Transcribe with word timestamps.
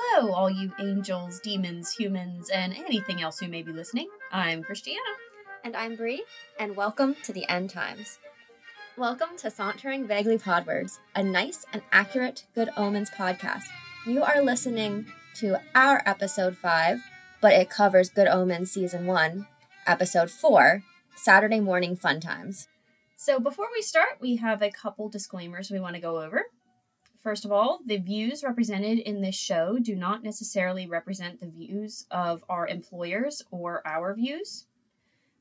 Hello, 0.00 0.32
all 0.32 0.48
you 0.48 0.72
angels, 0.78 1.40
demons, 1.40 1.92
humans, 1.92 2.50
and 2.50 2.72
anything 2.72 3.20
else 3.20 3.40
who 3.40 3.48
may 3.48 3.62
be 3.62 3.72
listening. 3.72 4.08
I'm 4.30 4.62
Christiana. 4.62 5.00
And 5.64 5.74
I'm 5.74 5.96
Bree, 5.96 6.22
and 6.60 6.76
welcome 6.76 7.16
to 7.24 7.32
the 7.32 7.48
End 7.48 7.70
Times. 7.70 8.20
Welcome 8.96 9.30
to 9.38 9.50
Sauntering 9.50 10.06
Vaguely 10.06 10.38
Podwards, 10.38 11.00
a 11.16 11.22
nice 11.24 11.66
and 11.72 11.82
accurate 11.90 12.44
Good 12.54 12.68
Omens 12.76 13.10
podcast. 13.10 13.64
You 14.06 14.22
are 14.22 14.40
listening 14.40 15.06
to 15.36 15.60
our 15.74 16.00
episode 16.06 16.56
5, 16.56 17.00
but 17.40 17.54
it 17.54 17.68
covers 17.68 18.08
Good 18.08 18.28
Omens 18.28 18.70
season 18.70 19.04
1, 19.04 19.48
episode 19.84 20.30
4, 20.30 20.84
Saturday 21.16 21.58
Morning 21.58 21.96
Fun 21.96 22.20
Times. 22.20 22.68
So, 23.16 23.40
before 23.40 23.66
we 23.74 23.82
start, 23.82 24.20
we 24.20 24.36
have 24.36 24.62
a 24.62 24.70
couple 24.70 25.08
disclaimers 25.08 25.72
we 25.72 25.80
want 25.80 25.96
to 25.96 26.00
go 26.00 26.22
over. 26.22 26.44
First 27.22 27.44
of 27.44 27.50
all, 27.50 27.80
the 27.84 27.96
views 27.96 28.44
represented 28.44 29.00
in 29.00 29.20
this 29.20 29.34
show 29.34 29.78
do 29.80 29.96
not 29.96 30.22
necessarily 30.22 30.86
represent 30.86 31.40
the 31.40 31.48
views 31.48 32.06
of 32.10 32.44
our 32.48 32.66
employers 32.66 33.42
or 33.50 33.82
our 33.84 34.14
views. 34.14 34.66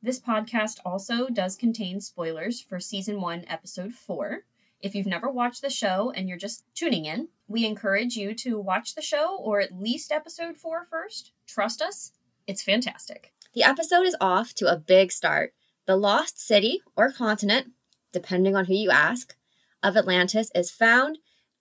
This 0.02 0.20
podcast 0.20 0.80
also 0.84 1.28
does 1.28 1.56
contain 1.56 2.02
spoilers 2.02 2.62
for 2.62 2.80
season 2.80 3.22
1, 3.22 3.46
episode 3.48 3.94
4. 3.94 4.44
If 4.80 4.96
you've 4.96 5.08
never 5.08 5.30
watched 5.30 5.62
the 5.62 5.70
show 5.70 6.12
and 6.16 6.28
you're 6.28 6.38
just 6.38 6.64
tuning 6.76 7.06
in, 7.06 7.30
we 7.48 7.66
encourage 7.66 8.16
you 8.16 8.34
to 8.36 8.60
watch 8.60 8.96
the 8.96 9.02
show 9.02 9.36
or 9.38 9.60
at 9.60 9.80
least 9.80 10.12
episode 10.12 10.58
four 10.58 10.86
first. 10.86 11.32
Trust 11.48 11.82
us, 11.82 12.12
it's 12.46 12.62
fantastic. 12.62 13.34
The 13.54 13.64
episode 13.64 14.06
is 14.06 14.16
off 14.22 14.54
to 14.56 14.72
a 14.72 14.78
big 14.78 15.12
start. 15.12 15.54
The 15.88 15.96
lost 15.96 16.40
city 16.40 16.82
or 16.96 17.12
continent, 17.12 17.72
depending 18.12 18.56
on 18.56 18.66
who 18.66 18.76
you 18.76 18.92
ask, 18.92 19.36
of 19.82 19.98
Atlantis 19.98 20.52
is 20.54 20.70
found 20.70 21.18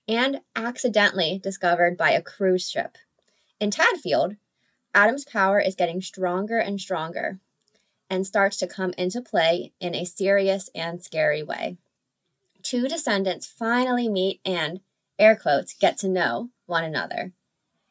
and 0.08 0.40
accidentally 0.54 1.40
discovered 1.42 1.96
by 1.96 2.10
a 2.10 2.22
cruise 2.22 2.68
ship. 2.68 2.96
In 3.58 3.70
Tadfield, 3.70 4.36
Adam's 4.94 5.24
power 5.24 5.60
is 5.60 5.74
getting 5.74 6.00
stronger 6.00 6.58
and 6.58 6.80
stronger 6.80 7.38
and 8.08 8.26
starts 8.26 8.56
to 8.58 8.66
come 8.66 8.94
into 8.96 9.20
play 9.20 9.72
in 9.80 9.94
a 9.94 10.04
serious 10.04 10.70
and 10.74 11.02
scary 11.02 11.42
way. 11.42 11.76
Two 12.62 12.88
descendants 12.88 13.46
finally 13.46 14.08
meet 14.08 14.40
and, 14.44 14.80
air 15.18 15.36
quotes, 15.36 15.74
get 15.74 15.98
to 15.98 16.08
know 16.08 16.50
one 16.66 16.84
another. 16.84 17.32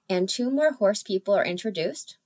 And 0.09 0.29
two 0.29 0.49
more 0.49 0.73
horse 0.73 1.03
people 1.03 1.33
are 1.33 1.45
introduced. 1.45 2.17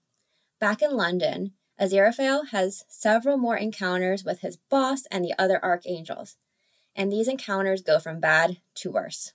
Back 0.60 0.82
in 0.82 0.92
London, 0.92 1.54
Aziraphale 1.80 2.50
has 2.50 2.84
several 2.90 3.38
more 3.38 3.56
encounters 3.56 4.26
with 4.26 4.42
his 4.42 4.58
boss 4.58 5.06
and 5.10 5.24
the 5.24 5.34
other 5.40 5.64
archangels, 5.64 6.36
and 6.96 7.12
these 7.12 7.28
encounters 7.28 7.82
go 7.82 8.00
from 8.00 8.20
bad 8.20 8.58
to 8.76 8.92
worse. 8.92 9.34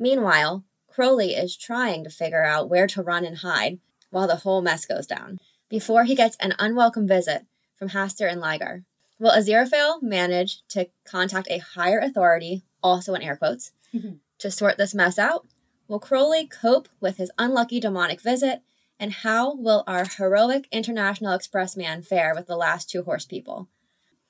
Meanwhile, 0.00 0.64
Crowley 0.88 1.34
is 1.34 1.54
trying 1.54 2.02
to 2.04 2.10
figure 2.10 2.42
out 2.42 2.70
where 2.70 2.86
to 2.86 3.02
run 3.02 3.24
and 3.26 3.36
hide 3.36 3.78
while 4.10 4.26
the 4.26 4.36
whole 4.36 4.62
mess 4.62 4.86
goes 4.86 5.06
down, 5.06 5.38
before 5.68 6.04
he 6.04 6.14
gets 6.14 6.36
an 6.40 6.54
unwelcome 6.58 7.06
visit 7.06 7.46
from 7.76 7.90
Hastur 7.90 8.28
and 8.28 8.40
Ligur. 8.40 8.84
Will 9.18 9.30
Aziraphale 9.30 10.02
manage 10.02 10.66
to 10.68 10.88
contact 11.04 11.48
a 11.50 11.58
higher 11.58 11.98
authority, 11.98 12.64
also 12.82 13.14
in 13.14 13.20
air 13.20 13.36
quotes, 13.36 13.72
mm-hmm. 13.94 14.14
to 14.38 14.50
sort 14.50 14.78
this 14.78 14.94
mess 14.94 15.18
out? 15.18 15.46
Will 15.86 16.00
Crowley 16.00 16.46
cope 16.46 16.88
with 16.98 17.18
his 17.18 17.30
unlucky 17.38 17.78
demonic 17.78 18.22
visit? 18.22 18.62
And 18.98 19.12
how 19.12 19.54
will 19.54 19.84
our 19.86 20.06
heroic 20.06 20.66
International 20.72 21.36
Expressman 21.36 22.06
fare 22.06 22.34
with 22.34 22.46
the 22.46 22.56
last 22.56 22.88
two 22.88 23.02
horse 23.02 23.26
people? 23.26 23.68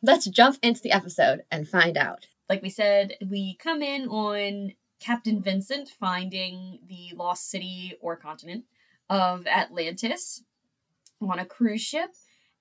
Let's 0.03 0.27
jump 0.27 0.59
into 0.63 0.81
the 0.81 0.93
episode 0.93 1.43
and 1.51 1.69
find 1.69 1.97
out. 1.97 2.27
Like 2.49 2.63
we 2.63 2.71
said, 2.71 3.15
we 3.25 3.57
come 3.63 3.83
in 3.83 4.09
on 4.09 4.73
Captain 5.01 5.43
Vincent 5.43 5.89
finding 5.89 6.79
the 6.87 7.11
lost 7.17 7.51
city 7.51 7.95
or 8.01 8.17
continent 8.17 8.65
of 9.09 9.47
Atlantis 9.47 10.45
on 11.21 11.39
a 11.39 11.45
cruise 11.45 11.83
ship 11.83 12.11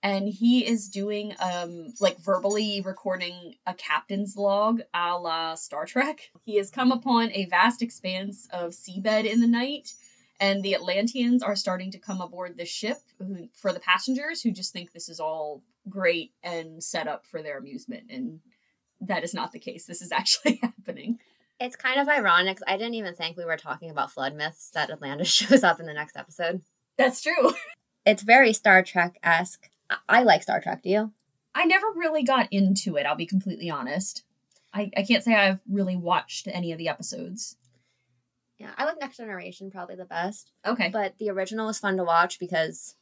and 0.01 0.29
he 0.29 0.65
is 0.65 0.87
doing 0.87 1.33
um 1.39 1.93
like 1.99 2.17
verbally 2.19 2.81
recording 2.81 3.55
a 3.65 3.73
captain's 3.73 4.35
log 4.37 4.81
a 4.93 5.17
la 5.17 5.55
Star 5.55 5.85
Trek. 5.85 6.31
He 6.45 6.57
has 6.57 6.71
come 6.71 6.91
upon 6.91 7.31
a 7.31 7.45
vast 7.45 7.81
expanse 7.81 8.47
of 8.51 8.71
seabed 8.71 9.25
in 9.25 9.39
the 9.39 9.47
night, 9.47 9.93
and 10.39 10.63
the 10.63 10.73
Atlanteans 10.73 11.43
are 11.43 11.55
starting 11.55 11.91
to 11.91 11.99
come 11.99 12.21
aboard 12.21 12.57
the 12.57 12.65
ship 12.65 12.97
who, 13.19 13.49
for 13.53 13.71
the 13.71 13.79
passengers 13.79 14.41
who 14.41 14.51
just 14.51 14.73
think 14.73 14.91
this 14.91 15.09
is 15.09 15.19
all 15.19 15.61
great 15.87 16.31
and 16.41 16.83
set 16.83 17.07
up 17.07 17.25
for 17.25 17.43
their 17.43 17.57
amusement, 17.57 18.09
and 18.09 18.39
that 19.01 19.23
is 19.23 19.33
not 19.33 19.51
the 19.51 19.59
case. 19.59 19.85
This 19.85 20.01
is 20.01 20.11
actually 20.21 20.59
happening. 20.63 21.19
It's 21.59 21.75
kind 21.75 21.99
of 21.99 22.07
ironic. 22.07 22.59
I 22.67 22.77
didn't 22.77 22.93
even 22.93 23.15
think 23.15 23.35
we 23.35 23.45
were 23.45 23.57
talking 23.57 23.89
about 23.89 24.11
flood 24.11 24.33
myths 24.35 24.69
that 24.73 24.89
Atlantis 24.89 25.27
shows 25.33 25.63
up 25.63 25.79
in 25.79 25.85
the 25.85 25.93
next 25.93 26.15
episode. 26.15 26.61
That's 26.97 27.21
true. 27.21 27.53
It's 28.05 28.23
very 28.23 28.53
Star 28.53 28.81
Trek 28.81 29.19
esque. 29.21 29.69
I 30.07 30.23
like 30.23 30.41
Star 30.41 30.61
Trek. 30.61 30.81
Do 30.81 30.89
you? 30.89 31.11
I 31.53 31.65
never 31.65 31.85
really 31.95 32.23
got 32.23 32.47
into 32.49 32.95
it, 32.95 33.05
I'll 33.05 33.15
be 33.15 33.25
completely 33.25 33.69
honest. 33.69 34.23
I, 34.73 34.89
I 34.95 35.03
can't 35.03 35.23
say 35.23 35.35
I've 35.35 35.59
really 35.69 35.95
watched 35.95 36.47
any 36.47 36.71
of 36.71 36.77
the 36.77 36.87
episodes. 36.87 37.57
Yeah, 38.57 38.71
I 38.77 38.85
like 38.85 38.99
Next 38.99 39.17
Generation 39.17 39.69
probably 39.71 39.95
the 39.95 40.05
best. 40.05 40.51
Okay. 40.65 40.89
But 40.89 41.17
the 41.17 41.29
original 41.29 41.67
was 41.67 41.79
fun 41.79 41.97
to 41.97 42.03
watch 42.03 42.39
because 42.39 42.95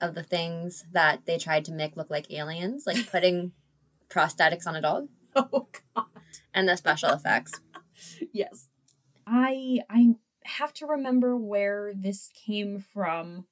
of 0.00 0.14
the 0.14 0.22
things 0.22 0.84
that 0.92 1.26
they 1.26 1.36
tried 1.36 1.64
to 1.66 1.72
make 1.72 1.96
look 1.96 2.10
like 2.10 2.30
aliens, 2.30 2.84
like 2.86 3.10
putting 3.10 3.52
prosthetics 4.08 4.66
on 4.66 4.76
a 4.76 4.80
dog. 4.80 5.08
Oh 5.36 5.68
god. 5.94 6.06
And 6.52 6.68
the 6.68 6.76
special 6.76 7.10
effects. 7.10 7.60
yes. 8.32 8.68
I 9.26 9.80
I 9.88 10.14
have 10.44 10.72
to 10.74 10.86
remember 10.86 11.36
where 11.36 11.92
this 11.94 12.30
came 12.34 12.78
from, 12.78 13.46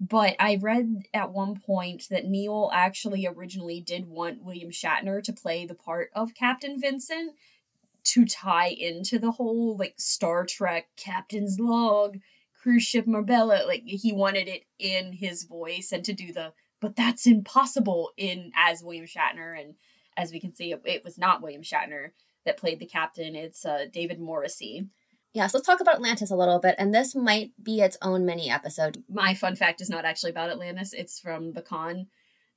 but 0.00 0.34
I 0.38 0.58
read 0.60 1.08
at 1.14 1.32
one 1.32 1.58
point 1.58 2.08
that 2.10 2.26
Neil 2.26 2.70
actually 2.72 3.26
originally 3.26 3.80
did 3.80 4.06
want 4.06 4.42
William 4.42 4.70
Shatner 4.70 5.22
to 5.22 5.32
play 5.32 5.64
the 5.64 5.74
part 5.74 6.10
of 6.14 6.34
Captain 6.34 6.80
Vincent 6.80 7.34
to 8.04 8.24
tie 8.24 8.68
into 8.68 9.18
the 9.18 9.32
whole 9.32 9.76
like 9.76 9.94
Star 9.96 10.44
Trek 10.44 10.88
Captain's 10.96 11.58
Log 11.60 12.18
cruise 12.60 12.82
ship 12.82 13.06
Marbella. 13.06 13.62
Like 13.66 13.82
he 13.84 14.12
wanted 14.12 14.48
it 14.48 14.64
in 14.78 15.12
his 15.12 15.44
voice 15.44 15.92
and 15.92 16.04
to 16.04 16.12
do 16.12 16.32
the 16.32 16.52
but 16.80 16.96
that's 16.96 17.28
impossible 17.28 18.10
in 18.16 18.50
as 18.56 18.82
William 18.82 19.06
Shatner 19.06 19.58
and 19.58 19.76
as 20.16 20.32
we 20.32 20.40
can 20.40 20.54
see 20.54 20.72
it, 20.72 20.82
it 20.84 21.04
was 21.04 21.16
not 21.16 21.40
William 21.40 21.62
Shatner 21.62 22.10
that 22.44 22.56
played 22.56 22.78
the 22.78 22.86
captain. 22.86 23.34
It's 23.34 23.64
uh, 23.64 23.86
David 23.92 24.20
Morrissey. 24.20 24.88
Yeah, 25.34 25.46
so 25.46 25.58
let's 25.58 25.66
talk 25.66 25.80
about 25.80 25.96
Atlantis 25.96 26.30
a 26.30 26.36
little 26.36 26.58
bit, 26.58 26.74
and 26.78 26.94
this 26.94 27.14
might 27.14 27.52
be 27.62 27.80
its 27.80 27.96
own 28.02 28.26
mini 28.26 28.50
episode. 28.50 29.02
My 29.08 29.32
fun 29.32 29.56
fact 29.56 29.80
is 29.80 29.88
not 29.88 30.04
actually 30.04 30.30
about 30.30 30.50
Atlantis. 30.50 30.92
It's 30.92 31.18
from 31.18 31.52
the 31.52 31.62
con 31.62 32.08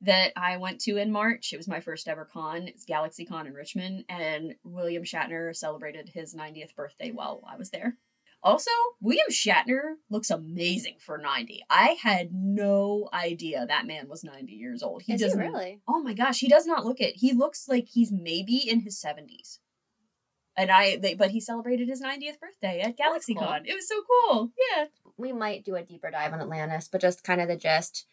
that 0.02 0.34
I 0.36 0.58
went 0.58 0.82
to 0.82 0.98
in 0.98 1.10
March. 1.10 1.54
It 1.54 1.58
was 1.58 1.70
my 1.70 1.80
first 1.80 2.08
ever 2.10 2.26
con. 2.26 2.68
It's 2.68 2.84
Galaxy 2.84 3.26
Con 3.26 3.48
in 3.48 3.54
Richmond, 3.54 4.04
and 4.10 4.56
William 4.66 5.04
Shatner 5.04 5.56
celebrated 5.56 6.10
his 6.14 6.36
90th 6.36 6.76
birthday 6.76 7.12
while 7.12 7.42
I 7.50 7.56
was 7.56 7.70
there. 7.70 7.98
Also, 8.44 8.72
William 9.02 9.30
Shatner 9.32 9.96
looks 10.10 10.30
amazing 10.30 10.98
for 11.00 11.18
90. 11.18 11.64
I 11.70 11.98
had 12.02 12.30
no 12.34 13.10
idea 13.14 13.66
that 13.66 13.88
man 13.88 14.08
was 14.10 14.24
90 14.24 14.52
years 14.52 14.84
old. 14.84 15.02
He 15.02 15.16
doesn't 15.16 15.40
really. 15.40 15.80
Oh 15.88 16.04
my 16.04 16.14
gosh, 16.14 16.40
he 16.40 16.50
does 16.50 16.68
not 16.68 16.86
look 16.86 17.00
it. 17.00 17.16
He 17.16 17.34
looks 17.34 17.68
like 17.70 17.88
he's 17.88 18.12
maybe 18.12 18.58
in 18.58 18.82
his 18.82 19.02
70s 19.02 19.60
and 20.58 20.72
I 20.72 20.98
they, 20.98 21.14
but 21.14 21.32
he 21.32 21.40
celebrated 21.40 21.88
his 21.88 22.02
90th 22.02 22.40
birthday 22.40 22.82
at 22.82 22.98
GalaxyCon. 22.98 23.38
Cool. 23.38 23.58
It 23.66 23.74
was 23.74 23.88
so 23.88 24.02
cool. 24.02 24.52
Yeah. 24.72 24.86
We 25.18 25.32
might 25.32 25.66
do 25.66 25.76
a 25.76 25.84
deeper 25.84 26.12
dive 26.12 26.34
on 26.34 26.42
Atlantis, 26.42 26.88
but 26.92 27.02
just 27.02 27.24
kind 27.24 27.42
of 27.42 27.48
the 27.48 27.56
gist. 27.56 28.06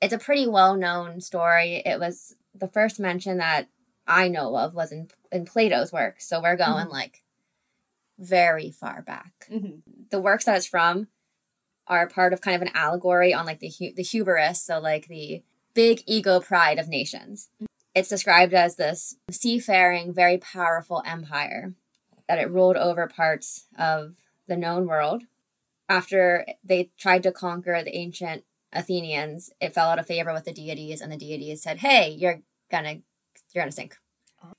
It's 0.00 0.14
a 0.14 0.18
pretty 0.18 0.46
well-known 0.46 1.20
story. 1.20 1.82
It 1.84 2.00
was 2.00 2.34
the 2.54 2.68
first 2.68 2.98
mention 2.98 3.38
that 3.38 3.68
I 4.06 4.28
know 4.28 4.56
of 4.56 4.74
was 4.74 4.92
in 4.92 5.08
in 5.30 5.44
Plato's 5.44 5.92
work. 5.92 6.20
So 6.20 6.40
we're 6.40 6.56
going 6.56 6.86
mm-hmm. 6.86 6.92
like 6.92 7.22
very 8.18 8.70
far 8.70 9.02
back. 9.02 9.48
Mm-hmm. 9.50 10.04
The 10.10 10.20
works 10.20 10.44
that 10.44 10.56
it's 10.56 10.66
from 10.66 11.08
are 11.86 12.08
part 12.08 12.32
of 12.32 12.40
kind 12.40 12.56
of 12.56 12.62
an 12.62 12.74
allegory 12.74 13.34
on 13.34 13.46
like 13.46 13.60
the 13.60 13.72
hu- 13.76 13.94
the 13.94 14.02
hubris, 14.02 14.62
so 14.62 14.78
like 14.78 15.08
the 15.08 15.42
big 15.74 16.02
ego 16.06 16.40
pride 16.40 16.78
of 16.78 16.88
nations. 16.88 17.48
It's 17.94 18.08
described 18.08 18.54
as 18.54 18.76
this 18.76 19.16
seafaring, 19.30 20.14
very 20.14 20.38
powerful 20.38 21.02
empire 21.04 21.74
that 22.30 22.38
it 22.38 22.48
ruled 22.48 22.76
over 22.76 23.08
parts 23.08 23.66
of 23.76 24.14
the 24.46 24.56
known 24.56 24.86
world. 24.86 25.24
After 25.88 26.46
they 26.62 26.92
tried 26.96 27.24
to 27.24 27.32
conquer 27.32 27.82
the 27.82 27.96
ancient 27.96 28.44
Athenians, 28.72 29.50
it 29.60 29.74
fell 29.74 29.88
out 29.88 29.98
of 29.98 30.06
favor 30.06 30.32
with 30.32 30.44
the 30.44 30.52
deities, 30.52 31.00
and 31.00 31.10
the 31.10 31.16
deities 31.16 31.60
said, 31.60 31.78
"Hey, 31.78 32.10
you're 32.10 32.42
gonna, 32.70 32.98
you're 33.52 33.64
gonna 33.64 33.72
sink." 33.72 33.96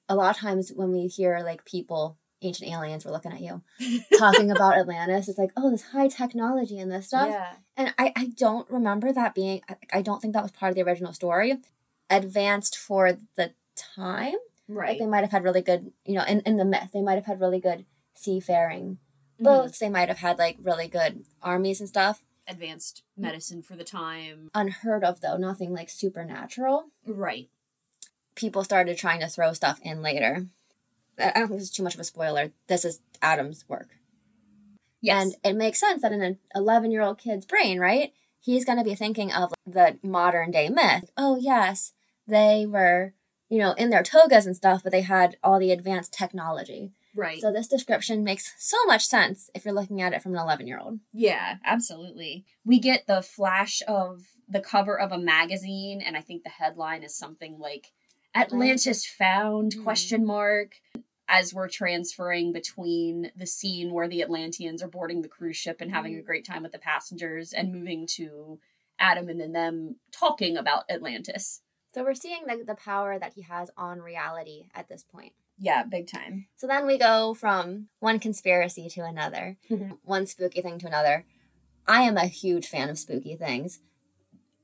A 0.09 0.15
lot 0.15 0.35
of 0.35 0.41
times 0.41 0.73
when 0.75 0.91
we 0.91 1.07
hear 1.07 1.39
like 1.45 1.63
people, 1.63 2.17
ancient 2.41 2.69
aliens, 2.69 3.05
were 3.05 3.11
looking 3.11 3.31
at 3.31 3.39
you, 3.39 3.61
talking 4.19 4.51
about 4.51 4.77
Atlantis, 4.77 5.29
it's 5.29 5.39
like, 5.39 5.53
oh, 5.55 5.71
this 5.71 5.91
high 5.93 6.09
technology 6.09 6.77
and 6.77 6.91
this 6.91 7.07
stuff. 7.07 7.29
Yeah. 7.29 7.53
And 7.77 7.93
I, 7.97 8.11
I 8.17 8.25
don't 8.35 8.69
remember 8.69 9.13
that 9.13 9.33
being. 9.33 9.61
I 9.93 10.01
don't 10.01 10.21
think 10.21 10.33
that 10.33 10.43
was 10.43 10.51
part 10.51 10.71
of 10.71 10.75
the 10.75 10.83
original 10.83 11.13
story. 11.13 11.55
Advanced 12.09 12.77
for 12.77 13.17
the 13.37 13.53
time 13.77 14.35
Right. 14.71 14.89
Like 14.89 14.99
they 14.99 15.05
might 15.05 15.21
have 15.21 15.31
had 15.31 15.43
really 15.43 15.61
good, 15.61 15.91
you 16.05 16.15
know, 16.15 16.23
in, 16.23 16.39
in 16.41 16.57
the 16.57 16.65
myth, 16.65 16.89
they 16.93 17.01
might 17.01 17.15
have 17.15 17.25
had 17.25 17.41
really 17.41 17.59
good 17.59 17.85
seafaring 18.13 18.97
mm-hmm. 19.35 19.43
books. 19.43 19.79
They 19.79 19.89
might 19.89 20.07
have 20.07 20.19
had 20.19 20.37
like 20.37 20.57
really 20.61 20.87
good 20.87 21.25
armies 21.41 21.79
and 21.79 21.89
stuff. 21.89 22.23
Advanced 22.47 23.03
medicine 23.17 23.61
for 23.61 23.75
the 23.75 23.83
time. 23.83 24.49
Unheard 24.55 25.03
of 25.03 25.21
though, 25.21 25.37
nothing 25.37 25.73
like 25.73 25.89
supernatural. 25.89 26.85
Right. 27.05 27.49
People 28.35 28.63
started 28.63 28.97
trying 28.97 29.19
to 29.19 29.27
throw 29.27 29.53
stuff 29.53 29.79
in 29.83 30.01
later. 30.01 30.47
I 31.19 31.29
I 31.29 31.39
don't 31.39 31.49
think 31.49 31.59
this 31.59 31.69
is 31.69 31.75
too 31.75 31.83
much 31.83 31.93
of 31.93 31.99
a 31.99 32.05
spoiler. 32.05 32.51
This 32.67 32.85
is 32.85 33.01
Adam's 33.21 33.65
work. 33.67 33.89
Yes. 35.01 35.23
And 35.23 35.35
it 35.43 35.57
makes 35.57 35.79
sense 35.79 36.01
that 36.01 36.11
in 36.11 36.21
an 36.21 36.37
11 36.55 36.91
year 36.91 37.01
old 37.01 37.17
kid's 37.17 37.45
brain, 37.45 37.79
right? 37.79 38.13
He's 38.39 38.65
going 38.65 38.77
to 38.77 38.83
be 38.83 38.95
thinking 38.95 39.31
of 39.31 39.53
the 39.65 39.99
modern 40.01 40.51
day 40.51 40.69
myth. 40.69 41.11
Oh, 41.15 41.37
yes, 41.39 41.93
they 42.27 42.65
were, 42.65 43.13
you 43.51 43.59
know, 43.59 43.73
in 43.73 43.89
their 43.91 44.01
togas 44.01 44.45
and 44.47 44.55
stuff, 44.55 44.81
but 44.81 44.91
they 44.91 45.01
had 45.01 45.35
all 45.43 45.59
the 45.59 45.71
advanced 45.71 46.13
technology. 46.13 46.93
right. 47.13 47.41
So 47.41 47.51
this 47.51 47.67
description 47.67 48.23
makes 48.23 48.53
so 48.57 48.77
much 48.85 49.05
sense 49.05 49.49
if 49.53 49.65
you're 49.65 49.73
looking 49.73 50.01
at 50.01 50.13
it 50.13 50.21
from 50.23 50.33
an 50.33 50.39
11 50.41 50.65
year 50.67 50.79
old. 50.79 50.99
Yeah, 51.11 51.57
absolutely. 51.65 52.45
We 52.65 52.79
get 52.79 53.05
the 53.07 53.21
flash 53.21 53.81
of 53.87 54.27
the 54.47 54.61
cover 54.61 54.97
of 54.97 55.11
a 55.11 55.17
magazine, 55.17 56.01
and 56.01 56.15
I 56.15 56.21
think 56.21 56.43
the 56.43 56.49
headline 56.49 57.03
is 57.03 57.13
something 57.15 57.59
like 57.59 57.91
Atlantis 58.33 59.05
found 59.05 59.73
Mhm. 59.75 59.83
question 59.83 60.25
mark 60.25 60.81
as 61.27 61.53
we're 61.53 61.67
transferring 61.69 62.51
between 62.53 63.31
the 63.35 63.45
scene 63.45 63.91
where 63.93 64.07
the 64.07 64.21
Atlanteans 64.21 64.81
are 64.81 64.87
boarding 64.87 65.21
the 65.21 65.27
cruise 65.29 65.57
ship 65.57 65.79
and 65.81 65.91
having 65.91 66.15
a 66.15 66.21
great 66.21 66.45
time 66.45 66.63
with 66.63 66.71
the 66.71 66.79
passengers 66.79 67.51
and 67.53 67.73
moving 67.73 68.05
to 68.07 68.59
Adam 68.99 69.27
and 69.29 69.39
then 69.39 69.51
them 69.51 69.95
talking 70.11 70.55
about 70.57 70.83
Atlantis. 70.89 71.61
So 71.93 72.03
we're 72.03 72.13
seeing 72.13 72.43
the, 72.47 72.63
the 72.65 72.75
power 72.75 73.19
that 73.19 73.33
he 73.33 73.41
has 73.43 73.69
on 73.77 74.01
reality 74.01 74.67
at 74.73 74.87
this 74.87 75.03
point. 75.03 75.33
Yeah, 75.57 75.83
big 75.83 76.07
time. 76.07 76.47
So 76.57 76.65
then 76.67 76.87
we 76.87 76.97
go 76.97 77.33
from 77.33 77.87
one 77.99 78.17
conspiracy 78.19 78.89
to 78.89 79.01
another, 79.03 79.57
Mhm. 79.69 79.97
one 80.03 80.25
spooky 80.25 80.61
thing 80.61 80.79
to 80.79 80.87
another. 80.87 81.25
I 81.87 82.03
am 82.03 82.17
a 82.17 82.25
huge 82.27 82.67
fan 82.67 82.89
of 82.89 82.97
spooky 82.97 83.35
things. 83.35 83.79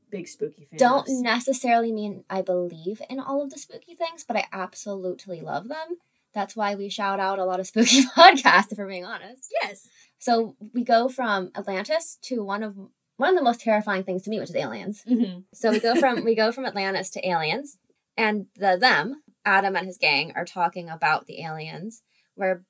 Big 0.10 0.28
spooky 0.28 0.64
fans. 0.64 0.80
Don't 0.80 1.22
necessarily 1.22 1.92
mean 1.92 2.24
I 2.30 2.42
believe 2.42 3.02
in 3.10 3.20
all 3.20 3.42
of 3.44 3.50
the 3.50 3.60
spooky 3.60 3.94
things, 3.94 4.24
but 4.24 4.38
I 4.38 4.46
absolutely 4.54 5.42
love 5.42 5.68
them. 5.68 5.98
That's 6.34 6.56
why 6.56 6.76
we 6.76 6.88
shout 6.88 7.20
out 7.20 7.40
a 7.40 7.46
lot 7.46 7.60
of 7.60 7.68
spooky 7.68 8.04
podcasts, 8.16 8.72
if 8.72 8.78
we're 8.78 8.88
being 8.88 9.06
honest. 9.06 9.52
Yes. 9.62 9.90
So 10.18 10.56
we 10.74 10.84
go 10.84 11.10
from 11.10 11.52
Atlantis 11.56 12.18
to 12.24 12.44
one 12.44 12.64
of 12.64 12.78
one 13.18 13.30
of 13.30 13.36
the 13.36 13.44
most 13.44 13.60
terrifying 13.62 14.04
things 14.04 14.24
to 14.24 14.30
me, 14.30 14.40
which 14.40 14.50
is 14.50 14.56
aliens. 14.56 15.04
Mm-hmm. 15.08 15.42
So 15.54 15.72
we 15.72 15.80
go 15.80 15.96
from 15.96 16.24
we 16.24 16.36
go 16.36 16.52
from 16.54 16.66
Atlantis 16.66 17.10
to 17.12 17.28
aliens, 17.28 17.78
and 18.16 18.46
the 18.56 18.78
them 18.80 19.24
Adam 19.44 19.76
and 19.76 19.88
his 19.88 19.98
gang 19.98 20.32
are 20.36 20.46
talking 20.46 20.90
about 20.90 21.26
the 21.26 21.44
aliens. 21.44 22.04
We're 22.36 22.64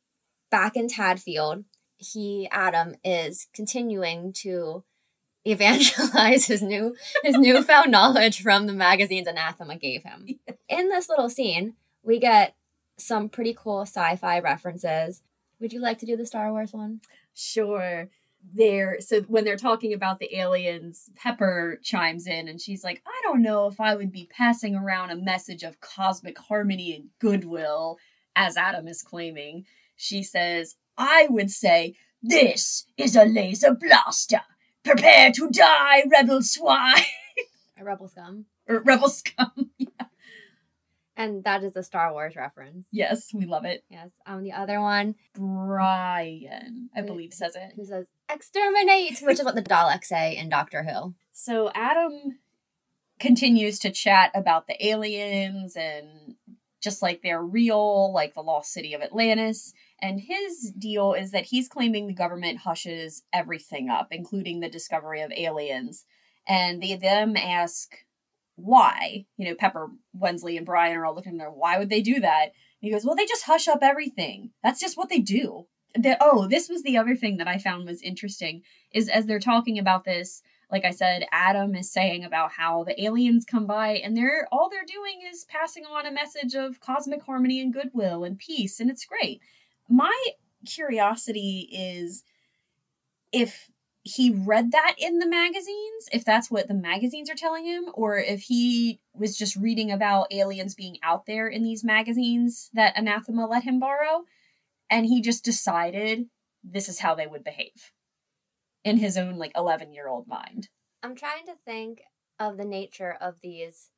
back 0.49 0.75
in 0.75 0.87
Tadfield. 0.87 1.65
He 1.97 2.47
Adam 2.51 2.95
is 3.03 3.47
continuing 3.53 4.33
to 4.41 4.83
evangelize 5.45 6.47
his 6.47 6.61
new 6.61 6.95
his 7.23 7.35
newfound 7.37 7.91
knowledge 7.91 8.41
from 8.41 8.67
the 8.67 8.73
magazines 8.73 9.27
Anathema 9.27 9.77
gave 9.77 10.03
him. 10.03 10.27
In 10.69 10.89
this 10.89 11.09
little 11.09 11.29
scene, 11.29 11.75
we 12.03 12.19
get 12.19 12.55
some 12.97 13.29
pretty 13.29 13.53
cool 13.57 13.81
sci-fi 13.81 14.39
references. 14.39 15.21
Would 15.59 15.73
you 15.73 15.79
like 15.79 15.99
to 15.99 16.05
do 16.05 16.15
the 16.15 16.25
Star 16.25 16.51
Wars 16.51 16.73
one? 16.73 17.01
Sure. 17.33 18.09
They're 18.53 19.01
so 19.01 19.21
when 19.23 19.43
they're 19.43 19.57
talking 19.57 19.93
about 19.93 20.19
the 20.19 20.35
aliens, 20.37 21.09
Pepper 21.15 21.79
chimes 21.83 22.25
in 22.27 22.47
and 22.47 22.61
she's 22.61 22.83
like, 22.83 23.01
I 23.05 23.21
don't 23.23 23.41
know 23.41 23.67
if 23.67 23.79
I 23.79 23.95
would 23.95 24.11
be 24.11 24.29
passing 24.31 24.75
around 24.75 25.11
a 25.11 25.15
message 25.15 25.63
of 25.63 25.81
cosmic 25.81 26.37
harmony 26.39 26.95
and 26.95 27.09
goodwill, 27.19 27.97
as 28.35 28.55
Adam 28.57 28.87
is 28.87 29.01
claiming. 29.01 29.65
She 29.95 30.23
says, 30.23 30.75
I 30.97 31.27
would 31.29 31.51
say, 31.51 31.95
This 32.23 32.85
is 32.97 33.15
a 33.15 33.25
laser 33.25 33.73
blaster. 33.73 34.41
Prepare 34.83 35.31
to 35.33 35.49
die, 35.49 36.03
rebel 36.09 36.41
swine. 36.41 37.01
A 37.79 37.83
rebel 37.83 38.07
scum. 38.07 38.45
or 38.67 38.79
rebel 38.79 39.09
scum. 39.09 39.71
And 41.19 41.43
that 41.45 41.63
is 41.63 41.75
a 41.75 41.81
Star 41.81 42.13
Wars 42.13 42.35
reference. 42.35 42.85
yes, 42.91 43.33
we 43.33 43.45
love 43.45 43.65
it. 43.65 43.83
Yes. 43.89 44.11
Um, 44.27 44.43
the 44.43 44.51
other 44.51 44.79
one 44.79 45.15
Brian, 45.33 46.89
I 46.95 47.01
believe, 47.01 47.33
says 47.33 47.55
it. 47.55 47.73
who 47.75 47.85
says 47.85 48.05
exterminate, 48.29 49.19
which 49.19 49.39
is 49.39 49.45
what 49.45 49.55
the 49.55 49.61
Daleks 49.61 50.05
say 50.05 50.35
in 50.35 50.49
Doctor 50.49 50.83
Who. 50.83 51.15
So 51.31 51.71
Adam 51.73 52.39
continues 53.19 53.79
to 53.79 53.91
chat 53.91 54.31
about 54.35 54.67
the 54.67 54.85
aliens 54.85 55.75
and 55.75 56.35
just 56.81 57.01
like 57.01 57.21
they're 57.21 57.41
real, 57.41 58.13
like 58.13 58.33
the 58.33 58.41
lost 58.41 58.71
city 58.71 58.93
of 58.93 59.01
Atlantis. 59.01 59.73
And 60.01 60.21
his 60.21 60.71
deal 60.77 61.13
is 61.13 61.31
that 61.31 61.45
he's 61.45 61.67
claiming 61.67 62.07
the 62.07 62.13
government 62.13 62.59
hushes 62.59 63.23
everything 63.33 63.89
up, 63.89 64.09
including 64.11 64.59
the 64.59 64.69
discovery 64.69 65.21
of 65.21 65.31
aliens. 65.31 66.05
And 66.47 66.81
they 66.81 66.95
them 66.95 67.35
ask 67.35 67.95
why. 68.55 69.25
You 69.37 69.49
know, 69.49 69.55
Pepper, 69.55 69.89
Wensley, 70.13 70.55
and 70.55 70.65
Brian 70.65 70.95
are 70.95 71.05
all 71.05 71.15
looking 71.15 71.37
there. 71.37 71.49
Why 71.49 71.79
would 71.79 71.89
they 71.89 72.01
do 72.01 72.19
that? 72.19 72.43
And 72.43 72.51
he 72.81 72.91
goes, 72.91 73.05
Well, 73.05 73.15
they 73.15 73.25
just 73.25 73.45
hush 73.45 73.67
up 73.67 73.79
everything. 73.81 74.51
That's 74.63 74.79
just 74.79 74.97
what 74.97 75.09
they 75.09 75.19
do. 75.19 75.67
The, 75.97 76.17
oh, 76.21 76.47
this 76.47 76.69
was 76.69 76.83
the 76.83 76.97
other 76.97 77.15
thing 77.15 77.37
that 77.37 77.47
I 77.47 77.57
found 77.57 77.85
was 77.85 78.01
interesting 78.01 78.61
is 78.91 79.09
as 79.09 79.25
they're 79.25 79.39
talking 79.39 79.79
about 79.79 80.03
this, 80.03 80.43
like 80.71 80.85
I 80.85 80.91
said, 80.91 81.25
Adam 81.31 81.75
is 81.75 81.89
saying 81.91 82.23
about 82.23 82.51
how 82.51 82.83
the 82.83 83.01
aliens 83.01 83.45
come 83.45 83.65
by 83.65 83.95
and 83.95 84.15
they're 84.15 84.47
all 84.51 84.69
they're 84.69 84.83
doing 84.85 85.21
is 85.31 85.45
passing 85.45 85.85
on 85.85 86.05
a 86.05 86.11
message 86.11 86.55
of 86.55 86.79
cosmic 86.79 87.23
harmony 87.23 87.61
and 87.61 87.73
goodwill 87.73 88.23
and 88.23 88.37
peace, 88.37 88.79
and 88.79 88.89
it's 88.89 89.05
great. 89.05 89.41
My 89.89 90.15
curiosity 90.65 91.69
is 91.71 92.23
if 93.31 93.71
he 94.03 94.31
read 94.31 94.71
that 94.71 94.95
in 94.97 95.19
the 95.19 95.27
magazines, 95.27 96.07
if 96.11 96.23
that's 96.23 96.49
what 96.49 96.67
the 96.67 96.73
magazines 96.73 97.29
are 97.29 97.35
telling 97.35 97.65
him, 97.65 97.85
or 97.93 98.17
if 98.17 98.43
he 98.43 98.99
was 99.13 99.37
just 99.37 99.55
reading 99.55 99.91
about 99.91 100.31
aliens 100.31 100.75
being 100.75 100.97
out 101.03 101.25
there 101.25 101.47
in 101.47 101.63
these 101.63 101.83
magazines 101.83 102.69
that 102.73 102.97
Anathema 102.97 103.45
let 103.45 103.63
him 103.63 103.79
borrow, 103.79 104.23
and 104.89 105.05
he 105.05 105.21
just 105.21 105.43
decided 105.43 106.25
this 106.63 106.89
is 106.89 106.99
how 106.99 107.15
they 107.15 107.27
would 107.27 107.43
behave 107.43 107.91
in 108.83 108.97
his 108.97 109.17
own 109.17 109.37
like 109.37 109.51
11 109.55 109.93
year 109.93 110.07
old 110.07 110.27
mind. 110.27 110.69
I'm 111.03 111.15
trying 111.15 111.45
to 111.45 111.55
think 111.65 112.01
of 112.39 112.57
the 112.57 112.65
nature 112.65 113.15
of 113.19 113.35
these 113.41 113.89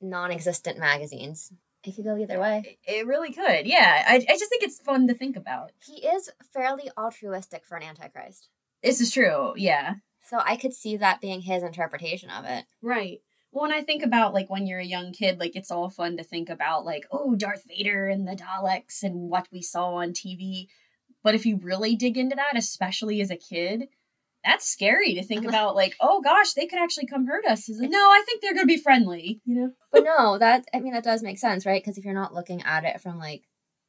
non-existent 0.00 0.78
magazines. 0.78 1.52
It 1.84 1.94
could 1.94 2.04
go 2.04 2.16
either 2.16 2.40
way. 2.40 2.78
It 2.86 3.06
really 3.06 3.32
could, 3.32 3.66
yeah. 3.66 4.04
I, 4.06 4.16
I 4.16 4.36
just 4.36 4.50
think 4.50 4.62
it's 4.62 4.80
fun 4.80 5.06
to 5.08 5.14
think 5.14 5.36
about. 5.36 5.72
He 5.84 6.06
is 6.06 6.30
fairly 6.52 6.90
altruistic 6.98 7.64
for 7.64 7.76
an 7.76 7.84
antichrist. 7.84 8.48
This 8.82 9.00
is 9.00 9.12
true, 9.12 9.54
yeah. 9.56 9.94
So 10.28 10.40
I 10.44 10.56
could 10.56 10.74
see 10.74 10.96
that 10.96 11.20
being 11.20 11.40
his 11.40 11.62
interpretation 11.62 12.30
of 12.30 12.44
it. 12.44 12.66
Right. 12.82 13.20
Well, 13.50 13.62
when 13.62 13.72
I 13.72 13.82
think 13.82 14.02
about 14.02 14.34
like 14.34 14.50
when 14.50 14.66
you're 14.66 14.80
a 14.80 14.84
young 14.84 15.12
kid, 15.12 15.40
like 15.40 15.56
it's 15.56 15.70
all 15.70 15.88
fun 15.88 16.16
to 16.16 16.24
think 16.24 16.48
about 16.48 16.84
like, 16.84 17.06
oh, 17.10 17.34
Darth 17.34 17.64
Vader 17.66 18.08
and 18.08 18.26
the 18.26 18.36
Daleks 18.36 19.02
and 19.02 19.30
what 19.30 19.48
we 19.50 19.62
saw 19.62 19.94
on 19.94 20.12
TV. 20.12 20.68
But 21.22 21.34
if 21.34 21.46
you 21.46 21.56
really 21.56 21.96
dig 21.96 22.16
into 22.16 22.36
that, 22.36 22.56
especially 22.56 23.20
as 23.20 23.30
a 23.30 23.36
kid, 23.36 23.88
that's 24.44 24.68
scary 24.68 25.14
to 25.14 25.22
think 25.22 25.44
about 25.48 25.74
like, 25.74 25.96
oh 26.00 26.20
gosh, 26.20 26.52
they 26.52 26.66
could 26.66 26.78
actually 26.78 27.06
come 27.06 27.26
hurt 27.26 27.46
us. 27.46 27.68
Like, 27.68 27.90
no, 27.90 27.98
I 27.98 28.22
think 28.26 28.42
they're 28.42 28.54
gonna 28.54 28.66
be 28.66 28.76
friendly. 28.76 29.40
You 29.44 29.54
know? 29.54 29.70
But 29.92 30.04
no, 30.04 30.38
that 30.38 30.66
I 30.74 30.80
mean 30.80 30.92
that 30.92 31.04
does 31.04 31.22
make 31.22 31.38
sense, 31.38 31.64
right? 31.64 31.82
Because 31.82 31.96
if 31.96 32.04
you're 32.04 32.14
not 32.14 32.34
looking 32.34 32.62
at 32.62 32.84
it 32.84 33.00
from 33.00 33.18
like, 33.18 33.44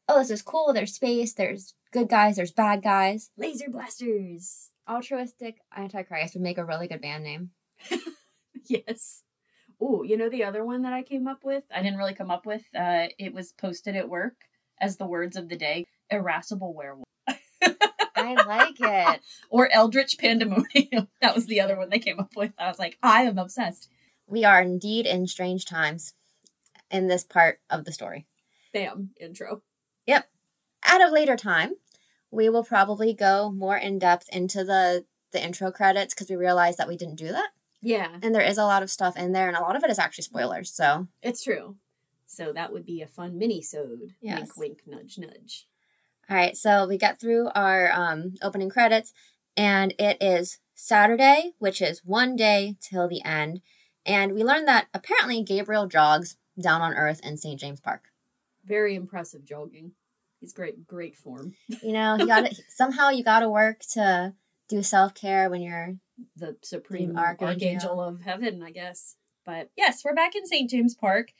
oh, 0.08 0.20
this 0.20 0.32
is 0.32 0.42
cool. 0.42 0.72
There's 0.74 0.96
space. 0.96 1.34
There's 1.34 1.74
good 1.92 2.08
guys. 2.08 2.38
There's 2.38 2.54
bad 2.54 2.82
guys. 2.82 3.30
Laser 3.38 3.70
blasters. 3.70 4.72
Altruistic 4.90 5.58
Antichrist 5.76 6.34
would 6.34 6.42
make 6.42 6.58
a 6.58 6.66
really 6.66 6.88
good 6.88 7.02
band 7.02 7.26
name. 7.26 7.52
Yes. 8.70 9.24
Oh, 9.82 10.04
you 10.04 10.18
know 10.18 10.30
the 10.30 10.44
other 10.44 10.64
one 10.64 10.82
that 10.82 10.94
I 10.94 11.04
came 11.04 11.28
up 11.28 11.44
with? 11.44 11.64
I 11.74 11.82
didn't 11.82 11.98
really 11.98 12.14
come 12.14 12.32
up 12.32 12.46
with. 12.46 12.64
Uh, 12.76 13.08
it 13.18 13.34
was 13.34 13.54
posted 13.54 13.96
at 13.96 14.10
work 14.10 14.36
as 14.82 14.98
the 14.98 15.08
words 15.08 15.38
of 15.38 15.50
the 15.50 15.56
day: 15.56 15.88
irascible 16.10 16.74
werewolf 16.74 17.06
I 18.20 18.34
like 18.46 18.76
it. 18.80 19.22
or 19.50 19.70
eldritch 19.72 20.18
pandemonium. 20.18 21.08
that 21.22 21.36
was 21.36 21.48
the 21.48 21.62
other 21.62 21.78
one 21.78 21.90
they 21.90 22.00
came 22.00 22.20
up 22.20 22.36
with. 22.36 22.52
I 22.58 22.68
was 22.68 22.80
like, 22.80 22.98
I 23.02 23.24
am 23.24 23.38
obsessed. 23.38 23.90
We 24.28 24.46
are 24.46 24.62
indeed 24.62 25.06
in 25.06 25.28
strange 25.28 25.66
times 25.66 26.14
in 26.92 27.08
this 27.08 27.24
part 27.24 27.60
of 27.70 27.86
the 27.86 27.92
story. 27.92 28.28
Bam. 28.74 29.12
Intro. 29.20 29.62
Yep. 30.06 30.30
At 30.84 31.02
a 31.02 31.12
later 31.12 31.36
time, 31.36 31.74
we 32.32 32.50
will 32.50 32.64
probably 32.64 33.14
go 33.14 33.52
more 33.52 33.78
in 33.78 34.00
depth 34.00 34.28
into 34.32 34.64
the 34.64 35.06
the 35.32 35.44
intro 35.44 35.72
credits 35.72 36.16
because 36.16 36.28
we 36.28 36.36
realized 36.36 36.80
that 36.80 36.88
we 36.88 36.98
didn't 36.98 37.18
do 37.18 37.28
that, 37.28 37.50
Yeah, 37.82 38.18
and 38.22 38.36
there 38.36 38.42
is 38.42 38.58
a 38.58 38.66
lot 38.66 38.84
of 38.84 38.92
stuff 38.92 39.16
in 39.18 39.32
there, 39.32 39.48
and 39.48 39.56
a 39.56 39.62
lot 39.62 39.76
of 39.76 39.84
it 39.84 39.90
is 39.90 40.00
actually 40.00 40.24
spoilers. 40.24 40.72
So 40.72 41.08
it's 41.22 41.44
true. 41.44 41.78
So 42.26 42.54
that 42.54 42.72
would 42.72 42.86
be 42.86 43.02
a 43.02 43.08
fun 43.08 43.38
mini-sode. 43.38 44.14
Yes. 44.22 44.52
Wink, 44.56 44.58
wink, 44.58 44.82
nudge, 44.86 45.18
nudge. 45.18 45.68
All 46.30 46.38
right, 46.38 46.56
so 46.56 46.88
we 46.88 46.98
get 46.98 47.20
through 47.20 47.50
our 47.56 47.92
um, 47.92 48.36
opening 48.44 48.70
credits, 48.70 49.14
and 49.58 49.94
it 49.98 50.18
is 50.22 50.60
Saturday, 50.76 51.54
which 51.58 51.82
is 51.82 52.06
one 52.06 52.36
day 52.36 52.76
till 52.80 53.08
the 53.08 53.24
end. 53.24 53.62
And 54.06 54.34
we 54.34 54.44
learned 54.44 54.68
that 54.68 54.88
apparently 54.94 55.44
Gabriel 55.44 55.88
jogs 55.88 56.38
down 56.62 56.82
on 56.82 56.94
Earth 56.94 57.20
in 57.24 57.38
St. 57.38 57.60
James 57.60 57.80
Park. 57.80 58.10
Very 58.66 58.96
impressive 58.96 59.44
jogging. 59.44 59.94
He's 60.40 60.54
great, 60.54 60.88
great 60.88 61.16
form. 61.16 61.54
You 61.82 61.94
know, 61.94 62.16
you 62.16 62.28
got 62.28 62.50
somehow 62.70 63.10
you 63.10 63.24
got 63.24 63.42
to 63.42 63.50
work 63.50 63.82
to 63.94 64.34
do 64.70 64.84
self 64.84 65.14
care 65.14 65.50
when 65.50 65.62
you're 65.62 65.96
The 66.36 66.58
supreme 66.62 67.18
Archangel. 67.18 67.48
archangel. 67.48 68.02
of 68.02 68.22
heaven, 68.22 68.62
I 68.64 68.72
guess. 68.72 69.16
But 69.46 69.72
yes, 69.76 70.04
we're 70.04 70.14
back 70.14 70.36
in 70.36 70.46
St. 70.46 70.70
James 70.70 70.96
Park, 70.96 71.32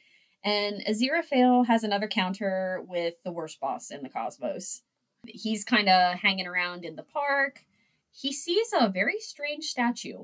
and 0.44 0.84
Aziraphale 0.88 1.68
has 1.68 1.84
another 1.84 2.08
counter 2.08 2.84
with 2.88 3.16
the 3.24 3.32
worst 3.32 3.60
boss 3.60 3.92
in 3.92 4.04
the 4.04 4.10
cosmos. 4.10 4.82
He's 5.28 5.64
kind 5.64 5.90
of 5.90 6.20
hanging 6.20 6.48
around 6.48 6.86
in 6.86 6.96
the 6.96 7.04
park. 7.04 7.66
He 8.12 8.34
sees 8.34 8.74
a 8.78 8.90
very 8.90 9.20
strange 9.20 9.66
statue. 9.66 10.24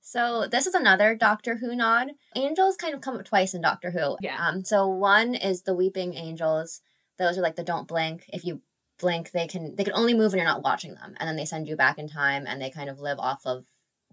So 0.00 0.46
this 0.46 0.66
is 0.66 0.74
another 0.74 1.14
Doctor 1.14 1.56
Who 1.56 1.74
nod. 1.74 2.10
Angels 2.36 2.76
kind 2.76 2.94
of 2.94 3.00
come 3.00 3.16
up 3.16 3.24
twice 3.24 3.54
in 3.54 3.62
Doctor 3.62 3.90
Who. 3.90 4.18
Yeah. 4.20 4.36
Um. 4.38 4.64
So 4.64 4.86
one 4.86 5.34
is 5.34 5.62
the 5.62 5.74
weeping 5.74 6.14
angels. 6.14 6.82
Those 7.18 7.38
are 7.38 7.40
like 7.40 7.56
the 7.56 7.64
don't 7.64 7.88
blink. 7.88 8.28
If 8.32 8.44
you 8.44 8.60
blink, 8.98 9.30
they 9.30 9.46
can 9.46 9.76
they 9.76 9.84
can 9.84 9.94
only 9.94 10.12
move 10.12 10.32
when 10.32 10.38
you're 10.38 10.46
not 10.46 10.62
watching 10.62 10.94
them, 10.94 11.14
and 11.18 11.26
then 11.26 11.36
they 11.36 11.46
send 11.46 11.68
you 11.68 11.76
back 11.76 11.98
in 11.98 12.08
time, 12.08 12.44
and 12.46 12.60
they 12.60 12.70
kind 12.70 12.90
of 12.90 13.00
live 13.00 13.18
off 13.18 13.46
of 13.46 13.64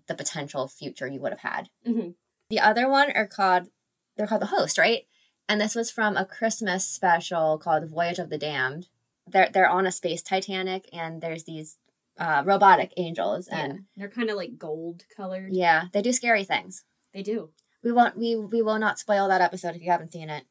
the 0.08 0.16
potential 0.16 0.68
future 0.68 1.08
you 1.08 1.20
would 1.22 1.32
have 1.32 1.40
had. 1.52 1.70
Mm-hmm. 1.88 2.10
The 2.50 2.60
other 2.60 2.90
one 2.90 3.12
are 3.12 3.28
called 3.28 3.70
they're 4.18 4.28
called 4.28 4.42
the 4.42 4.48
host, 4.48 4.78
right? 4.78 5.04
And 5.48 5.60
this 5.60 5.76
was 5.76 5.90
from 5.92 6.16
a 6.18 6.26
Christmas 6.26 6.86
special 6.86 7.58
called 7.58 7.90
Voyage 7.90 8.20
of 8.20 8.30
the 8.30 8.38
Damned. 8.38 8.88
They're 9.28 9.50
they're 9.52 9.70
on 9.70 9.86
a 9.86 9.92
space 9.92 10.22
Titanic, 10.22 10.88
and 10.94 11.22
there's 11.22 11.44
these 11.46 11.78
uh, 12.18 12.44
robotic 12.46 12.94
angels, 12.98 13.48
and 13.48 13.72
And 13.72 13.80
they're 13.96 14.10
kind 14.10 14.30
of 14.30 14.36
like 14.36 14.58
gold 14.58 15.04
colored. 15.16 15.50
yeah, 15.54 15.86
they 15.94 16.02
do 16.02 16.12
scary 16.12 16.44
things. 16.44 16.84
They 17.14 17.24
do. 17.24 17.50
We 17.84 17.92
won't 17.92 18.18
we 18.18 18.36
we 18.36 18.62
will 18.62 18.80
not 18.80 19.00
spoil 19.00 19.28
that 19.30 19.42
episode 19.42 19.76
if 19.76 19.82
you 19.82 19.92
haven't 19.92 20.12
seen 20.12 20.30
it. 20.30 20.44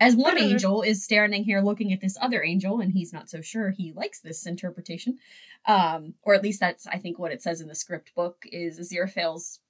As 0.00 0.16
one 0.16 0.38
angel 0.38 0.80
is 0.80 1.04
standing 1.04 1.44
here 1.44 1.60
looking 1.60 1.92
at 1.92 2.00
this 2.00 2.16
other 2.22 2.42
angel, 2.42 2.80
and 2.80 2.92
he's 2.92 3.12
not 3.12 3.28
so 3.28 3.42
sure 3.42 3.70
he 3.70 3.92
likes 3.92 4.20
this 4.20 4.46
interpretation, 4.46 5.18
um, 5.66 6.14
or 6.22 6.34
at 6.34 6.42
least 6.42 6.58
that's 6.58 6.86
I 6.86 6.96
think 6.96 7.18
what 7.18 7.32
it 7.32 7.42
says 7.42 7.60
in 7.60 7.68
the 7.68 7.74
script 7.74 8.14
book 8.14 8.44
is 8.50 8.80
Aziraphale's 8.80 9.60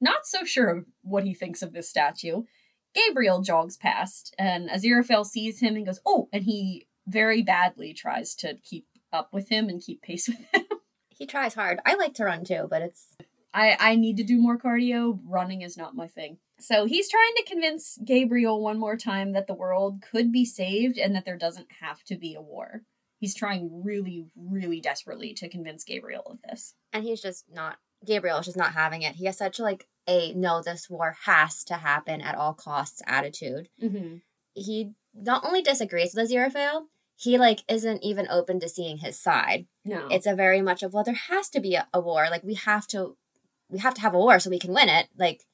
not 0.00 0.26
so 0.26 0.44
sure 0.44 0.68
of 0.70 0.86
what 1.02 1.24
he 1.24 1.34
thinks 1.34 1.60
of 1.60 1.72
this 1.72 1.90
statue. 1.90 2.44
Gabriel 2.94 3.42
jogs 3.42 3.76
past, 3.76 4.34
and 4.38 4.70
Aziraphale 4.70 5.26
sees 5.26 5.58
him 5.58 5.74
and 5.74 5.86
goes, 5.86 6.00
"Oh!" 6.06 6.28
and 6.32 6.44
he 6.44 6.86
very 7.06 7.42
badly 7.42 7.92
tries 7.92 8.36
to 8.36 8.58
keep 8.62 8.86
up 9.12 9.32
with 9.32 9.48
him 9.48 9.68
and 9.68 9.82
keep 9.82 10.02
pace 10.02 10.28
with 10.28 10.38
him. 10.52 10.66
He 11.12 11.26
tries 11.26 11.52
hard. 11.52 11.80
I 11.84 11.96
like 11.96 12.14
to 12.14 12.24
run 12.24 12.44
too, 12.46 12.66
but 12.70 12.80
it's 12.80 13.14
I, 13.52 13.76
I 13.78 13.94
need 13.94 14.16
to 14.16 14.24
do 14.24 14.40
more 14.40 14.56
cardio. 14.56 15.20
Running 15.26 15.60
is 15.60 15.76
not 15.76 15.94
my 15.94 16.06
thing. 16.06 16.38
So 16.60 16.84
he's 16.84 17.08
trying 17.08 17.32
to 17.36 17.44
convince 17.44 17.98
Gabriel 18.04 18.62
one 18.62 18.78
more 18.78 18.96
time 18.96 19.32
that 19.32 19.46
the 19.46 19.54
world 19.54 20.02
could 20.02 20.30
be 20.30 20.44
saved 20.44 20.98
and 20.98 21.14
that 21.14 21.24
there 21.24 21.38
doesn't 21.38 21.68
have 21.80 22.02
to 22.04 22.16
be 22.16 22.34
a 22.34 22.40
war. 22.40 22.82
He's 23.18 23.34
trying 23.34 23.82
really, 23.84 24.26
really 24.36 24.80
desperately 24.80 25.34
to 25.34 25.48
convince 25.48 25.84
Gabriel 25.84 26.22
of 26.26 26.42
this. 26.42 26.74
and 26.92 27.04
he's 27.04 27.20
just 27.20 27.44
not 27.52 27.78
Gabriel 28.06 28.38
is 28.38 28.46
just 28.46 28.56
not 28.56 28.72
having 28.72 29.02
it. 29.02 29.16
He 29.16 29.26
has 29.26 29.36
such 29.36 29.58
like 29.58 29.86
a 30.08 30.32
no, 30.32 30.62
this 30.62 30.88
war 30.88 31.16
has 31.26 31.62
to 31.64 31.74
happen 31.74 32.20
at 32.20 32.34
all 32.34 32.54
costs 32.54 33.02
attitude. 33.06 33.68
Mm-hmm. 33.82 34.16
He 34.54 34.92
not 35.14 35.44
only 35.44 35.60
disagrees 35.62 36.14
with 36.14 36.30
Aziraphale, 36.30 36.84
he 37.16 37.36
like 37.36 37.60
isn't 37.68 38.02
even 38.02 38.26
open 38.30 38.58
to 38.60 38.68
seeing 38.68 38.98
his 38.98 39.20
side. 39.20 39.66
No. 39.84 40.08
It's 40.08 40.26
a 40.26 40.34
very 40.34 40.62
much 40.62 40.82
of 40.82 40.94
well, 40.94 41.04
there 41.04 41.14
has 41.14 41.50
to 41.50 41.60
be 41.60 41.74
a, 41.74 41.86
a 41.92 42.00
war. 42.00 42.28
Like 42.30 42.42
we 42.42 42.54
have 42.54 42.86
to, 42.88 43.16
we 43.68 43.78
have 43.80 43.94
to 43.94 44.00
have 44.00 44.14
a 44.14 44.18
war 44.18 44.40
so 44.40 44.48
we 44.48 44.58
can 44.58 44.72
win 44.72 44.88
it. 44.88 45.08
Like 45.18 45.44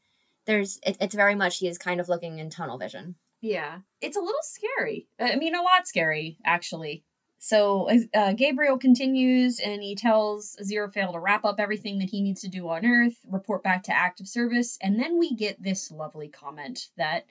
there's, 0.46 0.78
it, 0.86 0.96
it's 1.00 1.14
very 1.14 1.34
much 1.34 1.58
he 1.58 1.68
is 1.68 1.78
kind 1.78 2.00
of 2.00 2.08
looking 2.08 2.38
in 2.38 2.50
tunnel 2.50 2.78
vision. 2.78 3.16
yeah. 3.40 3.78
It's 4.00 4.16
a 4.16 4.20
little 4.20 4.42
scary. 4.42 5.08
I 5.20 5.36
mean, 5.36 5.54
a 5.54 5.62
lot 5.62 5.86
scary, 5.86 6.38
actually. 6.44 7.04
So 7.38 7.88
uh, 8.14 8.32
Gabriel 8.32 8.78
continues 8.78 9.60
and 9.60 9.82
he 9.82 9.94
tells 9.94 10.56
Aziraphale 10.60 11.12
to 11.12 11.20
wrap 11.20 11.44
up 11.44 11.60
everything 11.60 11.98
that 11.98 12.10
he 12.10 12.22
needs 12.22 12.40
to 12.40 12.48
do 12.48 12.68
on 12.68 12.84
Earth, 12.86 13.18
report 13.30 13.62
back 13.62 13.82
to 13.84 13.96
active 13.96 14.26
service, 14.26 14.78
and 14.80 14.98
then 14.98 15.18
we 15.18 15.34
get 15.34 15.62
this 15.62 15.90
lovely 15.90 16.28
comment 16.28 16.88
that 16.96 17.26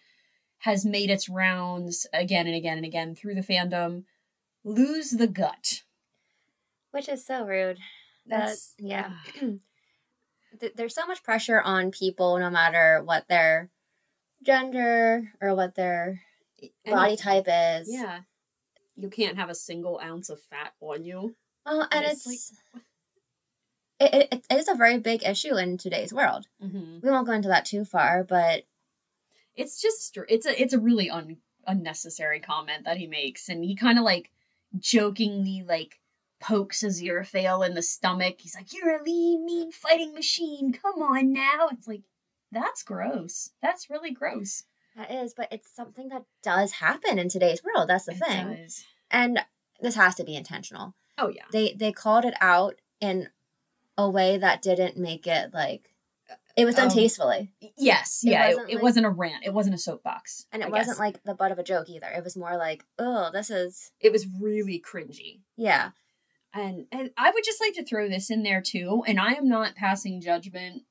has 0.59 0.85
made 0.85 1.09
its 1.09 1.27
rounds 1.27 2.07
again 2.13 2.47
and 2.47 2.55
again 2.55 2.77
and 2.77 2.85
again 2.85 3.15
through 3.15 3.35
the 3.35 3.41
fandom. 3.41 4.03
Lose 4.63 5.11
the 5.11 5.27
gut. 5.27 5.83
Which 6.91 7.09
is 7.09 7.25
so 7.25 7.45
rude. 7.45 7.79
That's 8.25 8.73
yeah. 8.79 9.11
Th- 10.65 10.73
There's 10.75 10.95
so 10.95 11.05
much 11.05 11.21
pressure 11.21 11.61
on 11.61 11.91
people, 11.91 12.39
no 12.39 12.49
matter 12.49 13.01
what 13.03 13.27
their 13.27 13.69
gender 14.43 15.31
or 15.39 15.53
what 15.53 15.75
their 15.75 16.21
body 16.85 17.15
type 17.15 17.45
is. 17.47 17.87
Yeah. 17.91 18.21
You 18.95 19.09
can't 19.09 19.37
have 19.37 19.49
a 19.49 19.55
single 19.55 19.99
ounce 20.03 20.29
of 20.29 20.41
fat 20.41 20.73
on 20.81 21.03
you. 21.03 21.35
Well, 21.65 21.81
and 21.81 21.93
And 21.93 22.05
it's, 22.05 22.27
it's 22.27 22.51
it, 23.99 24.27
it, 24.31 24.45
it 24.49 24.55
is 24.55 24.67
a 24.67 24.73
very 24.75 24.97
big 24.97 25.23
issue 25.23 25.55
in 25.55 25.77
today's 25.77 26.13
world. 26.13 26.47
Mm-hmm. 26.63 26.99
We 27.03 27.09
won't 27.11 27.27
go 27.27 27.33
into 27.33 27.49
that 27.49 27.65
too 27.65 27.85
far, 27.85 28.23
but 28.23 28.63
it's 29.55 29.79
just 29.79 30.17
it's 30.27 30.47
a 30.47 30.59
it's 30.61 30.73
a 30.73 30.79
really 30.79 31.09
un- 31.09 31.37
unnecessary 31.67 32.39
comment 32.39 32.85
that 32.85 32.97
he 32.97 33.05
makes 33.07 33.49
and 33.49 33.63
he 33.63 33.75
kind 33.75 33.99
of 33.99 34.03
like 34.03 34.31
jokingly 34.77 35.63
like 35.67 35.99
pokes 36.39 36.83
Aziraphale 36.83 37.65
in 37.65 37.73
the 37.75 37.81
stomach 37.81 38.35
he's 38.39 38.55
like 38.55 38.73
you're 38.73 38.99
a 38.99 39.03
lean 39.03 39.45
mean 39.45 39.71
fighting 39.71 40.13
machine 40.13 40.71
come 40.73 41.01
on 41.01 41.31
now 41.33 41.69
it's 41.71 41.87
like 41.87 42.01
that's 42.51 42.83
gross 42.83 43.51
that's 43.61 43.89
really 43.89 44.11
gross 44.11 44.63
that 44.97 45.11
is. 45.11 45.33
But 45.33 45.49
it's 45.51 45.69
something 45.75 46.07
that 46.07 46.23
does 46.41 46.71
happen 46.73 47.19
in 47.19 47.27
today's 47.27 47.61
world. 47.61 47.89
That's 47.89 48.05
the 48.05 48.13
It 48.13 48.19
thing. 48.19 48.55
does. 48.55 48.85
And 49.11 49.41
this 49.81 49.95
has 49.95 50.15
to 50.15 50.23
be 50.23 50.37
intentional. 50.37 50.95
oh 51.17 51.27
yeah 51.27 51.43
They 51.51 51.73
they 51.73 51.91
called 51.91 52.23
it 52.23 52.33
out 52.39 52.75
in 53.01 53.27
a 53.97 54.09
way 54.09 54.37
that 54.37 54.61
didn't 54.61 54.95
make 54.95 55.27
it 55.27 55.53
like 55.53 55.89
it 56.55 56.63
was 56.63 56.75
done 56.75 56.87
Um, 56.87 56.93
tastefully. 56.93 57.51
yes 57.77 58.21
It 58.23 58.29
yeah 58.29 58.45
it, 58.45 58.53
wasn't 58.55 58.69
it 58.69 58.73
like- 58.75 58.83
wasn't 58.83 59.05
a 59.05 59.09
rant 59.09 59.43
it 59.45 59.53
wasn't 59.53 59.75
a 59.75 59.79
soapbox 59.79 60.45
And 60.53 60.61
it 60.61 60.67
I 60.67 60.69
wasn't 60.69 60.95
guess. 60.95 60.99
like 60.99 61.23
the 61.23 61.33
butt 61.35 61.51
of 61.51 61.59
a 61.59 61.63
joke 61.63 61.89
either. 61.89 62.07
It 62.07 62.23
was 62.23 62.37
more 62.37 62.55
like, 62.55 62.85
oh, 62.97 63.31
this 63.33 63.49
is 63.49 63.91
it 63.99 64.13
was 64.13 64.25
really 64.39 64.79
cringy 64.81 65.41
yeah. 65.57 65.89
And 66.55 66.85
and 66.91 67.11
I 67.17 67.31
would 67.31 67.43
just 67.43 67.59
like 67.59 67.73
to 67.73 67.83
throw 67.83 68.07
this 68.07 68.31
in 68.31 68.43
there 68.43 68.61
too. 68.61 69.03
And 69.05 69.19
I 69.19 69.33
am 69.33 69.47
not 69.47 69.75
passing 69.75 70.21
judgment 70.21 70.83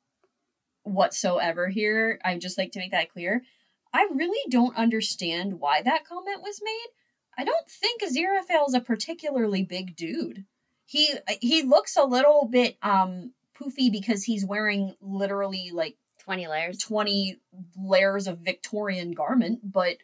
whatsoever 0.82 1.68
here. 1.68 2.20
I 2.24 2.36
just 2.38 2.58
like 2.58 2.70
to 2.72 2.78
make 2.78 2.90
that 2.92 3.10
clear. 3.10 3.42
I 3.92 4.08
really 4.12 4.50
don't 4.50 4.76
understand 4.76 5.60
why 5.60 5.80
that 5.82 6.06
comment 6.06 6.42
was 6.42 6.60
made. 6.62 6.88
I 7.38 7.44
don't 7.44 7.66
think 7.68 8.02
Aziraphale 8.02 8.68
is 8.68 8.74
a 8.74 8.80
particularly 8.80 9.62
big 9.62 9.96
dude. 9.96 10.44
He 10.84 11.14
he 11.40 11.62
looks 11.62 11.96
a 11.96 12.04
little 12.04 12.46
bit 12.50 12.76
um 12.82 13.32
poofy 13.58 13.90
because 13.90 14.24
he's 14.24 14.44
wearing 14.44 14.94
literally 15.00 15.70
like 15.72 15.96
Twenty 16.24 16.46
layers. 16.48 16.78
20 16.78 17.38
layers 17.76 18.26
of 18.26 18.38
Victorian 18.38 19.12
garment, 19.12 19.60
but 19.62 19.98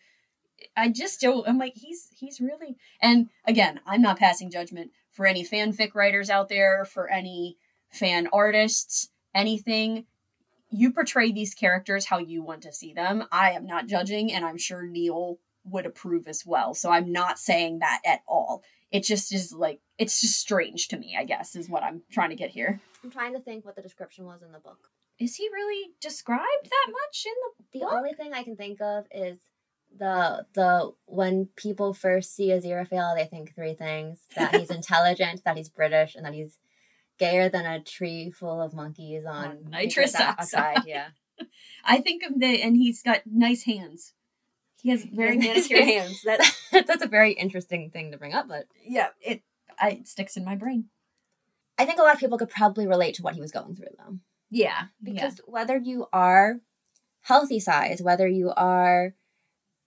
I 0.77 0.91
just 0.91 1.19
don't 1.19 1.49
I'm 1.49 1.57
like 1.57 1.73
he's 1.77 2.09
he's 2.15 2.41
really 2.43 2.77
and 3.01 3.31
again, 3.47 3.81
I'm 3.87 4.03
not 4.03 4.19
passing 4.19 4.51
judgment 4.51 4.91
for 5.21 5.27
any 5.27 5.45
fanfic 5.45 5.95
writers 5.95 6.31
out 6.31 6.49
there, 6.49 6.87
for 6.87 7.07
any 7.11 7.59
fan 7.91 8.27
artists, 8.33 9.11
anything. 9.35 10.07
You 10.71 10.91
portray 10.91 11.31
these 11.31 11.53
characters 11.53 12.07
how 12.07 12.17
you 12.17 12.43
want 12.43 12.63
to 12.63 12.73
see 12.73 12.95
them. 12.95 13.25
I 13.31 13.51
am 13.51 13.67
not 13.67 13.87
judging 13.87 14.33
and 14.33 14.47
I'm 14.47 14.57
sure 14.57 14.83
Neil 14.87 15.39
would 15.63 15.85
approve 15.85 16.27
as 16.27 16.47
well. 16.47 16.73
So 16.73 16.91
I'm 16.91 17.13
not 17.13 17.39
saying 17.39 17.81
that 17.81 18.01
at 18.07 18.21
all. 18.27 18.63
It 18.91 19.05
just 19.05 19.31
is 19.35 19.53
like 19.53 19.81
it's 19.99 20.23
just 20.23 20.41
strange 20.41 20.89
to 20.89 20.97
me, 20.97 21.15
I 21.19 21.25
guess, 21.25 21.55
is 21.55 21.69
what 21.69 21.83
I'm 21.83 22.01
trying 22.11 22.31
to 22.31 22.35
get 22.37 22.49
here. 22.49 22.81
I'm 23.05 23.11
trying 23.11 23.35
to 23.35 23.41
think 23.41 23.67
what 23.67 23.77
the 23.77 23.83
description 23.83 24.25
was 24.25 24.41
in 24.41 24.53
the 24.53 24.59
book. 24.59 24.79
Is 25.19 25.35
he 25.37 25.47
really 25.53 25.91
described 26.01 26.65
that 26.65 26.87
much 26.91 27.27
in 27.27 27.33
the 27.45 27.79
The 27.81 27.85
book? 27.85 27.93
only 27.93 28.15
thing 28.15 28.33
I 28.33 28.43
can 28.43 28.57
think 28.57 28.81
of 28.81 29.05
is 29.11 29.39
the 29.97 30.47
the 30.55 30.93
when 31.07 31.49
people 31.57 31.93
first 31.93 32.35
see 32.35 32.49
Aziraphale, 32.49 33.17
they 33.17 33.27
think 33.27 33.55
three 33.55 33.75
things: 33.75 34.21
that 34.37 34.57
he's 34.57 34.71
intelligent, 34.81 35.43
that 35.45 35.57
he's 35.57 35.69
British, 35.69 36.15
and 36.15 36.25
that 36.25 36.35
he's 36.35 36.59
gayer 37.19 37.49
than 37.49 37.67
a 37.67 37.81
tree 37.83 38.31
full 38.31 38.61
of 38.63 38.75
monkeys 38.75 39.25
on 39.27 39.45
On 39.45 39.71
nitrous 39.71 40.15
oxide. 40.15 40.83
Yeah, 40.87 41.09
I 41.85 42.01
think 42.01 42.23
of 42.23 42.39
the 42.39 42.63
and 42.63 42.77
he's 42.77 43.03
got 43.03 43.23
nice 43.27 43.65
hands. 43.65 44.15
He 44.83 44.91
has 44.91 45.05
very 45.05 45.37
manicured 45.37 45.81
nice- 45.87 45.95
hands. 45.95 46.23
That 46.25 46.87
that's 46.87 47.05
a 47.05 47.09
very 47.09 47.33
interesting 47.33 47.91
thing 47.91 48.13
to 48.13 48.19
bring 48.19 48.33
up. 48.33 48.49
But 48.49 48.67
yeah, 48.85 49.09
it 49.21 49.43
I, 49.81 49.91
it 49.91 50.09
sticks 50.09 50.37
in 50.37 50.45
my 50.45 50.57
brain. 50.57 50.87
I 51.79 51.85
think 51.85 51.99
a 51.99 52.03
lot 52.03 52.15
of 52.15 52.21
people 52.21 52.39
could 52.39 52.51
probably 52.51 52.87
relate 52.87 53.15
to 53.17 53.23
what 53.23 53.35
he 53.35 53.41
was 53.41 53.53
going 53.53 53.75
through, 53.75 53.95
though. 53.99 54.19
Yeah, 54.51 54.85
because 55.03 55.41
whether 55.47 55.77
you 55.77 56.07
are 56.13 56.61
healthy 57.23 57.61
size 57.61 58.01
whether 58.01 58.27
you 58.27 58.51
are 58.57 59.15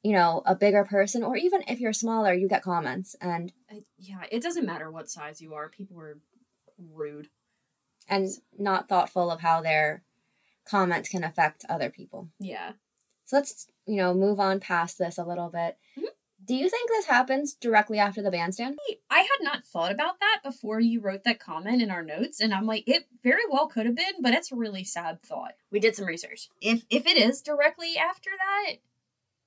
you 0.03 0.11
know 0.11 0.41
a 0.45 0.53
bigger 0.55 0.83
person 0.83 1.23
or 1.23 1.35
even 1.37 1.63
if 1.67 1.79
you're 1.79 1.93
smaller 1.93 2.33
you 2.33 2.47
get 2.47 2.61
comments 2.63 3.15
and 3.21 3.51
yeah, 3.71 3.79
yeah. 3.97 4.21
It 4.31 4.43
doesn't 4.43 4.65
matter 4.65 4.91
what 4.91 5.09
size 5.09 5.41
you 5.41 5.53
are. 5.53 5.69
People 5.69 5.99
are 5.99 6.17
rude. 6.93 7.29
and 8.09 8.27
not 8.59 8.89
thoughtful 8.89 9.31
of 9.31 9.39
how 9.41 9.61
their 9.61 10.03
comments 10.65 11.07
can 11.09 11.23
affect 11.23 11.63
other 11.69 11.89
people 11.89 12.29
Yeah. 12.39 12.73
so 13.25 13.37
let's 13.37 13.67
you 13.85 13.95
know 13.97 14.13
move 14.13 14.39
on 14.39 14.59
past 14.59 14.97
this 14.97 15.17
a 15.17 15.23
little 15.25 15.49
bit 15.49 15.77
Mhm. 15.97 16.03
Do 16.45 16.55
you 16.55 16.69
think 16.69 16.89
this 16.89 17.05
happens 17.05 17.53
directly 17.53 17.99
after 17.99 18.21
the 18.21 18.29
bandstand? 18.29 18.77
I 19.09 19.19
had 19.19 19.39
not 19.41 19.65
thought 19.65 19.93
about 19.93 20.19
that 20.19 20.41
before 20.43 20.81
you 20.81 20.99
wrote 20.99 21.23
that 21.23 21.39
comment 21.39 21.81
in 21.81 21.89
our 21.89 22.03
notes, 22.03 22.41
and 22.41 22.53
I'm 22.53 22.65
like, 22.65 22.83
it 22.85 23.07
very 23.21 23.43
well 23.49 23.67
could 23.67 23.85
have 23.85 23.95
been, 23.95 24.15
but 24.21 24.33
it's 24.33 24.51
a 24.51 24.55
really 24.57 24.83
sad 24.83 25.23
thought. 25.23 25.53
We 25.71 25.79
did 25.79 25.95
some 25.95 26.05
research. 26.05 26.49
If 26.59 26.83
if 26.89 27.07
it 27.07 27.15
is 27.15 27.41
directly 27.41 27.97
after 27.97 28.29
that, 28.37 28.75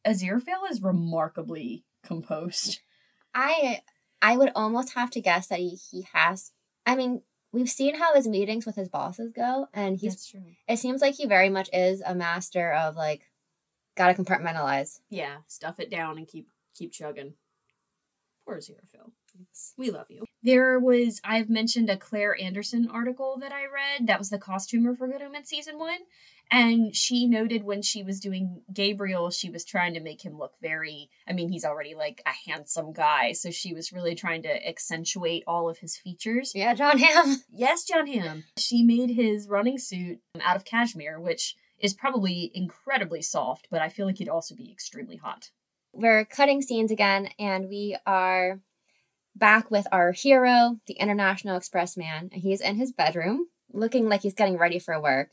Aziraphale 0.06 0.70
is 0.70 0.82
remarkably 0.82 1.84
composed. 2.04 2.80
I 3.34 3.80
I 4.22 4.36
would 4.36 4.52
almost 4.54 4.94
have 4.94 5.10
to 5.10 5.20
guess 5.20 5.46
that 5.48 5.58
he, 5.58 5.78
he 5.90 6.06
has 6.12 6.52
I 6.86 6.94
mean, 6.94 7.22
we've 7.52 7.68
seen 7.68 7.96
how 7.96 8.14
his 8.14 8.28
meetings 8.28 8.64
with 8.64 8.76
his 8.76 8.88
bosses 8.88 9.32
go 9.34 9.66
and 9.74 9.98
he's 9.98 10.12
That's 10.12 10.30
true. 10.30 10.42
it 10.68 10.78
seems 10.78 11.00
like 11.00 11.14
he 11.14 11.26
very 11.26 11.48
much 11.48 11.68
is 11.72 12.00
a 12.00 12.14
master 12.14 12.72
of 12.72 12.96
like 12.96 13.30
gotta 13.96 14.14
compartmentalize. 14.14 15.00
Yeah, 15.10 15.38
stuff 15.46 15.80
it 15.80 15.90
down 15.90 16.18
and 16.18 16.28
keep 16.28 16.48
keep 16.74 16.92
chugging. 16.92 17.34
Poor 18.46 18.58
Aziraphale. 18.58 19.10
We 19.76 19.90
love 19.90 20.06
you. 20.10 20.24
There 20.42 20.78
was, 20.78 21.20
I've 21.24 21.50
mentioned 21.50 21.90
a 21.90 21.96
Claire 21.96 22.40
Anderson 22.40 22.88
article 22.90 23.36
that 23.40 23.52
I 23.52 23.64
read. 23.64 24.06
That 24.06 24.18
was 24.18 24.30
the 24.30 24.38
costumer 24.38 24.94
for 24.94 25.08
Good 25.08 25.20
Omens 25.22 25.48
season 25.48 25.78
one. 25.78 25.98
And 26.50 26.94
she 26.94 27.26
noted 27.26 27.64
when 27.64 27.82
she 27.82 28.02
was 28.02 28.20
doing 28.20 28.62
Gabriel, 28.72 29.30
she 29.30 29.50
was 29.50 29.64
trying 29.64 29.94
to 29.94 30.00
make 30.00 30.24
him 30.24 30.38
look 30.38 30.54
very, 30.62 31.10
I 31.28 31.32
mean, 31.32 31.48
he's 31.48 31.64
already 31.64 31.94
like 31.94 32.22
a 32.24 32.50
handsome 32.50 32.92
guy. 32.92 33.32
So 33.32 33.50
she 33.50 33.74
was 33.74 33.92
really 33.92 34.14
trying 34.14 34.42
to 34.42 34.68
accentuate 34.68 35.42
all 35.46 35.68
of 35.68 35.78
his 35.78 35.96
features. 35.96 36.52
Yeah, 36.54 36.74
John 36.74 36.98
Hamm. 36.98 37.42
Yes, 37.52 37.84
John 37.84 38.06
Hamm. 38.06 38.44
She 38.58 38.82
made 38.82 39.10
his 39.10 39.48
running 39.48 39.78
suit 39.78 40.20
out 40.40 40.56
of 40.56 40.64
cashmere, 40.64 41.18
which 41.20 41.56
is 41.78 41.94
probably 41.94 42.50
incredibly 42.54 43.22
soft, 43.22 43.68
but 43.70 43.82
I 43.82 43.88
feel 43.88 44.06
like 44.06 44.18
he'd 44.18 44.28
also 44.28 44.54
be 44.54 44.70
extremely 44.70 45.16
hot. 45.16 45.50
We're 45.92 46.24
cutting 46.24 46.62
scenes 46.62 46.90
again 46.90 47.30
and 47.38 47.68
we 47.68 47.96
are 48.06 48.60
back 49.34 49.70
with 49.70 49.86
our 49.92 50.12
hero, 50.12 50.78
the 50.86 50.94
International 50.94 51.56
Express 51.56 51.96
man. 51.96 52.30
He's 52.32 52.60
in 52.60 52.76
his 52.76 52.92
bedroom, 52.92 53.48
looking 53.72 54.08
like 54.08 54.22
he's 54.22 54.34
getting 54.34 54.58
ready 54.58 54.78
for 54.78 55.00
work. 55.00 55.30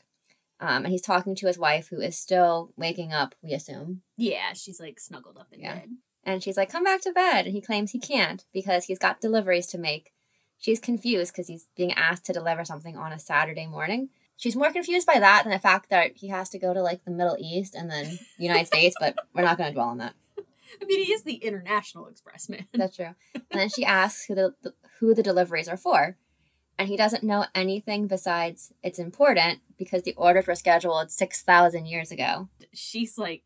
Um, 0.64 0.84
and 0.84 0.88
he's 0.92 1.02
talking 1.02 1.34
to 1.36 1.46
his 1.46 1.58
wife, 1.58 1.88
who 1.88 2.00
is 2.00 2.18
still 2.18 2.72
waking 2.76 3.12
up, 3.12 3.34
we 3.42 3.52
assume. 3.52 4.02
Yeah, 4.16 4.52
she's 4.54 4.80
like 4.80 4.98
snuggled 4.98 5.36
up 5.38 5.48
in 5.52 5.60
Yeah. 5.60 5.74
bed. 5.74 5.88
And 6.24 6.42
she's 6.42 6.56
like, 6.56 6.70
come 6.72 6.84
back 6.84 7.02
to 7.02 7.12
bed. 7.12 7.44
And 7.46 7.54
he 7.54 7.60
claims 7.60 7.90
he 7.90 7.98
can't 7.98 8.44
because 8.52 8.84
he's 8.84 8.98
got 8.98 9.20
deliveries 9.20 9.66
to 9.68 9.78
make. 9.78 10.12
She's 10.58 10.80
confused 10.80 11.32
because 11.32 11.48
he's 11.48 11.68
being 11.76 11.92
asked 11.92 12.24
to 12.26 12.32
deliver 12.32 12.64
something 12.64 12.96
on 12.96 13.12
a 13.12 13.18
Saturday 13.18 13.66
morning. 13.66 14.08
She's 14.36 14.56
more 14.56 14.72
confused 14.72 15.06
by 15.06 15.18
that 15.18 15.44
than 15.44 15.52
the 15.52 15.58
fact 15.58 15.90
that 15.90 16.12
he 16.16 16.28
has 16.28 16.48
to 16.50 16.58
go 16.58 16.72
to 16.72 16.80
like 16.82 17.04
the 17.04 17.10
Middle 17.10 17.36
East 17.38 17.74
and 17.74 17.90
then 17.90 18.18
United 18.38 18.66
States, 18.68 18.96
but 18.98 19.16
we're 19.34 19.42
not 19.42 19.58
going 19.58 19.68
to 19.68 19.74
dwell 19.74 19.88
on 19.88 19.98
that. 19.98 20.14
I 20.82 20.84
mean, 20.86 21.04
he 21.04 21.12
is 21.12 21.22
the 21.24 21.34
international 21.34 22.06
express 22.06 22.48
man. 22.48 22.66
That's 22.72 22.96
true. 22.96 23.14
And 23.34 23.44
then 23.60 23.68
she 23.68 23.84
asks 24.02 24.24
who 24.24 24.34
the, 24.34 24.54
the 24.62 24.72
who 25.00 25.14
the 25.14 25.22
deliveries 25.22 25.68
are 25.68 25.76
for. 25.76 26.16
And 26.78 26.88
he 26.88 26.96
doesn't 26.96 27.22
know 27.22 27.46
anything 27.54 28.06
besides 28.06 28.72
it's 28.82 28.98
important 28.98 29.60
because 29.78 30.02
the 30.02 30.14
orders 30.16 30.46
were 30.46 30.54
scheduled 30.54 31.10
6,000 31.10 31.86
years 31.86 32.10
ago. 32.10 32.48
She's 32.72 33.16
like, 33.16 33.42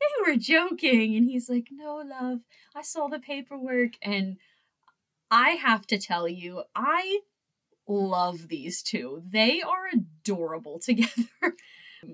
they 0.00 0.30
were 0.30 0.36
joking. 0.36 1.16
And 1.16 1.26
he's 1.26 1.48
like, 1.48 1.68
no, 1.70 1.96
love, 1.96 2.40
I 2.74 2.82
saw 2.82 3.08
the 3.08 3.18
paperwork. 3.18 3.92
And 4.02 4.36
I 5.30 5.50
have 5.50 5.86
to 5.88 5.98
tell 5.98 6.28
you, 6.28 6.64
I 6.74 7.20
love 7.88 8.48
these 8.48 8.82
two. 8.82 9.22
They 9.24 9.62
are 9.62 9.86
adorable 9.92 10.78
together. 10.84 11.56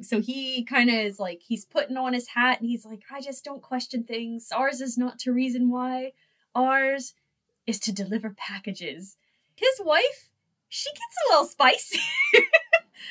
So 0.01 0.21
he 0.21 0.65
kind 0.65 0.89
of 0.89 0.97
is 0.97 1.19
like, 1.19 1.43
he's 1.47 1.65
putting 1.65 1.97
on 1.97 2.15
his 2.15 2.29
hat 2.29 2.61
and 2.61 2.71
he's 2.71 2.87
like, 2.87 3.03
I 3.13 3.21
just 3.21 3.45
don't 3.45 3.61
question 3.61 4.05
things. 4.05 4.49
Ours 4.55 4.81
is 4.81 4.97
not 4.97 5.19
to 5.21 5.33
reason 5.33 5.71
why. 5.71 6.13
Ours 6.55 7.15
is 7.67 7.79
to 7.81 7.93
deliver 7.93 8.31
packages. 8.31 9.17
His 9.55 9.81
wife, 9.85 10.31
she 10.69 10.91
gets 10.91 11.17
a 11.29 11.33
little 11.33 11.47
spicy 11.47 12.01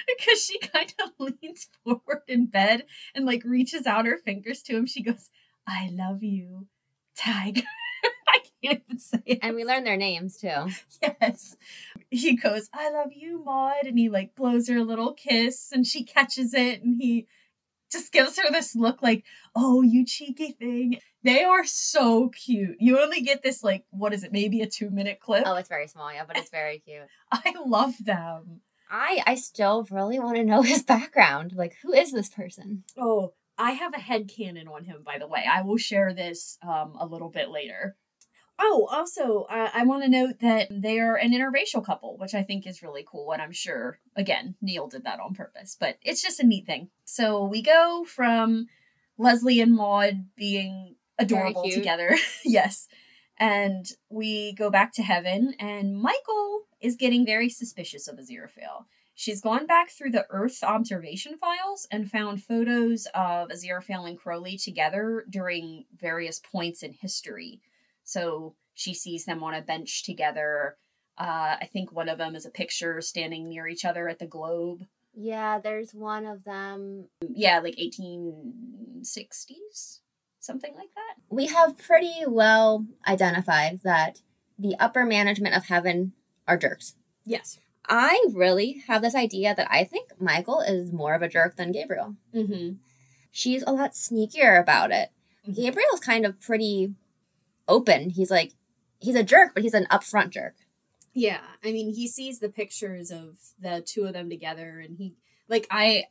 because 0.07 0.43
she 0.43 0.59
kind 0.59 0.93
of 1.03 1.11
leans 1.41 1.67
forward 1.83 2.23
in 2.27 2.47
bed 2.47 2.85
and 3.15 3.25
like 3.25 3.43
reaches 3.45 3.85
out 3.85 4.05
her 4.05 4.17
fingers 4.17 4.61
to 4.63 4.75
him. 4.75 4.85
She 4.85 5.01
goes, 5.03 5.29
I 5.67 5.89
love 5.91 6.23
you, 6.23 6.67
Tiger. 7.15 7.61
I 8.27 8.39
can't 8.63 8.83
even 8.85 8.99
say 8.99 9.21
it. 9.25 9.39
And 9.41 9.55
we 9.55 9.65
learn 9.65 9.83
their 9.83 9.97
names 9.97 10.37
too. 10.37 10.67
Yes. 11.01 11.57
He 12.09 12.35
goes, 12.35 12.69
I 12.73 12.89
love 12.89 13.13
you, 13.13 13.43
Maud. 13.43 13.85
And 13.85 13.97
he 13.97 14.09
like 14.09 14.35
blows 14.35 14.67
her 14.69 14.77
a 14.77 14.83
little 14.83 15.13
kiss 15.13 15.71
and 15.71 15.85
she 15.85 16.03
catches 16.03 16.53
it 16.53 16.81
and 16.81 16.95
he 16.99 17.27
just 17.91 18.11
gives 18.11 18.37
her 18.37 18.51
this 18.51 18.75
look 18.75 19.01
like, 19.01 19.23
oh, 19.55 19.81
you 19.81 20.05
cheeky 20.05 20.51
thing. 20.51 20.97
They 21.23 21.43
are 21.43 21.65
so 21.65 22.29
cute. 22.29 22.77
You 22.79 22.99
only 22.99 23.21
get 23.21 23.43
this 23.43 23.63
like, 23.63 23.85
what 23.91 24.13
is 24.13 24.23
it, 24.23 24.31
maybe 24.31 24.61
a 24.61 24.67
two 24.67 24.89
minute 24.89 25.19
clip? 25.19 25.43
Oh, 25.45 25.55
it's 25.55 25.69
very 25.69 25.87
small, 25.87 26.11
yeah, 26.11 26.25
but 26.25 26.37
it's 26.37 26.49
very 26.49 26.79
cute. 26.79 27.07
I 27.31 27.53
love 27.65 27.93
them. 27.99 28.61
I 28.89 29.23
I 29.25 29.35
still 29.35 29.87
really 29.89 30.19
want 30.19 30.37
to 30.37 30.43
know 30.43 30.61
his 30.63 30.83
background. 30.83 31.53
Like, 31.55 31.75
who 31.83 31.93
is 31.93 32.11
this 32.11 32.29
person? 32.29 32.83
Oh, 32.97 33.33
I 33.57 33.71
have 33.71 33.93
a 33.93 33.99
head 33.99 34.27
canon 34.27 34.67
on 34.67 34.85
him, 34.85 35.03
by 35.05 35.17
the 35.19 35.27
way. 35.27 35.45
I 35.49 35.61
will 35.61 35.77
share 35.77 36.13
this 36.13 36.57
um, 36.63 36.95
a 36.99 37.05
little 37.05 37.29
bit 37.29 37.49
later. 37.49 37.95
Oh, 38.63 38.87
also, 38.91 39.47
uh, 39.49 39.71
I 39.73 39.83
want 39.85 40.03
to 40.03 40.09
note 40.09 40.39
that 40.41 40.67
they 40.69 40.99
are 40.99 41.15
an 41.15 41.33
interracial 41.33 41.83
couple, 41.83 42.15
which 42.17 42.35
I 42.35 42.43
think 42.43 42.67
is 42.67 42.83
really 42.83 43.03
cool. 43.05 43.31
And 43.31 43.41
I'm 43.41 43.51
sure, 43.51 43.97
again, 44.15 44.53
Neil 44.61 44.87
did 44.87 45.03
that 45.05 45.19
on 45.19 45.33
purpose, 45.33 45.75
but 45.79 45.97
it's 46.03 46.21
just 46.21 46.39
a 46.39 46.45
neat 46.45 46.67
thing. 46.67 46.89
So 47.03 47.43
we 47.43 47.63
go 47.63 48.05
from 48.07 48.67
Leslie 49.17 49.61
and 49.61 49.73
Maud 49.73 50.25
being 50.35 50.95
adorable 51.17 51.69
together. 51.71 52.15
yes. 52.45 52.87
And 53.39 53.87
we 54.11 54.53
go 54.53 54.69
back 54.69 54.93
to 54.93 55.03
heaven, 55.03 55.55
and 55.59 55.99
Michael 55.99 56.67
is 56.79 56.95
getting 56.95 57.25
very 57.25 57.49
suspicious 57.49 58.07
of 58.07 58.17
Aziraphale. 58.17 58.85
She's 59.15 59.41
gone 59.41 59.65
back 59.65 59.89
through 59.89 60.11
the 60.11 60.27
Earth 60.29 60.63
observation 60.63 61.37
files 61.37 61.87
and 61.91 62.09
found 62.09 62.43
photos 62.43 63.07
of 63.15 63.49
Aziraphale 63.49 64.07
and 64.07 64.19
Crowley 64.19 64.57
together 64.57 65.25
during 65.29 65.85
various 65.95 66.39
points 66.39 66.83
in 66.83 66.93
history. 66.93 67.61
So 68.11 68.55
she 68.73 68.93
sees 68.93 69.23
them 69.23 69.41
on 69.41 69.53
a 69.53 69.61
bench 69.61 70.03
together. 70.03 70.75
Uh, 71.17 71.55
I 71.61 71.69
think 71.71 71.93
one 71.93 72.09
of 72.09 72.17
them 72.17 72.35
is 72.35 72.45
a 72.45 72.49
picture 72.49 72.99
standing 72.99 73.47
near 73.47 73.67
each 73.67 73.85
other 73.85 74.09
at 74.09 74.19
the 74.19 74.27
globe. 74.27 74.85
Yeah, 75.13 75.59
there's 75.59 75.93
one 75.93 76.25
of 76.25 76.43
them. 76.43 77.07
Yeah, 77.21 77.59
like 77.59 77.77
1860s, 77.77 79.99
something 80.39 80.73
like 80.75 80.93
that. 80.95 81.15
We 81.29 81.47
have 81.47 81.77
pretty 81.77 82.23
well 82.27 82.85
identified 83.07 83.79
that 83.83 84.21
the 84.59 84.75
upper 84.77 85.05
management 85.05 85.55
of 85.55 85.67
heaven 85.67 86.11
are 86.47 86.57
jerks. 86.57 86.95
Yes. 87.25 87.59
I 87.87 88.25
really 88.33 88.83
have 88.87 89.01
this 89.01 89.15
idea 89.15 89.55
that 89.55 89.67
I 89.71 89.85
think 89.85 90.09
Michael 90.19 90.59
is 90.61 90.91
more 90.91 91.13
of 91.13 91.21
a 91.21 91.29
jerk 91.29 91.55
than 91.55 91.71
Gabriel. 91.71 92.15
Mm-hmm. 92.33 92.73
She's 93.31 93.63
a 93.65 93.71
lot 93.71 93.93
sneakier 93.93 94.59
about 94.61 94.91
it. 94.91 95.11
Mhm. 95.47 95.55
Gabriel's 95.55 96.01
kind 96.01 96.25
of 96.25 96.39
pretty 96.41 96.93
open. 97.71 98.11
He's 98.11 98.29
like, 98.29 98.53
he's 98.99 99.15
a 99.15 99.23
jerk, 99.23 99.53
but 99.53 99.63
he's 99.63 99.73
an 99.73 99.87
upfront 99.89 100.29
jerk. 100.29 100.55
Yeah, 101.13 101.41
I 101.63 101.71
mean, 101.71 101.93
he 101.93 102.07
sees 102.07 102.39
the 102.39 102.49
pictures 102.49 103.11
of 103.11 103.37
the 103.59 103.83
two 103.85 104.05
of 104.05 104.13
them 104.13 104.29
together, 104.29 104.79
and 104.79 104.97
he 104.97 105.15
like 105.49 105.67
I, 105.69 106.05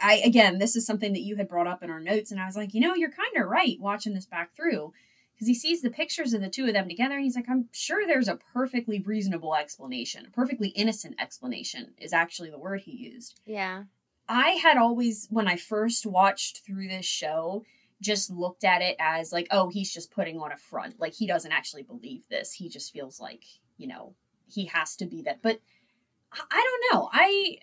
I 0.00 0.22
again, 0.24 0.58
this 0.58 0.76
is 0.76 0.86
something 0.86 1.12
that 1.12 1.22
you 1.22 1.36
had 1.36 1.48
brought 1.48 1.66
up 1.66 1.82
in 1.82 1.90
our 1.90 2.00
notes, 2.00 2.30
and 2.30 2.40
I 2.40 2.46
was 2.46 2.56
like, 2.56 2.74
you 2.74 2.80
know, 2.80 2.94
you're 2.94 3.10
kind 3.10 3.36
of 3.36 3.48
right 3.48 3.76
watching 3.80 4.14
this 4.14 4.26
back 4.26 4.54
through 4.54 4.92
because 5.34 5.48
he 5.48 5.54
sees 5.54 5.82
the 5.82 5.90
pictures 5.90 6.32
of 6.34 6.40
the 6.40 6.48
two 6.48 6.66
of 6.66 6.72
them 6.72 6.88
together, 6.88 7.14
and 7.14 7.24
he's 7.24 7.36
like, 7.36 7.48
I'm 7.48 7.68
sure 7.72 8.06
there's 8.06 8.28
a 8.28 8.38
perfectly 8.52 9.00
reasonable 9.00 9.54
explanation, 9.54 10.26
a 10.26 10.30
perfectly 10.30 10.68
innocent 10.68 11.16
explanation 11.20 11.94
is 11.98 12.12
actually 12.12 12.50
the 12.50 12.58
word 12.58 12.82
he 12.82 12.92
used. 12.92 13.40
Yeah. 13.44 13.84
I 14.28 14.50
had 14.50 14.76
always, 14.76 15.26
when 15.30 15.48
I 15.48 15.56
first 15.56 16.04
watched 16.04 16.62
through 16.66 16.88
this 16.88 17.06
show, 17.06 17.64
just 18.00 18.30
looked 18.30 18.64
at 18.64 18.82
it 18.82 18.96
as 18.98 19.32
like, 19.32 19.48
oh, 19.50 19.68
he's 19.68 19.92
just 19.92 20.10
putting 20.10 20.38
on 20.38 20.52
a 20.52 20.56
front. 20.56 21.00
Like, 21.00 21.14
he 21.14 21.26
doesn't 21.26 21.52
actually 21.52 21.82
believe 21.82 22.22
this. 22.28 22.52
He 22.52 22.68
just 22.68 22.92
feels 22.92 23.18
like, 23.20 23.44
you 23.76 23.86
know, 23.88 24.14
he 24.46 24.66
has 24.66 24.96
to 24.96 25.06
be 25.06 25.22
that. 25.22 25.42
But 25.42 25.60
I- 26.32 26.44
don't 26.50 26.94
know. 27.00 27.08
I, 27.12 27.56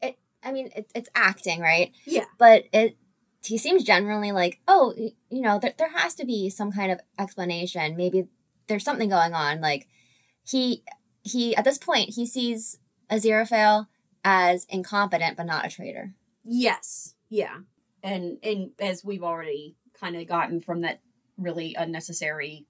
it 0.00 0.18
I 0.42 0.52
mean, 0.52 0.70
it, 0.74 0.90
it's 0.94 1.10
acting, 1.14 1.60
right? 1.60 1.92
yeah. 2.06 2.24
But 2.38 2.64
it, 2.72 2.96
he 3.44 3.58
seems 3.58 3.84
generally 3.84 4.32
like, 4.32 4.60
oh, 4.66 4.94
you 4.96 5.40
know, 5.42 5.58
there, 5.58 5.74
there 5.76 5.90
has 5.90 6.14
to 6.14 6.24
be 6.24 6.48
some 6.48 6.72
kind 6.72 6.90
of 6.90 7.00
explanation. 7.18 7.96
Maybe 7.96 8.28
there's 8.66 8.84
something 8.84 9.10
going 9.10 9.34
on. 9.34 9.60
Like, 9.60 9.86
he, 10.46 10.82
he, 11.22 11.54
at 11.56 11.64
this 11.64 11.78
point, 11.78 12.14
he 12.14 12.26
sees 12.26 12.78
Aziraphale 13.10 13.88
as 14.24 14.64
incompetent, 14.70 15.36
but 15.36 15.44
not 15.46 15.66
a 15.66 15.68
traitor. 15.68 16.14
Yes. 16.42 17.14
Yeah. 17.28 17.58
And, 18.04 18.38
and 18.42 18.70
as 18.78 19.04
we've 19.04 19.24
already 19.24 19.74
kind 19.98 20.14
of 20.14 20.26
gotten 20.28 20.60
from 20.60 20.82
that 20.82 21.00
really 21.38 21.74
unnecessary 21.74 22.66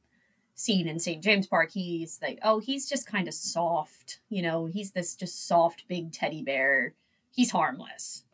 scene 0.54 0.86
in 0.86 1.00
St. 1.00 1.22
James 1.22 1.48
Park, 1.48 1.72
he's 1.72 2.20
like, 2.22 2.38
oh, 2.42 2.60
he's 2.60 2.88
just 2.88 3.06
kind 3.06 3.26
of 3.26 3.34
soft. 3.34 4.20
You 4.28 4.42
know, 4.42 4.66
he's 4.66 4.92
this 4.92 5.16
just 5.16 5.46
soft, 5.46 5.84
big 5.88 6.12
teddy 6.12 6.42
bear. 6.42 6.94
He's 7.32 7.50
harmless. 7.50 8.24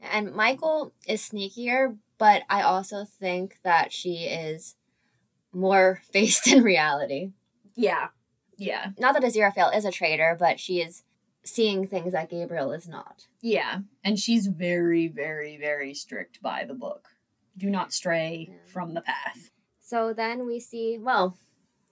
And 0.00 0.34
Michael 0.34 0.92
is 1.08 1.22
sneakier, 1.22 1.96
but 2.18 2.42
I 2.50 2.62
also 2.62 3.04
think 3.04 3.58
that 3.64 3.90
she 3.90 4.26
is 4.26 4.76
more 5.52 6.02
based 6.12 6.46
in 6.46 6.62
reality. 6.62 7.32
Yeah. 7.74 8.08
Yeah. 8.58 8.90
Not 8.98 9.14
that 9.14 9.22
Aziraphale 9.22 9.74
is 9.74 9.86
a 9.86 9.90
traitor, 9.90 10.36
but 10.38 10.60
she 10.60 10.80
is 10.80 11.02
seeing 11.46 11.86
things 11.86 12.12
that 12.12 12.28
Gabriel 12.30 12.72
is 12.72 12.88
not. 12.88 13.26
Yeah. 13.40 13.80
And 14.04 14.18
she's 14.18 14.46
very, 14.48 15.08
very, 15.08 15.56
very 15.56 15.94
strict 15.94 16.42
by 16.42 16.64
the 16.64 16.74
book. 16.74 17.08
Do 17.56 17.70
not 17.70 17.92
stray 17.92 18.48
Yeah. 18.50 18.56
from 18.66 18.94
the 18.94 19.00
path. 19.00 19.50
So 19.80 20.12
then 20.12 20.44
we 20.46 20.58
see, 20.60 20.98
well, 20.98 21.38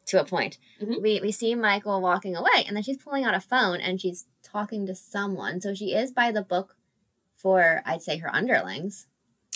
to 0.06 0.20
a 0.20 0.24
point, 0.24 0.58
Mhm. 0.82 1.00
we, 1.00 1.20
we 1.20 1.32
see 1.32 1.54
Michael 1.54 2.00
walking 2.02 2.36
away, 2.36 2.64
and 2.66 2.76
then 2.76 2.82
she's 2.82 2.98
pulling 3.02 3.24
out 3.24 3.34
a 3.34 3.40
phone 3.40 3.80
and 3.80 4.00
she's 4.00 4.26
talking 4.42 4.84
to 4.86 4.94
someone. 4.94 5.60
So 5.60 5.72
she 5.74 5.94
is 5.94 6.12
by 6.12 6.30
the 6.32 6.42
book 6.42 6.76
for, 7.36 7.82
I'd 7.86 8.02
say, 8.02 8.18
her 8.18 8.34
underlings. 8.34 9.06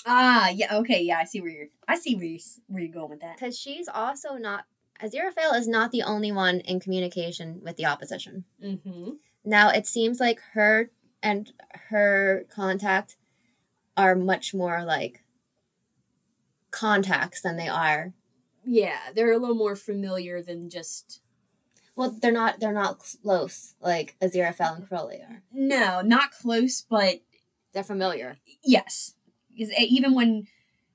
Ah, 0.07 0.49
yeah, 0.49 0.75
okay, 0.77 1.03
yeah, 1.03 1.19
I 1.19 1.25
see 1.25 1.41
where 1.41 1.51
you're 1.51 1.67
I 1.87 1.97
see 1.99 2.15
where 2.15 2.25
you 2.25 2.39
where 2.69 2.83
you're 2.83 2.93
going 2.93 3.11
with 3.11 3.21
that. 3.21 3.37
Because 3.37 3.59
she's 3.59 3.89
also 3.89 4.37
not, 4.37 4.65
Aziraphale 5.03 5.55
is 5.59 5.67
not 5.69 5.91
the 5.91 6.03
only 6.03 6.31
one 6.33 6.61
in 6.61 6.81
communication 6.81 7.61
with 7.63 7.77
the 7.77 7.87
opposition. 7.87 8.45
Mm-hmm. 8.63 9.11
Now, 9.49 9.71
it 9.71 9.87
seems 9.87 10.21
like 10.21 10.41
her 10.53 10.91
and 11.23 11.51
her 11.89 12.45
contact 12.51 13.17
are 13.97 14.15
much 14.15 14.53
more 14.53 14.85
like 14.85 15.25
contacts 16.71 17.41
than 17.41 17.57
they 17.57 17.67
are. 17.69 18.13
Yeah, 18.63 18.99
they're 19.15 19.33
a 19.33 19.39
little 19.39 19.57
more 19.57 19.75
familiar 19.75 20.43
than 20.43 20.69
just 20.69 21.23
Well, 21.97 22.11
they're 22.11 22.31
not. 22.31 22.61
They're 22.61 22.73
not 22.75 22.99
close 22.99 23.75
like 23.81 24.17
Aziraphale 24.21 24.77
and 24.77 24.87
Crowley 24.89 25.17
are. 25.23 25.43
no, 25.51 26.03
not 26.03 26.31
close, 26.31 26.83
but 26.83 27.21
They're 27.73 27.83
familiar. 27.83 28.37
yes, 28.63 29.15
because 29.51 29.73
even 29.79 30.15
when 30.15 30.47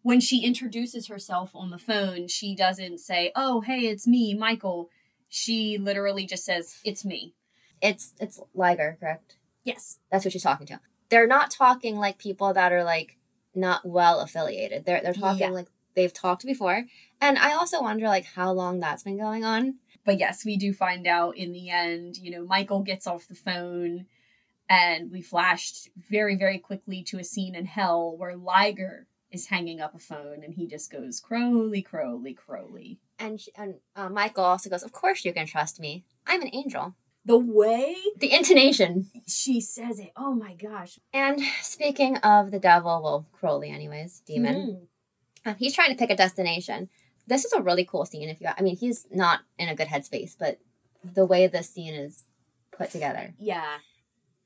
when 0.04 0.20
she 0.20 0.44
introduces 0.44 1.08
herself 1.08 1.52
on 1.56 1.72
the 1.72 1.78
phone, 1.80 2.28
she 2.28 2.56
doesn't 2.56 3.00
say, 3.00 3.32
"Oh, 3.36 3.62
hey, 3.62 3.88
it's 3.88 4.06
me, 4.06 4.36
Michael." 4.36 4.90
She 5.28 5.80
literally 5.80 6.28
just 6.28 6.46
says, 6.46 6.76
"It's 6.84 7.04
me." 7.04 7.34
It's 7.84 8.14
it's 8.20 8.40
Ligur, 8.56 9.00
correct? 9.00 9.36
Yes. 9.64 10.00
That's 10.12 10.24
who 10.24 10.30
she's 10.30 10.42
talking 10.44 10.66
to. 10.68 10.80
They're 11.10 11.28
not 11.28 11.52
talking 11.52 11.98
like 11.98 12.18
people 12.18 12.54
that 12.54 12.72
are 12.72 12.84
like 12.84 13.18
not 13.54 13.86
well 13.86 14.22
affiliated. 14.22 14.86
They're 14.86 15.02
they're 15.02 15.14
talking 15.14 15.50
Yeah. 15.50 15.50
like 15.50 15.68
they've 15.96 16.14
talked 16.14 16.46
before. 16.46 16.86
And 17.22 17.38
I 17.38 17.54
also 17.54 17.82
wonder 17.82 18.08
like 18.08 18.26
how 18.26 18.52
long 18.52 18.80
that's 18.80 19.04
been 19.04 19.18
going 19.18 19.44
on. 19.44 19.76
But 20.06 20.18
yes, 20.18 20.44
we 20.44 20.58
do 20.58 20.74
find 20.74 21.06
out 21.08 21.38
in 21.38 21.52
the 21.54 21.70
end, 21.70 22.18
you 22.18 22.32
know, 22.32 22.46
Michael 22.46 22.82
gets 22.82 23.06
off 23.06 23.28
the 23.28 23.36
phone 23.36 24.06
and 24.70 25.12
we 25.12 25.22
flashed 25.22 25.90
very, 26.10 26.36
very 26.36 26.58
quickly 26.60 27.04
to 27.04 27.20
a 27.20 27.24
scene 27.24 27.54
in 27.56 27.66
hell 27.66 28.16
where 28.18 28.36
Ligur 28.38 29.06
is 29.32 29.48
hanging 29.48 29.82
up 29.82 29.94
a 29.96 30.00
phone 30.00 30.44
and 30.44 30.54
he 30.56 30.68
just 30.68 30.92
goes, 30.92 31.20
Crowley, 31.20 31.82
Crowley, 31.82 32.34
Crowley. 32.34 33.00
And 33.20 33.40
she, 33.40 33.52
and 33.58 33.76
uh, 33.96 34.10
Michael 34.10 34.44
also 34.44 34.70
goes, 34.70 34.84
"Of 34.84 34.92
course 34.92 35.24
you 35.24 35.34
can 35.34 35.46
trust 35.48 35.80
me. 35.80 36.06
I'm 36.28 36.42
an 36.42 36.50
angel." 36.54 36.96
The 37.26 37.38
way 37.38 37.96
The 38.18 38.34
intonation. 38.34 39.10
she 39.28 39.62
says 39.62 40.00
it, 40.00 40.12
oh 40.18 40.34
my 40.34 40.56
gosh. 40.56 41.00
And 41.14 41.40
speaking 41.62 42.18
of 42.18 42.52
the 42.52 42.60
devil, 42.60 43.02
well, 43.04 43.26
Crowley, 43.32 43.70
anyways, 43.70 44.22
demon. 44.26 44.88
Uh, 45.46 45.54
he's 45.56 45.74
trying 45.74 45.90
to 45.90 45.96
pick 45.98 46.10
a 46.10 46.16
destination. 46.18 46.90
This 47.28 47.46
is 47.46 47.54
a 47.54 47.62
really 47.62 47.86
cool 47.86 48.06
scene. 48.06 48.28
If 48.30 48.42
you, 48.42 48.48
I 48.58 48.62
mean, 48.62 48.76
he's 48.76 49.08
not 49.12 49.42
in 49.58 49.70
a 49.70 49.76
good 49.76 49.88
headspace, 49.88 50.36
but 50.38 50.60
the 51.04 51.26
way 51.26 51.48
this 51.48 51.70
scene 51.70 51.94
is 51.94 52.24
put 52.78 52.92
together. 52.92 53.34
Yeah. 53.40 53.78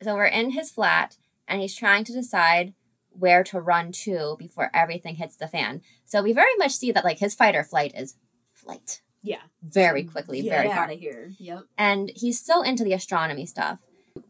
So 0.01 0.13
we're 0.15 0.25
in 0.25 0.51
his 0.51 0.69
flat, 0.69 1.17
and 1.47 1.61
he's 1.61 1.75
trying 1.75 2.03
to 2.05 2.13
decide 2.13 2.73
where 3.09 3.43
to 3.45 3.59
run 3.59 3.91
to 3.91 4.35
before 4.37 4.69
everything 4.73 5.15
hits 5.15 5.35
the 5.35 5.47
fan. 5.47 5.81
So 6.05 6.21
we 6.21 6.33
very 6.33 6.55
much 6.57 6.73
see 6.73 6.91
that 6.91 7.03
like 7.03 7.17
his 7.17 7.33
fight 7.33 7.55
or 7.55 7.63
flight 7.63 7.93
is 7.95 8.15
flight 8.53 9.01
Yeah. 9.23 9.41
very 9.61 10.03
quickly, 10.03 10.41
Get 10.41 10.49
very 10.49 10.71
out 10.71 10.91
of 10.91 10.99
here. 10.99 11.31
Yep. 11.39 11.63
and 11.77 12.11
he's 12.15 12.39
so 12.39 12.61
into 12.61 12.83
the 12.83 12.93
astronomy 12.93 13.45
stuff, 13.45 13.79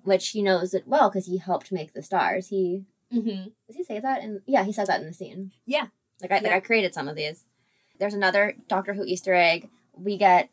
which 0.04 0.30
he 0.30 0.42
knows 0.42 0.74
it 0.74 0.88
well 0.88 1.10
because 1.10 1.26
he 1.28 1.38
helped 1.38 1.72
make 1.72 1.94
the 1.94 2.04
stars. 2.04 2.48
He 2.48 2.86
Mm-hmm. 3.14 3.50
does 3.68 3.76
he 3.78 3.84
say 3.86 4.02
that? 4.02 4.22
And 4.22 4.42
yeah, 4.46 4.64
he 4.66 4.74
says 4.74 4.90
that 4.90 5.00
in 5.00 5.08
the 5.08 5.14
scene. 5.14 5.52
Yeah. 5.66 5.88
Like 6.22 6.32
I, 6.32 6.40
like 6.40 6.52
I 6.52 6.60
created 6.60 6.94
some 6.94 7.08
of 7.08 7.16
these. 7.16 7.46
There's 8.00 8.14
another 8.14 8.56
Doctor 8.68 8.94
Who 8.96 9.06
Easter 9.06 9.34
egg. 9.34 9.70
We 9.96 10.18
get 10.18 10.50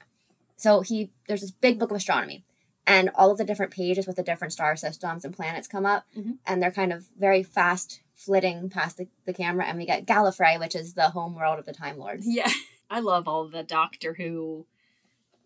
so 0.57 0.81
he 0.83 1.11
there's 1.27 1.41
this 1.41 1.51
big 1.51 1.81
book 1.81 1.91
of 1.91 1.97
astronomy, 1.97 2.45
and 2.87 3.11
all 3.17 3.33
of 3.33 3.39
the 3.39 3.45
different 3.45 3.73
pages 3.73 4.07
with 4.07 4.15
the 4.15 4.23
different 4.23 4.53
star 4.53 4.77
systems 4.77 5.25
and 5.25 5.35
planets 5.35 5.67
come 5.67 5.85
up, 5.85 6.05
Mhm. 6.17 6.39
and 6.47 6.63
they're 6.63 6.71
kind 6.71 6.93
of 6.93 7.07
very 7.19 7.43
fast 7.43 8.01
flitting 8.15 8.71
past 8.71 8.99
the, 8.99 9.09
the 9.27 9.35
camera, 9.35 9.65
and 9.67 9.77
we 9.77 9.85
get 9.85 10.07
Gallifrey, 10.07 10.59
which 10.61 10.77
is 10.77 10.95
the 10.95 11.09
home 11.11 11.35
world 11.35 11.59
of 11.59 11.67
the 11.67 11.73
Time 11.75 11.99
Lords. 11.99 12.25
Yeah. 12.29 12.49
I 12.95 13.01
love 13.01 13.27
all 13.27 13.49
the 13.49 13.63
Doctor 13.65 14.15
Who 14.15 14.67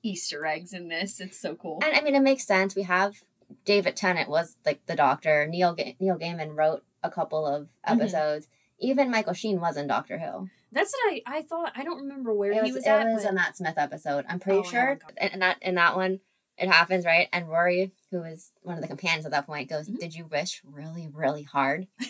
Easter 0.03 0.45
eggs 0.45 0.73
in 0.75 0.89
this. 0.89 1.19
It's 1.21 1.41
so 1.41 1.55
cool. 1.55 1.81
And 1.85 1.97
I 1.97 2.01
mean, 2.03 2.15
it 2.15 2.21
makes 2.21 2.47
sense. 2.47 2.75
We 2.77 2.83
have 2.83 3.23
David 3.65 3.97
Tennant 3.97 4.29
was 4.29 4.57
like 4.67 4.85
the 4.87 4.95
Doctor. 4.95 5.47
Neil 5.47 5.73
Ga- 5.75 5.97
Neil 5.99 6.19
Gaiman 6.19 6.55
wrote 6.57 6.85
a 7.03 7.11
couple 7.11 7.47
of 7.47 7.63
Mhm. 7.63 7.69
episodes. 8.03 8.49
Even 8.79 9.11
Michael 9.11 9.33
Sheen 9.33 9.61
was 9.61 9.77
in 9.77 9.87
Doctor 9.87 10.19
Who. 10.19 10.49
That's 10.71 10.93
what 10.93 11.15
I, 11.27 11.39
I 11.39 11.43
thought. 11.43 11.73
I 11.75 11.83
don't 11.85 12.03
remember 12.03 12.35
where 12.35 12.53
it 12.53 12.65
he 12.65 12.73
was, 12.73 12.85
it 12.85 12.89
at. 12.89 13.07
was 13.07 13.23
but- 13.25 13.33
a 13.33 13.35
Matt 13.35 13.57
Smith 13.57 13.79
episode. 13.79 14.27
I'm 14.29 14.39
pretty 14.41 14.59
Oh, 14.61 14.63
sure. 14.65 14.99
And, 15.17 15.33
and 15.33 15.43
that 15.43 15.57
in 15.63 15.75
that 15.77 15.97
one, 15.97 16.21
it 16.59 16.69
happens 16.69 17.07
right. 17.07 17.29
And 17.33 17.49
Rory, 17.49 17.93
who 18.11 18.23
is 18.25 18.53
one 18.63 18.77
of 18.77 18.83
the 18.83 18.89
companions 18.89 19.25
at 19.25 19.31
that 19.33 19.47
point, 19.47 19.71
goes, 19.71 19.89
Mhm. 19.89 19.99
"Did 19.99 20.15
you 20.15 20.27
wish 20.27 20.61
really, 20.65 21.09
really 21.11 21.45
hard?" 21.45 21.87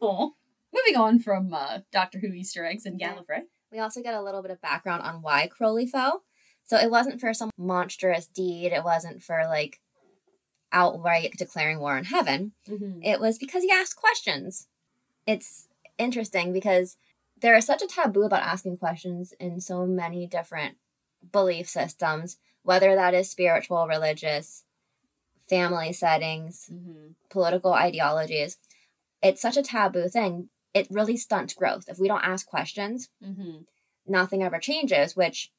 Aw. 0.00 0.30
Moving 0.72 0.96
on 1.00 1.18
from 1.20 1.54
uh, 1.54 1.78
Doctor 1.92 2.18
Who 2.18 2.28
Easter 2.32 2.64
eggs 2.64 2.84
and. 2.86 3.00
Gallifrey. 3.00 3.42
We 3.74 3.80
also 3.80 4.02
get 4.02 4.14
a 4.14 4.22
little 4.22 4.40
bit 4.40 4.52
of 4.52 4.60
background 4.60 5.02
on 5.02 5.20
why 5.20 5.48
Crowley 5.48 5.84
fell. 5.84 6.22
So 6.64 6.76
it 6.76 6.92
wasn't 6.92 7.20
for 7.20 7.34
some 7.34 7.50
monstrous 7.58 8.26
deed. 8.26 8.72
It 8.72 8.84
wasn't 8.84 9.20
for 9.20 9.44
like 9.48 9.80
outright 10.72 11.32
declaring 11.36 11.80
war 11.80 11.96
on 11.96 12.04
heaven. 12.04 12.52
Mm-hmm. 12.68 13.02
It 13.02 13.20
was 13.20 13.36
because 13.36 13.64
he 13.64 13.72
asked 13.72 13.96
questions. 13.96 14.68
It's 15.26 15.68
interesting 15.98 16.52
because 16.52 16.96
there 17.40 17.56
is 17.56 17.66
such 17.66 17.82
a 17.82 17.88
taboo 17.88 18.22
about 18.22 18.42
asking 18.42 18.76
questions 18.76 19.34
in 19.40 19.60
so 19.60 19.86
many 19.86 20.26
different 20.28 20.76
belief 21.32 21.68
systems, 21.68 22.38
whether 22.62 22.94
that 22.94 23.12
is 23.12 23.28
spiritual, 23.28 23.88
religious, 23.88 24.62
family 25.48 25.92
settings, 25.92 26.70
Mm-hmm. 26.72 27.12
political 27.28 27.72
ideologies. 27.74 28.56
It's 29.20 29.42
such 29.42 29.56
a 29.56 29.62
taboo 29.62 30.08
thing. 30.08 30.48
It 30.74 30.88
really 30.90 31.16
stunts 31.16 31.54
growth. 31.54 31.84
If 31.88 31.98
we 31.98 32.08
don't 32.08 32.24
ask 32.24 32.46
questions, 32.46 33.08
Mm-hmm. 33.24 33.58
nothing 34.06 34.42
ever 34.42 34.58
changes, 34.58 35.16
which 35.16 35.50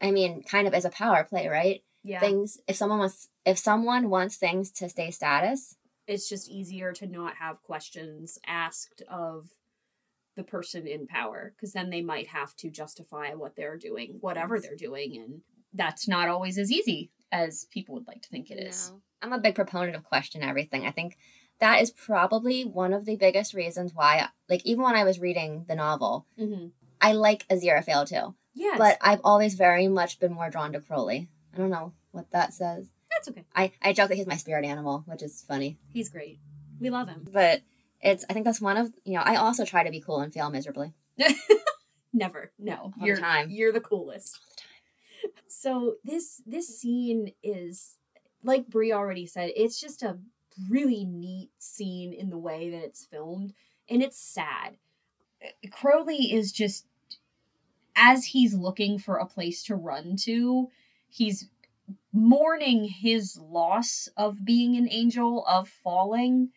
I 0.00 0.10
mean, 0.10 0.42
kind 0.42 0.66
of 0.66 0.74
is 0.74 0.84
a 0.84 0.90
power 0.90 1.24
play, 1.24 1.48
right? 1.48 1.82
Yeah. 2.04 2.20
Things 2.20 2.58
if 2.68 2.76
someone 2.76 2.98
wants 3.00 3.28
if 3.44 3.58
someone 3.58 4.08
wants 4.10 4.36
things 4.36 4.70
to 4.72 4.88
stay 4.88 5.10
status, 5.10 5.76
it's 6.06 6.28
just 6.28 6.48
easier 6.48 6.92
to 6.94 7.06
not 7.06 7.34
have 7.36 7.62
questions 7.62 8.38
asked 8.46 9.02
of 9.10 9.48
the 10.36 10.44
person 10.44 10.86
in 10.86 11.06
power 11.06 11.52
because 11.56 11.72
then 11.72 11.90
they 11.90 12.02
might 12.02 12.28
have 12.28 12.54
to 12.56 12.70
justify 12.70 13.30
what 13.34 13.56
they're 13.56 13.78
doing, 13.78 14.18
whatever 14.20 14.56
Yes. 14.56 14.64
they're 14.64 14.76
doing, 14.76 15.16
and 15.16 15.40
that's 15.72 16.06
not 16.06 16.28
always 16.28 16.58
as 16.58 16.70
easy 16.70 17.10
as 17.32 17.66
people 17.72 17.94
would 17.94 18.06
like 18.06 18.22
to 18.22 18.28
think 18.28 18.50
it 18.50 18.58
is. 18.62 18.90
No. 18.90 19.00
I'm 19.22 19.32
a 19.32 19.38
big 19.38 19.54
proponent 19.54 19.96
of 19.96 20.04
question 20.04 20.42
everything. 20.42 20.86
I 20.86 20.90
think 20.92 21.16
that 21.58 21.80
is 21.80 21.90
probably 21.90 22.62
one 22.64 22.92
of 22.92 23.04
the 23.06 23.16
biggest 23.16 23.54
reasons 23.54 23.92
why, 23.94 24.28
like, 24.48 24.64
even 24.66 24.82
when 24.84 24.94
I 24.96 25.04
was 25.04 25.18
reading 25.20 25.64
the 25.68 25.74
novel, 25.74 26.26
Mm-hmm. 26.38 26.66
I 27.00 27.12
like 27.12 27.46
Aziraphale 27.48 28.08
too. 28.08 28.34
Yes, 28.54 28.78
But 28.78 28.96
I've 29.02 29.20
always 29.22 29.54
very 29.54 29.86
much 29.86 30.18
been 30.18 30.32
more 30.32 30.48
drawn 30.48 30.72
to 30.72 30.80
Crowley. 30.80 31.28
I 31.54 31.58
don't 31.58 31.68
know 31.70 31.92
what 32.10 32.30
that 32.30 32.54
says. 32.54 32.86
that's 33.10 33.28
okay. 33.28 33.44
I, 33.54 33.72
I 33.82 33.92
joke 33.92 34.08
that 34.08 34.16
he's 34.16 34.26
my 34.26 34.36
spirit 34.36 34.64
animal, 34.64 35.02
which 35.06 35.22
is 35.22 35.44
funny. 35.46 35.78
He's 35.92 36.08
great. 36.08 36.38
We 36.80 36.88
love 36.88 37.08
him. 37.08 37.26
But 37.30 37.62
it's, 38.00 38.24
I 38.30 38.32
think 38.32 38.44
that's 38.46 38.60
one 38.62 38.76
of, 38.78 38.92
you 39.04 39.14
know, 39.14 39.22
I 39.24 39.36
also 39.36 39.64
try 39.66 39.82
to 39.84 39.90
be 39.90 40.00
cool 40.00 40.20
and 40.20 40.32
fail 40.32 40.48
miserably. 40.50 40.94
Never. 42.12 42.52
No. 42.58 42.94
All 42.98 43.06
you're 43.06 43.18
time. 43.18 43.50
you're 43.50 43.72
the 43.72 43.80
coolest. 43.80 44.38
All 44.40 44.46
the 44.56 44.62
time. 44.62 45.42
So 45.48 45.94
this 46.04 46.42
this 46.46 46.78
scene 46.78 47.32
is 47.42 47.96
like 48.42 48.68
Bree 48.68 48.92
already 48.92 49.26
said, 49.26 49.50
it's 49.56 49.80
just 49.80 50.02
a 50.02 50.18
really 50.68 51.04
neat 51.04 51.50
scene 51.58 52.12
in 52.12 52.30
the 52.30 52.38
way 52.38 52.70
that 52.70 52.82
it's 52.82 53.04
filmed 53.04 53.52
and 53.88 54.02
it's 54.02 54.18
sad. 54.18 54.76
Uh, 55.44 55.68
Crowley 55.70 56.32
is 56.32 56.52
just 56.52 56.86
as 57.94 58.26
he's 58.26 58.54
looking 58.54 58.98
for 58.98 59.16
a 59.16 59.26
place 59.26 59.62
to 59.64 59.74
run 59.74 60.16
to, 60.16 60.68
he's 61.08 61.48
mourning 62.12 62.84
his 62.84 63.38
loss 63.38 64.08
of 64.16 64.44
being 64.44 64.76
an 64.76 64.88
angel 64.90 65.44
of 65.46 65.68
falling, 65.68 66.50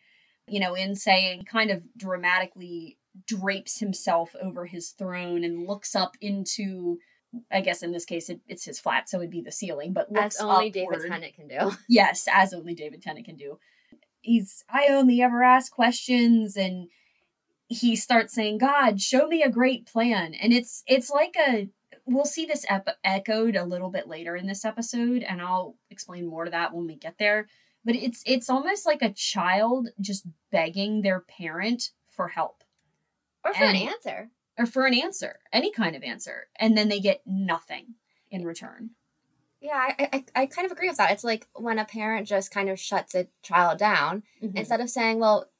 you 0.46 0.60
know, 0.60 0.74
in 0.74 0.94
saying 0.94 1.44
kind 1.44 1.70
of 1.70 1.82
dramatically 1.96 2.98
drapes 3.26 3.78
himself 3.78 4.34
over 4.40 4.66
his 4.66 4.90
throne 4.90 5.44
and 5.44 5.66
looks 5.66 5.94
up 5.94 6.16
into 6.20 6.98
I 7.50 7.60
guess 7.60 7.82
in 7.84 7.92
this 7.92 8.04
case 8.04 8.28
it, 8.28 8.40
it's 8.48 8.64
his 8.64 8.80
flat, 8.80 9.08
so 9.08 9.18
it'd 9.18 9.30
be 9.30 9.40
the 9.40 9.52
ceiling, 9.52 9.92
but 9.92 10.10
looks 10.10 10.36
As 10.36 10.40
only 10.40 10.68
upward. 10.68 10.98
David 10.98 11.10
Tennant 11.12 11.34
can 11.34 11.48
do. 11.48 11.76
Yes, 11.88 12.26
as 12.32 12.52
only 12.52 12.74
David 12.74 13.02
Tennant 13.02 13.24
can 13.24 13.36
do. 13.36 13.58
He's 14.22 14.64
I 14.68 14.88
only 14.90 15.22
ever 15.22 15.42
ask 15.42 15.72
questions 15.72 16.56
and 16.56 16.88
he 17.68 17.94
starts 17.94 18.34
saying, 18.34 18.58
God, 18.58 19.00
show 19.00 19.26
me 19.28 19.42
a 19.42 19.50
great 19.50 19.86
plan. 19.86 20.34
And 20.34 20.52
it's 20.52 20.82
it's 20.86 21.10
like 21.10 21.36
a 21.38 21.68
we'll 22.06 22.24
see 22.24 22.44
this 22.44 22.66
ep- 22.68 22.98
echoed 23.04 23.54
a 23.56 23.64
little 23.64 23.90
bit 23.90 24.08
later 24.08 24.34
in 24.36 24.46
this 24.46 24.64
episode, 24.64 25.22
and 25.22 25.40
I'll 25.40 25.76
explain 25.90 26.26
more 26.26 26.44
to 26.44 26.50
that 26.50 26.74
when 26.74 26.86
we 26.86 26.96
get 26.96 27.18
there. 27.18 27.46
But 27.84 27.94
it's 27.96 28.22
it's 28.26 28.50
almost 28.50 28.86
like 28.86 29.02
a 29.02 29.12
child 29.12 29.88
just 30.00 30.26
begging 30.50 31.02
their 31.02 31.20
parent 31.20 31.90
for 32.10 32.28
help 32.28 32.64
Or 33.44 33.54
for 33.54 33.62
an 33.64 33.76
answer. 33.76 34.30
or 34.58 34.66
for 34.66 34.84
an 34.86 34.94
answer, 34.94 35.38
any 35.52 35.70
kind 35.70 35.94
of 35.96 36.02
answer, 36.02 36.48
and 36.58 36.76
then 36.76 36.88
they 36.88 37.00
get 37.00 37.22
nothing 37.24 37.94
in 38.30 38.44
return. 38.44 38.90
Yeah, 39.60 39.74
I, 39.76 40.08
I 40.12 40.24
I 40.42 40.46
kind 40.46 40.64
of 40.66 40.72
agree 40.72 40.88
with 40.88 40.96
that. 40.96 41.10
It's 41.12 41.24
like 41.24 41.46
when 41.54 41.78
a 41.78 41.84
parent 41.84 42.26
just 42.26 42.50
kind 42.50 42.68
of 42.70 42.80
shuts 42.80 43.14
a 43.14 43.28
child 43.42 43.78
down 43.78 44.22
Mhm. 44.42 44.56
instead 44.56 44.80
of 44.80 44.88
saying, 44.90 45.18
"Well, 45.18 45.50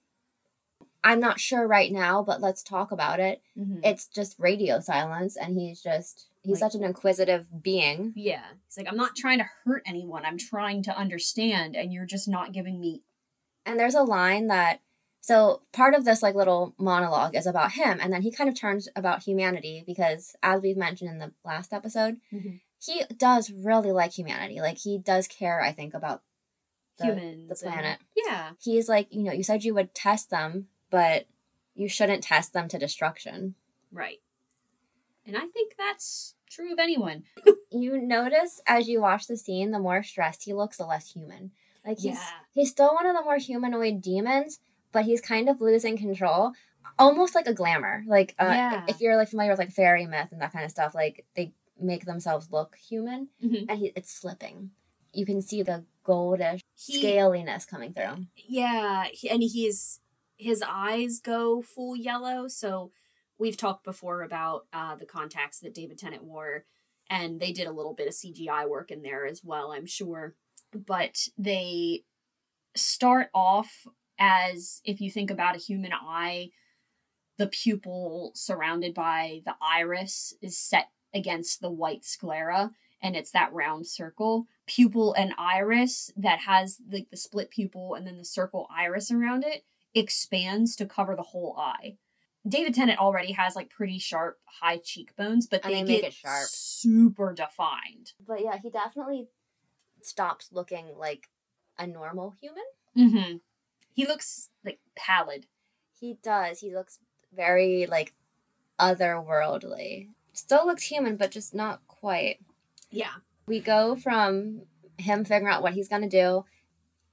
I'm 1.05 1.21
not 1.21 1.41
sure 1.41 1.67
right 1.67 1.93
now, 1.93 2.23
but 2.23 2.41
let's 2.41 2.63
talk 2.63 2.93
about 2.93 3.21
it." 3.21 3.43
Mhm. 3.59 3.81
It's 3.85 4.07
just 4.07 4.39
radio 4.39 4.81
silence, 4.81 5.37
and 5.37 5.59
he's 5.59 5.83
just 5.83 6.29
he's 6.43 6.61
Like- 6.63 6.73
such 6.73 6.75
an 6.81 6.85
inquisitive 6.85 7.63
being. 7.63 8.15
Yeah. 8.17 8.45
He's 8.67 8.79
like, 8.79 8.89
I'm 8.89 8.97
not 8.97 9.15
trying 9.15 9.37
to 9.41 9.51
hurt 9.65 9.83
anyone. 9.85 10.25
I'm 10.25 10.39
trying 10.39 10.83
to 10.85 10.97
understand, 10.97 11.77
and 11.77 11.93
you're 11.93 12.07
just 12.07 12.27
not 12.29 12.53
giving 12.53 12.81
me. 12.81 13.03
And 13.67 13.79
there's 13.79 13.95
a 13.95 14.03
line 14.03 14.47
that 14.47 14.81
so 15.21 15.61
part 15.73 15.95
of 15.95 16.07
this 16.07 16.23
like 16.23 16.35
little 16.35 16.75
monologue 16.79 17.37
is 17.37 17.47
about 17.47 17.73
him, 17.73 17.99
and 18.01 18.11
then 18.11 18.23
he 18.23 18.31
kind 18.33 18.49
of 18.49 18.55
turns 18.59 18.89
about 18.97 19.25
humanity 19.25 19.85
because, 19.87 20.35
as 20.43 20.63
we've 20.63 20.79
mentioned 20.79 21.11
in 21.11 21.19
the 21.19 21.35
last 21.45 21.75
episode, 21.75 22.19
he 22.85 23.03
does 23.16 23.51
really 23.51 23.93
like 23.93 24.12
humanity. 24.12 24.61
Like 24.61 24.79
he 24.79 24.99
does 24.99 25.29
care, 25.29 25.61
I 25.62 25.73
think, 25.73 25.95
about 25.95 26.23
the, 26.99 27.07
Humans. 27.07 27.61
the 27.61 27.66
and- 27.66 27.75
planet. 27.75 27.99
yeah. 28.16 28.51
He's 28.62 28.88
like, 28.88 29.09
you 29.11 29.23
know, 29.23 29.33
you 29.33 29.43
said 29.43 29.64
you 29.64 29.75
would 29.75 29.95
test 29.95 30.31
them, 30.31 30.66
but 30.90 31.27
you 31.75 31.88
shouldn't 31.88 32.23
test 32.25 32.53
them 32.53 32.69
to 32.69 32.79
destruction. 32.79 33.55
Right. 33.93 34.21
And 35.27 35.37
I 35.37 35.47
think 35.47 35.75
that's 35.79 36.35
true 36.49 36.73
of 36.73 36.79
anyone. 36.79 37.25
You 37.73 38.03
notice 38.03 38.61
as 38.66 38.88
you 38.88 39.01
watch 39.01 39.29
the 39.29 39.37
scene, 39.37 39.71
the 39.71 39.79
more 39.79 40.03
stressed 40.03 40.43
he 40.43 40.53
looks, 40.53 40.79
the 40.79 40.85
less 40.87 41.12
human. 41.12 41.53
Like 41.87 41.99
he's 42.01 42.14
Yeah. 42.16 42.27
he's 42.53 42.69
still 42.71 42.93
one 42.93 43.07
of 43.07 43.14
the 43.14 43.23
more 43.23 43.37
humanoid 43.37 44.03
demons, 44.03 44.59
but 44.90 45.05
he's 45.05 45.21
kind 45.21 45.49
of 45.49 45.61
losing 45.61 45.97
control. 45.97 46.51
Almost 46.99 47.37
like 47.37 47.47
a 47.47 47.55
glamour. 47.55 48.03
Like 48.09 48.35
uh, 48.40 48.47
Yeah. 48.49 48.85
if 48.88 49.01
you're 49.01 49.16
like 49.16 49.29
familiar 49.29 49.53
with 49.53 49.61
like 49.61 49.71
fairy 49.71 50.05
myth 50.05 50.31
and 50.33 50.40
that 50.40 50.53
kind 50.53 50.64
of 50.64 50.73
stuff, 50.73 50.97
like 50.97 51.25
they 51.37 51.53
make 51.83 52.05
themselves 52.05 52.51
look 52.51 52.77
human 52.77 53.29
Mhm. 53.43 53.66
and 53.69 53.79
he, 53.79 53.93
it's 53.97 54.12
slipping. 54.12 54.71
You 55.12 55.27
can 55.27 55.43
see 55.43 55.62
the 55.62 55.85
goldish 56.05 56.61
He- 56.77 57.03
scaliness 57.03 57.66
coming 57.66 57.93
through. 57.93 58.27
Yeah, 58.37 59.07
he- 59.12 59.31
and 59.31 59.43
he's 59.43 60.01
his 60.37 60.62
eyes 60.66 61.21
go 61.21 61.61
full 61.61 61.95
yellow. 61.95 62.49
So 62.49 62.93
we've 63.38 63.57
talked 63.59 63.85
before 63.85 64.23
about 64.23 64.66
uh, 64.73 64.97
the 64.97 65.05
contacts 65.05 65.61
that 65.61 65.75
David 65.75 65.99
Tennant 65.99 66.25
wore, 66.25 66.64
and 67.11 67.40
they 67.40 67.53
did 67.53 67.66
a 67.66 67.73
little 67.73 67.93
bit 67.95 68.09
of 68.09 68.14
CGI 68.14 68.66
work 68.66 68.90
in 68.90 69.03
there 69.03 69.27
as 69.27 69.45
well, 69.45 69.73
I'm 69.73 69.85
sure. 69.87 70.35
But 70.73 71.29
they 71.37 72.05
start 72.75 73.29
off 73.35 73.87
as 74.19 74.81
if 74.85 75.01
you 75.01 75.11
think 75.11 75.31
about 75.31 75.57
a 75.57 75.59
human 75.59 75.93
eye, 75.93 76.51
the 77.37 77.47
pupil 77.49 78.33
surrounded 78.35 78.95
by 78.95 79.43
the 79.45 79.55
iris 79.61 80.33
is 80.40 80.59
set 80.59 80.88
against 81.14 81.61
the 81.61 81.70
white 81.70 82.05
sclera, 82.05 82.73
and 83.03 83.16
it's 83.16 83.31
that 83.33 83.53
round 83.53 83.87
circle 83.87 84.46
pupil 84.66 85.12
and 85.14 85.35
iris 85.37 86.12
that 86.16 86.40
has 86.40 86.79
the, 86.87 87.07
the 87.11 87.16
split 87.16 87.51
pupil 87.51 87.94
and 87.94 88.07
then 88.07 88.18
the 88.18 88.25
circle 88.25 88.68
iris 88.70 89.11
around 89.11 89.44
it 89.44 89.64
expands 89.94 90.77
to 90.77 90.87
cover 90.87 91.16
the 91.16 91.23
whole 91.23 91.57
eye. 91.59 91.96
David 92.46 92.75
Tennant 92.75 92.99
already 92.99 93.33
has 93.33 93.57
like 93.57 93.68
pretty 93.68 93.99
sharp 93.99 94.38
high 94.44 94.79
cheekbones, 94.79 95.46
but 95.46 95.62
they, 95.62 95.75
they 95.75 95.83
make 95.83 96.01
get 96.03 96.09
it 96.09 96.14
sharp. 96.14 96.49
super 96.49 97.35
defined. 97.35 98.12
But 98.27 98.42
yeah, 98.42 98.57
he 98.62 98.70
definitely 98.70 99.27
stops 100.01 100.51
looking 100.53 100.87
like 100.96 101.29
a 101.79 101.87
normal 101.87 102.37
human. 102.40 102.64
Mm-hmm. 102.96 103.37
He 103.92 104.07
looks 104.07 104.51
like 104.64 104.79
pallid. 104.96 105.46
He 105.99 106.16
does. 106.23 106.61
He 106.61 106.75
looks 106.75 106.99
very 107.35 107.87
like 107.87 108.14
otherworldly. 108.79 110.11
Still 110.40 110.64
looks 110.64 110.85
human, 110.85 111.16
but 111.16 111.31
just 111.31 111.55
not 111.55 111.87
quite. 111.87 112.38
Yeah. 112.90 113.12
We 113.46 113.61
go 113.61 113.94
from 113.94 114.62
him 114.96 115.22
figuring 115.22 115.53
out 115.53 115.62
what 115.62 115.74
he's 115.74 115.87
gonna 115.87 116.09
do 116.09 116.46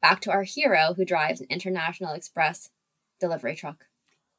back 0.02 0.22
to 0.22 0.32
our 0.32 0.44
hero 0.44 0.94
who 0.96 1.04
drives 1.04 1.42
an 1.42 1.48
international 1.50 2.14
express 2.14 2.70
delivery 3.20 3.54
truck. 3.54 3.88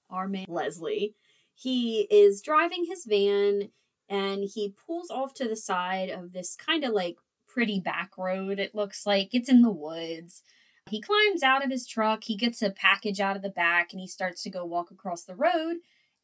Our 0.09 0.27
man 0.27 0.46
Leslie. 0.48 1.14
He 1.55 2.09
is 2.11 2.40
driving 2.40 2.87
his 2.87 3.05
van 3.05 3.68
and 4.09 4.44
he 4.44 4.74
pulls 4.87 5.11
off 5.11 5.35
to 5.35 5.46
the 5.46 5.55
side 5.55 6.09
of 6.09 6.33
this 6.33 6.57
kind 6.57 6.83
of 6.83 6.94
like 6.94 7.18
pretty 7.46 7.81
back 7.81 8.16
road, 8.16 8.59
it 8.59 8.74
looks 8.74 9.05
like. 9.05 9.35
It's 9.35 9.51
in 9.51 9.61
the 9.61 9.70
woods. 9.70 10.42
He 10.88 11.03
climbs 11.03 11.42
out 11.42 11.62
of 11.62 11.70
his 11.70 11.87
truck, 11.87 12.24
he 12.24 12.37
gets 12.37 12.62
a 12.62 12.70
package 12.70 13.20
out 13.20 13.37
of 13.37 13.42
the 13.42 13.51
back, 13.51 13.92
and 13.92 14.01
he 14.01 14.07
starts 14.07 14.42
to 14.44 14.51
go 14.51 14.64
walk 14.64 14.90
across 14.90 15.24
the 15.24 15.35
road 15.35 15.77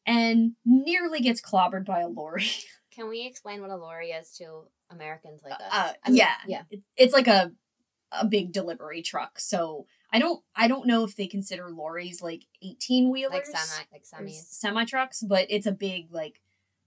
and 0.05 0.53
nearly 0.65 1.19
gets 1.19 1.41
clobbered 1.41 1.85
by 1.85 1.99
a 2.01 2.07
lorry. 2.07 2.49
Can 2.91 3.09
we 3.09 3.25
explain 3.25 3.61
what 3.61 3.71
a 3.71 3.75
lorry 3.75 4.11
is 4.11 4.31
to 4.37 4.63
Americans 4.89 5.41
like 5.43 5.53
us? 5.53 5.61
Uh, 5.69 5.93
I 6.05 6.09
mean, 6.09 6.17
yeah. 6.17 6.35
yeah. 6.47 6.61
It's 6.95 7.13
like 7.13 7.27
a 7.27 7.51
a 8.11 8.25
big 8.25 8.51
delivery 8.53 9.01
truck. 9.01 9.39
So 9.39 9.85
I 10.13 10.19
don't 10.19 10.41
I 10.55 10.67
don't 10.67 10.87
know 10.87 11.03
if 11.03 11.15
they 11.15 11.27
consider 11.27 11.69
lorries 11.69 12.21
like 12.21 12.43
18 12.61 13.11
wheelers. 13.11 13.33
Like 13.33 13.45
semi, 13.47 13.85
like 13.91 14.03
semis. 14.05 14.45
semi 14.45 14.85
trucks, 14.85 15.21
but 15.27 15.47
it's 15.49 15.65
a 15.65 15.71
big 15.73 16.07
like 16.11 16.41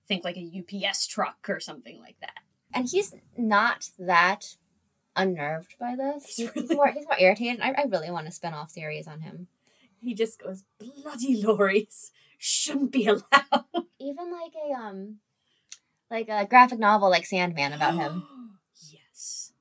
think 0.07 0.25
like 0.25 0.39
a 0.39 0.63
UPS 0.89 1.07
truck 1.07 1.47
or 1.49 1.61
something 1.61 2.01
like 2.01 2.17
that. 2.21 2.39
and 2.73 2.89
he's 2.89 3.15
not 3.37 3.91
that 3.99 4.57
unnerved 5.17 5.75
by 5.79 5.95
this. 5.97 6.25
He's 6.25 6.37
He's, 6.37 6.51
he's 6.53 6.63
really- 6.63 6.77
more 6.77 6.93
he's 6.93 7.05
more 7.05 7.19
irritated. 7.19 7.61
I, 7.61 7.73
I 7.73 7.85
really 7.89 8.11
want 8.11 8.29
a 8.29 8.31
spin 8.31 8.55
off 8.55 8.71
series 8.71 9.07
on 9.07 9.21
him. 9.21 9.49
He 10.03 10.15
just 10.15 10.43
goes 10.43 10.65
bloody 10.79 11.43
lorries 11.43 12.13
shouldn't 12.39 12.93
be 12.93 13.07
allowed. 13.07 13.25
Even 13.99 14.31
like 14.31 14.53
a 14.55 14.73
um 14.73 15.17
like 16.11 16.29
a 16.29 16.47
graphic 16.47 16.79
novel 16.79 17.11
like 17.11 17.27
Sandman 17.27 17.73
about 17.73 17.95
him. 17.95 18.25
yes. 18.91 19.53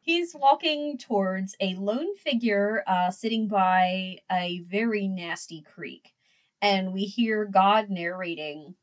He's 0.00 0.34
walking 0.34 0.98
towards 0.98 1.56
a 1.60 1.74
lone 1.76 2.14
figure 2.16 2.84
uh, 2.86 3.10
sitting 3.10 3.48
by 3.48 4.18
a 4.30 4.60
very 4.68 5.08
nasty 5.08 5.62
creek. 5.62 6.12
And 6.60 6.92
we 6.92 7.04
hear 7.04 7.46
God 7.46 7.88
narrating 7.88 8.74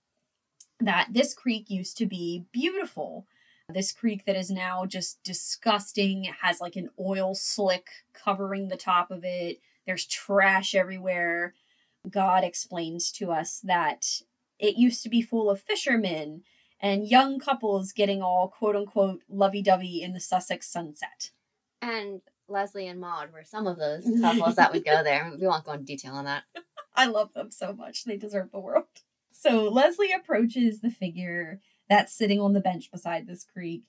that 0.80 1.10
this 1.12 1.36
creek 1.36 1.70
used 1.70 1.98
to 1.98 2.08
be 2.08 2.46
beautiful. 2.52 3.28
This 3.70 3.92
creek 3.92 4.26
that 4.26 4.36
is 4.36 4.50
now 4.50 4.86
just 4.86 5.24
disgusting, 5.24 6.26
it 6.26 6.36
has 6.42 6.60
like 6.60 6.76
an 6.76 6.90
oil 7.00 7.36
slick 7.36 7.88
covering 8.14 8.68
the 8.68 8.78
top 8.78 9.12
of 9.12 9.24
it. 9.24 9.60
There's 9.86 10.06
trash 10.06 10.76
everywhere. 10.76 11.54
God 12.10 12.44
explains 12.44 13.12
to 13.14 13.32
us 13.32 13.60
that 13.64 14.22
it 14.60 14.78
used 14.78 15.04
to 15.04 15.10
be 15.10 15.22
full 15.22 15.50
of 15.50 15.62
fishermen 15.62 16.44
and 16.80 17.08
young 17.08 17.40
couples 17.40 17.92
getting 17.92 18.22
all 18.22 18.48
quote 18.48 18.76
unquote 18.76 19.22
lovey 19.30 19.62
dovey 19.62 20.02
in 20.02 20.14
the 20.14 20.20
Sussex 20.20 20.68
sunset. 20.68 21.32
And 21.82 22.22
Leslie 22.48 22.88
and 22.88 23.00
Maud 23.00 23.32
were 23.32 23.44
some 23.44 23.68
of 23.68 23.78
those 23.78 24.08
couples 24.22 24.56
that 24.56 24.74
would 24.74 24.86
go 24.86 25.04
there. 25.04 25.32
We 25.40 25.48
won't 25.48 25.64
go 25.64 25.74
into 25.74 25.86
detail 25.86 26.14
on 26.14 26.26
that. 26.26 26.44
I 26.96 27.06
love 27.06 27.34
them 27.34 27.52
so 27.52 27.74
much. 27.74 28.04
They 28.04 28.18
deserve 28.18 28.52
the 28.52 28.60
world. 28.60 28.86
So 29.32 29.70
Leslie 29.70 30.12
approaches 30.12 30.82
the 30.82 30.92
figure 30.92 31.62
that's 31.90 32.14
sitting 32.14 32.40
on 32.40 32.54
the 32.54 32.60
bench 32.60 32.92
beside 32.92 33.28
this 33.28 33.46
creek 33.46 33.84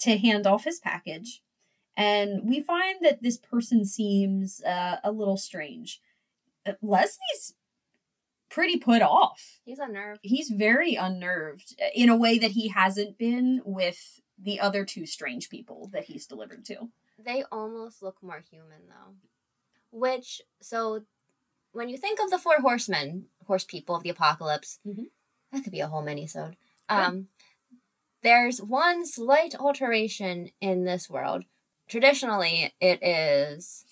to 0.00 0.16
hand 0.16 0.46
off 0.46 0.64
his 0.64 0.78
package. 0.78 1.42
And 1.98 2.48
we 2.48 2.60
find 2.60 2.98
that 3.02 3.22
this 3.22 3.36
person 3.36 3.84
seems 3.84 4.62
uh, 4.62 4.98
a 5.02 5.10
little 5.10 5.36
strange. 5.36 6.00
Uh, 6.64 6.74
Leslie's 6.80 7.54
pretty 8.48 8.78
put 8.78 9.02
off. 9.02 9.58
He's 9.64 9.80
unnerved. 9.80 10.20
He's 10.22 10.48
very 10.48 10.94
unnerved 10.94 11.74
uh, 11.82 11.88
in 11.94 12.08
a 12.08 12.16
way 12.16 12.38
that 12.38 12.52
he 12.52 12.68
hasn't 12.68 13.18
been 13.18 13.60
with 13.64 14.20
the 14.40 14.60
other 14.60 14.84
two 14.84 15.06
strange 15.06 15.50
people 15.50 15.90
that 15.92 16.04
he's 16.04 16.24
delivered 16.26 16.64
to. 16.66 16.88
They 17.18 17.42
almost 17.50 18.00
look 18.00 18.22
more 18.22 18.44
human 18.48 18.82
though. 18.88 19.14
Which 19.90 20.40
so 20.60 21.02
when 21.72 21.88
you 21.88 21.98
think 21.98 22.20
of 22.20 22.30
the 22.30 22.38
four 22.38 22.60
horsemen, 22.60 23.26
horse 23.44 23.64
people 23.64 23.96
of 23.96 24.04
the 24.04 24.10
apocalypse, 24.10 24.78
Mhm. 24.86 25.10
that 25.50 25.64
could 25.64 25.72
be 25.72 25.80
a 25.80 25.88
whole 25.88 26.02
mini-sode. 26.02 26.56
Um 26.88 27.26
there's 28.22 28.62
one 28.62 29.04
slight 29.04 29.54
alteration 29.56 30.50
in 30.60 30.84
this 30.84 31.10
world. 31.10 31.44
Traditionally, 31.88 32.74
it 32.80 33.02
is 33.02 33.84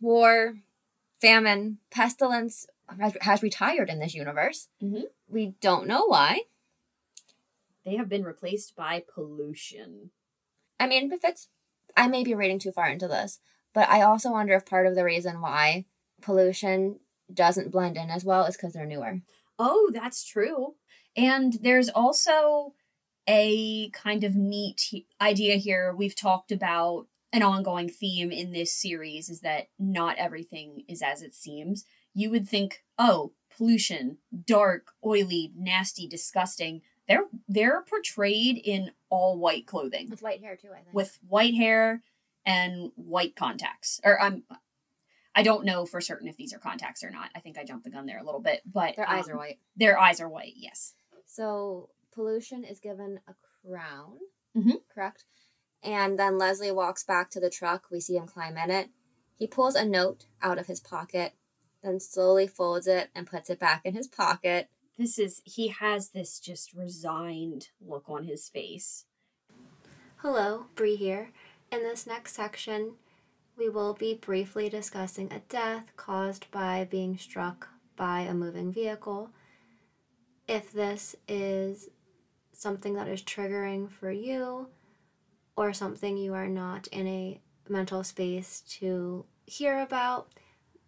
war, 0.00 0.56
famine, 1.20 1.78
pestilence 1.90 2.66
has, 3.20 3.42
retired 3.42 3.88
in 3.88 3.98
this 3.98 4.14
universe. 4.14 4.68
Mhm. 4.82 5.04
We 5.28 5.54
don't 5.60 5.86
know 5.86 6.06
why. 6.06 6.42
They 7.84 7.96
have 7.96 8.08
been 8.08 8.24
replaced 8.24 8.74
by 8.74 9.04
pollution. 9.06 10.10
I 10.80 10.86
mean, 10.86 11.12
if 11.12 11.24
it's, 11.24 11.48
I 11.96 12.08
may 12.08 12.24
be 12.24 12.34
reading 12.34 12.58
too 12.58 12.72
far 12.72 12.88
into 12.88 13.08
this, 13.08 13.40
but 13.72 13.88
I 13.88 14.02
also 14.02 14.30
wonder 14.30 14.54
if 14.54 14.64
part 14.64 14.86
of 14.86 14.94
the 14.94 15.04
reason 15.04 15.40
why 15.40 15.84
pollution 16.20 17.00
doesn't 17.32 17.70
blend 17.70 17.96
in 17.96 18.10
as 18.10 18.24
well 18.24 18.44
is 18.44 18.56
because 18.56 18.72
they're 18.72 18.86
newer. 18.86 19.20
Oh, 19.58 19.90
that's 19.92 20.24
true. 20.24 20.74
And 21.16 21.54
there's 21.54 21.88
also 21.88 22.74
a 23.28 23.90
kind 23.90 24.24
of 24.24 24.34
neat 24.34 25.06
idea 25.20 25.56
here. 25.56 25.94
We've 25.96 26.16
talked 26.16 26.52
about 26.52 27.06
an 27.32 27.42
ongoing 27.42 27.88
theme 27.88 28.30
in 28.30 28.52
this 28.52 28.72
series 28.72 29.28
is 29.28 29.40
that 29.40 29.68
not 29.78 30.16
everything 30.18 30.84
is 30.88 31.02
as 31.02 31.20
it 31.22 31.34
seems. 31.34 31.84
You 32.14 32.30
would 32.30 32.48
think, 32.48 32.84
oh, 32.96 33.32
pollution, 33.56 34.18
dark, 34.46 34.92
oily, 35.04 35.52
nasty, 35.56 36.06
disgusting. 36.06 36.82
They're 37.08 37.24
they're 37.48 37.82
portrayed 37.82 38.58
in 38.64 38.92
all 39.10 39.38
white 39.38 39.66
clothing 39.66 40.08
With 40.10 40.22
white 40.22 40.40
hair 40.40 40.56
too, 40.56 40.68
I 40.72 40.82
think. 40.82 40.94
with 40.94 41.18
white 41.28 41.54
hair 41.54 42.02
and 42.46 42.92
white 42.94 43.36
contacts. 43.36 44.00
Or 44.04 44.20
I'm 44.20 44.44
I 45.34 45.42
don't 45.42 45.64
know 45.64 45.84
for 45.84 46.00
certain 46.00 46.28
if 46.28 46.36
these 46.36 46.54
are 46.54 46.58
contacts 46.58 47.02
or 47.02 47.10
not. 47.10 47.30
I 47.34 47.40
think 47.40 47.58
I 47.58 47.64
jumped 47.64 47.84
the 47.84 47.90
gun 47.90 48.06
there 48.06 48.20
a 48.20 48.24
little 48.24 48.40
bit, 48.40 48.62
but 48.64 48.94
their 48.96 49.08
eyes 49.08 49.26
um, 49.28 49.32
are 49.34 49.38
white. 49.38 49.58
Their 49.76 49.98
eyes 49.98 50.20
are 50.20 50.28
white. 50.28 50.54
Yes. 50.56 50.94
So 51.26 51.90
pollution 52.14 52.64
is 52.64 52.80
given 52.80 53.20
a 53.26 53.34
crown, 53.34 54.18
Mhm. 54.56 54.82
correct? 54.88 55.24
And 55.82 56.18
then 56.18 56.38
Leslie 56.38 56.70
walks 56.72 57.04
back 57.04 57.30
to 57.30 57.40
the 57.40 57.50
truck. 57.50 57.90
We 57.90 58.00
see 58.00 58.16
him 58.16 58.26
climb 58.26 58.56
in 58.56 58.70
it. 58.70 58.90
He 59.36 59.46
pulls 59.46 59.74
a 59.74 59.84
note 59.84 60.26
out 60.40 60.58
of 60.58 60.66
his 60.66 60.80
pocket, 60.80 61.34
then 61.82 62.00
slowly 62.00 62.46
folds 62.46 62.86
it 62.86 63.10
and 63.14 63.26
puts 63.26 63.50
it 63.50 63.58
back 63.58 63.84
in 63.84 63.94
his 63.94 64.08
pocket. 64.08 64.70
This 64.96 65.18
is 65.18 65.42
he 65.44 65.68
has 65.68 66.10
this 66.10 66.38
just 66.38 66.72
resigned 66.72 67.70
look 67.80 68.08
on 68.08 68.24
his 68.24 68.48
face. 68.48 69.06
Hello, 70.18 70.66
Bree 70.74 70.96
here. 70.96 71.32
In 71.70 71.82
this 71.82 72.06
next 72.06 72.34
section, 72.34 72.96
we 73.56 73.68
will 73.68 73.92
be 73.92 74.14
briefly 74.14 74.68
discussing 74.68 75.32
a 75.32 75.40
death 75.40 75.92
caused 75.96 76.50
by 76.50 76.86
being 76.88 77.18
struck 77.18 77.68
by 77.96 78.20
a 78.20 78.34
moving 78.34 78.72
vehicle. 78.72 79.30
If 80.46 80.72
this 80.72 81.16
is 81.26 81.88
something 82.54 82.94
that 82.94 83.08
is 83.08 83.22
triggering 83.22 83.90
for 83.90 84.10
you 84.10 84.68
or 85.56 85.72
something 85.72 86.16
you 86.16 86.34
are 86.34 86.48
not 86.48 86.86
in 86.88 87.06
a 87.06 87.40
mental 87.68 88.02
space 88.02 88.62
to 88.68 89.24
hear 89.46 89.80
about, 89.80 90.28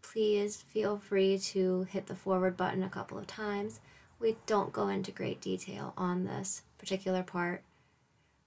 please 0.02 0.56
feel 0.56 0.98
free 0.98 1.38
to 1.38 1.82
hit 1.84 2.06
the 2.06 2.14
forward 2.14 2.56
button 2.56 2.82
a 2.82 2.88
couple 2.88 3.18
of 3.18 3.26
times. 3.26 3.80
We 4.18 4.36
don't 4.46 4.72
go 4.72 4.88
into 4.88 5.10
great 5.10 5.40
detail 5.40 5.92
on 5.96 6.24
this 6.24 6.62
particular 6.78 7.22
part 7.22 7.62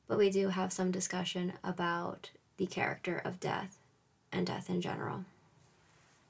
but 0.09 0.17
we 0.17 0.29
do 0.31 0.49
have 0.49 0.73
some 0.73 0.91
discussion 0.91 1.53
about 1.63 2.31
the 2.57 2.65
character 2.65 3.21
of 3.23 3.39
death 3.39 3.77
and 4.33 4.45
death 4.45 4.69
in 4.69 4.81
general. 4.81 5.23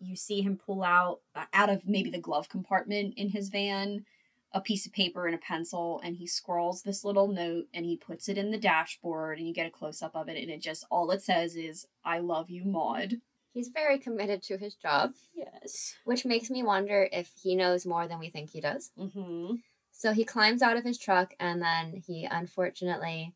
You 0.02 0.16
see 0.16 0.42
him 0.42 0.60
pull 0.64 0.84
out 0.84 1.22
uh, 1.34 1.46
out 1.54 1.70
of 1.70 1.88
maybe 1.88 2.10
the 2.10 2.20
glove 2.20 2.50
compartment 2.50 3.14
in 3.18 3.30
his 3.30 3.50
van 3.50 4.06
a 4.52 4.62
piece 4.62 4.86
of 4.86 4.94
paper 4.94 5.26
and 5.28 5.36
a 5.36 5.40
pencil 5.40 6.02
and 6.04 6.18
he 6.18 6.26
scrawls 6.26 6.82
this 6.82 7.04
little 7.06 7.28
note 7.28 7.66
and 7.74 7.86
he 7.86 7.96
puts 7.96 8.28
it 8.28 8.38
in 8.38 8.50
the 8.52 8.58
dashboard 8.58 9.38
and 9.38 9.48
you 9.48 9.54
get 9.54 9.68
a 9.68 9.72
close 9.72 10.02
up 10.02 10.16
of 10.16 10.28
it 10.28 10.42
and 10.42 10.50
it 10.50 10.60
just 10.62 10.86
all 10.90 11.12
it 11.12 11.22
says 11.22 11.56
is 11.56 11.86
I 12.04 12.20
love 12.20 12.50
you 12.50 12.66
Maud. 12.66 13.22
He's 13.54 13.68
very 13.70 13.98
committed 14.00 14.42
to 14.44 14.58
his 14.58 14.76
job, 14.76 15.14
Yes. 15.36 15.96
which 16.06 16.26
makes 16.26 16.50
me 16.50 16.64
wonder 16.64 17.10
if 17.12 17.32
he 17.42 17.56
knows 17.56 17.86
more 17.86 18.08
than 18.08 18.20
we 18.20 18.30
think 18.30 18.52
he 18.52 18.62
does. 18.62 18.92
Mhm. 18.98 19.62
So 19.92 20.14
he 20.14 20.24
climbs 20.24 20.62
out 20.62 20.78
of 20.78 20.84
his 20.84 20.98
truck 20.98 21.34
and 21.40 21.62
then 21.62 22.04
he 22.08 22.26
unfortunately 22.26 23.34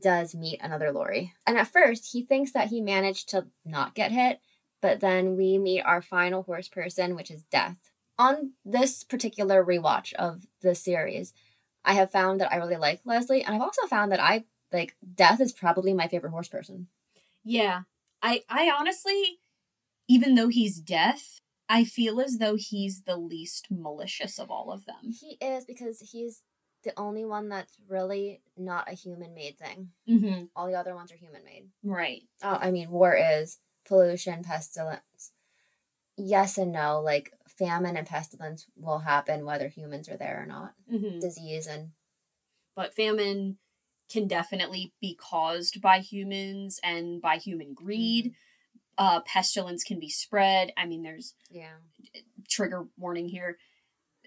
does 0.00 0.34
meet 0.34 0.60
another 0.62 0.90
lorry. 0.90 1.34
And 1.46 1.56
at 1.58 1.68
first, 1.68 2.12
he 2.12 2.22
thinks 2.24 2.52
that 2.52 2.68
he 2.68 2.80
managed 2.80 3.28
to 3.30 3.48
not 3.64 3.94
get 3.94 4.10
hit, 4.10 4.40
but 4.80 5.00
then 5.00 5.36
we 5.36 5.58
meet 5.58 5.82
our 5.82 6.02
final 6.02 6.42
horse 6.42 6.68
person, 6.68 7.14
which 7.14 7.30
is 7.30 7.42
Death. 7.44 7.91
On 8.22 8.52
this 8.64 9.02
particular 9.02 9.64
rewatch 9.64 10.12
of 10.14 10.46
the 10.60 10.74
series, 10.76 11.32
I 11.84 11.94
have 11.94 12.12
found 12.12 12.40
that 12.40 12.52
I 12.52 12.56
really 12.56 12.76
like 12.76 13.00
Leslie, 13.04 13.42
and 13.42 13.52
I've 13.54 13.60
also 13.60 13.86
found 13.88 14.12
that 14.12 14.20
I 14.20 14.44
like 14.72 14.94
Death 15.14 15.40
is 15.40 15.52
probably 15.52 15.92
my 15.92 16.06
favorite 16.06 16.30
horse 16.30 16.48
person. 16.48 16.86
Yeah. 17.44 17.82
I 18.22 18.42
I 18.48 18.70
honestly 18.70 19.38
even 20.08 20.34
though 20.36 20.48
he's 20.48 20.78
deaf, 20.78 21.40
I 21.68 21.84
feel 21.84 22.20
as 22.20 22.38
though 22.38 22.56
he's 22.56 23.02
the 23.02 23.16
least 23.16 23.68
malicious 23.70 24.38
of 24.38 24.50
all 24.50 24.70
of 24.70 24.84
them. 24.84 25.10
He 25.20 25.36
is 25.40 25.64
because 25.64 25.98
he's 26.12 26.42
the 26.84 26.92
only 26.96 27.24
one 27.24 27.48
that's 27.48 27.76
really 27.88 28.40
not 28.56 28.90
a 28.90 28.94
human 28.94 29.34
made 29.34 29.58
thing. 29.58 29.90
Mhm. 30.08 30.48
All 30.54 30.66
the 30.66 30.74
other 30.74 30.94
ones 30.94 31.10
are 31.12 31.16
human 31.16 31.44
made. 31.44 31.70
Right. 31.82 32.22
oh, 32.42 32.58
I 32.60 32.70
mean, 32.70 32.90
war 32.90 33.16
is 33.16 33.58
pollution, 33.84 34.42
pestilence. 34.44 35.32
Yes 36.16 36.58
and 36.58 36.72
no. 36.72 37.00
Like 37.00 37.32
famine 37.62 37.96
and 37.96 38.06
pestilence 38.06 38.66
will 38.76 39.00
happen 39.00 39.44
whether 39.44 39.68
humans 39.68 40.08
are 40.08 40.16
there 40.16 40.42
or 40.42 40.46
not. 40.46 40.74
Mhm. 40.90 41.20
Disease 41.20 41.66
and 41.66 41.92
but 42.74 42.94
famine 42.94 43.58
can 44.08 44.26
definitely 44.26 44.94
be 45.00 45.14
caused 45.14 45.80
by 45.80 46.00
humans 46.00 46.80
and 46.82 47.20
by 47.20 47.36
human 47.36 47.74
greed. 47.74 48.34
Uh, 48.98 49.20
pestilence 49.20 49.84
can 49.84 49.98
be 49.98 50.08
spread. 50.08 50.72
I 50.76 50.86
mean, 50.86 51.02
there's 51.02 51.34
yeah, 51.50 51.76
trigger 52.48 52.88
warning 52.96 53.28
here. 53.28 53.58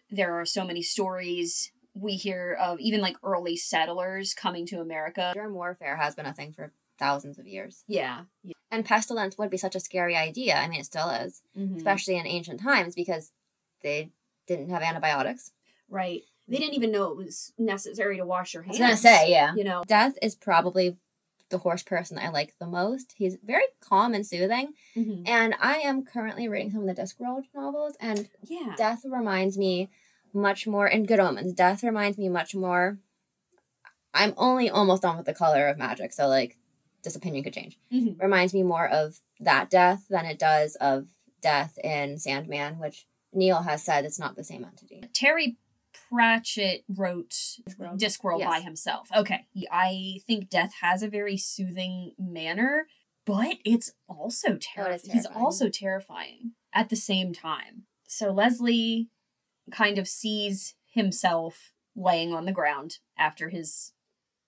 There 0.09 0.39
are 0.39 0.45
so 0.45 0.65
many 0.65 0.81
stories 0.81 1.71
we 1.93 2.13
hear 2.15 2.53
of 2.59 2.79
even 2.79 3.01
like 3.01 3.17
early 3.23 3.55
settlers 3.57 4.33
coming 4.33 4.65
to 4.67 4.81
America. 4.81 5.31
germ 5.33 5.53
warfare 5.53 5.95
has 5.95 6.13
been 6.13 6.25
a 6.25 6.33
thing 6.33 6.51
for 6.51 6.73
thousands 6.97 7.37
of 7.37 7.47
years. 7.47 7.83
Yeah. 7.87 8.23
yeah. 8.43 8.53
And 8.71 8.85
pestilence 8.85 9.37
would 9.37 9.49
be 9.49 9.57
such 9.57 9.75
a 9.75 9.79
scary 9.79 10.15
idea. 10.15 10.55
I 10.55 10.67
mean, 10.67 10.79
it 10.79 10.85
still 10.85 11.09
is, 11.09 11.41
Mhm. 11.57 11.77
especially 11.77 12.15
in 12.17 12.27
ancient 12.27 12.59
times 12.61 12.95
because 12.95 13.31
they 13.81 14.11
didn't 14.47 14.69
have 14.69 14.81
antibiotics. 14.81 15.51
Right. 15.89 16.23
They 16.47 16.57
didn't 16.57 16.75
even 16.75 16.91
know 16.91 17.11
it 17.11 17.17
was 17.17 17.53
necessary 17.57 18.17
to 18.17 18.25
wash 18.25 18.53
your 18.53 18.63
I 18.63 18.67
hands. 18.67 18.79
was 18.79 18.87
gonna 18.87 18.97
say, 18.97 19.31
yeah. 19.31 19.53
You 19.55 19.63
know. 19.63 19.83
Death 19.87 20.17
is 20.21 20.35
probably 20.35 20.97
the 21.49 21.59
horse 21.59 21.83
person 21.83 22.17
I 22.17 22.29
like 22.29 22.57
the 22.59 22.65
most. 22.67 23.13
He's 23.17 23.37
very 23.43 23.63
calm 23.79 24.13
and 24.13 24.25
soothing. 24.25 24.73
Mhm. 24.95 25.27
And 25.27 25.55
I 25.59 25.77
am 25.77 26.03
currently 26.03 26.47
reading 26.47 26.71
some 26.71 26.87
of 26.87 26.95
the 26.95 27.01
Discworld 27.01 27.45
novels, 27.53 27.95
and 27.99 28.29
Yeah. 28.43 28.73
Death 28.77 29.03
reminds 29.05 29.57
me 29.57 29.89
much 30.33 30.65
more, 30.67 30.87
in 30.87 31.05
Good 31.05 31.19
Omens, 31.19 31.53
Death 31.53 31.81
reminds 31.83 32.17
me 32.17 32.29
much 32.29 32.53
more. 32.55 32.97
I'm 34.13 34.33
only 34.37 34.69
almost 34.69 35.01
done 35.03 35.17
with 35.17 35.25
the 35.25 35.33
color 35.33 35.67
of 35.67 35.77
magic, 35.77 36.13
so 36.13 36.27
like 36.27 36.57
this 37.05 37.15
opinion 37.15 37.43
could 37.43 37.53
change. 37.53 37.77
Mhm. 37.91 38.21
Reminds 38.21 38.53
me 38.53 38.63
more 38.63 38.87
of 38.87 39.21
that 39.39 39.69
death 39.69 40.05
than 40.09 40.25
it 40.25 40.37
does 40.37 40.75
of 40.75 41.07
death 41.41 41.77
in 41.83 42.17
Sandman, 42.17 42.77
which 42.79 43.07
Neil 43.31 43.61
has 43.63 43.83
said 43.83 44.03
it's 44.05 44.19
not 44.19 44.35
the 44.35 44.43
same 44.43 44.65
entity. 44.65 45.01
Terry 45.13 45.57
Pratchett 46.09 46.83
wrote 46.89 47.29
Discworld. 47.67 47.99
Discworld 47.99 48.39
Yes. 48.39 48.49
by 48.49 48.59
himself. 48.61 49.09
Okay. 49.15 49.47
I 49.71 50.19
think 50.27 50.49
Death 50.49 50.73
has 50.81 51.01
a 51.01 51.07
very 51.09 51.37
soothing 51.37 52.13
manner, 52.17 52.87
but 53.25 53.57
it's 53.65 53.91
also 54.07 54.57
terrifying. 54.59 55.13
He's 55.13 55.25
also 55.25 55.69
terrifying 55.69 56.51
at 56.73 56.89
the 56.89 56.95
same 56.95 57.33
time. 57.33 57.85
So 58.07 58.31
Leslie 58.31 59.09
kind 59.71 59.97
of 59.97 60.07
sees 60.07 60.75
himself 60.85 61.71
laying 61.95 62.33
on 62.33 62.45
the 62.45 62.51
ground 62.51 62.99
after 63.17 63.49
his 63.49 63.93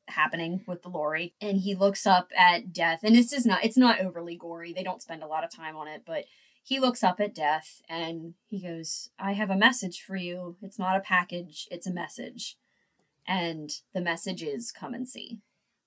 happening 0.09 0.63
with 0.67 0.81
the 0.83 0.89
lorry 0.89 1.33
and 1.41 1.57
he 1.61 1.75
looks 1.75 2.05
up 2.07 2.31
at 2.37 2.71
death 2.73 2.99
and 3.03 3.15
this 3.15 3.31
is 3.33 3.45
not 3.45 3.63
it's 3.63 3.77
not 3.77 3.99
overly 3.99 4.35
gory 4.35 4.71
they 4.73 4.83
don't 4.83 5.01
spend 5.01 5.21
a 5.23 5.27
lot 5.27 5.43
of 5.43 5.49
time 5.51 5.75
on 5.75 5.87
it 5.87 6.03
but 6.05 6.25
he 6.63 6.79
looks 6.79 7.03
up 7.03 7.19
at 7.19 7.35
death 7.35 7.81
and 7.89 8.33
he 8.47 8.59
goes 8.61 9.09
i 9.19 9.33
have 9.33 9.49
a 9.49 9.55
message 9.55 10.01
for 10.01 10.15
you 10.15 10.55
it's 10.61 10.79
not 10.79 10.95
a 10.95 11.01
package 11.01 11.67
it's 11.71 11.87
a 11.87 11.93
message 11.93 12.57
and 13.27 13.81
the 13.93 14.01
message 14.01 14.41
is 14.41 14.71
come 14.71 14.93
and 14.93 15.07
see 15.07 15.39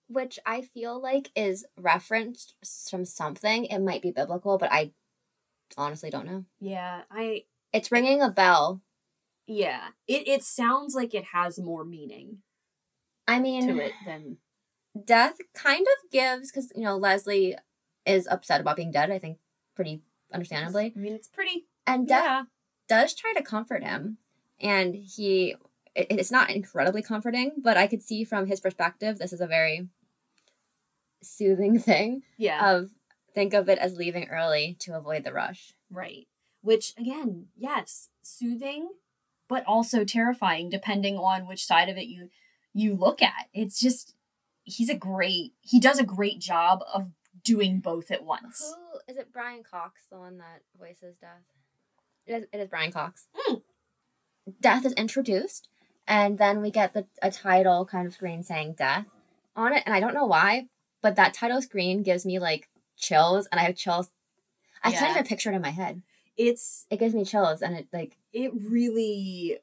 Which 0.08 0.38
I 0.44 0.60
feel 0.62 1.00
like 1.00 1.30
is 1.36 1.64
referenced 1.78 2.54
from 2.90 3.04
something. 3.04 3.64
It 3.66 3.78
might 3.78 4.02
be 4.02 4.10
biblical, 4.10 4.58
but 4.58 4.70
I 4.72 4.90
honestly 5.78 6.10
don't 6.10 6.26
know. 6.26 6.44
yeah 6.60 7.02
i 7.10 7.44
It's 7.72 7.92
ringing 7.92 8.20
a 8.20 8.28
bell. 8.28 8.82
yeah 9.46 9.88
it, 10.08 10.26
it 10.28 10.42
sounds 10.42 10.94
like 10.94 11.14
it 11.14 11.26
has 11.32 11.58
more 11.58 11.84
meaning 11.84 12.38
I 13.30 13.40
mean, 13.40 13.66
to 13.66 13.78
it 13.78 13.92
than 14.04 14.38
death 15.04 15.36
kind 15.54 15.86
of 15.86 16.10
gives 16.10 16.50
because 16.50 16.72
you 16.74 16.82
know 16.82 16.96
Leslie 16.96 17.56
is 18.06 18.26
upset 18.30 18.60
about 18.60 18.76
being 18.76 18.90
dead. 18.90 19.10
I 19.10 19.18
think 19.18 19.38
pretty 19.74 20.02
understandably, 20.32 20.92
i 20.94 20.98
mean 20.98 21.12
it's 21.12 21.28
pretty 21.28 21.66
and 21.86 22.06
death 22.06 22.24
yeah 22.24 22.42
does 22.88 23.14
try 23.14 23.32
to 23.34 23.42
comfort 23.42 23.84
him, 23.84 24.18
and 24.60 24.94
he 24.94 25.54
it, 25.94 26.08
it's 26.10 26.32
not 26.32 26.50
incredibly 26.50 27.02
comforting, 27.02 27.52
but 27.62 27.76
I 27.76 27.86
could 27.86 28.02
see 28.02 28.24
from 28.24 28.46
his 28.46 28.60
perspective 28.60 29.18
this 29.18 29.32
is 29.32 29.40
a 29.40 29.46
very 29.46 29.88
soothing 31.22 31.78
thing 31.88 32.22
yeah 32.36 32.74
of 32.74 32.90
think 33.34 33.54
of 33.54 33.68
it 33.68 33.78
as 33.78 33.96
leaving 33.96 34.28
early 34.28 34.76
to 34.80 34.96
avoid 34.96 35.24
the 35.24 35.32
rush. 35.32 35.72
Right. 35.90 36.26
Which 36.62 36.92
again, 36.98 37.46
yes, 37.56 38.08
soothing, 38.22 38.90
but 39.48 39.64
also 39.66 40.04
terrifying 40.04 40.68
depending 40.68 41.16
on 41.16 41.46
which 41.46 41.64
side 41.64 41.88
of 41.88 41.96
it 41.96 42.06
you 42.06 42.28
you 42.72 42.94
look 42.94 43.22
at. 43.22 43.48
It's 43.52 43.80
just 43.80 44.14
he's 44.64 44.90
a 44.90 44.94
great 44.94 45.52
he 45.60 45.80
does 45.80 45.98
a 45.98 46.04
great 46.04 46.38
job 46.38 46.82
of 46.92 47.10
doing 47.44 47.80
both 47.80 48.10
at 48.10 48.24
once. 48.24 48.74
Who 48.76 49.12
is 49.12 49.18
it? 49.18 49.32
Brian 49.32 49.62
Cox, 49.62 50.02
the 50.10 50.18
one 50.18 50.38
that 50.38 50.62
voices 50.78 51.16
Death. 51.20 51.42
It 52.26 52.34
is, 52.34 52.44
it 52.52 52.58
is 52.58 52.68
Brian 52.68 52.92
Cox. 52.92 53.26
Hmm. 53.34 53.56
Death 54.60 54.84
is 54.84 54.92
introduced, 54.94 55.68
And 56.06 56.38
then 56.38 56.60
we 56.60 56.70
get 56.70 56.92
the 56.92 57.06
a 57.22 57.30
title 57.30 57.84
kind 57.86 58.06
of 58.06 58.14
screen 58.14 58.42
saying 58.42 58.74
death 58.78 59.06
on 59.54 59.72
it. 59.72 59.82
And 59.86 59.94
I 59.94 60.00
don't 60.00 60.14
know 60.14 60.26
why, 60.26 60.66
but 61.02 61.16
that 61.16 61.34
title 61.34 61.62
screen 61.62 62.02
gives 62.02 62.26
me 62.26 62.38
like 62.38 62.68
chills 62.96 63.48
and 63.50 63.60
I 63.60 63.64
have 63.64 63.76
chills. 63.76 64.10
I 64.82 64.92
can't 64.92 65.10
even 65.10 65.24
picture 65.24 65.50
it 65.50 65.56
in 65.56 65.62
my 65.62 65.70
head. 65.70 66.02
It's 66.36 66.86
It 66.90 66.98
gives 66.98 67.14
me 67.14 67.24
chills 67.24 67.62
and 67.62 67.76
it 67.76 67.88
like 67.92 68.16
it 68.32 68.50
really 68.54 69.58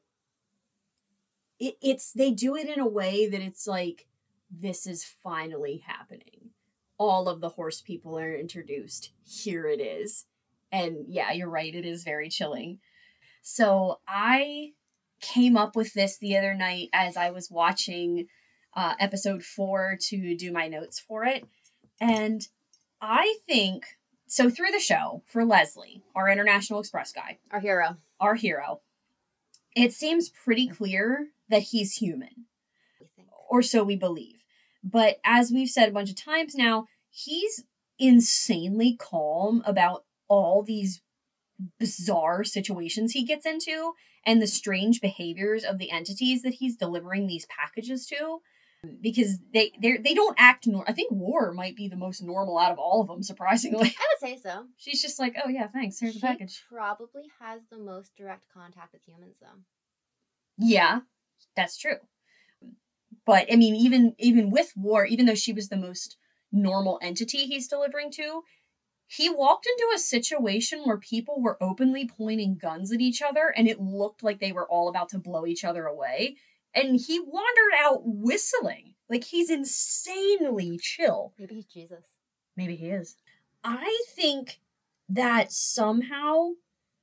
it, 1.58 1.76
it's 1.82 2.12
they 2.12 2.30
do 2.30 2.56
it 2.56 2.68
in 2.68 2.80
a 2.80 2.88
way 2.88 3.28
that 3.28 3.40
it's 3.40 3.66
like 3.66 4.06
this 4.50 4.86
is 4.86 5.04
finally 5.04 5.82
happening. 5.86 6.50
All 6.96 7.28
of 7.28 7.40
the 7.40 7.50
horse 7.50 7.80
people 7.80 8.18
are 8.18 8.34
introduced. 8.34 9.12
Here 9.24 9.66
it 9.66 9.80
is. 9.80 10.26
And 10.70 11.06
yeah 11.08 11.32
you're 11.32 11.48
right 11.48 11.74
it 11.74 11.84
is 11.84 12.04
very 12.04 12.28
chilling. 12.28 12.78
So 13.42 14.00
i 14.06 14.72
came 15.20 15.56
up 15.56 15.74
with 15.74 15.94
this 15.94 16.16
the 16.18 16.36
other 16.36 16.54
night 16.54 16.88
as 16.92 17.16
i 17.16 17.30
was 17.30 17.50
watching 17.50 18.28
uh, 18.76 18.94
episode 19.00 19.42
four 19.42 19.98
to 20.00 20.36
do 20.36 20.52
my 20.52 20.68
notes 20.68 20.98
for 21.00 21.24
it. 21.24 21.44
And 22.00 22.46
i 23.00 23.36
think 23.46 23.84
so 24.26 24.50
through 24.50 24.70
the 24.70 24.78
show 24.78 25.22
for 25.26 25.44
leslie 25.44 26.02
our 26.14 26.28
international 26.28 26.80
express 26.80 27.12
guy 27.12 27.38
our 27.50 27.60
hero. 27.60 27.96
our 28.20 28.34
hero, 28.34 28.80
it 29.74 29.92
seems 29.92 30.28
pretty 30.28 30.68
clear 30.68 31.28
that 31.48 31.62
he's 31.62 31.96
human, 31.96 32.46
or 33.48 33.62
so 33.62 33.84
we 33.84 33.96
believe. 33.96 34.36
But 34.82 35.18
as 35.24 35.50
we've 35.50 35.68
said 35.68 35.88
a 35.88 35.92
bunch 35.92 36.10
of 36.10 36.16
times 36.16 36.54
now, 36.54 36.86
he's 37.10 37.64
insanely 37.98 38.96
calm 38.98 39.62
about 39.66 40.04
all 40.28 40.62
these 40.62 41.02
bizarre 41.78 42.44
situations 42.44 43.12
he 43.12 43.24
gets 43.24 43.44
into 43.44 43.92
and 44.24 44.40
the 44.40 44.46
strange 44.46 45.00
behaviors 45.00 45.64
of 45.64 45.78
the 45.78 45.90
entities 45.90 46.42
that 46.42 46.54
he's 46.54 46.76
delivering 46.76 47.26
these 47.26 47.46
packages 47.46 48.06
to 48.06 48.40
because 49.00 49.38
they 49.52 49.72
they 49.80 49.96
they 49.96 50.14
don't 50.14 50.36
act 50.38 50.66
nor 50.66 50.88
I 50.88 50.92
think 50.92 51.10
War 51.10 51.52
might 51.52 51.74
be 51.74 51.88
the 51.88 51.96
most 51.96 52.22
normal 52.22 52.58
out 52.58 52.70
of 52.70 52.78
all 52.78 53.00
of 53.00 53.08
them 53.08 53.22
surprisingly. 53.22 53.88
I 53.88 54.06
would 54.12 54.20
say 54.20 54.38
so. 54.40 54.66
She's 54.76 55.02
just 55.02 55.18
like, 55.18 55.34
"Oh 55.44 55.48
yeah, 55.48 55.66
thanks. 55.66 55.98
Here's 55.98 56.14
the 56.14 56.20
package." 56.20 56.62
probably 56.68 57.24
has 57.40 57.62
the 57.70 57.78
most 57.78 58.14
direct 58.16 58.44
contact 58.54 58.92
with 58.92 59.02
humans 59.02 59.36
though. 59.40 59.58
Yeah, 60.58 61.00
that's 61.58 61.76
true. 61.76 61.96
But 63.26 63.52
I 63.52 63.56
mean, 63.56 63.74
even 63.74 64.14
even 64.18 64.50
with 64.50 64.72
war, 64.76 65.04
even 65.04 65.26
though 65.26 65.34
she 65.34 65.52
was 65.52 65.68
the 65.68 65.76
most 65.76 66.16
normal 66.50 66.98
entity 67.02 67.46
he's 67.46 67.68
delivering 67.68 68.10
to, 68.12 68.42
he 69.06 69.28
walked 69.28 69.66
into 69.66 69.92
a 69.94 69.98
situation 69.98 70.82
where 70.84 70.98
people 70.98 71.42
were 71.42 71.62
openly 71.62 72.08
pointing 72.08 72.56
guns 72.56 72.92
at 72.92 73.00
each 73.00 73.20
other, 73.20 73.52
and 73.54 73.68
it 73.68 73.80
looked 73.80 74.22
like 74.22 74.38
they 74.38 74.52
were 74.52 74.68
all 74.68 74.88
about 74.88 75.08
to 75.10 75.18
blow 75.18 75.44
each 75.44 75.64
other 75.64 75.84
away. 75.84 76.36
And 76.74 77.00
he 77.00 77.18
wandered 77.18 77.74
out 77.78 78.02
whistling, 78.04 78.94
like 79.10 79.24
he's 79.24 79.50
insanely 79.50 80.78
chill. 80.80 81.34
Maybe 81.38 81.56
he's 81.56 81.66
Jesus. 81.66 82.04
Maybe 82.56 82.76
he 82.76 82.90
is. 82.90 83.16
I 83.64 84.00
think 84.14 84.60
that 85.08 85.52
somehow 85.52 86.50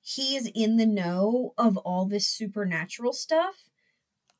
he 0.01 0.35
is 0.35 0.49
in 0.55 0.77
the 0.77 0.85
know 0.85 1.53
of 1.57 1.77
all 1.77 2.05
this 2.05 2.27
supernatural 2.27 3.11
stuff. 3.11 3.69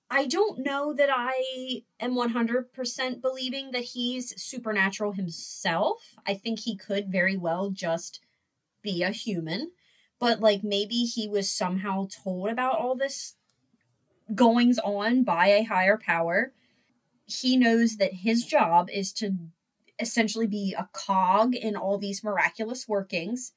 I 0.10 0.28
don't 0.28 0.60
know 0.64 0.94
that 0.94 1.10
I 1.12 1.84
am 2.00 2.16
100% 2.16 3.22
believing 3.22 3.72
that 3.72 3.84
he's 3.84 4.42
supernatural 4.42 5.14
himself. 5.14 6.16
I 6.28 6.36
think 6.36 6.60
he 6.60 6.76
could 6.76 7.12
very 7.12 7.36
well 7.36 7.72
just 7.72 8.20
be 8.84 9.02
a 9.02 9.10
human, 9.10 9.72
but 10.20 10.40
like 10.40 10.64
maybe 10.64 11.04
he 11.04 11.28
was 11.28 11.50
somehow 11.50 12.08
told 12.24 12.50
about 12.50 12.78
all 12.78 12.96
this 12.96 13.36
goings 14.34 14.80
on 14.80 15.24
by 15.24 15.48
a 15.48 15.64
higher 15.64 15.98
power. 15.98 16.54
He 17.26 17.58
knows 17.58 17.98
that 17.98 18.14
his 18.14 18.46
job 18.46 18.90
is 18.92 19.12
to 19.14 19.32
essentially 20.00 20.48
be 20.48 20.76
a 20.78 20.90
cog 20.94 21.56
in 21.56 21.76
all 21.76 21.98
these 21.98 22.24
miraculous 22.24 22.88
workings. 22.88 23.54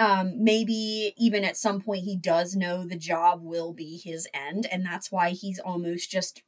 Um, 0.00 0.42
maybe 0.42 1.12
even 1.18 1.44
at 1.44 1.58
some 1.58 1.82
point 1.82 2.04
he 2.04 2.16
does 2.16 2.56
know 2.56 2.86
the 2.86 2.96
job 2.96 3.42
will 3.42 3.74
be 3.74 4.00
his 4.02 4.26
end, 4.32 4.66
and 4.72 4.84
that's 4.84 5.12
why 5.12 5.30
he's 5.30 5.58
almost 5.58 6.10
just 6.10 6.42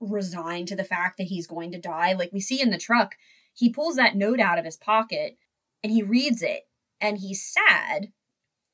resigned 0.00 0.66
to 0.68 0.76
the 0.76 0.82
fact 0.82 1.16
that 1.16 1.28
he's 1.28 1.46
going 1.46 1.70
to 1.70 1.78
die. 1.78 2.14
Like 2.14 2.32
we 2.32 2.40
see 2.40 2.60
in 2.60 2.70
the 2.70 2.78
truck, 2.78 3.14
he 3.54 3.70
pulls 3.70 3.94
that 3.94 4.16
note 4.16 4.40
out 4.40 4.58
of 4.58 4.64
his 4.64 4.76
pocket 4.76 5.38
and 5.84 5.92
he 5.92 6.02
reads 6.02 6.42
it, 6.42 6.66
and 7.00 7.18
he's 7.18 7.44
sad. 7.46 8.12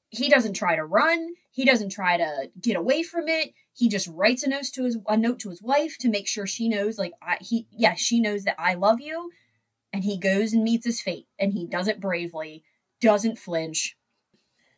He 0.09 0.31
doesn't 0.31 0.55
try 0.55 0.77
to 0.77 0.85
run. 0.85 1.35
He 1.51 1.67
doesn't 1.67 1.91
try 1.91 2.17
to 2.17 2.51
get 2.59 2.77
away 2.77 3.03
from 3.03 3.29
it. 3.29 3.53
He 3.75 3.87
just 3.87 4.09
writes 4.09 4.43
a 4.43 4.49
note 4.49 4.65
to 4.73 4.85
his 4.85 4.97
a 5.07 5.19
note 5.19 5.41
to 5.41 5.51
his 5.51 5.63
wife 5.63 5.99
to 5.99 6.09
make 6.09 6.27
sure 6.27 6.47
she 6.47 6.71
knows, 6.71 6.97
like 6.97 7.13
I 7.21 7.37
he 7.43 7.67
yeah 7.71 7.95
she 7.95 8.19
knows 8.19 8.45
that 8.45 8.57
I 8.59 8.73
love 8.73 8.99
you 8.99 9.31
and 9.93 10.05
he 10.05 10.17
goes 10.19 10.55
and 10.55 10.65
meets 10.65 10.87
his 10.87 11.03
fate 11.03 11.27
and 11.39 11.53
he 11.53 11.67
does 11.67 11.87
it 11.87 12.01
bravely 12.01 12.65
doesn't 12.99 13.39
flinch 13.39 13.95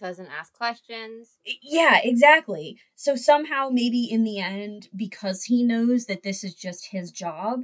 Doesn't 0.01 0.28
ask 0.28 0.53
questions. 0.53 1.38
yeah 1.62 1.99
exactly 2.03 2.78
so 2.94 3.16
somehow 3.16 3.68
maybe 3.72 4.05
in 4.05 4.22
the 4.24 4.38
end 4.38 4.88
because 4.94 5.44
he 5.44 5.62
knows 5.64 6.07
that 6.07 6.22
this 6.22 6.44
is 6.44 6.55
just 6.55 6.86
his 6.92 7.11
job 7.11 7.62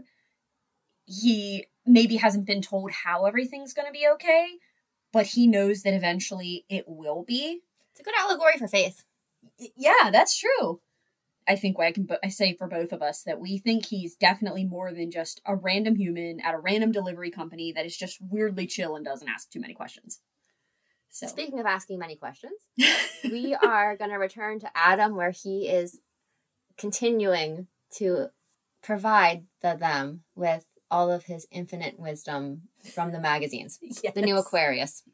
he 1.06 1.66
maybe 1.86 2.16
hasn't 2.16 2.46
been 2.46 2.62
told 2.62 2.90
how 2.90 3.24
everything's 3.26 3.74
going 3.74 3.86
to 3.86 3.92
be 3.92 4.06
okay 4.14 4.48
but 5.12 5.26
he 5.26 5.46
knows 5.46 5.82
that 5.82 5.94
eventually 5.94 6.64
it 6.68 6.84
will 6.88 7.22
be 7.22 7.60
It's 7.92 8.00
a 8.00 8.02
good 8.02 8.14
allegory 8.18 8.54
for 8.58 8.66
faith. 8.66 9.04
Yeah 9.76 10.10
that's 10.10 10.36
true 10.38 10.80
i 11.46 11.54
think 11.54 11.78
i 11.78 11.92
can 11.92 12.08
i 12.24 12.28
say 12.28 12.54
for 12.56 12.66
both 12.66 12.90
of 12.92 13.02
us 13.02 13.22
that 13.22 13.38
we 13.38 13.58
think 13.58 13.86
he's 13.86 14.16
definitely 14.16 14.64
more 14.64 14.92
than 14.92 15.10
just 15.10 15.40
a 15.46 15.54
random 15.54 15.94
human 15.96 16.40
at 16.40 16.54
a 16.54 16.58
random 16.58 16.90
delivery 16.90 17.30
company 17.30 17.70
that 17.72 17.86
is 17.86 17.96
just 17.96 18.18
weirdly 18.20 18.66
chill 18.66 18.96
and 18.96 19.04
doesn't 19.04 19.28
ask 19.28 19.50
too 19.50 19.60
many 19.60 19.74
questions 19.74 20.20
so 21.14 21.28
Speaking 21.28 21.60
of 21.60 21.66
asking 21.66 22.00
many 22.00 22.16
questions, 22.16 22.60
we 23.24 23.54
are 23.54 23.96
going 23.96 24.10
to 24.10 24.16
return 24.16 24.58
to 24.58 24.70
Adam 24.74 25.14
where 25.14 25.30
he 25.30 25.68
is 25.68 26.00
continuing 26.76 27.68
to 27.98 28.30
provide 28.82 29.44
the 29.62 29.76
them 29.78 30.24
with 30.34 30.66
all 30.90 31.12
of 31.12 31.26
his 31.26 31.46
infinite 31.52 32.00
wisdom 32.00 32.62
from 32.92 33.12
the 33.12 33.20
magazines. 33.20 33.78
The 34.14 34.22
new 34.22 34.36
Aquarius. 34.36 35.04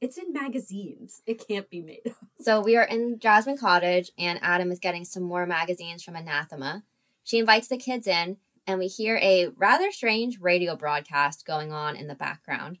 It's 0.00 0.16
in 0.16 0.32
magazines. 0.32 1.20
It 1.26 1.44
can't 1.48 1.68
be 1.68 1.82
made 1.82 2.02
up. 2.06 2.16
So 2.38 2.60
we 2.60 2.76
are 2.76 2.84
in 2.84 3.18
Jasmine 3.18 3.58
Cottage, 3.58 4.12
and 4.16 4.38
Adam 4.42 4.70
is 4.70 4.78
getting 4.78 5.04
some 5.04 5.24
more 5.24 5.46
magazines 5.46 6.04
from 6.04 6.14
Anathema. 6.14 6.84
She 7.24 7.40
invites 7.40 7.66
the 7.66 7.76
kids 7.76 8.06
in, 8.06 8.36
and 8.68 8.78
we 8.78 8.86
hear 8.86 9.16
a 9.16 9.48
rather 9.56 9.90
strange 9.90 10.38
radio 10.40 10.76
broadcast 10.76 11.44
going 11.44 11.72
on 11.72 11.96
in 11.96 12.06
the 12.06 12.14
background. 12.14 12.78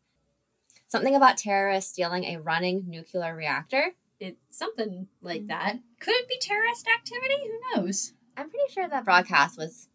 Something 0.90 1.14
about 1.14 1.36
terrorists 1.36 1.92
stealing 1.92 2.24
a 2.24 2.38
running 2.38 2.84
nuclear 2.88 3.34
reactor. 3.36 3.92
It's 4.18 4.40
something 4.50 5.06
like 5.22 5.46
that. 5.46 5.76
Could 6.00 6.14
it 6.16 6.28
be 6.28 6.36
terrorist 6.40 6.84
activity? 6.88 7.36
Who 7.44 7.80
knows? 7.80 8.12
I'm 8.36 8.50
pretty 8.50 8.72
sure 8.72 8.88
that 8.88 9.04
broadcast 9.04 9.56
was 9.56 9.86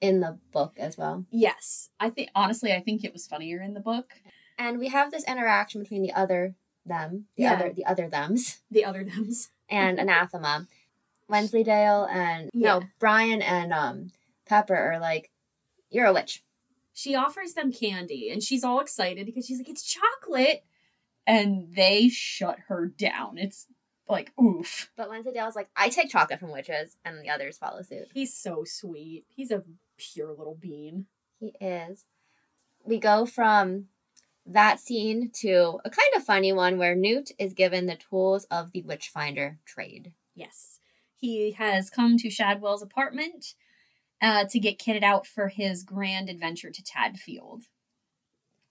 in 0.00 0.20
the 0.20 0.38
book 0.52 0.74
as 0.78 0.96
well. 0.96 1.24
Yes. 1.32 1.90
I 1.98 2.10
think 2.10 2.30
honestly 2.32 2.72
I 2.72 2.78
think 2.80 3.02
it 3.02 3.12
was 3.12 3.26
funnier 3.26 3.60
in 3.60 3.74
the 3.74 3.80
book. 3.80 4.12
And 4.56 4.78
we 4.78 4.88
have 4.88 5.10
this 5.10 5.24
interaction 5.24 5.82
between 5.82 6.02
the 6.02 6.12
other 6.12 6.54
them, 6.84 7.24
the 7.36 7.42
Yeah. 7.42 7.54
other 7.54 7.72
the 7.72 7.84
other 7.84 8.08
thems, 8.08 8.60
The 8.70 8.84
other 8.84 9.02
thems. 9.04 9.50
and 9.68 9.98
Anathema. 9.98 10.68
Wensleydale 11.28 12.04
and 12.08 12.50
no, 12.54 12.78
Yeah. 12.80 12.86
Brian 13.00 13.42
and 13.42 13.72
um 13.72 14.12
Pepper 14.46 14.76
are 14.76 15.00
like, 15.00 15.32
You're 15.90 16.06
a 16.06 16.12
witch. 16.12 16.44
She 16.96 17.14
offers 17.14 17.52
them 17.52 17.74
candy 17.74 18.30
and 18.30 18.42
she's 18.42 18.64
all 18.64 18.80
excited 18.80 19.26
because 19.26 19.44
she's 19.44 19.58
like, 19.58 19.68
it's 19.68 19.82
chocolate. 19.82 20.64
And 21.26 21.74
they 21.74 22.08
shut 22.08 22.56
her 22.68 22.86
down. 22.86 23.36
It's 23.36 23.66
like, 24.08 24.32
oof. 24.40 24.90
But 24.96 25.10
Wensleydale's 25.10 25.56
like, 25.56 25.68
I 25.76 25.90
take 25.90 26.08
chocolate 26.08 26.40
from 26.40 26.52
witches, 26.52 26.96
and 27.04 27.20
the 27.20 27.28
others 27.28 27.58
follow 27.58 27.82
suit. 27.82 28.08
He's 28.14 28.32
so 28.32 28.64
sweet. 28.64 29.24
He's 29.28 29.50
a 29.50 29.64
pure 29.98 30.32
little 30.32 30.54
bean. 30.54 31.06
He 31.38 31.52
is. 31.60 32.06
We 32.84 32.98
go 32.98 33.26
from 33.26 33.86
that 34.46 34.80
scene 34.80 35.30
to 35.40 35.80
a 35.84 35.90
kind 35.90 36.10
of 36.16 36.24
funny 36.24 36.52
one 36.52 36.78
where 36.78 36.94
Newt 36.94 37.32
is 37.38 37.52
given 37.52 37.86
the 37.86 37.96
tools 37.96 38.44
of 38.50 38.72
the 38.72 38.82
Witchfinder 38.82 39.58
trade. 39.66 40.12
Yes. 40.34 40.78
He 41.16 41.52
has 41.58 41.90
come 41.90 42.16
to 42.18 42.30
Shadwell's 42.30 42.82
apartment 42.82 43.54
uh, 44.20 44.44
to 44.46 44.58
get 44.58 44.78
kitted 44.78 45.02
out 45.02 45.26
for 45.26 45.48
his 45.48 45.82
grand 45.82 46.28
adventure 46.28 46.70
to 46.70 46.82
Tadfield. 46.82 47.62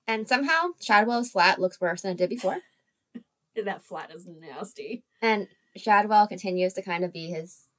And 0.07 0.27
somehow 0.27 0.69
Shadwell's 0.81 1.31
flat 1.31 1.59
looks 1.59 1.81
worse 1.81 2.01
than 2.01 2.11
it 2.11 2.17
did 2.17 2.29
before. 2.29 2.59
That 3.63 3.85
flat 3.85 4.11
is 4.13 4.27
nasty. 4.27 5.05
And 5.21 5.47
Shadwell 5.77 6.27
continues 6.27 6.73
to 6.73 6.81
kind 6.81 7.05
of 7.05 7.13
be 7.13 7.27
his 7.27 7.69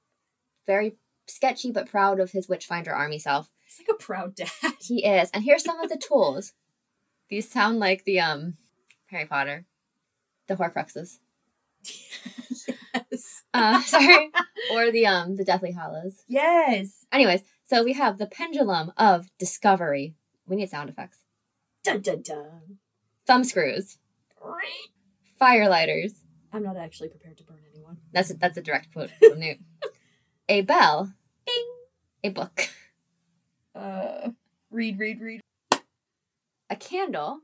very 0.67 0.97
sketchy 1.27 1.71
but 1.71 1.87
proud 1.87 2.19
of 2.19 2.31
his 2.31 2.49
Witchfinder 2.49 2.95
army 2.95 3.19
self. 3.19 3.51
He's 3.67 3.87
like 3.87 3.95
a 3.95 4.03
proud 4.03 4.35
dad. 4.35 4.49
He 4.81 5.05
is. 5.05 5.29
And 5.35 5.45
here's 5.45 5.65
some 5.65 5.79
of 5.81 5.91
the 5.91 5.99
tools. 5.99 6.55
These 7.29 7.51
sound 7.51 7.79
like 7.79 8.05
the 8.05 8.21
um 8.21 8.55
Harry 9.09 9.27
Potter. 9.27 9.67
The 10.49 10.55
Horcruxes. 10.55 11.19
yes. 12.95 13.43
Uh, 13.53 13.81
sorry. 13.83 14.31
Or 14.73 14.91
the 14.91 15.07
um 15.07 15.37
the 15.37 15.45
Deathly 15.45 15.73
Hallows. 15.73 16.25
Yes. 16.27 17.05
Anyways, 17.13 17.43
so 17.67 17.83
we 17.83 17.93
have 17.95 18.19
the 18.19 18.27
pendulum 18.27 18.93
of 18.97 19.27
discovery. 19.39 20.15
We 20.47 20.57
need 20.57 20.71
sound 20.71 20.89
effects. 20.89 21.19
Dun 21.85 22.01
dun 22.01 22.23
dun. 22.23 22.79
Thumb 23.27 23.45
screws. 23.45 23.99
Fire 25.39 25.69
lighters. 25.69 26.13
I'm 26.53 26.63
not 26.63 26.77
actually 26.77 27.09
prepared 27.09 27.37
to 27.39 27.45
burn 27.45 27.59
anyone. 27.75 27.99
That's 28.13 28.31
a, 28.31 28.35
that's 28.35 28.57
a 28.57 28.63
direct 28.63 28.93
quote 28.93 29.11
from 29.29 29.41
Newt. 29.41 29.59
a 30.49 30.63
bell. 30.63 31.13
Bing. 31.45 31.69
A 32.25 32.29
book. 32.31 32.69
Uh, 33.75 34.31
read, 34.71 34.99
read, 34.99 35.21
read. 35.21 35.41
A 36.71 36.77
candle. 36.77 37.41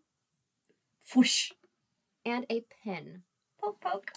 Whoosh. 1.14 1.50
And 2.24 2.46
a 2.48 2.64
pin. 2.84 3.22
Poke, 3.60 3.80
poke. 3.80 4.12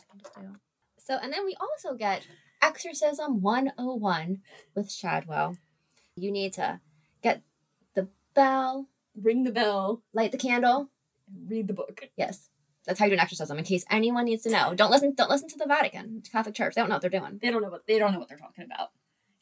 So, 0.97 1.17
and 1.21 1.33
then 1.33 1.45
we 1.45 1.55
also 1.59 1.95
get 1.97 2.27
Exorcism 2.61 3.41
101 3.41 4.41
with 4.75 4.91
Shadwell. 4.91 5.57
You 6.15 6.31
need 6.31 6.53
to 6.53 6.79
get 7.21 7.41
the 7.93 8.07
bell, 8.33 8.87
Ring 9.21 9.43
the 9.43 9.51
bell. 9.51 10.01
light 10.13 10.31
the 10.31 10.37
candle. 10.37 10.89
Read 11.47 11.67
the 11.67 11.73
book. 11.73 12.09
Yes. 12.15 12.49
That's 12.85 12.99
how 12.99 13.05
you 13.05 13.11
do 13.11 13.15
an 13.15 13.19
exorcism, 13.19 13.57
in 13.57 13.63
case 13.63 13.83
anyone 13.89 14.25
needs 14.25 14.43
to 14.43 14.49
know. 14.51 14.73
Don't 14.75 14.91
listen 14.91 15.13
don't 15.15 15.29
listen 15.29 15.49
to 15.49 15.57
the 15.57 15.65
Vatican, 15.65 16.21
Catholic 16.31 16.53
Church. 16.53 16.75
They 16.75 16.81
don't 16.81 16.89
know 16.89 16.95
what 16.95 17.01
they're 17.01 17.09
doing. 17.09 17.39
They 17.41 17.49
don't 17.49 17.61
know 17.63 17.69
what 17.69 17.87
they 17.87 17.97
don't 17.97 18.13
know 18.13 18.19
what 18.19 18.29
they're 18.29 18.37
talking 18.37 18.63
about. 18.63 18.89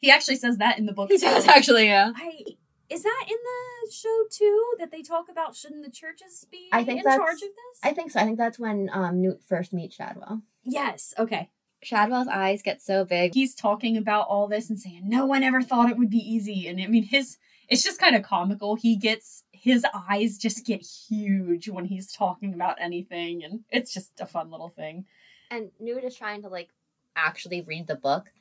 He 0.00 0.10
actually 0.10 0.36
says 0.36 0.58
that 0.58 0.78
in 0.78 0.86
the 0.86 0.92
book. 0.92 1.10
He 1.10 1.18
too. 1.18 1.26
does 1.26 1.46
actually, 1.46 1.86
yeah. 1.86 2.12
I 2.16 2.42
is 2.88 3.02
that 3.02 3.24
in 3.28 3.36
the 3.36 3.92
show 3.92 4.24
too 4.30 4.72
that 4.78 4.90
they 4.90 5.02
talk 5.02 5.26
about 5.30 5.54
shouldn't 5.56 5.84
the 5.84 5.90
churches 5.90 6.46
be 6.50 6.68
I 6.72 6.84
think 6.84 6.98
in 7.00 7.04
charge 7.04 7.34
of 7.36 7.40
this? 7.40 7.80
I 7.82 7.92
think 7.92 8.10
so. 8.12 8.20
I 8.20 8.24
think 8.24 8.38
that's 8.38 8.58
when 8.58 8.88
um, 8.92 9.20
Newt 9.20 9.42
first 9.44 9.72
meets 9.72 9.94
Shadwell. 9.96 10.42
yes. 10.62 11.12
Okay. 11.18 11.50
Shadwell's 11.84 12.28
eyes 12.28 12.62
get 12.62 12.82
so 12.82 13.04
big. 13.04 13.34
He's 13.34 13.54
talking 13.54 13.96
about 13.96 14.26
all 14.28 14.48
this 14.48 14.68
and 14.68 14.78
saying 14.78 15.02
no 15.04 15.26
one 15.26 15.42
ever 15.42 15.62
thought 15.62 15.90
it 15.90 15.98
would 15.98 16.10
be 16.10 16.18
easy, 16.18 16.66
and 16.68 16.80
I 16.80 16.86
mean 16.86 17.04
his 17.04 17.38
it's 17.68 17.82
just 17.82 18.00
kind 18.00 18.14
of 18.14 18.22
comical. 18.22 18.74
He 18.76 18.96
gets 18.96 19.44
his 19.52 19.86
eyes 20.08 20.36
just 20.36 20.66
get 20.66 20.82
huge 20.82 21.68
when 21.68 21.86
he's 21.86 22.12
talking 22.12 22.52
about 22.54 22.76
anything, 22.80 23.42
and 23.42 23.60
it's 23.70 23.92
just 23.92 24.12
a 24.20 24.26
fun 24.26 24.50
little 24.50 24.68
thing. 24.68 25.06
And 25.50 25.70
Newt 25.80 26.04
is 26.04 26.16
trying 26.16 26.42
to 26.42 26.48
like 26.48 26.68
actually 27.16 27.62
read 27.62 27.86
the 27.86 27.94
book. 27.94 28.32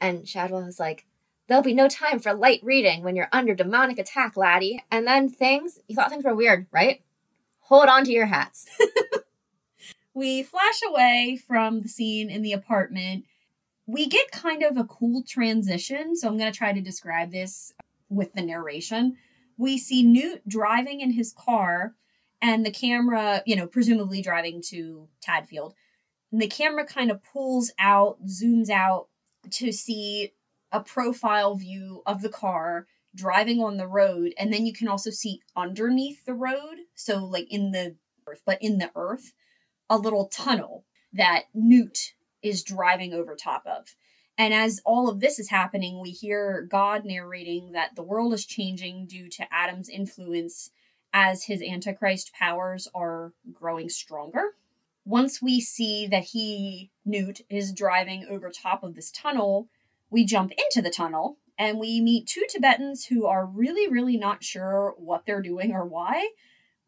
And 0.00 0.26
Shadwell 0.26 0.64
is 0.66 0.80
like, 0.80 1.06
There'll 1.48 1.62
be 1.62 1.74
no 1.74 1.88
time 1.88 2.18
for 2.18 2.32
light 2.32 2.60
reading 2.62 3.02
when 3.02 3.16
you're 3.16 3.28
under 3.32 3.54
demonic 3.54 3.98
attack, 3.98 4.36
laddie. 4.36 4.82
And 4.90 5.06
then 5.06 5.28
things, 5.28 5.80
you 5.86 5.94
thought 5.94 6.08
things 6.08 6.24
were 6.24 6.34
weird, 6.34 6.66
right? 6.72 7.02
Hold 7.60 7.88
on 7.88 8.04
to 8.04 8.12
your 8.12 8.26
hats. 8.26 8.66
We 10.14 10.42
flash 10.42 10.80
away 10.86 11.40
from 11.46 11.80
the 11.80 11.88
scene 11.88 12.30
in 12.30 12.42
the 12.42 12.52
apartment. 12.52 13.24
We 13.86 14.06
get 14.06 14.30
kind 14.30 14.62
of 14.62 14.76
a 14.76 14.84
cool 14.84 15.22
transition, 15.22 16.16
so 16.16 16.28
I'm 16.28 16.38
going 16.38 16.52
to 16.52 16.56
try 16.56 16.72
to 16.72 16.80
describe 16.80 17.32
this 17.32 17.72
with 18.08 18.32
the 18.34 18.42
narration. 18.42 19.16
We 19.56 19.78
see 19.78 20.02
Newt 20.02 20.46
driving 20.46 21.00
in 21.00 21.12
his 21.12 21.32
car, 21.32 21.94
and 22.40 22.66
the 22.66 22.70
camera, 22.70 23.42
you 23.46 23.56
know, 23.56 23.66
presumably 23.66 24.20
driving 24.20 24.60
to 24.68 25.08
Tadfield. 25.26 25.74
And 26.30 26.42
the 26.42 26.48
camera 26.48 26.84
kind 26.84 27.10
of 27.10 27.22
pulls 27.22 27.72
out, 27.78 28.24
zooms 28.26 28.68
out 28.68 29.08
to 29.50 29.72
see 29.72 30.32
a 30.72 30.80
profile 30.80 31.54
view 31.54 32.02
of 32.06 32.22
the 32.22 32.28
car 32.28 32.86
driving 33.14 33.60
on 33.60 33.76
the 33.76 33.86
road. 33.86 34.34
And 34.38 34.52
then 34.52 34.66
you 34.66 34.72
can 34.72 34.88
also 34.88 35.10
see 35.10 35.40
underneath 35.54 36.24
the 36.24 36.34
road, 36.34 36.78
so 36.94 37.24
like 37.24 37.46
in 37.50 37.70
the 37.70 37.96
earth, 38.26 38.42
but 38.44 38.58
in 38.62 38.78
the 38.78 38.90
earth, 38.96 39.32
a 39.92 39.98
little 39.98 40.26
tunnel 40.28 40.86
that 41.12 41.42
Newt 41.52 42.14
is 42.42 42.62
driving 42.62 43.12
over 43.12 43.36
top 43.36 43.62
of. 43.66 43.94
And 44.38 44.54
as 44.54 44.80
all 44.86 45.10
of 45.10 45.20
this 45.20 45.38
is 45.38 45.50
happening, 45.50 46.00
we 46.00 46.08
hear 46.08 46.66
God 46.70 47.04
narrating 47.04 47.72
that 47.72 47.94
the 47.94 48.02
world 48.02 48.32
is 48.32 48.46
changing 48.46 49.04
due 49.04 49.28
to 49.28 49.46
Adam's 49.52 49.90
influence 49.90 50.70
as 51.12 51.44
his 51.44 51.60
Antichrist 51.60 52.32
powers 52.32 52.88
are 52.94 53.34
growing 53.52 53.90
stronger. 53.90 54.54
Once 55.04 55.42
we 55.42 55.60
see 55.60 56.06
that 56.06 56.24
he, 56.24 56.90
Newt, 57.04 57.42
is 57.50 57.70
driving 57.70 58.24
over 58.30 58.48
top 58.48 58.82
of 58.82 58.94
this 58.94 59.10
tunnel, 59.10 59.68
we 60.08 60.24
jump 60.24 60.52
into 60.52 60.80
the 60.80 60.94
tunnel 60.94 61.36
and 61.58 61.78
we 61.78 62.00
meet 62.00 62.26
two 62.26 62.46
Tibetans 62.48 63.04
who 63.04 63.26
are 63.26 63.44
really, 63.44 63.90
really 63.90 64.16
not 64.16 64.42
sure 64.42 64.94
what 64.96 65.26
they're 65.26 65.42
doing 65.42 65.72
or 65.72 65.84
why. 65.84 66.30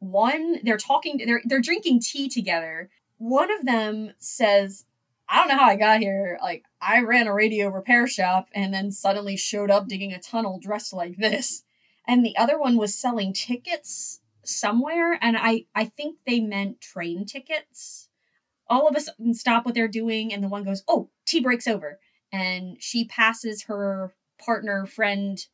One, 0.05 0.61
they're 0.63 0.77
talking, 0.77 1.21
they're 1.25 1.43
they're 1.45 1.61
drinking 1.61 2.01
tea 2.01 2.29
together. 2.29 2.91
One 3.19 3.51
of 3.51 3.65
them 3.65 4.13
says, 4.19 4.85
I 5.29 5.39
don't 5.39 5.49
know 5.49 5.57
how 5.57 5.71
I 5.71 5.77
got 5.77 6.01
here. 6.01 6.39
Like, 6.43 6.65
I 6.81 7.01
ran 7.01 7.27
a 7.27 7.35
radio 7.35 7.69
repair 7.69 8.07
shop 8.07 8.49
and 8.55 8.75
then 8.75 8.93
suddenly 8.93 9.37
showed 9.37 9.71
up 9.71 9.89
digging 9.89 10.13
a 10.13 10.21
tunnel 10.21 10.59
dressed 10.61 10.93
like 10.93 11.17
this. 11.17 11.65
And 12.07 12.25
the 12.25 12.37
other 12.37 12.59
one 12.59 12.77
was 12.77 12.95
selling 12.95 13.33
tickets 13.33 14.21
somewhere, 14.45 15.19
and 15.23 15.39
I, 15.39 15.65
I 15.75 15.87
think 15.87 16.19
they 16.27 16.41
meant 16.41 16.81
train 16.81 17.25
tickets. 17.25 18.09
All 18.69 18.87
of 18.87 18.95
us 18.97 19.09
stop 19.33 19.65
what 19.65 19.75
they're 19.75 19.89
doing, 19.89 20.33
and 20.33 20.43
the 20.43 20.49
one 20.49 20.65
goes, 20.65 20.83
Oh, 20.87 21.09
tea 21.25 21.41
breaks 21.41 21.67
over. 21.67 21.99
And 22.31 22.77
she 22.81 23.05
passes 23.07 23.65
her 23.65 24.15
partner, 24.39 24.85
friend, 24.87 25.47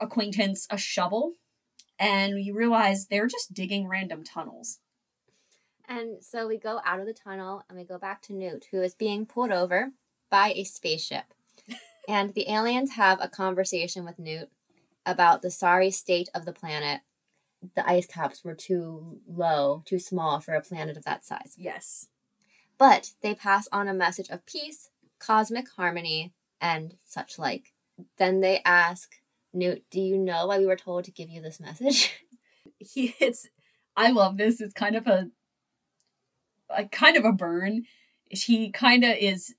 acquaintance 0.00 0.66
a 0.70 0.76
shovel. 0.76 1.34
And 1.98 2.42
you 2.44 2.54
realize 2.54 3.06
they're 3.06 3.26
just 3.26 3.52
digging 3.52 3.88
random 3.88 4.24
tunnels. 4.24 4.78
And 5.88 6.22
so 6.22 6.46
we 6.46 6.58
go 6.58 6.80
out 6.84 7.00
of 7.00 7.06
the 7.06 7.14
tunnel 7.14 7.64
and 7.68 7.78
we 7.78 7.84
go 7.84 7.98
back 7.98 8.20
to 8.22 8.34
Newt, 8.34 8.66
who 8.70 8.82
is 8.82 8.94
being 8.94 9.24
pulled 9.24 9.50
over 9.50 9.92
by 10.30 10.52
a 10.54 10.64
spaceship. 10.64 11.24
and 12.08 12.34
the 12.34 12.50
aliens 12.50 12.92
have 12.92 13.18
a 13.20 13.28
conversation 13.28 14.04
with 14.04 14.18
Newt 14.18 14.50
about 15.06 15.40
the 15.40 15.50
sorry 15.50 15.90
state 15.90 16.28
of 16.34 16.44
the 16.44 16.52
planet. 16.52 17.00
The 17.74 17.88
ice 17.88 18.06
caps 18.06 18.44
were 18.44 18.54
too 18.54 19.20
low, 19.26 19.82
too 19.86 19.98
small 19.98 20.40
for 20.40 20.54
a 20.54 20.60
planet 20.60 20.96
of 20.96 21.04
that 21.04 21.24
size. 21.24 21.54
Yes. 21.56 22.08
But 22.76 23.12
they 23.22 23.34
pass 23.34 23.66
on 23.72 23.88
a 23.88 23.94
message 23.94 24.28
of 24.28 24.46
peace, 24.46 24.90
cosmic 25.18 25.70
harmony, 25.70 26.34
and 26.60 26.94
such 27.04 27.38
like. 27.38 27.72
Then 28.18 28.40
they 28.40 28.60
ask 28.64 29.16
Newt, 29.52 29.84
Do 29.90 30.00
you 30.00 30.18
know 30.18 30.46
why 30.46 30.58
we 30.58 30.66
were 30.66 30.76
told 30.76 31.04
to 31.04 31.10
give 31.10 31.30
you 31.30 31.40
this 31.40 31.60
message? 31.60 32.12
he 32.78 33.14
it's 33.20 33.48
I 33.96 34.10
love 34.10 34.36
this. 34.36 34.60
It's 34.60 34.74
kind 34.74 34.96
of 34.96 35.06
a 35.06 35.28
a 36.70 36.84
kind 36.86 37.16
of 37.16 37.24
a 37.24 37.32
burn. 37.32 37.84
He 38.30 38.70
kind 38.70 39.04
of 39.04 39.16
is 39.18 39.54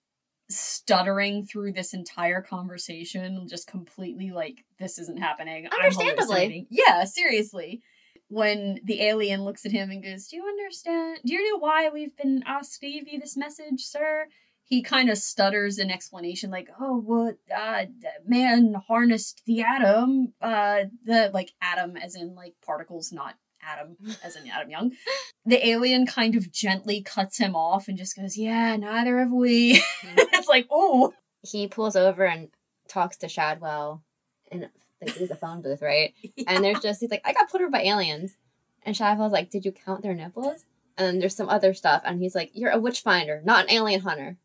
stuttering 0.50 1.46
through 1.46 1.74
this 1.74 1.94
entire 1.94 2.42
conversation, 2.42 3.48
just 3.48 3.68
completely 3.68 4.32
like 4.32 4.66
this 4.80 4.98
isn't 5.00 5.20
happening. 5.20 5.68
I'm 5.72 5.80
Understandably. 5.80 6.68
yeah, 6.70 7.04
seriously. 7.06 7.82
When 8.30 8.80
the 8.84 9.02
alien 9.02 9.44
looks 9.44 9.66
at 9.66 9.72
him 9.72 9.90
and 9.90 10.04
goes, 10.04 10.28
"Do 10.28 10.36
you 10.38 10.46
understand? 10.46 11.20
Do 11.26 11.34
you 11.34 11.52
know 11.52 11.60
why 11.60 11.90
we've 11.90 12.16
been 12.16 12.44
asked 12.46 12.80
to 12.80 12.90
give 12.90 13.08
you 13.08 13.20
this 13.20 13.36
message, 13.36 13.82
sir?" 13.82 14.28
He 14.70 14.82
kind 14.82 15.10
of 15.10 15.18
stutters 15.18 15.80
an 15.80 15.90
explanation, 15.90 16.52
like, 16.52 16.70
"Oh, 16.80 17.00
what? 17.00 17.38
Uh, 17.54 17.86
man 18.26 18.76
harnessed 18.88 19.42
the 19.46 19.62
atom. 19.62 20.34
Uh, 20.42 20.84
the 21.04 21.32
like 21.34 21.54
atom, 21.62 21.98
as 21.98 22.16
in 22.16 22.36
like 22.36 22.54
particles, 22.66 23.12
not 23.12 23.36
Adam, 23.62 23.98
as 24.24 24.36
in 24.36 24.50
Adam 24.50 24.70
Young. 24.70 24.92
The 25.46 25.68
alien 25.68 26.06
kind 26.06 26.36
of 26.36 26.52
gently 26.52 27.02
cuts 27.02 27.40
him 27.40 27.56
off 27.56 27.88
and 27.88 27.98
just 27.98 28.16
goes, 28.16 28.38
"Yeah, 28.38 28.76
neither 28.76 29.18
have 29.18 29.32
we." 29.32 29.82
it's 30.04 30.48
like, 30.48 30.68
oh, 30.70 31.14
he 31.42 31.68
pulls 31.68 31.96
over 31.96 32.26
and 32.26 32.50
talks 32.88 33.18
to 33.18 33.30
Shadwell 33.30 34.04
and 34.52 34.70
like 35.02 35.16
he's 35.16 35.32
a 35.32 35.36
phone 35.36 35.62
booth, 35.62 35.82
right? 35.82 36.14
And 36.48 36.64
there's 36.64 36.82
just 36.82 37.00
he's 37.00 37.12
like, 37.12 37.22
I 37.26 37.34
got 37.34 37.50
put 37.50 37.62
over 37.62 37.70
by 37.70 37.82
aliens. 37.82 38.36
And 38.84 38.96
Shadwell's 38.96 39.32
like, 39.32 39.50
Did 39.50 39.66
you 39.66 39.72
count 39.72 40.02
their 40.02 40.14
nipples? 40.14 40.66
And 40.98 41.08
then 41.08 41.20
there's 41.20 41.36
some 41.36 41.50
other 41.50 41.74
stuff, 41.74 42.02
and 42.06 42.20
he's 42.20 42.36
like, 42.36 42.52
You're 42.54 42.72
a 42.72 42.80
witch 42.80 43.02
finder, 43.02 43.42
not 43.44 43.66
an 43.66 43.72
alien 43.72 44.02
hunter. 44.02 44.38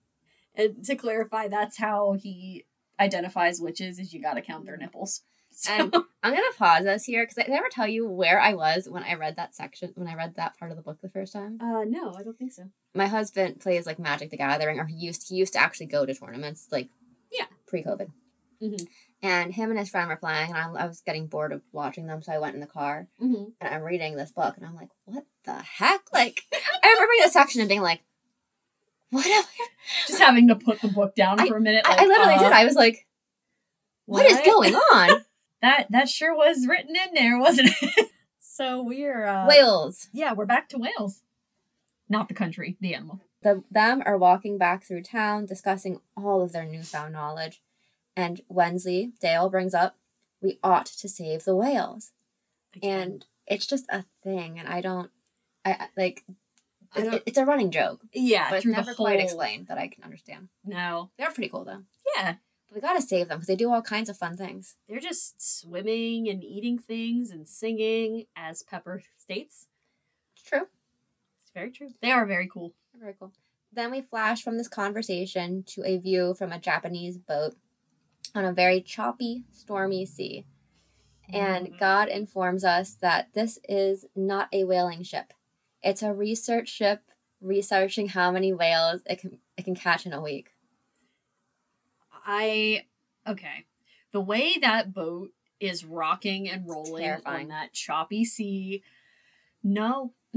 And 0.55 0.84
to 0.84 0.94
clarify, 0.96 1.48
that's 1.48 1.78
how 1.78 2.12
he 2.12 2.64
identifies 3.00 3.61
witches: 3.61 3.98
is 3.98 4.12
you 4.14 4.22
got 4.22 4.34
to 4.34 4.42
count 4.42 4.64
their 4.66 4.76
nipples. 4.76 5.22
So, 5.57 5.72
And 5.72 5.94
I'm 6.22 6.32
gonna 6.34 6.42
pause 6.59 6.84
us 6.86 7.05
here 7.05 7.24
because 7.24 7.38
I 7.38 7.48
never 7.48 7.68
tell 7.68 7.86
you 7.86 8.09
where 8.09 8.40
I 8.40 8.55
was 8.55 8.88
when 8.88 9.05
I 9.05 9.14
read 9.14 9.36
that 9.36 9.55
section 9.55 9.92
when 9.94 10.09
I 10.09 10.14
read 10.16 10.34
that 10.34 10.59
part 10.59 10.72
of 10.72 10.76
the 10.76 10.82
book 10.82 11.00
the 11.00 11.09
first 11.09 11.32
time. 11.32 11.59
uh, 11.61 11.84
no, 11.86 12.12
I 12.18 12.22
don't 12.24 12.36
think 12.36 12.52
so. 12.52 12.64
My 12.94 13.07
husband 13.07 13.61
plays 13.61 13.86
like 13.86 13.98
Magic 14.00 14.30
the 14.30 14.36
Gathering, 14.36 14.80
or 14.80 14.86
he 14.86 14.96
used 14.96 15.28
he 15.28 15.36
used 15.36 15.52
to 15.52 15.61
actually 15.61 15.86
go 15.86 16.05
to 16.07 16.12
tournaments 16.14 16.68
like 16.72 16.88
Yeah. 17.32 17.46
pre-COVID. 17.68 18.11
Mhm. 18.62 18.86
And 19.22 19.55
him 19.55 19.70
and 19.70 19.78
his 19.78 19.90
friend 19.90 20.09
were 20.09 20.16
playing, 20.16 20.50
and 20.52 20.57
I, 20.76 20.82
I 20.84 20.86
was 20.86 21.00
getting 21.00 21.26
bored 21.28 21.52
of 21.52 21.62
watching 21.72 22.07
them, 22.07 22.20
so 22.22 22.32
I 22.32 22.38
went 22.38 22.55
in 22.55 22.61
the 22.61 22.66
car 22.66 23.07
Mm-hmm. 23.22 23.44
and 23.61 23.74
I'm 23.74 23.82
reading 23.82 24.16
this 24.16 24.32
book, 24.32 24.57
and 24.57 24.66
I'm 24.66 24.74
like, 24.74 24.90
what 25.05 25.24
the 25.44 25.55
heck? 25.55 26.12
Like, 26.12 26.42
I 26.52 26.59
remember 26.88 27.11
reading 27.11 27.26
the 27.26 27.30
section 27.32 27.61
and 27.61 27.68
being 27.68 27.80
like, 27.82 28.00
what 29.14 29.26
am 29.26 29.44
I? 29.44 29.66
Just 30.06 30.20
having 30.20 30.48
to 30.48 30.56
put 30.56 30.80
the 30.80 30.88
book 30.88 31.14
down 31.14 31.38
for 31.46 31.56
a 31.56 31.60
minute. 31.60 31.82
I, 31.86 31.90
like, 31.90 32.00
I 32.00 32.04
literally 32.06 32.34
uh, 32.34 32.38
did. 32.42 32.52
I 32.52 32.64
was 32.64 32.74
like, 32.74 33.06
what 34.06 34.26
is 34.26 34.40
going 34.44 34.74
on? 34.74 35.24
That 35.62 35.86
that 35.92 36.10
sure 36.10 36.36
was 36.36 36.66
written 36.66 36.94
in 36.94 37.14
there, 37.14 37.38
wasn't 37.38 37.70
it? 37.80 38.10
so 38.38 38.82
we're 38.82 39.24
uh, 39.24 39.46
Wales. 39.48 40.08
Yeah, 40.12 40.34
we're 40.34 40.44
back 40.44 40.68
to 40.70 40.76
Wales. 40.78 41.22
Not 42.06 42.28
the 42.28 42.34
country, 42.34 42.76
the 42.82 42.92
animal. 42.94 43.20
the 43.42 43.64
them 43.70 44.02
are 44.04 44.18
walking 44.18 44.58
back 44.58 44.84
through 44.84 45.04
town 45.04 45.46
discussing 45.46 46.00
all 46.18 46.42
of 46.42 46.52
their 46.52 46.66
newfound 46.66 47.14
knowledge. 47.14 47.62
And 48.14 48.42
Wensley, 48.46 49.12
Dale 49.22 49.48
brings 49.48 49.72
up, 49.72 49.96
we 50.42 50.58
ought 50.62 50.84
to 50.84 51.08
save 51.08 51.44
the 51.44 51.56
whales. 51.56 52.12
And 52.82 53.24
it's 53.46 53.64
just 53.66 53.86
a 53.88 54.04
thing, 54.22 54.58
and 54.58 54.68
I 54.68 54.82
don't, 54.82 55.10
I 55.64 55.70
I- 55.72 55.88
like, 55.96 56.24
I 56.28 56.32
it- 56.32 56.34
don't- 56.34 56.43
it's 56.97 57.38
a 57.38 57.45
running 57.45 57.70
joke, 57.70 58.03
yeah, 58.12 58.51
but 58.51 58.57
it's 58.57 58.66
never 58.66 58.90
the 58.90 58.95
quite 58.97 59.20
explained 59.20 59.66
that 59.68 59.78
I 59.78 59.88
can 59.88 60.05
understand. 60.05 60.49
No. 60.64 61.11
They're 61.18 61.30
pretty 61.30 61.49
cool 61.51 61.64
though. 61.64 61.82
Yeah. 62.16 62.34
But 62.68 62.74
we 62.74 62.80
gotta 62.80 63.03
save 63.03 63.28
them 63.28 63.38
because 63.38 63.49
they 63.49 63.57
do 63.57 63.72
all 63.72 63.82
kinds 63.82 64.09
of 64.09 64.16
fun 64.16 64.36
things. 64.36 64.76
They're 64.88 65.01
just 65.01 65.40
swimming 65.61 66.28
and 66.28 66.42
eating 66.42 66.78
things 66.78 67.30
and 67.30 67.49
singing, 67.49 68.24
as 68.36 68.62
Pepper 68.62 69.03
states. 69.18 69.66
It's 70.34 70.42
true. 70.49 70.66
It's 71.40 71.51
very 71.55 71.70
true. 71.70 71.90
They 72.01 72.11
are 72.11 72.26
very 72.26 72.49
cool. 72.49 72.74
Very 72.99 73.14
cool. 73.18 73.32
Then 73.72 73.90
we 73.90 74.01
flash 74.03 74.42
from 74.42 74.57
this 74.57 74.68
conversation 74.68 75.64
to 75.68 75.82
a 75.84 75.99
view 75.99 76.34
from 76.34 76.53
a 76.53 76.61
Japanese 76.61 77.18
boat 77.18 77.55
on 78.34 78.45
a 78.45 78.53
very 78.53 78.80
choppy, 78.80 79.45
stormy 79.53 80.07
sea. 80.07 80.45
And 81.32 81.68
Mhm. 81.68 81.78
God 81.78 82.09
informs 82.09 82.64
us 82.64 82.95
that 82.95 83.32
this 83.32 83.59
is 83.68 84.05
not 84.14 84.49
a 84.53 84.64
whaling 84.64 85.03
ship. 85.03 85.32
It's 85.85 86.03
a 86.03 86.14
research 86.14 86.70
ship 86.70 87.03
researching 87.43 88.09
how 88.09 88.30
many 88.30 88.53
whales 88.55 89.03
it 89.05 89.20
can 89.20 89.39
it 89.57 89.64
can 89.64 89.74
catch 89.74 90.07
in 90.07 90.14
a 90.14 90.20
week. 90.20 90.55
I 92.26 92.87
okay. 93.26 93.66
The 94.12 94.20
way 94.20 94.57
that 94.61 94.95
boat 94.95 95.30
is 95.61 95.85
rocking 95.85 96.49
and 96.49 96.66
rolling 96.68 97.18
on 97.26 97.49
that 97.49 97.74
choppy 97.74 98.24
sea. 98.24 98.82
No. 99.62 100.14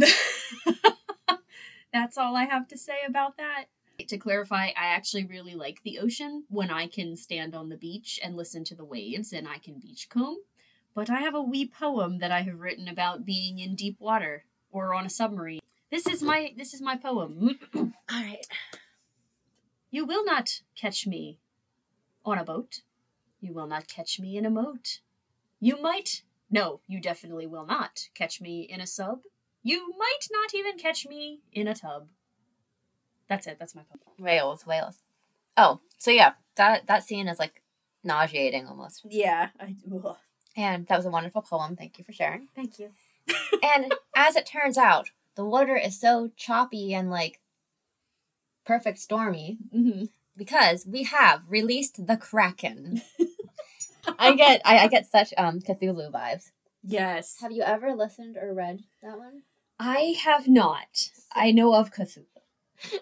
That's 1.94 2.18
all 2.18 2.36
I 2.36 2.44
have 2.44 2.68
to 2.68 2.78
say 2.78 2.98
about 3.08 3.38
that. 3.38 3.66
To 4.06 4.18
clarify, 4.18 4.68
I 4.68 4.88
actually 4.88 5.26
really 5.26 5.56
like 5.56 5.82
the 5.84 6.00
ocean 6.00 6.44
when 6.50 6.70
I 6.70 6.88
can 6.88 7.16
stand 7.16 7.56
on 7.56 7.70
the 7.70 7.78
beach 7.78 8.20
and 8.24 8.36
listen 8.36 8.64
to 8.66 8.76
the 8.76 8.86
waves 8.86 9.34
and 9.34 9.48
I 9.48 9.58
can 9.58 9.80
beachcomb. 9.80 10.38
But 10.94 11.10
I 11.10 11.22
have 11.22 11.34
a 11.36 11.42
wee 11.42 11.68
poem 11.68 12.20
that 12.20 12.32
I 12.32 12.42
have 12.42 12.60
written 12.60 12.88
about 12.88 13.26
being 13.26 13.60
in 13.60 13.76
deep 13.76 14.00
water 14.00 14.44
or 14.86 14.94
on 14.94 15.06
a 15.06 15.10
submarine. 15.10 15.60
This 15.92 16.08
is 16.08 16.22
my 16.22 16.54
this 16.58 16.74
is 16.74 16.82
my 16.82 16.96
poem. 16.96 17.58
All 17.76 17.92
right. 18.12 18.46
You 19.90 20.06
will 20.06 20.26
not 20.26 20.62
catch 20.76 21.08
me 21.08 21.40
on 22.26 22.38
a 22.38 22.44
boat. 22.44 22.82
You 23.40 23.54
will 23.54 23.68
not 23.68 23.88
catch 23.88 24.20
me 24.20 24.38
in 24.38 24.46
a 24.46 24.50
moat. 24.50 25.00
You 25.60 25.82
might. 25.82 26.24
No, 26.50 26.82
you 26.88 27.02
definitely 27.02 27.48
will 27.48 27.66
not 27.66 28.08
catch 28.14 28.40
me 28.40 28.62
in 28.62 28.80
a 28.80 28.88
sub. 28.88 29.20
You 29.64 29.94
might 29.98 30.28
not 30.32 30.54
even 30.54 30.78
catch 30.78 31.06
me 31.06 31.40
in 31.52 31.68
a 31.68 31.76
tub. 31.76 32.08
That's 33.28 33.48
it. 33.48 33.58
That's 33.60 33.76
my 33.76 33.84
poem. 33.84 34.16
Whales, 34.20 34.66
whales. 34.66 35.04
Oh, 35.58 35.82
so 35.98 36.12
yeah, 36.12 36.34
that 36.56 36.88
that 36.88 37.04
scene 37.04 37.28
is 37.28 37.40
like 37.40 37.64
nauseating 38.04 38.68
almost. 38.68 39.06
Yeah. 39.10 39.50
I, 39.60 39.76
ugh. 39.94 40.18
And 40.56 40.88
that 40.88 40.98
was 40.98 41.06
a 41.06 41.12
wonderful 41.12 41.42
poem. 41.42 41.76
Thank 41.76 41.98
you 41.98 42.04
for 42.04 42.14
sharing. 42.14 42.48
Thank 42.56 42.80
you. 42.80 42.90
And 43.64 43.94
as 44.16 44.36
it 44.36 44.46
turns 44.46 44.78
out, 44.78 45.10
the 45.36 45.46
water 45.46 45.76
is 45.76 46.00
so 46.00 46.32
choppy 46.36 46.94
and 46.94 47.10
like 47.10 47.40
perfect 48.66 49.00
stormy 49.00 49.58
Mm-hmm. 49.76 50.06
because 50.36 50.86
we 50.86 51.04
have 51.04 51.44
released 51.50 52.06
the 52.08 52.18
Kraken. 52.18 53.02
I 54.20 54.36
get 54.36 54.62
I, 54.66 54.80
I 54.80 54.88
get 54.88 55.06
such 55.06 55.34
um 55.38 55.60
Cthulhu 55.60 56.12
vibes. 56.12 56.52
Yes. 56.84 57.38
Have 57.42 57.52
you 57.52 57.64
ever 57.64 57.94
listened 57.94 58.38
or 58.38 58.54
read 58.54 58.84
that 59.04 59.18
one? 59.18 59.44
I 59.80 60.16
have 60.24 60.48
not. 60.48 61.10
I 61.34 61.52
know 61.52 61.74
of 61.76 61.92
Cthulhu. 61.92 62.26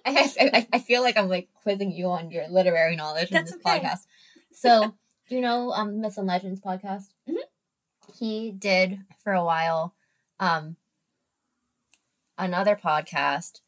I, 0.05 0.32
I, 0.39 0.67
I 0.73 0.80
feel 0.80 1.01
like 1.01 1.17
I'm 1.17 1.28
like 1.30 1.49
quizzing 1.63 1.91
you 1.91 2.07
on 2.07 2.32
your 2.32 2.47
literary 2.47 2.95
knowledge 2.95 3.30
in 3.30 3.34
That's 3.34 3.51
this 3.51 3.61
okay. 3.65 3.80
podcast. 3.82 4.05
So, 4.53 4.93
do 5.28 5.36
you 5.36 5.41
know 5.41 5.71
um 5.71 5.99
Myths 6.01 6.17
and 6.17 6.28
Legends 6.28 6.61
podcast? 6.61 7.07
Mhm. 7.30 7.36
He 8.19 8.51
did 8.51 8.99
for 9.23 9.34
a 9.34 9.43
while 9.43 9.95
um 10.39 10.77
another 12.38 12.75
podcast. 12.75 13.61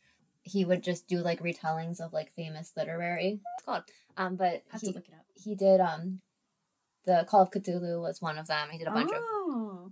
He 0.43 0.63
would 0.63 0.81
just 0.81 1.07
do 1.07 1.17
like 1.17 1.41
retellings 1.41 1.99
of 1.99 2.13
like 2.13 2.33
famous 2.33 2.71
literary. 2.77 3.41
It's 3.57 3.65
called 3.65 3.83
um, 4.17 4.35
but 4.35 4.63
he, 4.79 4.87
to 4.87 4.93
look 4.93 5.07
it 5.07 5.13
up. 5.13 5.25
he 5.35 5.55
did 5.55 5.79
um 5.79 6.21
the 7.05 7.25
Call 7.27 7.43
of 7.43 7.51
Cthulhu 7.51 8.01
was 8.01 8.21
one 8.21 8.37
of 8.37 8.47
them. 8.47 8.67
He 8.71 8.77
did 8.77 8.87
a 8.87 8.91
bunch 8.91 9.11
of 9.11 9.21
oh. 9.21 9.91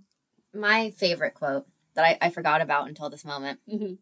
my 0.54 0.90
favorite 0.90 1.34
quote 1.34 1.66
that 1.94 2.04
I, 2.04 2.18
I 2.20 2.30
forgot 2.30 2.60
about 2.60 2.88
until 2.88 3.08
this 3.08 3.24
moment. 3.24 3.60
hmm 3.68 3.94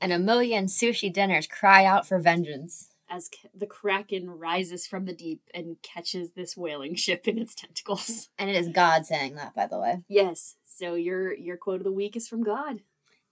And 0.00 0.12
a 0.12 0.18
million 0.18 0.66
sushi 0.66 1.12
dinners 1.12 1.46
cry 1.46 1.84
out 1.84 2.06
for 2.06 2.18
vengeance. 2.18 2.89
As 3.10 3.28
K- 3.28 3.50
the 3.52 3.66
kraken 3.66 4.30
rises 4.30 4.86
from 4.86 5.04
the 5.04 5.12
deep 5.12 5.42
and 5.52 5.76
catches 5.82 6.32
this 6.32 6.56
whaling 6.56 6.94
ship 6.94 7.26
in 7.26 7.38
its 7.38 7.54
tentacles. 7.54 8.28
And 8.38 8.48
it 8.48 8.56
is 8.56 8.68
God 8.68 9.04
saying 9.04 9.34
that, 9.34 9.54
by 9.54 9.66
the 9.66 9.78
way. 9.78 10.04
Yes. 10.08 10.56
So 10.64 10.94
your 10.94 11.34
your 11.34 11.56
quote 11.56 11.80
of 11.80 11.84
the 11.84 11.92
week 11.92 12.16
is 12.16 12.28
from 12.28 12.42
God. 12.42 12.80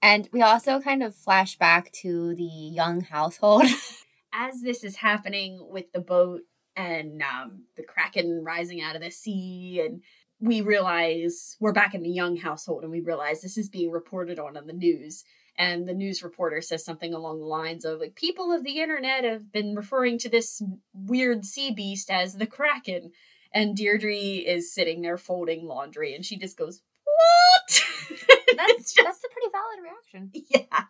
And 0.03 0.29
we 0.33 0.43
also 0.43 0.81
kind 0.81 1.03
of 1.03 1.15
flash 1.15 1.57
back 1.57 1.91
to 2.03 2.35
the 2.35 2.45
young 2.45 3.03
household. 3.03 3.65
As 4.33 4.61
this 4.63 4.85
is 4.85 4.97
happening 4.97 5.67
with 5.71 5.91
the 5.93 6.01
boat 6.01 6.43
and 6.77 7.23
um, 7.23 7.63
the 7.77 7.83
kraken 7.83 8.45
rising 8.45 8.81
out 8.81 8.95
of 8.95 9.03
the 9.03 9.11
sea, 9.11 9.83
and 9.85 10.03
we 10.39 10.61
realize 10.61 11.57
we're 11.59 11.73
back 11.73 11.95
in 11.95 12.03
the 12.03 12.11
young 12.11 12.37
household, 12.37 12.83
and 12.83 12.93
we 12.93 13.01
realize 13.01 13.41
this 13.41 13.59
is 13.59 13.69
being 13.69 13.91
reported 13.91 14.39
on 14.39 14.57
on 14.57 14.67
the 14.67 14.73
news. 14.73 15.25
And 15.61 15.89
the 15.89 15.93
news 15.95 16.23
reporter 16.23 16.61
says 16.61 16.85
something 16.85 17.13
along 17.13 17.41
the 17.41 17.47
lines 17.47 17.85
of 17.85 17.99
like, 18.01 18.15
"People 18.15 18.53
of 18.53 18.63
the 18.63 18.81
internet 18.81 19.25
have 19.25 19.51
been 19.51 19.75
referring 19.75 20.17
to 20.19 20.29
this 20.29 20.63
weird 20.95 21.45
sea 21.45 21.73
beast 21.73 22.11
as 22.11 22.35
the 22.37 22.47
kraken." 22.47 23.11
And 23.53 23.77
Deirdre 23.77 24.15
is 24.15 24.73
sitting 24.73 25.03
there 25.03 25.19
folding 25.19 25.67
laundry, 25.67 26.15
and 26.15 26.25
she 26.25 26.37
just 26.39 26.57
goes, 26.57 26.81
"What?" 27.05 27.83
that's, 28.57 28.95
just- 28.95 29.05
that's 29.05 29.25
a 29.25 29.29
pretty 29.29 29.49
valid 29.53 29.83
reaction. 29.83 30.31
yeah. 30.49 30.85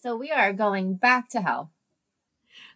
So 0.00 0.16
we 0.16 0.30
are 0.32 0.52
going 0.52 0.94
back 0.96 1.28
to 1.28 1.40
hell. 1.40 1.70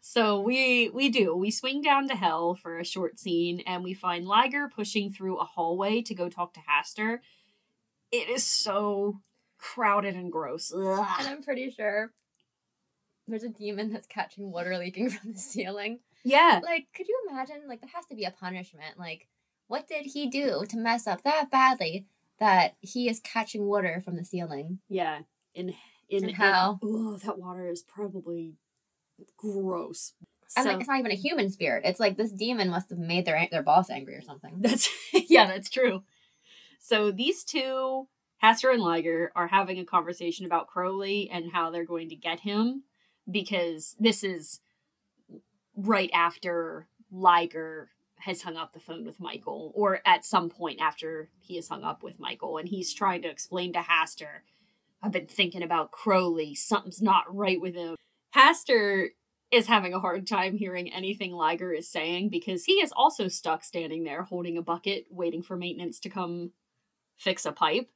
So 0.00 0.40
we 0.40 0.88
we 0.90 1.08
do. 1.08 1.34
We 1.34 1.50
swing 1.50 1.82
down 1.82 2.06
to 2.08 2.14
hell 2.14 2.54
for 2.54 2.78
a 2.78 2.84
short 2.84 3.18
scene 3.18 3.60
and 3.66 3.82
we 3.82 3.94
find 3.94 4.24
Ligur 4.24 4.70
pushing 4.70 5.10
through 5.10 5.38
a 5.38 5.44
hallway 5.44 6.02
to 6.02 6.14
go 6.14 6.28
talk 6.28 6.54
to 6.54 6.60
Hastur. 6.60 7.18
It 8.12 8.28
is 8.28 8.44
so 8.44 9.18
crowded 9.74 10.14
and 10.14 10.30
gross. 10.32 10.70
And 10.70 11.00
I'm 11.28 11.42
pretty 11.42 11.70
sure 11.70 12.12
there's 13.28 13.42
a 13.42 13.48
demon 13.48 13.92
that's 13.92 14.06
catching 14.06 14.50
water 14.52 14.76
leaking 14.78 15.10
from 15.16 15.32
the 15.32 15.38
ceiling. 15.38 16.00
Yeah. 16.24 16.60
Like, 16.62 16.88
could 16.94 17.08
you 17.08 17.18
imagine? 17.30 17.62
Like, 17.68 17.80
there 17.80 17.90
has 17.94 18.06
to 18.06 18.14
be 18.16 18.24
a 18.24 18.30
punishment. 18.30 18.98
Like, 18.98 19.28
what 19.68 19.88
did 19.88 20.06
he 20.06 20.28
do 20.28 20.64
to 20.68 20.76
mess 20.76 21.06
up 21.06 21.22
that 21.22 21.50
badly 21.50 22.06
that 22.38 22.74
he 22.80 23.08
is 23.08 23.20
catching 23.20 23.66
water 23.66 24.00
from 24.04 24.16
the 24.16 24.24
ceiling? 24.24 24.78
Yeah. 24.88 25.20
In 25.54 25.74
in, 26.08 26.28
In 26.28 26.34
hell. 26.34 26.78
Oh, 26.84 27.16
that 27.24 27.38
water 27.38 27.68
is 27.68 27.82
probably 27.82 28.54
gross. 29.36 30.12
And 30.56 30.64
So- 30.64 30.70
like, 30.70 30.80
it's 30.80 30.88
not 30.88 31.00
even 31.00 31.10
a 31.10 31.16
human 31.16 31.50
spirit. 31.50 31.82
It's 31.84 31.98
like 32.00 32.16
this 32.16 32.30
demon 32.32 32.70
must 32.70 32.90
have 32.90 32.98
made 32.98 33.24
their 33.24 33.48
their 33.50 33.62
boss 33.64 33.90
angry 33.90 34.14
or 34.14 34.22
something. 34.22 34.56
That's 34.60 34.88
yeah, 35.28 35.46
that's 35.46 35.68
true. 35.68 36.02
So 36.80 37.10
these 37.10 37.42
two, 37.42 38.06
Hastur 38.46 38.72
and 38.72 38.82
Ligur, 38.82 39.30
are 39.34 39.48
having 39.48 39.80
a 39.80 39.84
conversation 39.84 40.46
about 40.46 40.68
Crowley 40.68 41.28
and 41.32 41.50
how 41.52 41.70
they're 41.70 41.84
going 41.84 42.08
to 42.10 42.14
get 42.14 42.40
him 42.40 42.84
because 43.28 43.96
this 43.98 44.22
is 44.22 44.60
right 45.76 46.10
after 46.14 46.86
Ligur 47.12 47.86
has 48.20 48.42
hung 48.42 48.56
up 48.56 48.72
the 48.72 48.78
phone 48.78 49.04
with 49.04 49.18
Michael, 49.18 49.72
or 49.74 50.00
at 50.06 50.24
some 50.24 50.48
point 50.48 50.80
after 50.80 51.28
he 51.40 51.56
has 51.56 51.68
hung 51.68 51.82
up 51.82 52.04
with 52.04 52.20
Michael, 52.20 52.56
and 52.56 52.68
he's 52.68 52.94
trying 52.94 53.22
to 53.22 53.28
explain 53.28 53.72
to 53.72 53.80
Hastur, 53.80 54.42
I've 55.02 55.12
been 55.12 55.26
thinking 55.26 55.62
about 55.62 55.90
Crowley, 55.90 56.54
something's 56.54 57.02
not 57.02 57.24
right 57.34 57.60
with 57.60 57.74
him. 57.74 57.96
Hastur 58.34 59.08
is 59.50 59.66
having 59.66 59.92
a 59.92 60.00
hard 60.00 60.26
time 60.26 60.56
hearing 60.56 60.92
anything 60.92 61.32
Ligur 61.32 61.76
is 61.76 61.90
saying 61.90 62.28
because 62.30 62.64
he 62.64 62.74
is 62.74 62.92
also 62.96 63.26
stuck 63.26 63.64
standing 63.64 64.04
there 64.04 64.22
holding 64.22 64.56
a 64.56 64.62
bucket, 64.62 65.06
waiting 65.10 65.42
for 65.42 65.56
maintenance 65.56 65.98
to 66.00 66.08
come 66.08 66.52
fix 67.16 67.44
a 67.44 67.52
pipe 67.52 67.90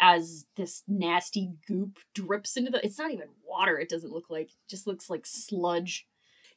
as 0.00 0.46
this 0.56 0.82
nasty 0.88 1.52
goop 1.66 1.98
drips 2.14 2.56
into 2.56 2.70
the 2.70 2.84
it's 2.84 2.98
not 2.98 3.10
even 3.12 3.28
water 3.46 3.78
it 3.78 3.88
doesn't 3.88 4.12
look 4.12 4.28
like 4.30 4.48
it 4.48 4.68
just 4.68 4.86
looks 4.86 5.08
like 5.10 5.24
sludge. 5.26 6.06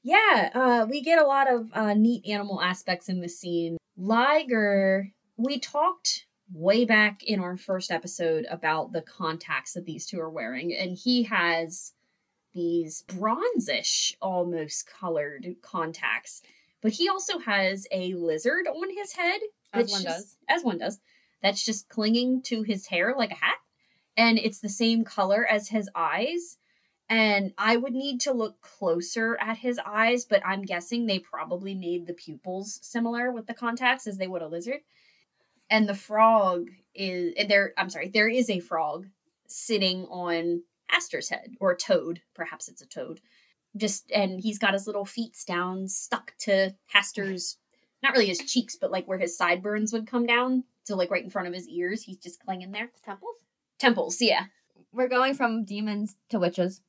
Yeah 0.04 0.50
uh 0.54 0.86
we 0.90 1.02
get 1.02 1.20
a 1.22 1.26
lot 1.28 1.52
of 1.52 1.70
uh 1.74 1.94
neat 1.94 2.26
animal 2.28 2.62
aspects 2.62 3.10
in 3.10 3.22
this 3.22 3.40
scene. 3.40 3.78
Ligur 4.00 5.12
we 5.38 5.60
talked 5.60 6.26
way 6.54 6.86
back 6.86 7.24
in 7.24 7.40
our 7.40 7.58
first 7.58 7.90
episode 7.92 8.46
about 8.50 8.92
the 8.94 9.02
contacts 9.02 9.74
that 9.74 9.86
these 9.86 10.06
two 10.06 10.20
are 10.20 10.30
wearing 10.30 10.74
and 10.74 10.98
he 10.98 11.24
has 11.24 11.94
these 12.54 13.04
bronzish 13.08 14.14
almost 14.22 14.88
colored 14.88 15.56
contacts 15.62 16.42
but 16.82 16.94
he 16.94 17.10
also 17.10 17.40
has 17.40 17.88
a 17.92 18.14
lizard 18.14 18.68
on 18.68 18.96
his 18.96 19.14
head 19.14 19.42
As 19.74 19.92
one 19.92 20.04
does. 20.04 20.38
as 20.48 20.64
one 20.64 20.78
does 20.78 21.00
that's 21.42 21.64
just 21.64 21.90
clinging 21.90 22.42
to 22.42 22.64
his 22.64 22.88
hair 22.88 23.14
like 23.18 23.32
a 23.32 23.36
hat 23.36 23.58
and 24.18 24.38
it's 24.38 24.60
the 24.60 24.70
same 24.70 25.04
color 25.04 25.46
as 25.46 25.70
his 25.70 25.90
eyes 25.96 26.58
And 27.08 27.54
I 27.58 27.78
would 27.78 27.94
need 27.94 28.20
to 28.22 28.34
look 28.34 28.62
closer 28.62 29.38
at 29.40 29.58
his 29.58 29.80
eyes, 29.86 30.26
but 30.26 30.42
I'm 30.46 30.64
guessing 30.64 31.06
they 31.06 31.20
probably 31.20 31.76
made 31.76 32.08
the 32.08 32.14
pupils 32.14 32.80
similar 32.82 33.32
with 33.32 33.46
the 33.46 33.54
contacts 33.54 34.08
as 34.08 34.18
they 34.18 34.28
would 34.28 34.42
a 34.42 34.48
lizard. 34.48 34.80
And 35.70 35.88
the 35.88 35.94
frog 35.94 36.70
is 36.96 37.34
there. 37.48 37.74
I'm 37.78 37.90
sorry, 37.90 38.10
there 38.10 38.30
is 38.30 38.50
a 38.50 38.60
frog 38.60 39.08
sitting 39.48 40.06
on 40.06 40.64
Hastur's 40.88 41.30
head 41.30 41.56
or 41.60 41.72
a 41.72 41.78
toad. 41.78 42.22
Perhaps 42.34 42.68
it's 42.68 42.82
a 42.82 42.88
toad. 42.88 43.22
Just 43.78 44.12
and 44.12 44.40
he's 44.42 44.60
got 44.60 44.74
his 44.74 44.88
little 44.88 45.06
feet 45.06 45.38
down, 45.46 45.88
stuck 45.88 46.34
to 46.40 46.76
Hastur's 46.94 47.58
not 48.02 48.14
really 48.14 48.28
his 48.28 48.40
cheeks, 48.40 48.76
but 48.76 48.92
like 48.92 49.08
where 49.08 49.20
his 49.20 49.38
sideburns 49.38 49.94
would 49.94 50.08
come 50.08 50.26
down. 50.26 50.64
So 50.86 50.96
like 50.96 51.12
right 51.12 51.24
in 51.24 51.30
front 51.30 51.48
of 51.48 51.54
his 51.54 51.68
ears, 51.68 52.04
he's 52.04 52.18
just 52.18 52.40
clinging 52.40 52.72
there. 52.72 52.90
Temples? 53.04 53.36
Temples, 53.80 54.22
yeah. 54.22 54.46
We're 54.94 55.10
going 55.10 55.34
from 55.34 55.66
demons 55.66 56.16
to 56.30 56.40
witches. 56.40 56.82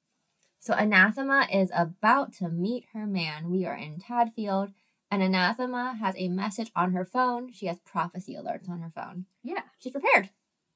So 0.61 0.75
Anathema 0.75 1.49
is 1.53 1.71
about 1.75 2.33
to 2.35 2.49
meet 2.49 2.87
her 2.93 3.07
man. 3.07 3.51
We 3.51 3.67
are 3.67 3.75
in 3.75 3.99
Tadfield, 3.99 4.73
and 5.11 5.23
Anathema 5.23 5.97
has 5.99 6.15
a 6.19 6.29
message 6.29 6.71
on 6.77 6.93
her 6.93 7.05
phone. 7.05 7.53
She 7.53 7.67
has 7.67 7.79
prophecy 7.81 8.35
alerts 8.35 8.69
on 8.69 8.81
her 8.81 8.91
phone. 8.91 9.27
Yeah. 9.43 9.63
She's 9.79 9.93
prepared. 9.93 10.31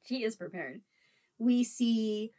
She 0.05 0.25
is 0.25 0.37
prepared. 0.37 0.81
We 1.39 1.63
see 1.63 2.33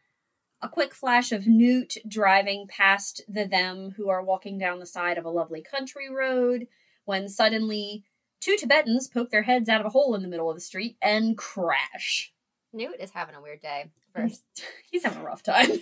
a 0.61 0.69
quick 0.69 0.93
flash 0.93 1.31
of 1.31 1.47
Newt 1.47 1.97
driving 2.07 2.67
past 2.67 3.21
the 3.27 3.45
them 3.45 3.91
who 3.97 4.09
are 4.09 4.23
walking 4.23 4.57
down 4.57 4.79
the 4.79 4.85
side 4.85 5.17
of 5.17 5.25
a 5.25 5.29
lovely 5.29 5.61
country 5.61 6.09
road 6.09 6.67
when 7.05 7.27
suddenly 7.27 8.03
two 8.41 8.57
Tibetans 8.57 9.07
poke 9.07 9.29
their 9.29 9.43
heads 9.43 9.69
out 9.69 9.79
of 9.79 9.85
a 9.87 9.91
hole 9.91 10.13
in 10.15 10.21
the 10.21 10.27
middle 10.27 10.49
of 10.49 10.57
the 10.57 10.61
street 10.61 10.97
and 11.01 11.37
crash. 11.37 12.33
Newt 12.73 12.99
is 12.99 13.11
having 13.11 13.35
a 13.35 13.41
weird 13.41 13.61
day. 13.61 13.91
First, 14.13 14.43
He's 14.91 15.03
having 15.03 15.21
a 15.21 15.25
rough 15.25 15.43
time. 15.43 15.69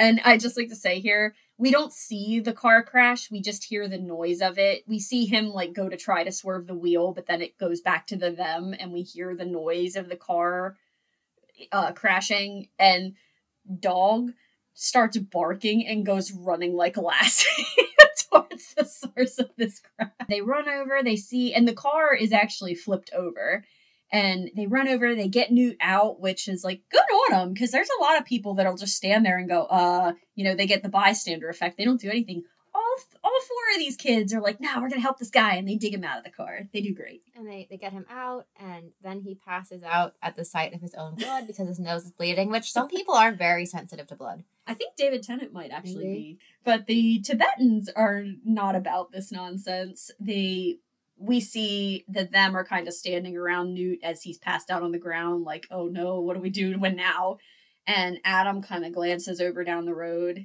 And 0.00 0.20
I 0.24 0.38
just 0.38 0.56
like 0.56 0.68
to 0.68 0.76
say 0.76 1.00
here, 1.00 1.34
we 1.56 1.72
don't 1.72 1.92
see 1.92 2.38
the 2.38 2.52
car 2.52 2.84
crash, 2.84 3.32
we 3.32 3.42
just 3.42 3.64
hear 3.64 3.88
the 3.88 3.98
noise 3.98 4.40
of 4.40 4.56
it. 4.56 4.84
We 4.86 5.00
see 5.00 5.26
him 5.26 5.48
like 5.48 5.72
go 5.72 5.88
to 5.88 5.96
try 5.96 6.22
to 6.22 6.30
swerve 6.30 6.68
the 6.68 6.74
wheel, 6.74 7.12
but 7.12 7.26
then 7.26 7.42
it 7.42 7.58
goes 7.58 7.80
back 7.80 8.06
to 8.06 8.16
the 8.16 8.30
them 8.30 8.76
and 8.78 8.92
we 8.92 9.02
hear 9.02 9.34
the 9.34 9.44
noise 9.44 9.96
of 9.96 10.08
the 10.08 10.14
car 10.14 10.76
uh 11.72 11.90
crashing 11.90 12.68
and 12.78 13.14
dog 13.80 14.30
starts 14.72 15.16
barking 15.18 15.84
and 15.84 16.06
goes 16.06 16.30
running 16.30 16.76
like 16.76 16.96
a 16.96 17.00
Lassie 17.00 17.48
towards 18.30 18.74
the 18.76 18.84
source 18.84 19.38
of 19.38 19.50
this 19.56 19.80
crash. 19.80 20.10
They 20.28 20.40
run 20.40 20.68
over, 20.68 21.00
they 21.02 21.16
see, 21.16 21.52
and 21.54 21.66
the 21.66 21.74
car 21.74 22.14
is 22.14 22.32
actually 22.32 22.74
flipped 22.74 23.10
over. 23.14 23.64
And 24.10 24.50
they 24.56 24.66
run 24.66 24.88
over, 24.88 25.14
they 25.14 25.28
get 25.28 25.52
Newt 25.52 25.76
out, 25.82 26.18
which 26.18 26.48
is 26.48 26.64
like 26.64 26.80
good 26.90 27.00
on 27.34 27.38
them 27.38 27.52
because 27.52 27.70
there's 27.70 27.90
a 27.98 28.02
lot 28.02 28.18
of 28.18 28.24
people 28.24 28.54
that'll 28.54 28.76
just 28.76 28.96
stand 28.96 29.24
there 29.26 29.36
and 29.36 29.48
go, 29.48 29.64
uh, 29.64 30.12
you 30.34 30.44
know, 30.44 30.54
they 30.54 30.66
get 30.66 30.82
the 30.82 30.88
bystander 30.88 31.48
effect. 31.50 31.76
They 31.76 31.84
don't 31.84 32.00
do 32.00 32.08
anything. 32.08 32.44
All 32.74 32.96
all 33.24 33.40
four 33.40 33.74
of 33.74 33.78
these 33.78 33.96
kids 33.96 34.32
are 34.32 34.40
like, 34.40 34.60
nah, 34.60 34.80
we're 34.80 34.88
gonna 34.88 35.00
help 35.00 35.18
this 35.18 35.30
guy, 35.30 35.56
and 35.56 35.68
they 35.68 35.74
dig 35.76 35.92
him 35.92 36.04
out 36.04 36.18
of 36.18 36.24
the 36.24 36.30
car. 36.30 36.68
They 36.72 36.80
do 36.80 36.94
great. 36.94 37.22
and 37.34 37.46
they, 37.46 37.66
they 37.70 37.76
get 37.76 37.92
him 37.92 38.06
out, 38.10 38.46
and 38.58 38.92
then 39.02 39.20
he 39.20 39.34
passes 39.34 39.82
out 39.82 40.14
at 40.22 40.36
the 40.36 40.44
sight 40.44 40.74
of 40.74 40.80
his 40.80 40.94
own 40.94 41.14
blood 41.16 41.46
because 41.46 41.66
his 41.68 41.78
nose 41.80 42.04
is 42.04 42.12
bleeding, 42.12 42.50
which 42.50 42.70
some 42.72 42.88
people 42.88 43.14
are 43.14 43.32
very 43.32 43.66
sensitive 43.66 44.06
to 44.08 44.16
blood. 44.16 44.44
I 44.66 44.74
think 44.74 44.96
David 44.96 45.22
Tennant 45.22 45.52
might 45.52 45.70
actually 45.70 46.06
Maybe. 46.06 46.14
be. 46.14 46.38
But 46.68 46.86
the 46.86 47.18
Tibetans 47.20 47.88
are 47.96 48.24
not 48.44 48.76
about 48.76 49.10
this 49.10 49.32
nonsense. 49.32 50.10
They 50.20 50.80
we 51.16 51.40
see 51.40 52.04
that 52.08 52.30
them 52.30 52.54
are 52.54 52.62
kind 52.62 52.86
of 52.86 52.92
standing 52.92 53.38
around 53.38 53.72
Newt 53.72 54.00
as 54.02 54.20
he's 54.20 54.36
passed 54.36 54.70
out 54.70 54.82
on 54.82 54.92
the 54.92 54.98
ground, 54.98 55.44
like, 55.44 55.66
oh 55.70 55.86
no, 55.86 56.20
what 56.20 56.34
do 56.34 56.42
we 56.42 56.50
do 56.50 56.78
when 56.78 56.94
now? 56.94 57.38
And 57.86 58.18
Adam 58.22 58.60
kind 58.60 58.84
of 58.84 58.92
glances 58.92 59.40
over 59.40 59.64
down 59.64 59.86
the 59.86 59.94
road 59.94 60.44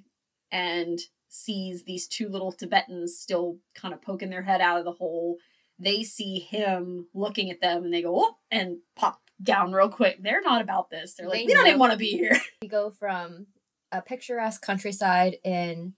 and 0.49 0.97
sees 1.28 1.84
these 1.84 2.07
two 2.07 2.30
little 2.30 2.53
Tibetans 2.53 3.17
still 3.19 3.57
kind 3.76 3.93
of 3.93 4.01
poking 4.01 4.30
their 4.30 4.43
head 4.43 4.61
out 4.61 4.80
of 4.80 4.86
the 4.86 4.93
hole. 4.93 5.39
They 5.78 6.03
see 6.03 6.39
him 6.39 7.07
looking 7.13 7.51
at 7.51 7.59
them 7.59 7.84
and 7.84 7.93
they 7.93 8.01
go, 8.01 8.17
oh, 8.17 8.38
and 8.49 8.78
pop 8.95 9.19
down 9.41 9.74
real 9.74 9.89
quick. 9.89 10.24
They're 10.24 10.41
not 10.41 10.61
about 10.61 10.89
this. 10.89 11.15
They're 11.15 11.28
like, 11.28 11.39
They 11.39 11.47
we 11.47 11.53
don't 11.53 11.63
know. 11.63 11.69
even 11.71 11.80
want 11.82 11.91
to 11.91 11.97
be 11.97 12.11
here. 12.11 12.39
We 12.61 12.69
go 12.69 12.91
from 12.91 13.47
a 13.91 14.01
picturesque 14.01 14.61
countryside 14.65 15.36
in 15.43 15.95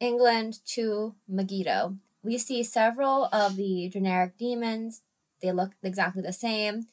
England 0.00 0.58
to 0.74 1.14
Megiddo. 1.28 1.96
We 2.22 2.38
see 2.38 2.62
several 2.62 3.26
of 3.32 3.56
the 3.56 3.88
generic 3.92 4.36
demons. 4.38 5.02
They 5.42 5.52
look 5.52 5.72
exactly 5.82 6.22
the 6.22 6.32
same. 6.32 6.86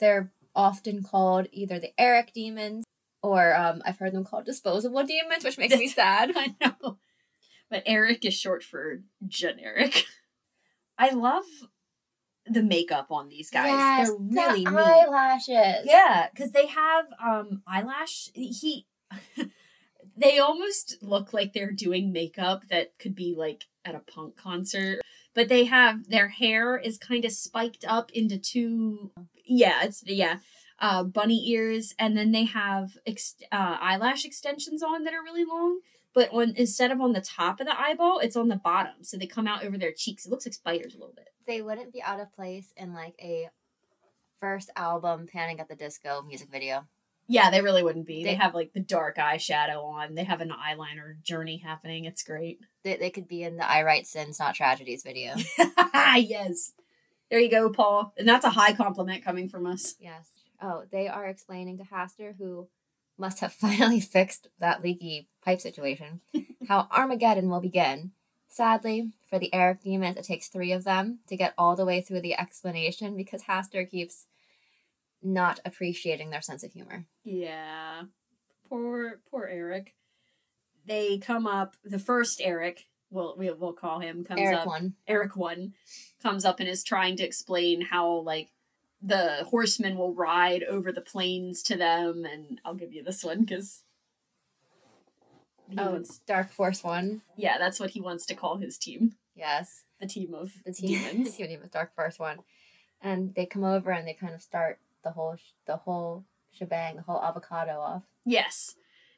They're 0.00 0.32
often 0.54 1.02
called 1.02 1.46
either 1.52 1.78
the 1.78 1.92
Eric 1.98 2.32
demons 2.34 2.84
or 3.22 3.54
um, 3.56 3.82
I've 3.86 3.98
heard 3.98 4.12
them 4.12 4.24
called 4.24 4.44
disposable 4.44 5.04
demons, 5.04 5.44
which 5.44 5.58
makes 5.58 5.76
me 5.76 5.88
sad. 6.00 6.32
I 6.36 6.54
know. 6.60 6.98
But 7.70 7.82
Eric 7.86 8.24
is 8.24 8.34
short 8.34 8.62
for 8.62 9.00
generic. 9.26 10.04
I 10.98 11.10
love 11.10 11.44
the 12.46 12.62
makeup 12.62 13.06
on 13.10 13.28
these 13.30 13.48
guys. 13.50 13.70
Yes, 13.70 14.10
They're 14.10 14.48
really 14.48 14.64
the 14.64 14.70
neat. 14.70 14.76
eyelashes. 14.78 15.86
Yeah, 15.86 16.28
because 16.32 16.52
they 16.52 16.66
have 16.66 17.06
um 17.24 17.62
eyelash. 17.66 18.28
He, 18.34 18.86
they 20.16 20.38
almost 20.38 20.96
look 21.02 21.32
like 21.32 21.52
they're 21.52 21.72
doing 21.72 22.12
makeup 22.12 22.64
that 22.70 22.98
could 22.98 23.14
be 23.14 23.34
like 23.36 23.64
at 23.84 23.94
a 23.94 24.00
punk 24.00 24.36
concert. 24.36 25.00
But 25.34 25.48
they 25.48 25.64
have 25.64 26.08
their 26.08 26.28
hair 26.28 26.76
is 26.76 26.96
kind 26.96 27.24
of 27.24 27.32
spiked 27.32 27.84
up 27.86 28.10
into 28.12 28.38
two. 28.38 29.10
Yeah, 29.44 29.82
it's 29.82 30.04
yeah, 30.06 30.38
uh, 30.78 31.02
bunny 31.02 31.50
ears, 31.50 31.94
and 31.98 32.16
then 32.16 32.30
they 32.30 32.44
have 32.44 32.96
ex- 33.06 33.36
uh, 33.50 33.78
eyelash 33.80 34.24
extensions 34.24 34.82
on 34.82 35.04
that 35.04 35.14
are 35.14 35.22
really 35.22 35.44
long. 35.44 35.80
But 36.14 36.32
on 36.32 36.54
instead 36.56 36.92
of 36.92 37.00
on 37.00 37.12
the 37.12 37.20
top 37.20 37.60
of 37.60 37.66
the 37.66 37.78
eyeball, 37.78 38.20
it's 38.20 38.36
on 38.36 38.48
the 38.48 38.56
bottom, 38.56 39.02
so 39.02 39.16
they 39.16 39.26
come 39.26 39.48
out 39.48 39.64
over 39.64 39.76
their 39.76 39.92
cheeks. 39.92 40.24
It 40.24 40.30
looks 40.30 40.46
like 40.46 40.54
spiders 40.54 40.94
a 40.94 40.98
little 40.98 41.14
bit. 41.14 41.30
They 41.46 41.60
wouldn't 41.60 41.92
be 41.92 42.00
out 42.00 42.20
of 42.20 42.32
place 42.32 42.72
in 42.76 42.94
like 42.94 43.14
a 43.20 43.48
first 44.38 44.70
album 44.76 45.26
Panic 45.26 45.58
at 45.58 45.68
the 45.68 45.74
Disco 45.74 46.22
music 46.22 46.48
video. 46.50 46.86
Yeah, 47.26 47.50
they 47.50 47.62
really 47.62 47.82
wouldn't 47.82 48.06
be. 48.06 48.22
They, 48.22 48.30
They- 48.30 48.34
have 48.36 48.54
like 48.54 48.72
the 48.72 48.80
dark 48.80 49.16
eyeshadow 49.16 49.82
on. 49.82 50.14
They 50.14 50.24
have 50.24 50.40
an 50.40 50.50
eyeliner 50.52 51.20
journey 51.22 51.58
happening. 51.58 52.04
It's 52.04 52.22
great. 52.22 52.60
They, 52.82 52.96
they 52.96 53.10
could 53.10 53.26
be 53.28 53.42
in 53.42 53.56
the 53.56 53.68
I 53.68 53.82
Write 53.82 54.06
Sins, 54.06 54.38
Not 54.38 54.54
Tragedies 54.54 55.02
video. 55.02 55.34
yes. 56.16 56.72
There 57.30 57.40
you 57.40 57.50
go, 57.50 57.70
Paul. 57.70 58.12
And 58.18 58.28
that's 58.28 58.44
a 58.44 58.50
high 58.50 58.74
compliment 58.74 59.24
coming 59.24 59.48
from 59.48 59.66
us. 59.66 59.94
Yes. 59.98 60.28
Oh, 60.60 60.84
they 60.90 61.08
are 61.08 61.26
explaining 61.26 61.78
to 61.78 61.84
Hastur, 61.84 62.36
who 62.36 62.68
must 63.18 63.40
have 63.40 63.52
finally 63.54 64.00
fixed 64.00 64.48
that 64.58 64.82
leaky 64.82 65.28
pipe 65.42 65.60
situation, 65.60 66.20
how 66.68 66.88
Armageddon 66.90 67.48
will 67.48 67.60
begin. 67.60 68.12
Sadly, 68.48 69.10
for 69.28 69.38
the 69.40 69.52
Eric 69.52 69.82
demons, 69.82 70.16
it 70.16 70.24
takes 70.24 70.46
three 70.48 70.70
of 70.70 70.84
them 70.84 71.18
to 71.26 71.36
get 71.36 71.54
all 71.58 71.74
the 71.74 71.84
way 71.84 72.00
through 72.00 72.20
the 72.20 72.38
explanation 72.38 73.16
because 73.16 73.44
Hastur 73.44 73.90
keeps 73.90 74.26
not 75.24 75.60
appreciating 75.64 76.30
their 76.30 76.42
sense 76.42 76.62
of 76.62 76.72
humor. 76.72 77.06
Yeah. 77.24 78.02
Poor 78.68 79.20
poor 79.30 79.46
Eric. 79.46 79.94
They 80.86 81.18
come 81.18 81.46
up 81.46 81.76
the 81.84 81.98
first 81.98 82.40
Eric, 82.42 82.86
we'll 83.10 83.34
we, 83.36 83.50
we'll 83.50 83.72
call 83.72 84.00
him, 84.00 84.24
comes 84.24 84.40
Eric 84.40 84.58
up 84.60 84.66
one. 84.66 84.94
Eric 85.08 85.34
one 85.36 85.72
comes 86.22 86.44
up 86.44 86.60
and 86.60 86.68
is 86.68 86.84
trying 86.84 87.16
to 87.16 87.24
explain 87.24 87.80
how 87.82 88.08
like 88.20 88.50
the 89.02 89.44
horsemen 89.50 89.96
will 89.96 90.14
ride 90.14 90.62
over 90.62 90.90
the 90.92 91.00
plains 91.00 91.62
to 91.64 91.76
them 91.76 92.24
and 92.24 92.60
I'll 92.64 92.74
give 92.74 92.92
you 92.92 93.02
this 93.02 93.22
one 93.24 93.40
because 93.44 93.82
he 95.68 95.76
Oh, 95.78 95.92
wants 95.92 96.18
Dark 96.26 96.50
Force 96.50 96.84
one. 96.84 97.22
yeah, 97.36 97.56
that's 97.58 97.80
what 97.80 97.90
he 97.90 98.00
wants 98.00 98.26
to 98.26 98.34
call 98.34 98.56
his 98.58 98.76
team. 98.78 99.14
Yes. 99.34 99.84
The 100.00 100.06
team 100.06 100.34
of 100.34 100.52
the 100.64 100.72
team, 100.72 100.98
demons. 101.10 101.36
the 101.36 101.46
team 101.46 101.62
of 101.62 101.70
Dark 101.70 101.94
Force 101.94 102.18
one, 102.18 102.40
and 103.00 103.34
they 103.34 103.46
come 103.46 103.64
over 103.64 103.90
and 103.90 104.06
they 104.06 104.12
kind 104.14 104.34
of 104.34 104.42
start 104.42 104.78
the 105.04 105.10
whole 105.10 105.36
sh- 105.36 105.52
the 105.66 105.76
whole 105.76 106.24
shebang, 106.52 106.96
the 106.96 107.02
whole 107.02 107.22
avocado 107.22 107.78
off. 107.78 108.02
Yes. 108.24 108.74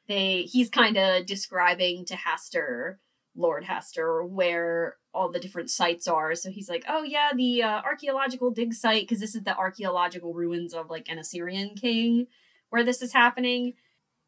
They 0.08 0.42
he's 0.42 0.70
kind 0.70 0.96
of 0.96 1.26
describing 1.26 2.04
to 2.06 2.14
Hastur, 2.16 2.96
Lord 3.34 3.64
Hastur, 3.64 4.28
where 4.28 4.96
all 5.12 5.30
the 5.30 5.40
different 5.40 5.70
sites 5.70 6.06
are. 6.06 6.34
So 6.34 6.50
he's 6.50 6.68
like, 6.68 6.84
"Oh 6.88 7.02
yeah, 7.02 7.30
the 7.34 7.62
uh, 7.62 7.80
archaeological 7.82 8.50
dig 8.50 8.72
site 8.74 9.02
because 9.02 9.20
this 9.20 9.34
is 9.34 9.42
the 9.42 9.56
archaeological 9.56 10.32
ruins 10.34 10.74
of 10.74 10.90
like 10.90 11.08
an 11.08 11.18
Assyrian 11.18 11.74
king 11.74 12.26
where 12.70 12.84
this 12.84 13.02
is 13.02 13.12
happening." 13.12 13.74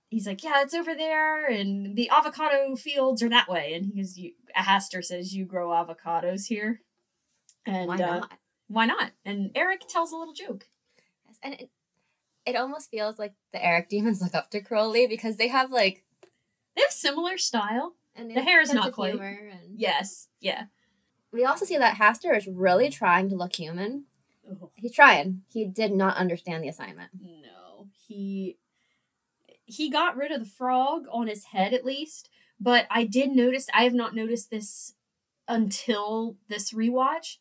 He's 0.09 0.27
like, 0.27 0.43
"Yeah, 0.43 0.63
it's 0.63 0.75
over 0.75 0.95
there 0.95 1.47
and 1.47 1.95
the 1.95 2.11
avocado 2.11 2.75
fields 2.75 3.23
are 3.23 3.29
that 3.29 3.49
way." 3.49 3.75
And 3.75 3.93
he's 3.95 4.19
you 4.19 4.33
Hastur 4.57 5.05
says, 5.05 5.35
"You 5.35 5.45
grow 5.45 5.69
avocados 5.69 6.47
here." 6.47 6.81
And 7.67 7.87
Why 7.89 7.95
uh, 7.95 7.99
not? 7.99 8.33
why 8.67 8.87
not? 8.87 9.13
And 9.25 9.51
Eric 9.55 9.83
tells 9.89 10.11
a 10.11 10.17
little 10.17 10.35
joke. 10.35 10.67
Yes. 11.43 11.53
And 11.53 11.55
it, 11.61 11.70
it 12.47 12.57
almost 12.57 12.91
feels 12.91 13.18
like 13.18 13.34
the 13.53 13.64
Eric 13.64 13.89
demons 13.89 14.20
look 14.22 14.34
up 14.34 14.51
to 14.51 14.61
Crowley 14.61 15.07
because 15.07 15.36
they 15.36 15.49
have 15.49 15.70
like 15.70 16.05
They 16.76 16.82
have 16.82 16.91
similar 16.91 17.39
style. 17.39 17.95
and 18.14 18.30
The 18.34 18.43
hair 18.43 18.61
is 18.61 18.72
not 18.72 18.93
quite- 18.93 19.12
humor 19.12 19.51
and 19.53 19.78
Yes. 19.78 20.28
Yeah. 20.41 20.64
we 21.32 21.45
also 21.45 21.64
see 21.64 21.76
that 21.78 21.97
Hastur 21.99 22.36
is 22.36 22.47
really 22.47 22.89
trying 22.91 23.28
to 23.30 23.36
look 23.36 23.55
human. 23.57 24.05
He's 24.76 24.95
trying. 24.95 25.43
He 25.53 25.66
did 25.66 25.93
not 25.93 26.16
understand 26.16 26.64
the 26.64 26.68
assignment. 26.68 27.11
No, 27.20 27.89
he 28.07 28.57
he 29.66 29.91
got 29.91 30.16
rid 30.16 30.32
of 30.32 30.41
the 30.41 30.47
frog 30.47 31.05
on 31.12 31.26
his 31.26 31.45
head 31.47 31.74
at 31.74 31.84
least, 31.84 32.30
But 32.59 32.86
I 32.91 33.05
did 33.05 33.30
notice, 33.32 33.68
I 33.74 33.84
have 33.84 33.93
not 33.93 34.14
noticed 34.14 34.51
this 34.51 34.95
until 35.47 36.36
this 36.49 36.72
rewatch. 36.72 37.36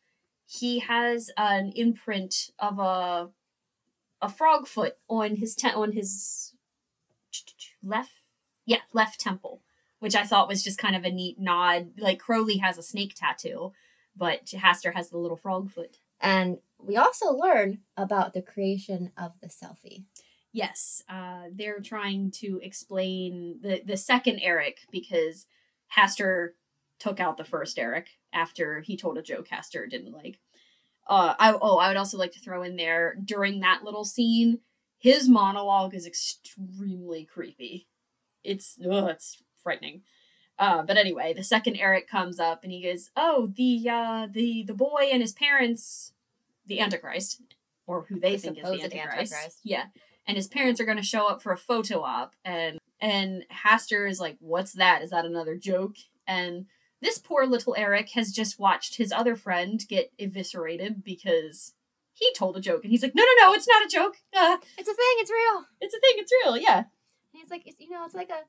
He 0.45 0.79
has 0.79 1.31
an 1.37 1.71
imprint 1.75 2.51
of 2.59 2.79
a 2.79 3.29
a 4.21 4.29
frog 4.29 4.67
foot 4.67 4.97
on 5.09 5.35
his 5.37 5.55
te- 5.55 5.69
on 5.69 5.91
his 5.93 6.53
left 7.83 8.11
yeah 8.65 8.81
left 8.93 9.19
temple 9.19 9.61
which 9.99 10.15
i 10.15 10.23
thought 10.23 10.47
was 10.47 10.63
just 10.63 10.77
kind 10.77 10.95
of 10.95 11.03
a 11.03 11.11
neat 11.11 11.39
nod. 11.39 11.91
Like 11.99 12.19
crowley 12.19 12.57
has 12.57 12.77
a 12.77 12.83
snake 12.83 13.13
tattoo 13.15 13.73
but 14.15 14.45
hastur 14.47 14.93
has 14.93 15.09
the 15.09 15.17
little 15.17 15.37
frog 15.37 15.69
foot. 15.69 15.97
And 16.19 16.57
we 16.79 16.97
also 16.97 17.31
learn 17.31 17.79
about 17.95 18.33
the 18.33 18.41
creation 18.41 19.11
of 19.15 19.33
the 19.41 19.47
selfie. 19.47 20.05
yes 20.51 21.03
uh, 21.09 21.43
they're 21.53 21.79
trying 21.79 22.31
to 22.31 22.59
explain 22.63 23.59
the 23.61 23.81
the 23.85 23.97
second 23.97 24.39
eric 24.41 24.79
because 24.91 25.45
hastur 25.95 26.49
took 26.99 27.19
out 27.19 27.37
the 27.37 27.43
first 27.43 27.77
eric 27.77 28.07
after 28.33 28.81
he 28.81 28.97
told 28.97 29.17
a 29.17 29.21
joke 29.21 29.47
hastur 29.49 29.87
didn't 29.89 30.13
like 30.13 30.39
uh, 31.09 31.35
I, 31.39 31.53
oh 31.61 31.77
i 31.77 31.87
would 31.87 31.97
also 31.97 32.17
like 32.17 32.31
to 32.33 32.39
throw 32.39 32.63
in 32.63 32.75
there 32.75 33.15
during 33.23 33.59
that 33.61 33.83
little 33.83 34.05
scene 34.05 34.59
his 34.99 35.29
monologue 35.29 35.93
is 35.93 36.07
extremely 36.07 37.23
creepy. 37.23 37.87
It's 38.43 38.77
ugh, 38.83 39.09
it's 39.09 39.43
frightening. 39.61 40.01
Uh, 40.57 40.81
but 40.81 40.97
anyway 40.97 41.33
the 41.33 41.43
second 41.43 41.75
eric 41.77 42.09
comes 42.09 42.39
up 42.39 42.63
and 42.63 42.71
he 42.71 42.81
goes 42.81 43.11
oh 43.15 43.51
the 43.55 43.87
uh 43.89 44.27
the 44.31 44.63
the 44.65 44.73
boy 44.73 45.09
and 45.11 45.21
his 45.21 45.33
parents 45.33 46.13
the 46.65 46.79
antichrist 46.79 47.41
or 47.85 48.05
who 48.09 48.19
they 48.19 48.35
The 48.35 48.39
think 48.39 48.57
is 48.57 48.63
the 48.63 48.83
antichrist. 48.83 49.33
Antichrist. 49.33 49.59
yeah. 49.63 49.85
And 50.27 50.35
his 50.35 50.47
parents 50.47 50.81
are 50.81 50.85
going 50.85 50.97
to 50.97 51.03
show 51.03 51.27
up 51.27 51.41
for 51.41 51.53
a 51.53 51.57
photo 51.57 52.01
op 52.01 52.33
and 52.43 52.79
and 52.99 53.43
hastur 53.63 54.09
is 54.09 54.19
like 54.19 54.37
what's 54.39 54.73
that? 54.73 55.01
Is 55.03 55.11
that 55.11 55.25
another 55.25 55.55
joke? 55.55 55.95
And 56.27 56.65
this 57.01 57.17
poor 57.19 57.45
little 57.45 57.75
eric 57.77 58.09
has 58.11 58.31
just 58.31 58.59
watched 58.59 58.97
his 58.97 59.11
other 59.11 59.35
friend 59.35 59.83
get 59.87 60.11
eviscerated 60.19 61.03
because 61.03 61.73
he 62.13 62.31
told 62.33 62.57
a 62.57 62.61
joke 62.61 62.83
and 62.83 62.91
he's 62.91 63.03
like 63.03 63.13
no 63.15 63.23
no 63.23 63.47
no 63.47 63.53
it's 63.53 63.67
not 63.67 63.85
a 63.85 63.89
joke 63.89 64.15
uh, 64.35 64.57
It's 64.77 64.89
a 64.89 64.93
thing. 64.93 65.15
It's 65.19 65.31
real. 65.31 65.65
it's 65.81 65.93
a 65.95 65.99
thing 65.99 66.13
it's 66.17 66.31
real 66.43 66.57
yeah 66.57 66.77
And 66.77 66.85
he's 67.33 67.51
like, 67.51 67.63
it's, 67.65 67.77
you 67.79 67.89
know, 67.91 68.03
it's 68.05 68.15
like 68.15 68.29
a, 68.31 68.41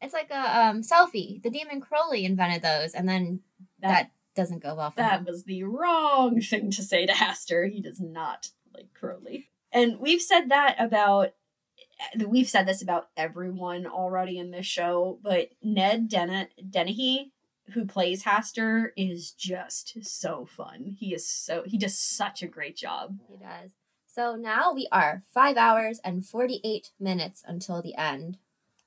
it's 0.00 0.14
like 0.14 0.30
a 0.30 0.60
um, 0.68 0.82
selfie. 0.82 1.42
The 1.42 1.50
demon 1.50 1.80
Crowley 1.80 2.24
invented 2.24 2.62
those, 2.62 2.94
and 2.94 3.08
then 3.08 3.40
that, 3.80 3.88
that 3.88 4.10
doesn't 4.36 4.62
go 4.62 4.76
well 4.76 4.90
for 4.90 4.96
That 4.98 5.20
him. 5.20 5.24
was 5.24 5.42
the 5.42 5.64
wrong 5.64 6.40
thing 6.50 6.70
to 6.70 6.82
say 6.84 7.04
to 7.06 7.12
Hastur. 7.12 7.68
He 7.68 7.80
does 7.82 7.98
not 7.98 8.50
like 8.72 8.94
Crowley. 8.94 9.48
And 9.72 9.98
we've 9.98 10.22
said 10.22 10.50
that 10.50 10.76
about 10.78 11.30
we've 12.26 12.48
said 12.48 12.66
this 12.66 12.80
about 12.82 13.08
everyone 13.16 13.86
already 13.86 14.38
in 14.38 14.52
this 14.52 14.66
show, 14.66 15.18
but 15.22 15.48
Ned 15.62 16.08
Den- 16.08 16.48
Dennehy, 16.70 17.32
who 17.72 17.84
plays 17.86 18.24
Hastur, 18.24 18.90
is 18.96 19.32
just 19.32 19.94
so 20.02 20.46
fun. 20.46 20.96
He 20.98 21.14
is 21.14 21.28
so 21.28 21.62
he 21.66 21.78
does 21.78 21.98
such 21.98 22.42
a 22.42 22.46
great 22.48 22.76
job. 22.76 23.18
He 23.28 23.36
does. 23.36 23.72
So 24.06 24.34
now 24.36 24.72
we 24.72 24.88
are 24.90 25.22
five 25.32 25.56
hours 25.56 26.00
and 26.04 26.26
forty-eight 26.26 26.90
minutes 26.98 27.42
until 27.46 27.82
the 27.82 27.94
end. 27.96 28.38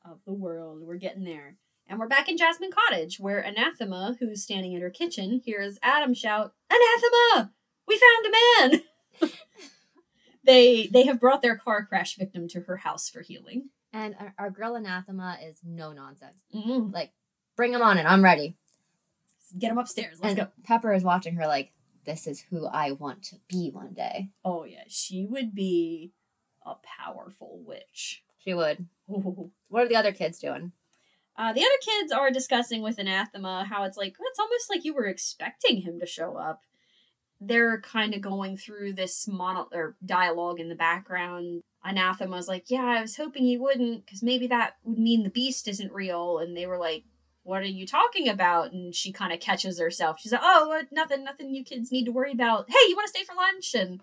of 0.04 0.20
the 0.26 0.34
world. 0.34 0.82
We're 0.82 0.96
getting 0.98 1.24
there. 1.24 1.58
And 1.88 2.00
we're 2.00 2.08
back 2.08 2.30
in 2.30 2.38
Jasmine 2.38 2.72
Cottage, 2.72 3.20
where 3.20 3.40
Anathema, 3.40 4.16
who's 4.20 4.42
standing 4.42 4.74
in 4.74 4.82
her 4.82 4.90
kitchen, 4.90 5.42
hears 5.44 5.78
Adam 5.84 6.14
shout, 6.14 6.54
Anathema! 6.72 7.52
We 7.88 8.00
found 8.00 8.26
a 8.26 8.32
man! 8.72 9.30
they 10.44 10.88
they 10.88 11.06
have 11.06 11.20
brought 11.20 11.42
their 11.42 11.56
car 11.58 11.86
crash 11.86 12.16
victim 12.16 12.48
to 12.50 12.62
her 12.62 12.78
house 12.78 13.10
for 13.10 13.22
healing. 13.22 13.70
And 13.94 14.16
our, 14.20 14.34
our 14.40 14.50
girl 14.50 14.76
anathema 14.76 15.38
is 15.46 15.60
no 15.66 15.92
nonsense. 15.92 16.42
Mm-hmm. 16.56 16.94
Like, 16.94 17.12
bring 17.58 17.74
him 17.74 17.82
on, 17.82 17.98
and 17.98 18.08
I'm 18.08 18.24
ready. 18.24 18.56
Get 19.58 19.72
him 19.72 19.78
upstairs. 19.78 20.20
Let's 20.22 20.38
and 20.38 20.48
go. 20.48 20.52
Pepper 20.64 20.94
is 20.94 21.04
watching 21.04 21.36
her 21.36 21.48
like, 21.48 21.72
this 22.06 22.28
is 22.28 22.42
who 22.50 22.68
I 22.68 22.92
want 22.92 23.24
to 23.24 23.36
be 23.48 23.70
one 23.72 23.94
day. 23.94 24.30
Oh 24.44 24.64
yeah, 24.64 24.84
she 24.88 25.26
would 25.26 25.54
be 25.54 26.12
a 26.66 26.74
powerful 26.84 27.62
witch. 27.66 28.24
She 28.40 28.54
would. 28.54 28.88
Ooh. 29.10 29.52
What 29.70 29.84
are 29.84 29.90
the 29.90 29.96
other 29.96 30.12
kids 30.12 30.40
doing? 30.40 30.72
Uh, 31.38 31.54
the 31.54 31.62
other 31.62 31.70
kids 31.84 32.12
are 32.12 32.32
discussing 32.32 32.82
with 32.82 33.00
Anathema 33.00 33.66
how 33.70 33.84
it's 33.84 33.98
like 33.98 34.16
it's 34.20 34.40
almost 34.40 34.70
like 34.70 34.84
you 34.84 34.94
were 34.94 35.06
expecting 35.06 35.82
him 35.82 36.00
to 36.00 36.06
show 36.06 36.36
up. 36.36 36.62
They're 37.40 37.82
kind 37.82 38.14
of 38.14 38.22
going 38.22 38.58
through 38.58 38.94
this 38.94 39.28
mono 39.28 39.68
or 39.74 39.96
dialogue 40.06 40.60
in 40.60 40.70
the 40.70 40.76
background. 40.76 41.62
Anathema's 41.84 42.48
like, 42.48 42.66
"Yeah, 42.68 42.84
I 42.84 43.02
was 43.02 43.16
hoping 43.16 43.44
he 43.44 43.58
wouldn't, 43.58 44.06
because 44.06 44.22
maybe 44.22 44.46
that 44.48 44.74
would 44.84 45.00
mean 45.00 45.24
the 45.24 45.30
beast 45.30 45.68
isn't 45.68 45.92
real." 45.92 46.38
And 46.38 46.56
they 46.56 46.68
were 46.68 46.78
like, 46.78 47.06
"What 47.44 47.62
are 47.62 47.66
you 47.66 47.86
talking 47.86 48.28
about?" 48.28 48.72
And 48.72 48.94
she 48.94 49.12
kind 49.12 49.34
of 49.34 49.40
catches 49.40 49.80
herself. 49.80 50.20
She's 50.20 50.32
like, 50.32 50.42
"Oh, 50.44 50.84
nothing, 50.92 51.24
nothing. 51.24 51.54
You 51.54 51.64
kids 51.64 51.92
need 51.92 52.06
to 52.06 52.12
worry 52.12 52.32
about. 52.32 52.70
Hey, 52.70 52.90
you 52.90 52.96
want 52.96 53.08
to 53.08 53.18
stay 53.18 53.24
for 53.24 53.36
lunch?" 53.36 53.74
And 53.74 54.02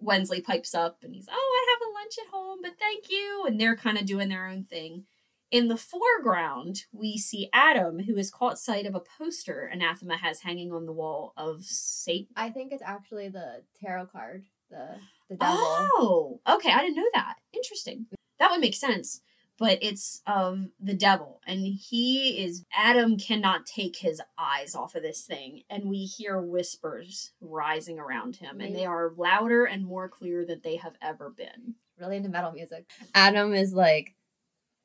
Wensley 0.00 0.40
pipes 0.40 0.74
up, 0.74 1.02
and 1.02 1.14
he's, 1.14 1.28
"Oh, 1.30 1.34
I 1.34 1.72
have 1.72 1.88
a 1.88 1.94
lunch 1.94 2.14
at 2.20 2.32
home, 2.32 2.60
but 2.62 2.78
thank 2.78 3.10
you." 3.10 3.44
And 3.46 3.60
they're 3.60 3.76
kind 3.76 3.98
of 3.98 4.06
doing 4.06 4.28
their 4.28 4.46
own 4.46 4.64
thing. 4.64 5.06
In 5.50 5.68
the 5.68 5.78
foreground, 5.78 6.84
we 6.92 7.16
see 7.16 7.48
Adam, 7.54 8.00
who 8.00 8.16
has 8.16 8.30
caught 8.30 8.58
sight 8.58 8.84
of 8.84 8.94
a 8.94 9.00
poster 9.00 9.66
Anathema 9.72 10.18
has 10.18 10.40
hanging 10.40 10.72
on 10.72 10.84
the 10.84 10.92
wall 10.92 11.32
of 11.38 11.64
Satan. 11.64 12.28
I 12.36 12.50
think 12.50 12.70
it's 12.70 12.82
actually 12.84 13.28
the 13.30 13.62
tarot 13.80 14.06
card, 14.06 14.44
the 14.70 15.00
the 15.30 15.36
devil. 15.36 15.56
Oh, 15.58 16.40
okay. 16.46 16.70
I 16.70 16.82
didn't 16.82 16.96
know 16.96 17.08
that. 17.14 17.36
Interesting. 17.52 18.06
That 18.38 18.50
would 18.50 18.60
make 18.60 18.74
sense. 18.74 19.22
But 19.58 19.78
it's 19.82 20.22
of 20.24 20.68
the 20.78 20.94
devil, 20.94 21.40
and 21.44 21.66
he 21.66 22.44
is. 22.44 22.64
Adam 22.72 23.18
cannot 23.18 23.66
take 23.66 23.96
his 23.96 24.22
eyes 24.38 24.76
off 24.76 24.94
of 24.94 25.02
this 25.02 25.22
thing, 25.22 25.62
and 25.68 25.90
we 25.90 26.04
hear 26.04 26.40
whispers 26.40 27.32
rising 27.40 27.98
around 27.98 28.36
him, 28.36 28.60
and 28.60 28.74
they 28.74 28.86
are 28.86 29.12
louder 29.16 29.64
and 29.64 29.84
more 29.84 30.08
clear 30.08 30.44
than 30.46 30.60
they 30.62 30.76
have 30.76 30.94
ever 31.02 31.28
been. 31.28 31.74
Really 31.98 32.18
into 32.18 32.28
metal 32.28 32.52
music. 32.52 32.88
Adam 33.14 33.52
is 33.52 33.72
like, 33.72 34.14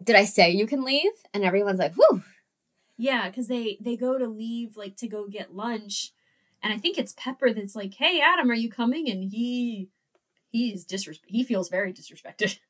"Did 0.04 0.16
I 0.16 0.26
say 0.26 0.50
you 0.50 0.66
can 0.66 0.84
leave?" 0.84 1.12
And 1.34 1.44
everyone's 1.44 1.80
like, 1.80 1.94
"Whew." 1.94 2.24
Yeah, 2.98 3.30
because 3.30 3.48
they 3.48 3.78
they 3.80 3.96
go 3.96 4.18
to 4.18 4.28
leave 4.28 4.76
like 4.76 4.96
to 4.98 5.08
go 5.08 5.28
get 5.28 5.56
lunch, 5.56 6.14
and 6.64 6.74
I 6.74 6.78
think 6.78 6.98
it's 6.98 7.14
Pepper 7.16 7.54
that's 7.54 7.76
like, 7.76 7.94
"Hey, 7.94 8.20
Adam, 8.22 8.50
are 8.50 8.56
you 8.56 8.72
coming?" 8.72 9.08
And 9.08 9.24
he 9.24 9.90
he's 10.50 10.86
disres- 10.86 11.20
he 11.28 11.44
feels 11.44 11.70
very 11.70 11.94
disrespected. 11.94 12.58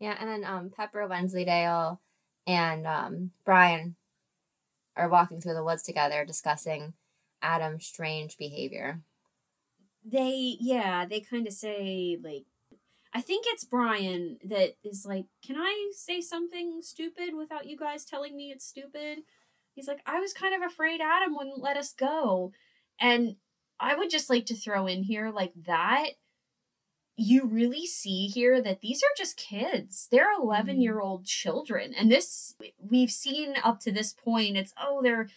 Yeah, 0.00 0.16
and 0.18 0.28
then 0.28 0.44
um, 0.44 0.70
Pepper, 0.70 1.06
Wensleydale, 1.06 2.00
and 2.46 2.86
um, 2.86 3.30
Brian 3.44 3.96
are 4.96 5.08
walking 5.08 5.40
through 5.40 5.54
the 5.54 5.64
woods 5.64 5.82
together, 5.82 6.24
discussing 6.24 6.94
Adam's 7.42 7.86
strange 7.86 8.36
behavior. 8.38 9.00
They 10.04 10.56
yeah, 10.60 11.04
they 11.04 11.20
kind 11.20 11.46
of 11.46 11.52
say 11.52 12.18
like, 12.22 12.44
I 13.12 13.20
think 13.20 13.44
it's 13.48 13.64
Brian 13.64 14.38
that 14.44 14.76
is 14.84 15.04
like, 15.06 15.26
"Can 15.44 15.56
I 15.56 15.90
say 15.94 16.20
something 16.20 16.80
stupid 16.82 17.34
without 17.36 17.66
you 17.66 17.76
guys 17.76 18.04
telling 18.04 18.36
me 18.36 18.50
it's 18.50 18.66
stupid?" 18.66 19.18
He's 19.74 19.88
like, 19.88 20.00
"I 20.06 20.20
was 20.20 20.32
kind 20.32 20.54
of 20.54 20.62
afraid 20.62 21.00
Adam 21.00 21.34
wouldn't 21.36 21.60
let 21.60 21.76
us 21.76 21.92
go," 21.92 22.52
and 23.00 23.36
I 23.80 23.94
would 23.94 24.10
just 24.10 24.30
like 24.30 24.46
to 24.46 24.56
throw 24.56 24.86
in 24.86 25.02
here 25.04 25.30
like 25.30 25.52
that 25.66 26.12
you 27.20 27.46
really 27.46 27.84
see 27.84 28.28
here 28.28 28.62
that 28.62 28.80
these 28.80 29.02
are 29.02 29.12
just 29.16 29.36
kids. 29.36 30.06
They're 30.10 30.32
11 30.40 30.80
year 30.80 31.00
old 31.00 31.24
children. 31.26 31.92
And 31.92 32.10
this, 32.10 32.54
we've 32.78 33.10
seen 33.10 33.54
up 33.64 33.80
to 33.80 33.90
this 33.92 34.12
point, 34.12 34.56
it's, 34.56 34.72
oh, 34.80 35.02
they're 35.02 35.28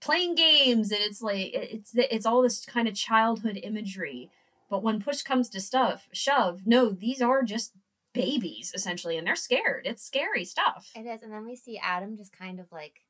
playing 0.00 0.34
games 0.34 0.90
and 0.90 1.00
it's 1.00 1.22
like, 1.22 1.50
it's, 1.54 1.92
it's 1.94 2.26
all 2.26 2.42
this 2.42 2.66
kind 2.66 2.88
of 2.88 2.94
childhood 2.94 3.60
imagery. 3.62 4.28
But 4.68 4.82
when 4.82 5.00
push 5.00 5.22
comes 5.22 5.48
to 5.50 5.60
stuff, 5.60 6.08
shove, 6.12 6.62
no, 6.66 6.90
these 6.90 7.22
are 7.22 7.44
just 7.44 7.74
babies 8.12 8.72
essentially. 8.74 9.16
And 9.16 9.24
they're 9.24 9.36
scared. 9.36 9.86
It's 9.86 10.02
scary 10.02 10.44
stuff. 10.44 10.90
It 10.96 11.06
is, 11.06 11.22
and 11.22 11.32
then 11.32 11.46
we 11.46 11.54
see 11.54 11.78
Adam 11.78 12.16
just 12.16 12.36
kind 12.36 12.58
of 12.58 12.66
like 12.72 13.02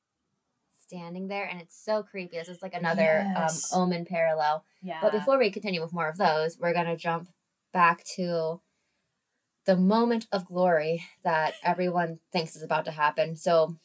standing 0.82 1.28
there, 1.28 1.44
and 1.46 1.60
it's 1.60 1.76
so 1.82 2.02
creepy. 2.02 2.36
This 2.36 2.48
is 2.48 2.62
like 2.62 2.74
another 2.74 3.02
Yes. 3.34 3.72
um, 3.72 3.82
omen 3.82 4.04
parallel. 4.04 4.64
Yeah. 4.82 4.98
But 5.00 5.12
before 5.12 5.38
we 5.38 5.50
continue 5.50 5.80
with 5.80 5.92
more 5.92 6.08
of 6.08 6.18
those, 6.18 6.58
we're 6.58 6.74
gonna 6.74 6.96
jump 6.96 7.28
back 7.72 8.04
to 8.16 8.60
the 9.66 9.76
moment 9.76 10.26
of 10.32 10.46
glory 10.46 11.04
that 11.22 11.54
everyone 11.62 12.18
thinks 12.32 12.56
is 12.56 12.62
about 12.62 12.84
to 12.86 12.90
happen. 12.92 13.36
So 13.36 13.76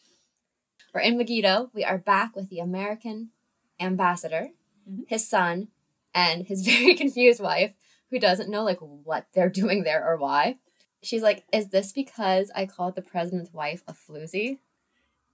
we're 0.93 1.01
in 1.01 1.17
Megiddo. 1.17 1.69
We 1.73 1.83
are 1.83 1.97
back 1.97 2.35
with 2.35 2.49
the 2.49 2.59
American 2.59 3.31
ambassador, 3.79 4.49
Mhm. 4.89 5.07
his 5.07 5.27
son, 5.27 5.69
and 6.13 6.47
his 6.47 6.65
very 6.65 6.95
confused 6.95 7.41
wife, 7.41 7.73
who 8.09 8.19
doesn't 8.19 8.49
know 8.49 8.63
like 8.63 8.79
what 8.79 9.27
they're 9.33 9.49
doing 9.49 9.83
there 9.83 10.05
or 10.07 10.17
why. 10.17 10.57
She's 11.03 11.21
like, 11.21 11.45
"Is 11.51 11.69
this 11.69 11.91
because 11.91 12.51
I 12.55 12.65
called 12.65 12.95
the 12.95 13.01
president's 13.01 13.53
wife 13.53 13.83
a 13.87 13.93
floozy?" 13.93 14.59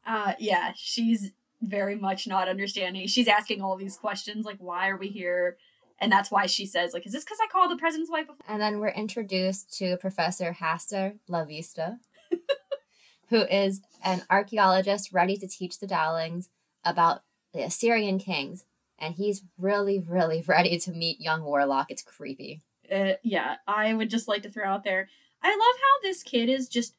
Uh, 0.06 0.34
yeah, 0.40 0.74
she's 0.76 1.32
very 1.62 1.96
much 1.96 2.28
not 2.28 2.48
understanding. 2.48 3.08
She's 3.08 3.28
asking 3.28 3.62
all 3.62 3.76
these 3.78 3.96
questions 3.98 4.46
like, 4.46 4.58
why 4.58 4.90
are 4.90 4.98
we 4.98 5.10
here? 5.10 5.58
And 6.02 6.12
that's 6.12 6.32
why 6.32 6.48
she 6.48 6.66
says, 6.66 6.94
like, 6.94 7.06
is 7.06 7.14
this 7.14 7.24
because 7.24 7.38
I 7.42 7.48
called 7.48 7.70
the 7.70 7.78
president's 7.78 8.10
wife? 8.10 8.26
a 8.28 8.52
And 8.52 8.60
then 8.60 8.80
we're 8.80 8.90
introduced 8.90 9.78
to 9.78 9.98
Professor 9.98 10.58
Hastur 10.60 11.20
La 11.28 11.46
Vista, 11.46 12.00
who 13.30 13.44
is 13.44 13.82
an 14.04 14.24
archaeologist 14.28 15.14
ready 15.14 15.38
to 15.38 15.48
teach 15.48 15.78
the 15.78 15.86
Dowlings 15.86 16.50
about 16.84 17.22
the 17.54 17.62
Assyrian 17.62 18.18
kings. 18.18 18.66
And 18.98 19.14
he's 19.14 19.44
really, 19.60 20.00
really 20.00 20.44
ready 20.48 20.80
to 20.80 20.92
meet 20.92 21.22
young 21.22 21.44
Warlock. 21.44 21.92
It's 21.92 22.02
creepy. 22.02 22.64
Uh, 22.92 23.14
yeah, 23.22 23.58
I 23.68 23.94
would 23.94 24.10
just 24.10 24.28
like 24.28 24.42
to 24.42 24.50
throw 24.50 24.68
out 24.68 24.84
there. 24.84 25.08
I 25.44 25.50
love 25.50 25.60
how 25.60 26.02
this 26.02 26.24
kid 26.24 26.50
is 26.50 26.68
just 26.68 26.96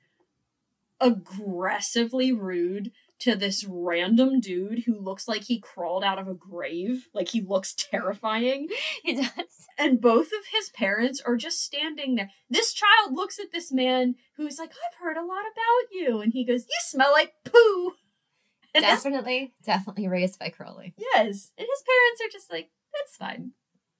aggressively 1.00 2.32
rude 2.32 2.92
to 3.22 3.34
this 3.36 3.64
random 3.68 4.40
dude 4.40 4.84
who 4.84 4.98
looks 4.98 5.26
like 5.28 5.42
he 5.44 5.58
crawled 5.60 6.04
out 6.04 6.18
of 6.18 6.28
a 6.28 6.34
grave. 6.34 7.08
Like 7.12 7.28
he 7.28 7.40
looks 7.40 7.74
terrifying. 7.76 8.68
He 9.02 9.14
does. 9.14 9.66
And 9.78 10.00
both 10.00 10.26
of 10.28 10.46
his 10.52 10.68
parents 10.70 11.20
are 11.24 11.36
just 11.36 11.62
standing 11.62 12.14
there. 12.14 12.30
This 12.50 12.72
child 12.72 13.12
looks 13.14 13.38
at 13.38 13.52
this 13.52 13.72
man 13.72 14.16
who's 14.36 14.58
like, 14.58 14.70
I've 14.70 14.98
heard 15.02 15.16
a 15.16 15.24
lot 15.24 15.40
about 15.42 15.90
you. 15.92 16.20
And 16.20 16.32
he 16.32 16.44
goes, 16.44 16.62
You 16.62 16.76
smell 16.80 17.12
like 17.12 17.32
poo. 17.44 17.92
And 18.74 18.86
his- 18.86 19.02
Definitely, 19.02 19.52
definitely 19.66 20.08
raised 20.08 20.38
by 20.38 20.48
Crowley. 20.48 20.94
yes. 20.98 21.52
And 21.58 21.66
his 21.68 21.82
parents 21.86 22.22
are 22.24 22.32
just 22.32 22.50
like, 22.50 22.70
That's 22.94 23.16
fine. 23.16 23.52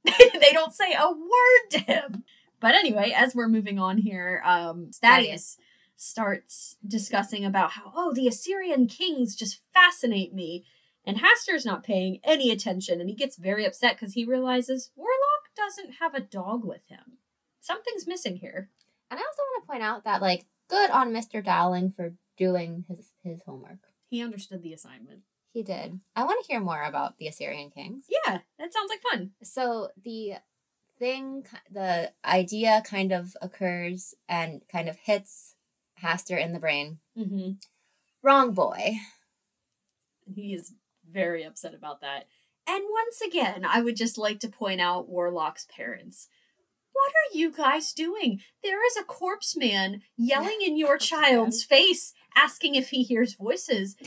they 0.40 0.52
don't 0.52 0.72
say 0.72 0.94
a 0.94 1.10
word 1.10 1.70
to 1.72 1.78
him. 1.80 2.24
But 2.58 2.74
anyway, 2.74 3.12
as 3.14 3.34
we're 3.34 3.48
moving 3.48 3.78
on 3.78 3.98
here, 3.98 4.40
um, 4.46 4.90
Thaddeus 4.94 5.58
starts 6.03 6.76
discussing 6.86 7.44
about 7.44 7.72
how, 7.72 7.92
oh, 7.94 8.12
the 8.12 8.26
Assyrian 8.26 8.88
kings 8.88 9.36
just 9.36 9.61
fascinate 9.72 10.34
me. 10.34 10.64
And 11.05 11.18
Hastur's 11.18 11.64
not 11.64 11.84
paying 11.84 12.20
any 12.22 12.50
attention, 12.50 13.00
and 13.00 13.09
he 13.09 13.16
gets 13.16 13.36
very 13.36 13.64
upset 13.64 13.96
because 13.96 14.14
he 14.14 14.24
realizes 14.24 14.90
Warlock 14.94 15.55
doesn't 15.57 15.94
have 16.00 16.14
a 16.14 16.20
dog 16.20 16.64
with 16.64 16.86
him. 16.88 17.18
Something's 17.61 18.07
missing 18.07 18.36
here. 18.36 18.70
And 19.11 19.18
I 19.18 19.22
also 19.22 19.42
want 19.42 19.64
to 19.64 19.66
point 19.68 19.82
out 19.82 20.05
that, 20.05 20.22
like, 20.22 20.46
good 20.68 20.90
on 20.90 21.12
Mr. 21.12 21.44
Dowling 21.44 21.92
for 21.96 22.14
doing 22.36 22.84
his, 22.88 23.12
his 23.22 23.40
homework. 23.46 23.78
He 24.09 24.22
understood 24.22 24.62
the 24.62 24.72
assignment. 24.72 25.22
He 25.53 25.62
did. 25.62 26.00
I 26.16 26.24
want 26.24 26.44
to 26.44 26.53
hear 26.53 26.61
more 26.61 26.82
about 26.82 27.18
the 27.18 27.26
Assyrian 27.26 27.70
kings. 27.70 28.07
Yeah, 28.09 28.38
that 28.59 28.72
sounds 28.72 28.88
like 28.88 29.03
fun. 29.03 29.32
So 29.42 29.88
the 30.03 30.34
thing, 30.98 31.44
the 31.70 32.12
idea 32.24 32.82
kind 32.84 33.12
of 33.12 33.36
occurs 33.42 34.14
and 34.28 34.62
kind 34.70 34.88
of 34.88 34.96
hits 34.96 35.57
Hastur 36.03 36.42
in 36.42 36.53
the 36.53 36.61
brain. 36.61 36.98
Mm-hmm. 37.18 37.53
Wrong 38.22 38.53
boy. 38.53 38.94
He 40.26 40.55
is 40.55 40.72
very 41.11 41.42
upset 41.42 41.74
about 41.74 42.00
that. 42.00 42.26
And 42.66 42.84
once 42.90 43.20
again, 43.20 43.64
I 43.64 43.82
would 43.82 43.96
just 43.96 44.16
like 44.16 44.38
to 44.40 44.48
point 44.48 44.80
out 44.80 45.09
Warlock's 45.09 45.66
parents. 45.74 46.28
What 46.92 47.11
are 47.11 47.36
you 47.36 47.50
guys 47.50 47.92
doing? 47.92 48.40
There 48.62 48.84
is 48.86 48.96
a 48.96 49.05
corpse 49.05 49.57
man 49.57 50.03
yelling 50.16 50.59
in 50.64 50.76
your 50.76 50.98
child's 50.98 51.64
face, 51.64 52.12
asking 52.36 52.74
if 52.74 52.90
he 52.90 53.03
hears 53.03 53.34
voices. 53.34 53.96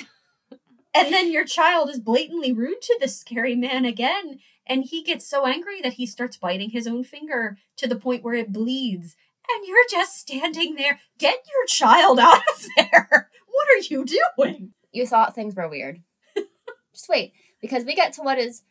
And 0.97 1.13
then 1.13 1.29
your 1.29 1.43
child 1.43 1.89
is 1.89 1.99
blatantly 1.99 2.53
rude 2.53 2.81
to 2.83 2.97
this 3.01 3.19
scary 3.19 3.53
man 3.53 3.83
again, 3.83 4.39
and 4.65 4.85
he 4.85 5.03
gets 5.03 5.27
so 5.27 5.45
angry 5.45 5.81
that 5.81 5.93
he 5.93 6.05
starts 6.05 6.37
biting 6.37 6.69
his 6.69 6.87
own 6.87 7.03
finger 7.03 7.57
to 7.75 7.85
the 7.85 7.97
point 7.97 8.23
where 8.23 8.33
it 8.33 8.53
bleeds. 8.53 9.17
And 9.49 9.67
you're 9.67 9.85
just 9.89 10.17
standing 10.17 10.75
there. 10.75 10.99
Get 11.17 11.39
your 11.51 11.65
child 11.67 12.19
out 12.19 12.41
of 12.53 12.65
there. 12.75 13.29
What 13.55 13.67
are 13.69 13.87
you 13.89 14.05
doing? 14.05 14.73
You 14.91 15.07
thought 15.07 15.33
things 15.33 15.55
were 15.55 15.69
weird. 15.69 16.01
Just 16.93 17.07
wait, 17.07 17.31
because 17.61 17.85
we 17.85 17.95
get 17.95 18.11
to 18.13 18.21
what 18.21 18.37
is. 18.37 18.63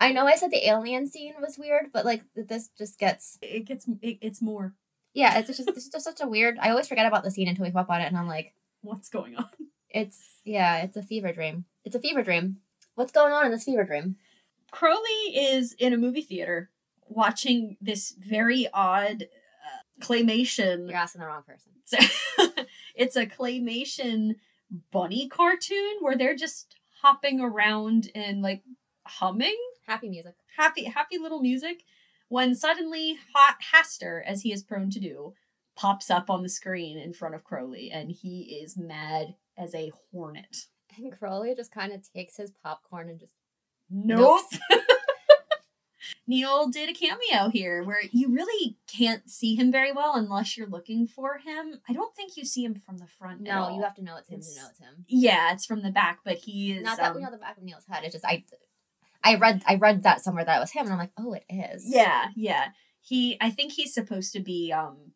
I 0.00 0.10
know 0.12 0.26
I 0.26 0.36
said 0.36 0.50
the 0.50 0.66
alien 0.66 1.06
scene 1.06 1.34
was 1.38 1.58
weird, 1.58 1.88
but 1.92 2.06
like 2.06 2.22
this 2.34 2.70
just 2.78 2.98
gets. 2.98 3.38
It 3.42 3.66
gets 3.66 3.86
it, 4.00 4.16
it's 4.22 4.40
more. 4.40 4.72
Yeah, 5.12 5.38
it's 5.38 5.48
just 5.48 5.68
it's 5.68 5.90
just 5.90 6.04
such 6.04 6.22
a 6.22 6.26
weird. 6.26 6.56
I 6.58 6.70
always 6.70 6.88
forget 6.88 7.04
about 7.04 7.24
the 7.24 7.30
scene 7.30 7.46
until 7.46 7.66
we 7.66 7.72
up 7.72 7.90
on 7.90 8.00
it, 8.00 8.06
and 8.06 8.16
I'm 8.16 8.26
like, 8.26 8.54
What's 8.80 9.10
going 9.10 9.36
on? 9.36 9.50
it's 9.90 10.40
yeah, 10.44 10.78
it's 10.78 10.96
a 10.96 11.02
fever 11.02 11.32
dream. 11.32 11.66
It's 11.84 11.94
a 11.94 12.00
fever 12.00 12.22
dream. 12.22 12.56
What's 12.94 13.12
going 13.12 13.34
on 13.34 13.44
in 13.44 13.52
this 13.52 13.64
fever 13.64 13.84
dream? 13.84 14.16
Crowley 14.70 15.36
is 15.36 15.74
in 15.74 15.92
a 15.92 15.98
movie 15.98 16.22
theater 16.22 16.70
watching 17.06 17.76
this 17.80 18.14
very 18.18 18.66
odd 18.72 19.26
claymation. 20.00 20.88
You're 20.88 20.98
asking 20.98 21.20
the 21.20 21.26
wrong 21.26 21.42
person. 21.42 21.72
it's 22.94 23.16
a 23.16 23.26
claymation 23.26 24.36
bunny 24.90 25.28
cartoon 25.28 25.96
where 26.00 26.16
they're 26.16 26.36
just 26.36 26.76
hopping 27.02 27.40
around 27.40 28.10
and 28.14 28.42
like 28.42 28.62
humming 29.06 29.56
Happy 29.86 30.08
music. 30.08 30.34
happy 30.56 30.84
happy 30.84 31.16
little 31.18 31.40
music 31.40 31.84
when 32.28 32.54
suddenly 32.56 33.18
hot 33.34 33.58
Hastur 33.72 34.20
as 34.26 34.42
he 34.42 34.52
is 34.52 34.64
prone 34.64 34.90
to 34.90 34.98
do 34.98 35.34
pops 35.76 36.10
up 36.10 36.28
on 36.28 36.42
the 36.42 36.48
screen 36.48 36.98
in 36.98 37.12
front 37.12 37.34
of 37.36 37.44
Crowley 37.44 37.90
and 37.92 38.10
he 38.10 38.58
is 38.62 38.76
mad 38.76 39.36
as 39.56 39.74
a 39.74 39.92
hornet. 40.10 40.66
And 40.96 41.16
Crowley 41.16 41.54
just 41.54 41.70
kind 41.70 41.92
of 41.92 42.00
takes 42.12 42.36
his 42.36 42.50
popcorn 42.50 43.08
and 43.08 43.20
just 43.20 43.34
Nope. 43.88 44.42
Neil 46.26 46.68
did 46.68 46.88
a 46.88 46.92
cameo 46.92 47.50
here 47.50 47.82
where 47.82 48.00
you 48.10 48.28
really 48.34 48.76
can't 48.86 49.30
see 49.30 49.54
him 49.54 49.70
very 49.70 49.92
well 49.92 50.14
unless 50.14 50.56
you're 50.56 50.66
looking 50.66 51.06
for 51.06 51.38
him. 51.38 51.80
I 51.88 51.92
don't 51.92 52.14
think 52.14 52.36
you 52.36 52.44
see 52.44 52.64
him 52.64 52.74
from 52.74 52.98
the 52.98 53.06
front. 53.06 53.40
at 53.46 53.54
no. 53.54 53.62
all. 53.62 53.76
You 53.76 53.82
have 53.82 53.94
to 53.96 54.02
know 54.02 54.16
it's 54.16 54.28
him 54.28 54.38
It's- 54.40 54.54
to 54.54 54.60
know 54.60 54.68
it's 54.68 54.78
him. 54.78 55.04
Yeah, 55.08 55.52
it's 55.52 55.66
from 55.66 55.82
the 55.82 55.90
back, 55.90 56.20
but 56.24 56.36
he 56.38 56.72
is. 56.72 56.84
Not 56.84 56.96
that 56.98 57.10
um, 57.10 57.16
we 57.16 57.22
know 57.22 57.30
the 57.30 57.38
back 57.38 57.56
of 57.56 57.62
Neil's 57.62 57.86
head. 57.88 58.04
It's 58.04 58.12
just 58.12 58.24
I, 58.24 58.44
I 59.22 59.36
read 59.36 59.62
I 59.66 59.76
read 59.76 60.02
that 60.02 60.20
somewhere 60.20 60.44
that 60.44 60.56
it 60.56 60.60
was 60.60 60.72
him, 60.72 60.84
and 60.84 60.92
I'm 60.92 60.98
like, 60.98 61.12
oh, 61.18 61.32
it 61.34 61.44
is. 61.48 61.84
Yeah, 61.86 62.26
yeah. 62.34 62.68
He. 63.00 63.36
I 63.40 63.50
think 63.50 63.72
he's 63.72 63.94
supposed 63.94 64.32
to 64.32 64.40
be 64.40 64.72
um, 64.72 65.12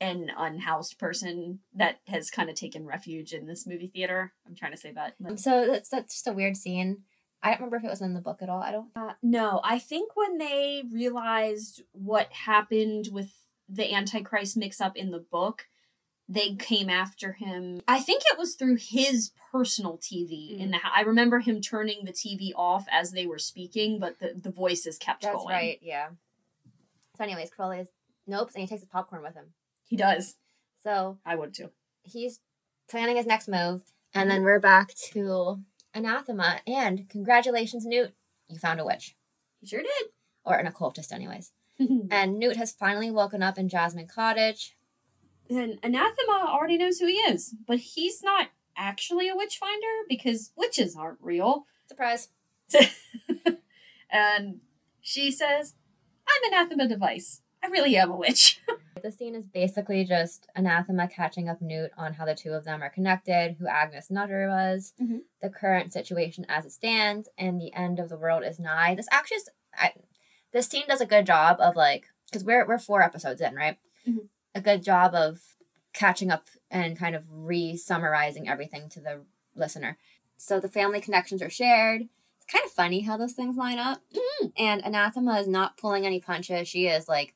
an 0.00 0.30
unhoused 0.36 0.98
person 0.98 1.60
that 1.74 2.00
has 2.08 2.30
kind 2.30 2.50
of 2.50 2.56
taken 2.56 2.86
refuge 2.86 3.32
in 3.32 3.46
this 3.46 3.66
movie 3.66 3.86
theater. 3.86 4.32
I'm 4.46 4.54
trying 4.54 4.72
to 4.72 4.78
say 4.78 4.92
that. 4.92 5.14
So 5.36 5.66
that's 5.66 5.88
that's 5.88 6.14
just 6.14 6.28
a 6.28 6.32
weird 6.32 6.56
scene. 6.56 7.02
I 7.44 7.50
don't 7.50 7.58
remember 7.58 7.76
if 7.76 7.84
it 7.84 7.90
was 7.90 8.00
in 8.00 8.14
the 8.14 8.22
book 8.22 8.40
at 8.40 8.48
all. 8.48 8.62
I 8.62 8.72
don't. 8.72 8.88
Uh, 8.96 9.12
no, 9.22 9.60
I 9.62 9.78
think 9.78 10.16
when 10.16 10.38
they 10.38 10.82
realized 10.90 11.82
what 11.92 12.32
happened 12.32 13.10
with 13.12 13.32
the 13.68 13.92
Antichrist 13.92 14.56
mix 14.56 14.80
up 14.80 14.96
in 14.96 15.10
the 15.10 15.18
book, 15.18 15.66
they 16.26 16.54
came 16.54 16.88
after 16.88 17.32
him. 17.32 17.82
I 17.86 18.00
think 18.00 18.22
it 18.26 18.38
was 18.38 18.54
through 18.54 18.76
his 18.76 19.30
personal 19.52 19.98
TV. 19.98 20.58
In 20.58 20.70
the, 20.70 20.78
I 20.82 21.02
remember 21.02 21.40
him 21.40 21.60
turning 21.60 22.06
the 22.06 22.12
TV 22.12 22.52
off 22.56 22.86
as 22.90 23.12
they 23.12 23.26
were 23.26 23.38
speaking, 23.38 23.98
but 23.98 24.20
the, 24.20 24.32
the 24.34 24.50
voices 24.50 24.96
kept 24.96 25.22
going. 25.22 25.34
That's 25.34 25.44
going. 25.44 25.54
right. 25.54 25.78
Yeah. 25.82 26.08
So, 27.18 27.24
anyways, 27.24 27.50
Crowley 27.50 27.80
is 27.80 27.88
nope, 28.26 28.52
and 28.54 28.62
he 28.62 28.66
takes 28.66 28.80
his 28.80 28.88
popcorn 28.88 29.22
with 29.22 29.34
him. 29.34 29.52
He 29.84 29.96
does. 29.96 30.36
So 30.82 31.18
I 31.26 31.34
would 31.34 31.52
too. 31.52 31.70
he's 32.02 32.40
planning 32.88 33.16
his 33.16 33.26
next 33.26 33.48
move, 33.48 33.82
and 34.14 34.30
then 34.30 34.42
we're 34.42 34.60
back 34.60 34.94
to 35.12 35.60
anathema. 35.94 36.60
And 36.66 37.08
congratulations, 37.08 37.84
Newt, 37.86 38.12
you 38.48 38.58
found 38.58 38.80
a 38.80 38.84
witch 38.84 39.16
You 39.60 39.68
sure 39.68 39.82
did. 39.82 40.08
or 40.44 40.56
an 40.56 40.66
occultist, 40.66 41.12
anyways. 41.12 41.52
And 42.10 42.38
Newt 42.38 42.56
has 42.56 42.72
finally 42.72 43.10
woken 43.10 43.42
up 43.42 43.58
in 43.58 43.68
Jasmine 43.68 44.06
Cottage. 44.06 44.76
and 45.50 45.78
Anathema 45.82 46.46
already 46.48 46.76
knows 46.78 46.98
who 47.00 47.06
he 47.06 47.14
is, 47.14 47.54
but 47.66 47.78
he's 47.78 48.22
not 48.22 48.48
actually 48.76 49.28
a 49.28 49.36
witch 49.36 49.56
finder 49.58 50.04
because 50.08 50.52
witches 50.56 50.94
aren't 50.96 51.18
real. 51.20 51.66
Surprise! 51.88 52.28
and 54.10 54.60
she 55.00 55.30
says, 55.30 55.74
I'm 56.28 56.52
Anathema 56.52 56.88
Device. 56.88 57.42
I 57.64 57.68
really 57.68 57.96
am 57.96 58.10
a 58.10 58.16
witch. 58.16 58.60
The 59.02 59.12
scene 59.12 59.34
is 59.34 59.44
basically 59.44 60.02
just 60.06 60.46
Anathema 60.56 61.08
catching 61.08 61.46
up 61.50 61.60
Newt 61.60 61.90
on 61.98 62.14
how 62.14 62.24
the 62.24 62.34
two 62.34 62.52
of 62.52 62.64
them 62.64 62.82
are 62.82 62.88
connected, 62.88 63.56
who 63.58 63.66
Agnes 63.66 64.10
Nutter 64.10 64.48
was, 64.48 64.94
Mhm. 64.98 65.24
the 65.42 65.50
current 65.50 65.92
situation 65.92 66.46
as 66.48 66.64
it 66.64 66.72
stands, 66.72 67.28
and 67.36 67.60
the 67.60 67.74
end 67.74 67.98
of 67.98 68.08
the 68.08 68.16
world 68.16 68.44
is 68.44 68.58
nigh. 68.58 68.94
This 68.94 69.08
actually, 69.10 69.38
is, 69.38 69.50
I, 69.74 69.92
this 70.52 70.68
scene 70.68 70.84
does 70.88 71.02
a 71.02 71.06
good 71.06 71.26
job 71.26 71.58
of 71.60 71.76
like, 71.76 72.06
because 72.30 72.44
we're 72.44 72.66
we're 72.66 72.78
four 72.78 73.02
episodes 73.02 73.42
in, 73.42 73.54
right? 73.54 73.76
Mhm. 74.08 74.28
A 74.54 74.62
good 74.62 74.82
job 74.82 75.14
of 75.14 75.54
catching 75.92 76.30
up 76.30 76.46
and 76.70 76.96
kind 76.98 77.14
of 77.14 77.24
re-summarizing 77.30 78.48
everything 78.48 78.88
to 78.90 79.00
the 79.00 79.26
listener. 79.54 79.98
So 80.38 80.60
the 80.60 80.68
family 80.68 81.02
connections 81.02 81.42
are 81.42 81.50
shared. 81.50 82.08
It's 82.38 82.46
kind 82.50 82.64
of 82.64 82.70
funny 82.70 83.00
how 83.00 83.18
those 83.18 83.34
things 83.34 83.56
line 83.58 83.78
up. 83.78 84.00
And 84.56 84.82
Anathema 84.82 85.38
is 85.40 85.48
not 85.48 85.76
pulling 85.76 86.06
any 86.06 86.20
punches. 86.20 86.68
She 86.68 86.86
is 86.86 87.06
like 87.06 87.34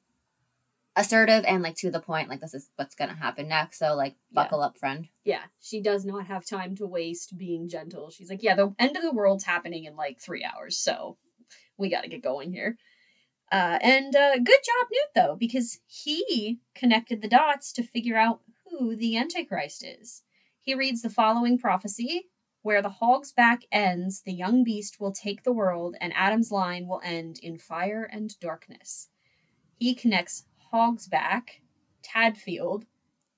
assertive 0.98 1.44
and 1.46 1.62
like 1.62 1.76
to 1.76 1.90
the 1.90 2.00
point 2.00 2.28
like 2.28 2.40
this 2.40 2.54
is 2.54 2.70
what's 2.76 2.94
gonna 2.94 3.14
happen 3.14 3.48
next 3.48 3.78
so 3.78 3.94
like 3.94 4.14
Yeah. 4.30 4.42
buckle 4.42 4.60
up 4.60 4.76
friend 4.76 5.08
yeah, 5.28 5.42
she 5.60 5.82
does 5.82 6.06
not 6.06 6.26
have 6.28 6.46
time 6.46 6.74
to 6.76 6.86
waste 6.86 7.36
being 7.36 7.68
gentle. 7.68 8.08
She's 8.08 8.30
like, 8.30 8.42
yeah, 8.42 8.54
the 8.54 8.74
end 8.78 8.96
of 8.96 9.02
the 9.02 9.12
world's 9.12 9.44
happening 9.44 9.84
in 9.84 9.94
like 9.94 10.18
three 10.18 10.42
hours, 10.42 10.78
so 10.78 11.18
we 11.76 11.90
got 11.90 12.00
to 12.00 12.08
get 12.08 12.22
going 12.22 12.50
here. 12.50 12.78
Uh, 13.52 13.78
and 13.82 14.16
uh, 14.16 14.36
good 14.38 14.46
job, 14.64 14.86
Newt, 14.90 15.10
though, 15.14 15.36
because 15.38 15.80
he 15.86 16.60
connected 16.74 17.20
the 17.20 17.28
dots 17.28 17.72
to 17.74 17.82
figure 17.82 18.16
out 18.16 18.40
who 18.70 18.96
the 18.96 19.18
Antichrist 19.18 19.84
is. 19.84 20.22
He 20.62 20.74
reads 20.74 21.02
the 21.02 21.10
following 21.10 21.58
prophecy 21.58 22.30
Where 22.62 22.80
the 22.80 22.88
hog's 22.88 23.32
back 23.32 23.64
ends, 23.70 24.22
the 24.22 24.32
young 24.32 24.64
beast 24.64 24.98
will 24.98 25.12
take 25.12 25.42
the 25.42 25.52
world, 25.52 25.94
and 26.00 26.14
Adam's 26.16 26.50
line 26.50 26.86
will 26.88 27.02
end 27.04 27.38
in 27.42 27.58
fire 27.58 28.08
and 28.10 28.32
darkness. 28.40 29.10
He 29.76 29.94
connects 29.94 30.44
hog's 30.70 31.06
back, 31.08 31.60
Tadfield, 32.02 32.84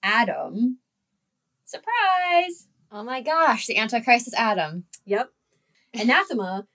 Adam, 0.02 0.78
Surprise! 1.64 2.66
Oh 2.90 3.04
my 3.04 3.20
gosh, 3.20 3.66
the 3.66 3.76
Antichrist 3.76 4.26
is 4.26 4.34
Adam. 4.34 4.84
Yep. 5.04 5.30
Anathema 5.94 6.66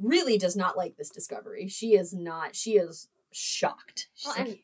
really 0.00 0.38
does 0.38 0.54
not 0.54 0.76
like 0.76 0.96
this 0.96 1.10
discovery. 1.10 1.66
She 1.66 1.94
is 1.96 2.14
not. 2.14 2.54
She 2.54 2.76
is 2.76 3.08
shocked. 3.32 4.06
She's 4.14 4.26
Well, 4.28 4.36
like, 4.38 4.48
and- 4.48 4.58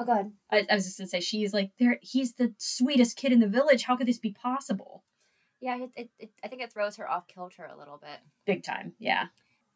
Oh, 0.00 0.04
go 0.04 0.12
ahead. 0.12 0.32
I, 0.52 0.64
I 0.70 0.76
was 0.76 0.84
just 0.84 0.98
gonna 0.98 1.08
say 1.08 1.18
she's 1.18 1.52
like, 1.52 1.72
there. 1.80 1.98
He's 2.00 2.34
the 2.34 2.54
sweetest 2.58 3.16
kid 3.16 3.32
in 3.32 3.40
the 3.40 3.48
village. 3.48 3.82
How 3.82 3.96
could 3.96 4.06
this 4.06 4.20
be 4.20 4.30
possible? 4.30 5.02
Yeah, 5.60 5.76
it, 5.82 5.90
it, 5.96 6.10
it, 6.20 6.30
I 6.44 6.46
think 6.46 6.62
it 6.62 6.72
throws 6.72 6.94
her 6.98 7.10
off 7.10 7.26
kilter 7.26 7.64
a 7.64 7.76
little 7.76 7.96
bit. 7.98 8.20
Big 8.46 8.62
time. 8.62 8.92
Yeah. 9.00 9.24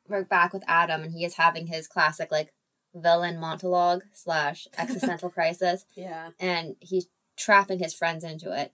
We're 0.07 0.23
back 0.23 0.53
with 0.53 0.63
Adam, 0.69 1.03
and 1.03 1.13
he 1.13 1.25
is 1.25 1.35
having 1.35 1.67
his 1.67 1.89
classic, 1.89 2.31
like, 2.31 2.53
villain 2.95 3.39
monologue 3.39 4.03
slash 4.13 4.67
existential 4.79 5.31
crisis, 5.37 5.85
Yeah. 5.95 6.31
and 6.39 6.77
he's 6.81 7.07
trapping 7.37 7.79
his 7.79 7.95
friends 7.95 8.25
into 8.25 8.53
it. 8.59 8.73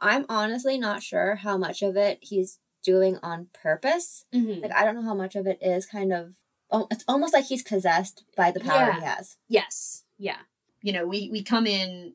I'm 0.00 0.24
honestly 0.28 0.78
not 0.78 1.02
sure 1.02 1.36
how 1.36 1.56
much 1.58 1.82
of 1.82 1.96
it 1.96 2.18
he's 2.22 2.58
doing 2.84 3.18
on 3.22 3.48
purpose. 3.52 4.24
Mm-hmm. 4.34 4.62
Like, 4.62 4.72
I 4.72 4.84
don't 4.84 4.94
know 4.94 5.02
how 5.02 5.14
much 5.14 5.34
of 5.34 5.46
it 5.46 5.58
is 5.60 5.86
kind 5.86 6.12
of. 6.12 6.34
Oh, 6.70 6.86
it's 6.90 7.04
almost 7.08 7.32
like 7.34 7.46
he's 7.46 7.62
possessed 7.62 8.24
by 8.36 8.50
the 8.50 8.60
power 8.60 8.92
he 8.92 9.00
has. 9.00 9.36
Yes. 9.48 10.04
Yeah. 10.18 10.36
You 10.82 10.92
know, 10.92 11.06
we 11.06 11.28
we 11.32 11.42
come 11.42 11.66
in 11.66 12.14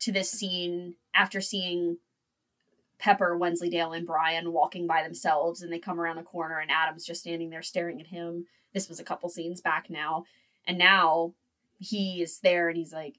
to 0.00 0.12
this 0.12 0.30
scene 0.30 0.94
after 1.14 1.40
seeing 1.40 1.96
Pepper, 2.98 3.36
Wensleydale, 3.36 3.92
and 3.92 4.06
Brian 4.06 4.52
walking 4.52 4.86
by 4.86 5.02
themselves, 5.02 5.60
and 5.62 5.72
they 5.72 5.78
come 5.78 5.98
around 6.00 6.16
the 6.16 6.22
corner, 6.22 6.58
and 6.58 6.70
Adam's 6.70 7.04
just 7.04 7.22
standing 7.22 7.50
there 7.50 7.62
staring 7.62 8.00
at 8.00 8.06
him. 8.06 8.46
This 8.72 8.88
was 8.88 9.00
a 9.00 9.04
couple 9.04 9.28
scenes 9.28 9.60
back 9.60 9.90
now, 9.90 10.24
and 10.66 10.78
now 10.78 11.34
he 11.78 12.22
is 12.22 12.40
there, 12.40 12.68
and 12.68 12.76
he's 12.76 12.92
like, 12.92 13.18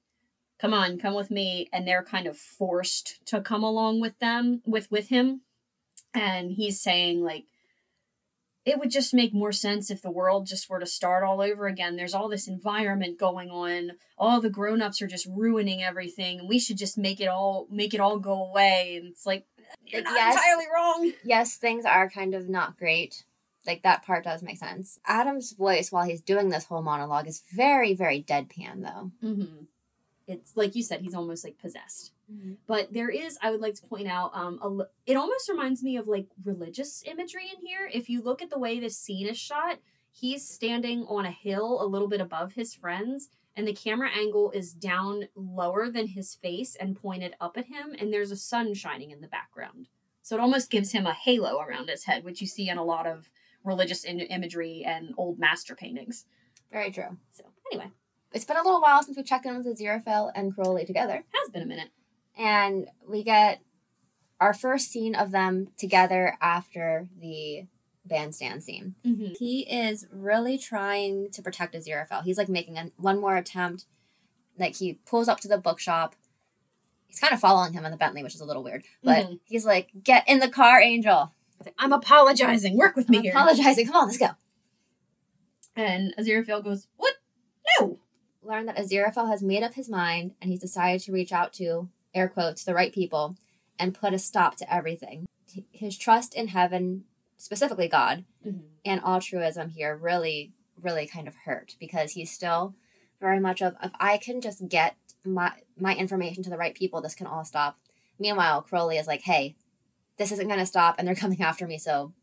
"Come 0.59 0.73
on, 0.73 0.97
come 0.97 1.13
with 1.13 1.31
me," 1.31 1.69
and 1.71 1.87
they're 1.87 2.03
kind 2.03 2.27
of 2.27 2.37
forced 2.37 3.25
to 3.27 3.41
come 3.41 3.63
along 3.63 4.01
with 4.01 4.17
them, 4.19 4.61
with 4.65 4.91
with 4.91 5.09
him, 5.09 5.41
and 6.13 6.51
he's 6.51 6.81
saying 6.81 7.23
like 7.23 7.45
it 8.65 8.79
would 8.79 8.89
just 8.89 9.13
make 9.13 9.33
more 9.33 9.51
sense 9.51 9.91
if 9.91 10.01
the 10.01 10.09
world 10.09 10.47
just 10.47 10.69
were 10.69 10.79
to 10.79 10.87
start 10.87 11.23
all 11.23 11.39
over 11.39 11.67
again. 11.67 11.95
There's 11.95 12.15
all 12.15 12.27
this 12.27 12.47
environment 12.47 13.19
going 13.19 13.51
on. 13.51 13.91
All 14.17 14.41
the 14.41 14.49
grown-ups 14.49 15.03
are 15.03 15.07
just 15.07 15.27
ruining 15.27 15.83
everything 15.83 16.39
and 16.39 16.49
we 16.49 16.57
should 16.57 16.77
just 16.77 16.97
make 16.97 17.21
it 17.21 17.27
all 17.27 17.67
make 17.69 17.93
it 17.93 17.99
all 17.99 18.17
go 18.17 18.43
away. 18.43 18.97
And 18.97 19.11
it's 19.11 19.25
like 19.25 19.45
you're 19.85 20.01
not 20.01 20.13
yes. 20.13 20.35
entirely 20.35 20.65
wrong. 20.73 21.13
yes, 21.23 21.57
things 21.57 21.85
are 21.85 22.09
kind 22.09 22.33
of 22.33 22.49
not 22.49 22.77
great. 22.77 23.23
Like 23.66 23.84
that 23.84 24.05
part 24.05 24.24
does 24.24 24.43
make 24.43 24.57
sense. 24.57 24.99
Adam's 25.05 25.53
voice 25.53 25.91
while 25.91 26.05
he's 26.05 26.22
doing 26.22 26.49
this 26.49 26.66
whole 26.66 26.82
monologue 26.82 27.28
is 27.28 27.43
very, 27.51 27.93
very 27.93 28.22
deadpan 28.22 28.84
though. 28.84 29.11
Mm-hmm. 29.24 29.63
It's 30.28 30.55
like 30.57 30.76
you 30.76 30.84
said, 30.84 31.01
he's 31.01 31.16
almost 31.16 31.43
like 31.43 31.57
possessed. 31.57 32.11
But 32.66 32.91
there 32.91 33.09
is, 33.09 33.38
I 33.41 33.51
would 33.51 33.61
like 33.61 33.76
to 33.76 33.88
point 33.88 34.07
out, 34.07 34.32
um, 34.34 34.59
a, 34.61 34.86
it 35.05 35.16
almost 35.16 35.47
reminds 35.47 35.84
me 35.84 35.95
of 35.95 36.07
like 36.07 36.28
religious 36.43 37.03
imagery 37.05 37.43
in 37.55 37.63
here. 37.63 37.88
If 37.93 38.09
you 38.09 38.22
look 38.22 38.41
at 38.41 38.49
the 38.49 38.57
way 38.57 38.80
this 38.80 38.97
scene 38.97 39.28
is 39.28 39.38
shot, 39.38 39.78
he's 40.11 40.47
standing 40.47 41.05
on 41.07 41.26
a 41.26 41.32
hill 41.32 41.80
a 41.80 41.86
little 41.86 42.07
bit 42.07 42.22
above 42.22 42.53
his 42.53 42.74
friends, 42.74 43.30
and 43.55 43.68
the 43.68 43.74
camera 43.74 44.09
angle 44.09 44.49
is 44.51 44.74
down 44.74 45.26
lower 45.36 45.89
than 45.91 46.07
his 46.07 46.34
face 46.34 46.76
and 46.76 46.99
pointed 46.99 47.36
up 47.39 47.57
at 47.57 47.66
him, 47.66 47.95
and 47.99 48.11
there's 48.11 48.32
a 48.32 48.36
sun 48.36 48.74
shining 48.74 49.11
in 49.11 49.22
the 49.22 49.28
background. 49.28 49.88
So 50.24 50.36
it 50.36 50.41
almost 50.41 50.72
gives 50.72 50.91
him 50.91 51.05
a 51.05 51.13
halo 51.13 51.59
around 51.59 51.89
his 51.89 52.05
head, 52.05 52.24
which 52.24 52.41
you 52.41 52.47
see 52.47 52.70
in 52.70 52.80
a 52.80 52.84
lot 52.84 53.05
of 53.05 53.30
religious 53.66 54.03
in- 54.03 54.20
imagery 54.22 54.84
and 54.86 55.13
old 55.18 55.39
master 55.39 55.76
paintings. 55.76 56.26
Very 56.72 56.91
true. 56.91 57.18
So 57.32 57.43
anyway, 57.72 57.91
It's 58.32 58.45
been 58.45 58.57
a 58.57 58.63
little 58.63 58.82
while 58.82 59.01
since 59.03 59.18
we 59.18 59.24
checked 59.24 59.45
in 59.45 59.57
with 59.57 59.66
Aziraphale 59.66 60.32
and 60.36 60.53
Crowley 60.53 60.86
together. 60.86 61.24
has 61.34 61.49
been 61.51 61.61
a 61.63 61.66
minute. 61.66 61.89
And 62.38 62.88
we 63.07 63.24
get 63.24 63.61
our 64.41 64.53
first 64.53 64.91
scene 64.91 65.16
of 65.16 65.32
them 65.32 65.70
together 65.78 66.38
after 66.41 67.07
the 67.20 67.66
bandstand 68.05 68.61
scene. 68.63 68.95
Mm-hmm. 69.05 69.34
He 69.39 69.61
is 69.61 70.05
really 70.11 70.57
trying 70.57 71.32
to 71.32 71.41
protect 71.41 71.74
Aziraphale. 71.74 72.24
He's 72.24 72.38
like 72.38 72.49
making 72.49 72.78
a, 72.78 72.91
one 72.97 73.20
more 73.22 73.38
attempt. 73.38 73.86
Like 74.59 74.76
he 74.76 74.99
pulls 75.05 75.28
up 75.30 75.39
to 75.41 75.47
the 75.47 75.57
bookshop. 75.57 76.16
He's 77.07 77.20
kind 77.20 77.34
of 77.34 77.39
following 77.39 77.72
him 77.74 77.86
in 77.86 77.91
the 77.91 77.97
Bentley, 77.97 78.22
which 78.24 78.36
is 78.36 78.41
a 78.41 78.45
little 78.45 78.63
weird. 78.63 78.84
But 79.01 79.26
Mhm. 79.28 79.39
he's 79.45 79.66
like, 79.66 79.91
"Get 80.03 80.28
in 80.28 80.39
the 80.39 80.49
car, 80.49 80.82
Angel." 80.82 81.32
I'm 81.77 81.93
apologizing. 81.93 82.77
Work 82.77 82.95
with 82.95 83.09
me 83.09 83.17
I'm 83.17 83.23
here. 83.23 83.33
apologizing. 83.33 83.87
Come 83.87 83.95
on, 83.95 84.07
let's 84.07 84.17
go. 84.17 84.29
And 85.75 86.13
Aziraphale 86.17 86.63
goes, 86.63 86.87
What? 86.97 87.15
No. 87.79 87.99
Learn 88.41 88.65
that 88.67 88.77
Aziraphale 88.77 89.29
has 89.29 89.41
made 89.41 89.63
up 89.63 89.73
his 89.73 89.89
mind 89.89 90.35
and 90.41 90.51
he's 90.51 90.61
decided 90.61 91.01
to 91.01 91.11
reach 91.11 91.31
out 91.31 91.51
to, 91.53 91.89
air 92.13 92.29
quotes, 92.29 92.63
the 92.63 92.73
right 92.73 92.93
people 92.93 93.35
and 93.79 93.93
put 93.93 94.13
a 94.13 94.19
stop 94.19 94.55
to 94.57 94.73
everything. 94.73 95.25
His 95.71 95.97
trust 95.97 96.35
in 96.35 96.49
heaven, 96.49 97.05
specifically 97.37 97.87
God, 97.87 98.25
mm-hmm. 98.45 98.65
and 98.85 99.01
altruism 99.01 99.69
here 99.69 99.95
really, 99.95 100.53
really 100.81 101.07
kind 101.07 101.27
of 101.27 101.35
hurt 101.45 101.75
because 101.79 102.11
he's 102.11 102.31
still 102.31 102.75
very 103.19 103.39
much 103.39 103.61
of 103.61 103.75
if 103.81 103.91
I 103.99 104.17
can 104.17 104.41
just 104.41 104.67
get 104.67 104.95
my 105.25 105.51
my 105.77 105.95
information 105.95 106.43
to 106.43 106.49
the 106.49 106.57
right 106.57 106.75
people, 106.75 107.01
this 107.01 107.15
can 107.15 107.27
all 107.27 107.43
stop. 107.43 107.79
Meanwhile, 108.19 108.61
Crowley 108.61 108.97
is 108.97 109.07
like, 109.07 109.21
hey, 109.21 109.55
this 110.18 110.32
isn't 110.32 110.47
gonna 110.47 110.66
stop 110.66 110.95
and 110.97 111.07
they're 111.07 111.16
coming 111.16 111.41
after 111.41 111.68
me, 111.68 111.78
so 111.78 112.13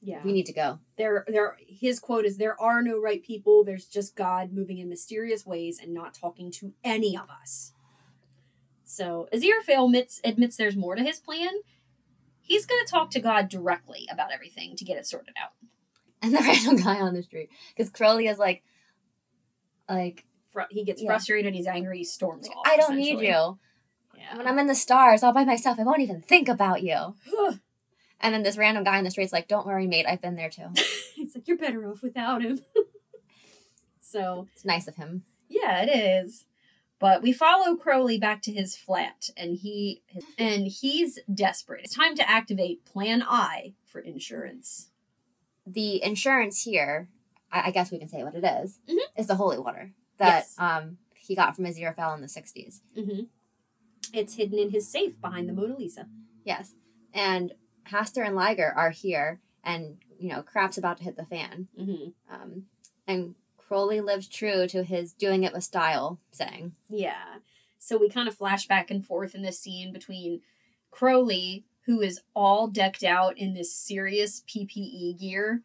Yeah. 0.00 0.22
we 0.24 0.32
need 0.32 0.46
to 0.46 0.52
go. 0.52 0.80
there 0.96 1.24
there 1.28 1.56
his 1.66 1.98
quote 2.00 2.24
is 2.24 2.36
there 2.36 2.60
are 2.60 2.82
no 2.82 2.98
right 3.00 3.22
people, 3.22 3.64
there's 3.64 3.86
just 3.86 4.14
God 4.16 4.52
moving 4.52 4.78
in 4.78 4.88
mysterious 4.88 5.46
ways 5.46 5.78
and 5.82 5.92
not 5.94 6.14
talking 6.14 6.50
to 6.52 6.74
any 6.84 7.16
of 7.16 7.28
us. 7.30 7.72
So 8.84 9.28
Aziraphale 9.32 9.86
admits 9.86 10.20
admits 10.24 10.56
there's 10.56 10.76
more 10.76 10.94
to 10.96 11.02
his 11.02 11.18
plan. 11.20 11.52
He's 12.40 12.66
gonna 12.66 12.84
talk 12.84 13.10
to 13.12 13.20
God 13.20 13.48
directly 13.48 14.06
about 14.10 14.32
everything 14.32 14.76
to 14.76 14.84
get 14.84 14.98
it 14.98 15.06
sorted 15.06 15.34
out. 15.42 15.52
And 16.20 16.34
the 16.34 16.38
random 16.40 16.76
guy 16.76 17.00
on 17.00 17.14
the 17.14 17.22
street. 17.22 17.48
Because 17.74 17.90
Crowley 17.90 18.26
is 18.26 18.38
like 18.38 18.62
like 19.88 20.24
Fr- 20.52 20.62
he 20.70 20.84
gets 20.84 21.00
Yeah. 21.00 21.08
frustrated, 21.08 21.54
he's 21.54 21.66
angry, 21.66 21.98
he 21.98 22.04
storms 22.04 22.46
off. 22.48 22.62
I 22.66 22.76
don't 22.76 22.96
need 22.96 23.20
you. 23.20 23.58
When 24.34 24.46
I'm 24.46 24.58
in 24.58 24.66
the 24.66 24.74
stars 24.74 25.22
all 25.22 25.32
by 25.32 25.44
myself, 25.44 25.78
I 25.78 25.84
won't 25.84 26.00
even 26.02 26.20
think 26.22 26.48
about 26.48 26.82
you. 26.82 27.14
And 28.24 28.32
then 28.32 28.44
this 28.44 28.56
random 28.56 28.84
guy 28.84 28.98
in 28.98 29.04
the 29.04 29.10
street's 29.10 29.32
like, 29.32 29.48
Don't 29.48 29.66
worry, 29.66 29.88
mate, 29.88 30.06
I've 30.08 30.22
been 30.22 30.36
there 30.36 30.48
too. 30.48 30.68
He's 31.16 31.34
like, 31.34 31.48
You're 31.48 31.56
better 31.58 31.90
off 31.90 32.02
without 32.04 32.40
him. 32.40 32.60
so 34.00 34.46
It's 34.52 34.64
nice 34.64 34.86
of 34.88 34.96
him. 34.96 35.24
Yeah, 35.48 35.82
it 35.82 35.88
is. 36.24 36.44
But 36.98 37.20
we 37.20 37.32
follow 37.32 37.74
Crowley 37.74 38.18
back 38.18 38.40
to 38.42 38.52
his 38.52 38.76
flat, 38.76 39.28
and 39.36 39.56
he 39.56 40.02
and 40.38 40.68
he's 40.68 41.18
desperate. 41.32 41.80
It's 41.84 41.96
time 41.96 42.14
to 42.14 42.30
activate 42.30 42.84
Plan 42.84 43.24
I 43.28 43.74
for 43.86 43.98
insurance. 44.00 44.90
the 45.66 46.00
insurance 46.02 46.62
here, 46.62 47.08
I, 47.50 47.68
I 47.68 47.70
guess 47.72 47.90
we 47.90 47.98
can 47.98 48.08
say 48.08 48.22
what 48.22 48.36
it 48.36 48.44
is, 48.44 48.78
Mhm. 48.88 48.98
is 49.18 49.26
the 49.26 49.34
holy 49.34 49.58
water 49.58 49.90
that 50.18 50.44
Yes. 50.44 50.54
um 50.58 50.98
he 51.16 51.34
got 51.34 51.56
from 51.56 51.64
his 51.64 51.76
Aziraphale 51.76 52.14
in 52.14 52.20
the 52.22 52.28
sixties. 52.28 52.82
Mm-hmm. 52.96 53.22
It's 54.12 54.34
hidden 54.34 54.58
in 54.58 54.70
his 54.70 54.88
safe 54.88 55.20
behind 55.20 55.48
the 55.48 55.52
Mona 55.52 55.76
Lisa. 55.76 56.06
Yes, 56.44 56.74
and 57.14 57.52
Hastur 57.90 58.26
and 58.26 58.36
Ligur 58.36 58.74
are 58.76 58.90
here, 58.90 59.40
and 59.64 59.98
you 60.18 60.28
know 60.28 60.42
crap's 60.42 60.78
about 60.78 60.98
to 60.98 61.04
hit 61.04 61.16
the 61.16 61.24
fan. 61.24 61.68
Mm-hmm. 61.78 62.34
Um, 62.34 62.64
and 63.06 63.34
Crowley 63.56 64.00
lives 64.00 64.28
true 64.28 64.66
to 64.68 64.82
his 64.82 65.12
"doing 65.12 65.44
it 65.44 65.52
with 65.52 65.64
style" 65.64 66.20
saying. 66.30 66.72
Yeah. 66.88 67.38
So 67.78 67.98
we 67.98 68.08
kind 68.08 68.28
of 68.28 68.36
flash 68.36 68.68
back 68.68 68.90
and 68.90 69.04
forth 69.04 69.34
in 69.34 69.42
this 69.42 69.58
scene 69.58 69.92
between 69.92 70.40
Crowley, 70.92 71.64
who 71.86 72.00
is 72.00 72.20
all 72.34 72.68
decked 72.68 73.02
out 73.02 73.36
in 73.36 73.54
this 73.54 73.74
serious 73.74 74.44
PPE 74.48 75.18
gear, 75.18 75.62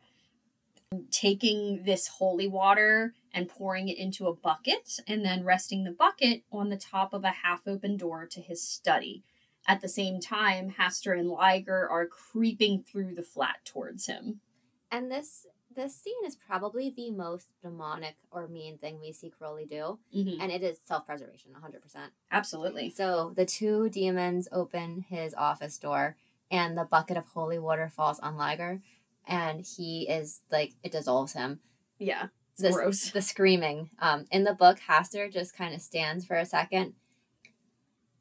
taking 1.11 1.83
this 1.83 2.07
holy 2.07 2.47
water 2.47 3.13
and 3.37 3.47
pouring 3.47 3.87
it 3.87 3.97
into 3.99 4.25
a 4.27 4.33
bucket, 4.35 4.99
and 5.07 5.23
then 5.23 5.43
resting 5.43 5.83
the 5.83 5.91
bucket 5.91 6.41
on 6.51 6.69
the 6.69 6.75
top 6.77 7.13
of 7.13 7.23
a 7.23 7.29
half 7.29 7.61
open 7.67 7.95
door 7.95 8.25
to 8.25 8.41
his 8.41 8.61
study. 8.63 9.23
At 9.67 9.81
the 9.81 9.87
same 9.87 10.19
time, 10.19 10.71
Hastur 10.79 11.17
and 11.19 11.29
Ligur 11.29 11.87
are 11.89 12.07
creeping 12.07 12.81
through 12.81 13.13
the 13.13 13.21
flat 13.21 13.57
towards 13.63 14.07
him. 14.07 14.41
And 14.89 15.11
this 15.11 15.45
this 15.69 15.95
scene 15.95 16.25
is 16.25 16.35
probably 16.35 16.89
the 16.89 17.11
most 17.11 17.49
demonic 17.61 18.15
or 18.31 18.47
mean 18.47 18.79
thing 18.79 18.99
we 18.99 19.11
see 19.11 19.29
Crowley 19.29 19.65
do, 19.67 19.99
Mhm. 20.15 20.37
and 20.39 20.51
it 20.51 20.63
is 20.63 20.79
self 20.83 21.05
preservation, 21.05 21.51
one 21.51 21.61
hundred 21.61 21.83
percent. 21.83 22.13
Absolutely. 22.31 22.89
So 22.89 23.31
the 23.35 23.45
two 23.45 23.87
demons 23.89 24.47
open 24.51 25.01
his 25.01 25.35
office 25.35 25.77
door, 25.77 26.17
and 26.49 26.75
the 26.75 26.85
bucket 26.85 27.17
of 27.17 27.27
holy 27.27 27.59
water 27.59 27.89
falls 27.89 28.19
on 28.21 28.35
Ligur, 28.37 28.81
and 29.27 29.63
he 29.63 30.07
is 30.09 30.41
like 30.49 30.73
it 30.81 30.91
dissolves 30.93 31.33
him. 31.33 31.59
Yeah. 31.99 32.29
This- 32.57 32.75
gross. 32.75 33.11
The 33.11 33.21
screaming. 33.21 33.89
Um, 33.99 34.25
in 34.31 34.43
the 34.43 34.53
book, 34.53 34.79
Hastur 34.89 35.31
just 35.31 35.55
kind 35.55 35.73
of 35.75 35.81
stands 35.81 36.25
for 36.25 36.35
a 36.35 36.45
second, 36.45 36.93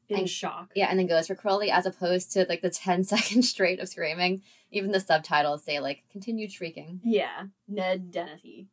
In 0.09 0.19
and- 0.19 0.29
shock. 0.29 0.71
yeah, 0.75 0.87
and 0.89 0.97
then 0.99 1.07
goes 1.07 1.27
for 1.27 1.35
Crowley, 1.35 1.69
as 1.71 1.85
opposed 1.85 2.31
to 2.33 2.45
like 2.47 2.61
the 2.61 2.69
10 2.69 3.03
seconds 3.13 3.49
straight 3.49 3.79
of 3.79 3.89
screaming. 3.89 4.41
Even 4.71 4.91
the 4.91 4.99
subtitles 4.99 5.63
say 5.63 5.79
like 5.79 6.03
continued 6.11 6.51
shrieking. 6.51 6.99
Yeah, 7.03 7.45
Ned 7.67 8.11
Dennehy, 8.11 8.67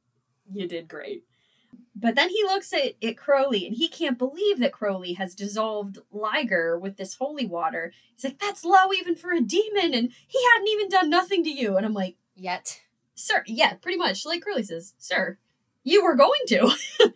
you 0.52 0.66
did 0.68 0.88
great. 0.88 1.24
But 1.96 2.14
then 2.16 2.28
he 2.30 2.42
looks 2.44 2.72
at, 2.72 2.94
at 3.02 3.16
Crowley 3.16 3.66
and 3.66 3.76
he 3.76 3.88
can't 3.88 4.18
believe 4.18 4.58
that 4.58 4.72
Crowley 4.72 5.12
has 5.14 5.34
dissolved 5.34 5.98
Ligur 6.12 6.78
with 6.80 6.96
this 6.96 7.14
holy 7.14 7.46
water. 7.46 7.92
He's 8.14 8.24
like, 8.24 8.38
that's 8.40 8.64
low 8.64 8.92
even 8.92 9.14
for 9.16 9.32
a 9.32 9.40
demon, 9.40 9.94
and 9.94 10.10
he 10.26 10.38
hadn't 10.52 10.68
even 10.68 10.88
done 10.88 11.08
nothing 11.10 11.42
to 11.44 11.50
you. 11.50 11.76
And 11.76 11.86
I'm 11.86 11.94
like, 11.94 12.16
Yet. 12.36 12.80
Sir, 13.16 13.44
yeah, 13.46 13.74
pretty 13.74 13.96
much. 13.96 14.26
Like 14.26 14.42
Crowley 14.42 14.64
says, 14.64 14.94
Sir, 14.98 15.38
you 15.84 16.02
were 16.02 16.16
going 16.16 16.40
to. 16.48 16.74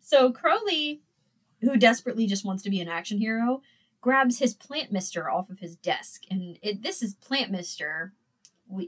so 0.00 0.30
Crowley, 0.30 1.00
who 1.62 1.76
desperately 1.76 2.26
just 2.26 2.44
wants 2.44 2.62
to 2.62 2.70
be 2.70 2.80
an 2.80 2.88
action 2.88 3.18
hero, 3.18 3.62
grabs 4.00 4.38
his 4.38 4.54
plant 4.54 4.92
mister 4.92 5.28
off 5.28 5.50
of 5.50 5.58
his 5.58 5.74
desk. 5.76 6.22
And 6.30 6.58
it, 6.62 6.82
this 6.82 7.02
is 7.02 7.14
plant 7.14 7.50
mister 7.50 8.12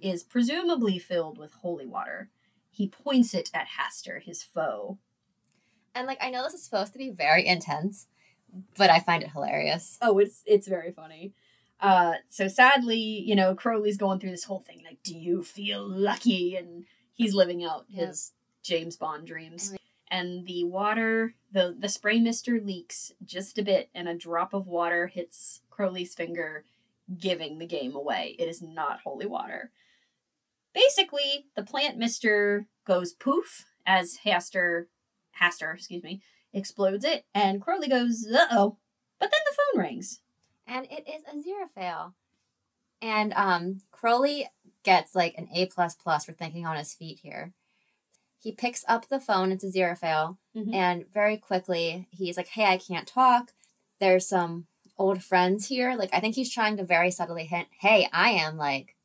is 0.00 0.22
presumably 0.22 0.98
filled 0.98 1.38
with 1.38 1.54
holy 1.54 1.86
water. 1.86 2.30
He 2.70 2.86
points 2.86 3.34
it 3.34 3.50
at 3.52 3.66
Hastur, 3.78 4.22
his 4.22 4.42
foe. 4.42 4.98
And 5.94 6.06
like 6.06 6.18
I 6.22 6.30
know 6.30 6.44
this 6.44 6.54
is 6.54 6.62
supposed 6.62 6.92
to 6.92 6.98
be 6.98 7.10
very 7.10 7.46
intense, 7.46 8.06
but 8.76 8.90
I 8.90 9.00
find 9.00 9.22
it 9.22 9.32
hilarious. 9.32 9.98
Oh, 10.00 10.18
it's 10.18 10.42
it's 10.46 10.68
very 10.68 10.92
funny. 10.92 11.32
Uh, 11.80 12.14
so 12.28 12.46
sadly, 12.46 12.96
you 12.96 13.34
know, 13.34 13.54
Crowley's 13.54 13.96
going 13.96 14.20
through 14.20 14.30
this 14.30 14.44
whole 14.44 14.60
thing 14.60 14.82
like, 14.84 15.02
"Do 15.02 15.16
you 15.16 15.42
feel 15.42 15.86
lucky?" 15.86 16.56
and 16.56 16.84
he's 17.12 17.34
living 17.34 17.64
out 17.64 17.86
his 17.88 18.32
James 18.62 18.96
Bond 18.96 19.26
dreams. 19.26 19.74
And 20.10 20.46
the 20.46 20.64
water, 20.64 21.34
the 21.50 21.74
the 21.78 21.88
spray 21.88 22.20
mister 22.20 22.60
leaks 22.60 23.12
just 23.24 23.58
a 23.58 23.62
bit, 23.62 23.88
and 23.94 24.08
a 24.08 24.14
drop 24.14 24.52
of 24.52 24.66
water 24.66 25.06
hits 25.06 25.62
Crowley's 25.70 26.14
finger, 26.14 26.64
giving 27.18 27.58
the 27.58 27.66
game 27.66 27.94
away. 27.94 28.36
It 28.38 28.46
is 28.46 28.60
not 28.60 29.00
holy 29.04 29.26
water. 29.26 29.70
Basically, 30.74 31.46
the 31.56 31.62
plant 31.62 31.96
mister 31.96 32.66
goes 32.84 33.14
poof 33.14 33.64
as 33.86 34.18
Hastur, 34.26 34.86
Hastur, 35.40 35.74
excuse 35.74 36.02
me, 36.02 36.20
explodes 36.52 37.04
it, 37.04 37.24
and 37.34 37.62
Crowley 37.62 37.88
goes, 37.88 38.26
"Uh 38.30 38.46
oh!" 38.50 38.76
But 39.18 39.30
then 39.30 39.40
the 39.46 39.56
phone 39.56 39.82
rings. 39.82 40.20
And 40.66 40.86
it 40.90 41.06
is 41.08 41.22
Aziraphale. 41.24 42.12
And 43.00 43.32
um 43.34 43.80
Crowley 43.90 44.50
gets 44.82 45.14
like 45.14 45.34
an 45.38 45.48
A 45.54 45.66
plus 45.66 45.94
plus 45.94 46.26
for 46.26 46.32
thinking 46.32 46.66
on 46.66 46.76
his 46.76 46.92
feet 46.92 47.20
here. 47.22 47.54
He 48.42 48.52
picks 48.52 48.84
up 48.88 49.08
the 49.08 49.20
phone, 49.20 49.52
it's 49.52 49.64
Aziraphale, 49.64 50.36
Mhm. 50.56 50.74
and 50.74 51.04
very 51.12 51.36
quickly 51.36 52.08
he's 52.10 52.36
like, 52.36 52.48
Hey, 52.48 52.64
I 52.66 52.76
can't 52.76 53.06
talk. 53.06 53.52
There's 54.00 54.26
some 54.28 54.66
old 54.98 55.22
friends 55.22 55.68
here. 55.68 55.94
Like 55.94 56.10
I 56.12 56.20
think 56.20 56.34
he's 56.34 56.52
trying 56.52 56.76
to 56.76 56.84
very 56.84 57.10
subtly 57.10 57.44
hint, 57.46 57.68
Hey, 57.80 58.08
I 58.12 58.30
am 58.30 58.56
like 58.56 58.96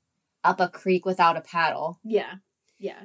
up 0.44 0.60
a 0.60 0.68
creek 0.68 1.06
without 1.06 1.38
a 1.38 1.42
paddle. 1.42 2.00
Yeah, 2.04 2.36
yeah. 2.80 3.04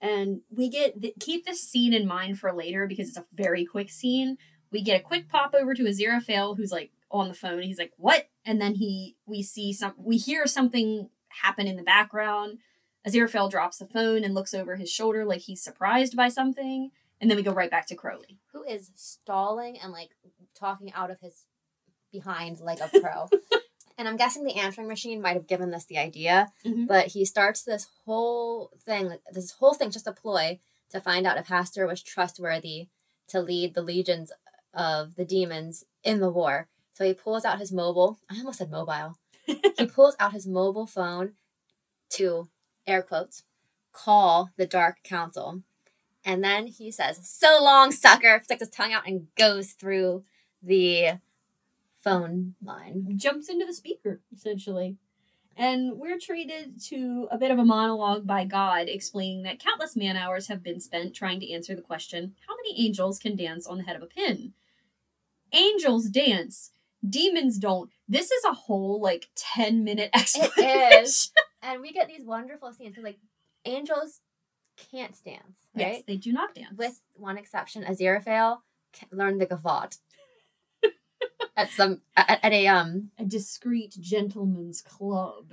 And 0.00 0.42
we 0.50 0.68
get 0.68 1.00
th- 1.00 1.14
keep 1.18 1.44
this 1.46 1.62
scene 1.62 1.92
in 1.94 2.06
mind 2.06 2.38
for 2.38 2.52
later 2.52 2.86
because 2.86 3.08
it's 3.08 3.16
a 3.18 3.26
very 3.32 3.64
quick 3.64 3.90
scene. 3.90 4.36
We 4.70 4.82
get 4.82 5.00
a 5.00 5.02
quick 5.02 5.28
pop 5.28 5.54
over 5.54 5.74
to 5.74 5.86
a 5.86 5.90
Aziraphale 5.90 6.56
who's 6.56 6.70
like 6.70 6.92
on 7.10 7.28
the 7.28 7.34
phone. 7.34 7.62
He's 7.62 7.78
like, 7.78 7.92
"What?" 7.96 8.28
And 8.44 8.60
then 8.60 8.74
he 8.74 9.16
we 9.26 9.42
see 9.42 9.72
some 9.72 9.94
we 9.96 10.16
hear 10.18 10.46
something 10.46 11.08
happen 11.28 11.66
in 11.66 11.76
the 11.76 11.82
background. 11.82 12.58
Aziraphale 13.06 13.50
drops 13.50 13.78
the 13.78 13.86
phone 13.86 14.24
and 14.24 14.34
looks 14.34 14.52
over 14.54 14.76
his 14.76 14.90
shoulder 14.90 15.24
like 15.24 15.42
he's 15.42 15.62
surprised 15.62 16.16
by 16.16 16.28
something. 16.28 16.90
And 17.20 17.30
then 17.30 17.36
we 17.36 17.42
go 17.42 17.52
right 17.52 17.70
back 17.70 17.86
to 17.86 17.94
Crowley. 17.94 18.38
Who 18.52 18.62
is 18.64 18.90
stalling 18.94 19.78
and 19.78 19.92
like 19.92 20.10
talking 20.54 20.92
out 20.92 21.10
of 21.10 21.20
his 21.20 21.44
behind 22.12 22.60
like 22.60 22.80
a 22.80 22.88
pro. 23.00 23.28
and 23.98 24.08
I'm 24.08 24.16
guessing 24.16 24.44
the 24.44 24.56
answering 24.56 24.88
machine 24.88 25.20
might 25.22 25.34
have 25.36 25.46
given 25.46 25.70
this 25.70 25.84
the 25.84 25.98
idea, 25.98 26.52
Mhm. 26.64 26.86
but 26.86 27.08
he 27.08 27.24
starts 27.24 27.62
this 27.62 27.86
whole 28.04 28.70
thing, 28.78 29.16
this 29.32 29.52
whole 29.52 29.74
thing 29.74 29.90
just 29.90 30.06
a 30.06 30.12
ploy 30.12 30.60
to 30.90 31.00
find 31.00 31.26
out 31.26 31.38
if 31.38 31.48
Hastur 31.48 31.86
was 31.86 32.02
trustworthy 32.02 32.88
to 33.28 33.40
lead 33.40 33.74
the 33.74 33.82
legions 33.82 34.32
of 34.74 35.14
the 35.16 35.24
demons 35.24 35.84
in 36.04 36.20
the 36.20 36.30
war. 36.30 36.68
So 36.94 37.04
he 37.04 37.12
pulls 37.14 37.44
out 37.44 37.58
his 37.58 37.72
mobile, 37.72 38.18
I 38.30 38.38
almost 38.38 38.58
said 38.58 38.70
mobile. 38.70 39.16
he 39.46 39.86
pulls 39.86 40.16
out 40.18 40.32
his 40.32 40.46
mobile 40.46 40.86
phone 40.86 41.34
to 42.10 42.48
air 42.86 43.02
quotes 43.02 43.44
call 43.92 44.50
the 44.56 44.66
Dark 44.66 45.02
Council. 45.02 45.62
And 46.24 46.42
then 46.44 46.66
he 46.66 46.90
says, 46.90 47.20
So 47.22 47.58
long, 47.62 47.92
sucker! 47.92 48.40
Sticks 48.44 48.60
his 48.60 48.68
tongue 48.68 48.92
out 48.92 49.06
and 49.06 49.28
goes 49.36 49.72
through 49.72 50.24
the 50.62 51.20
phone 52.02 52.54
line. 52.62 53.06
jumps 53.16 53.48
into 53.48 53.64
the 53.64 53.72
speaker, 53.72 54.20
essentially. 54.34 54.96
And 55.56 55.98
we're 55.98 56.18
treated 56.18 56.82
to 56.88 57.28
a 57.30 57.38
bit 57.38 57.50
of 57.50 57.58
a 57.58 57.64
monologue 57.64 58.26
by 58.26 58.44
God 58.44 58.88
explaining 58.88 59.42
that 59.44 59.58
countless 59.58 59.96
man 59.96 60.16
hours 60.16 60.48
have 60.48 60.62
been 60.62 60.80
spent 60.80 61.14
trying 61.14 61.40
to 61.40 61.50
answer 61.50 61.74
the 61.74 61.80
question 61.80 62.34
how 62.46 62.54
many 62.56 62.86
angels 62.86 63.18
can 63.18 63.36
dance 63.36 63.66
on 63.66 63.78
the 63.78 63.84
head 63.84 63.96
of 63.96 64.02
a 64.02 64.06
pin? 64.06 64.52
Angels 65.52 66.10
dance, 66.10 66.72
demons 67.08 67.58
don't. 67.58 67.90
This 68.06 68.30
is 68.30 68.44
a 68.44 68.52
whole 68.52 69.00
like 69.00 69.30
10 69.34 69.82
minute 69.82 70.10
explanation. 70.12 70.52
It 70.58 71.02
is. 71.02 71.32
And 71.62 71.80
we 71.80 71.92
get 71.92 72.08
these 72.08 72.24
wonderful 72.24 72.72
scenes 72.72 72.90
because, 72.90 73.04
like, 73.04 73.18
angels 73.64 74.20
can't 74.76 75.16
dance, 75.24 75.58
right? 75.74 75.94
Yes, 75.94 76.02
they 76.06 76.16
do 76.16 76.32
not 76.32 76.54
dance. 76.54 76.76
With 76.76 77.00
one 77.14 77.38
exception, 77.38 77.82
Aziraphale 77.84 78.58
learned 79.10 79.40
the 79.40 79.46
gavotte 79.46 79.98
at 81.56 81.70
some 81.70 82.02
at, 82.16 82.38
at 82.42 82.52
a 82.52 82.66
um 82.66 83.10
a 83.18 83.24
discreet 83.24 83.96
gentleman's 84.00 84.82
club 84.82 85.52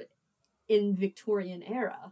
in 0.68 0.96
Victorian 0.96 1.64
era. 1.64 2.12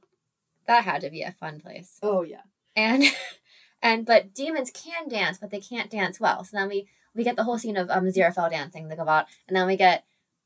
that 0.68 0.84
had 0.84 1.01
to 1.01 1.09
be 1.09 1.22
a 1.22 1.31
fun 1.31 1.59
place. 1.59 1.97
Oh, 2.01 2.22
yeah. 2.23 2.41
and 2.76 3.03
and 3.81 4.05
but 4.05 4.34
demons 4.34 4.72
can 4.72 5.07
dance, 5.09 5.38
but 5.38 5.49
they 5.51 5.59
can't 5.59 5.89
dance 5.91 6.19
well. 6.19 6.43
So 6.43 6.57
then 6.57 6.69
we 6.69 6.88
we 7.13 7.23
get 7.23 7.35
the 7.35 7.43
whole 7.43 7.57
scene 7.59 7.77
of 7.77 7.89
um 7.89 8.05
Aziraphale 8.05 8.49
dancing 8.49 8.88
the 8.88 8.95
gavotte, 8.95 9.26
and 9.47 9.55
then 9.55 9.68
we 9.68 9.76
get 9.76 10.05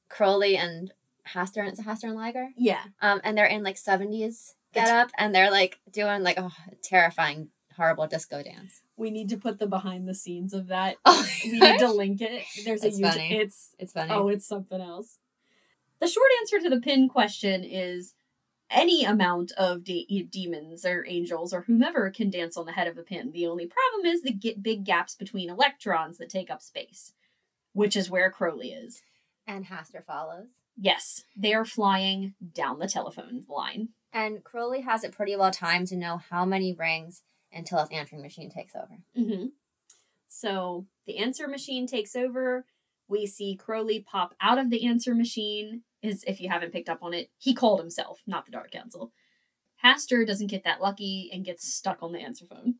Crowley 0.10 0.58
and 0.58 0.92
Hastur 1.34 1.60
and 1.60 1.70
it's 1.70 1.82
Hastur 1.82 2.06
and 2.10 2.18
Ligur, 2.18 2.48
Yeah. 2.58 2.84
um, 3.02 3.22
and 3.24 3.38
they're 3.38 3.46
in 3.46 3.64
like 3.64 3.78
seventies 3.78 4.56
get 4.74 4.88
up, 4.90 5.10
and 5.18 5.34
they're 5.34 5.52
like 5.52 5.80
doing 5.92 6.22
like 6.24 6.38
a 6.38 6.52
terrifying, 6.84 7.50
horrible 7.78 8.08
disco 8.08 8.44
dance. 8.44 8.82
We 8.98 9.10
need 9.12 9.30
to 9.30 9.38
put 9.38 9.58
the 9.60 9.68
behind 9.68 10.08
the 10.08 10.14
scenes 10.16 10.54
of 10.54 10.68
that. 10.68 10.98
Oh, 11.06 11.28
We 11.44 11.60
need 11.60 11.80
to 11.80 11.92
link 11.92 12.22
it. 12.22 12.44
There's 12.66 12.82
That's 12.82 12.98
a 12.98 13.02
YouTube. 13.02 13.10
funny. 13.12 13.36
It's 13.36 13.76
it's 13.80 13.94
funny. 13.94 14.12
Oh, 14.12 14.28
it's 14.30 14.46
something 14.48 14.82
else. 14.82 15.20
The 16.00 16.08
short 16.08 16.30
answer 16.42 16.60
to 16.60 16.70
the 16.70 16.82
pin 16.82 17.08
question 17.08 17.64
is 17.64 18.14
any 18.70 19.04
amount 19.06 19.52
of 19.54 19.84
de- 19.84 20.28
demons 20.30 20.86
or 20.86 21.06
angels 21.08 21.54
or 21.54 21.62
whomever 21.62 22.10
can 22.10 22.30
dance 22.30 22.58
on 22.58 22.66
the 22.66 22.72
head 22.74 22.88
of 22.88 22.98
a 22.98 23.04
pin. 23.04 23.32
The 23.32 23.46
only 23.48 23.66
problem 23.68 24.06
is 24.06 24.22
the 24.24 24.34
get 24.34 24.62
big 24.64 24.84
gaps 24.84 25.16
between 25.16 25.50
electrons 25.50 26.18
that 26.18 26.30
take 26.30 26.50
up 26.50 26.62
space, 26.62 27.14
which 27.74 27.96
is 27.96 28.10
where 28.10 28.30
Crowley 28.32 28.72
is. 28.72 29.02
and 29.48 29.68
Hastur 29.68 30.04
follows. 30.04 30.48
Yes, 30.78 31.24
they 31.36 31.54
are 31.54 31.66
flying 31.66 32.34
down 32.54 32.80
the 32.80 32.88
telephone 32.88 33.46
line. 33.48 33.90
And 34.12 34.44
Crowley 34.44 34.82
has 34.82 35.04
it 35.04 35.12
pretty 35.12 35.36
well 35.36 35.52
timed 35.52 35.88
to 35.88 35.96
know 35.96 36.22
how 36.30 36.46
many 36.46 36.74
rings 36.74 37.24
until 37.52 37.80
his 37.80 37.90
answering 37.92 38.22
machine 38.22 38.50
takes 38.50 38.76
over. 38.76 39.00
Mm-hmm. 39.18 39.48
So 40.28 40.86
the 41.06 41.18
answer 41.18 41.48
machine 41.48 41.88
takes 41.88 42.16
over. 42.16 42.66
We 43.08 43.26
see 43.26 43.56
Crowley 43.56 44.00
pop 44.00 44.34
out 44.42 44.58
of 44.58 44.70
the 44.70 44.86
answer 44.86 45.16
machine. 45.16 45.84
Is 46.02 46.24
if 46.28 46.40
you 46.40 46.50
haven't 46.50 46.72
picked 46.72 46.90
up 46.90 47.02
on 47.02 47.14
it, 47.14 47.30
he 47.38 47.54
called 47.54 47.80
himself, 47.80 48.22
not 48.28 48.46
the 48.46 48.52
Dark 48.52 48.72
Council. 48.72 49.12
Hastur 49.84 50.26
doesn't 50.26 50.48
get 50.48 50.64
that 50.64 50.82
lucky 50.82 51.30
and 51.34 51.46
gets 51.46 51.74
stuck 51.74 52.04
on 52.04 52.12
the 52.12 52.20
answer 52.20 52.46
phone. 52.46 52.76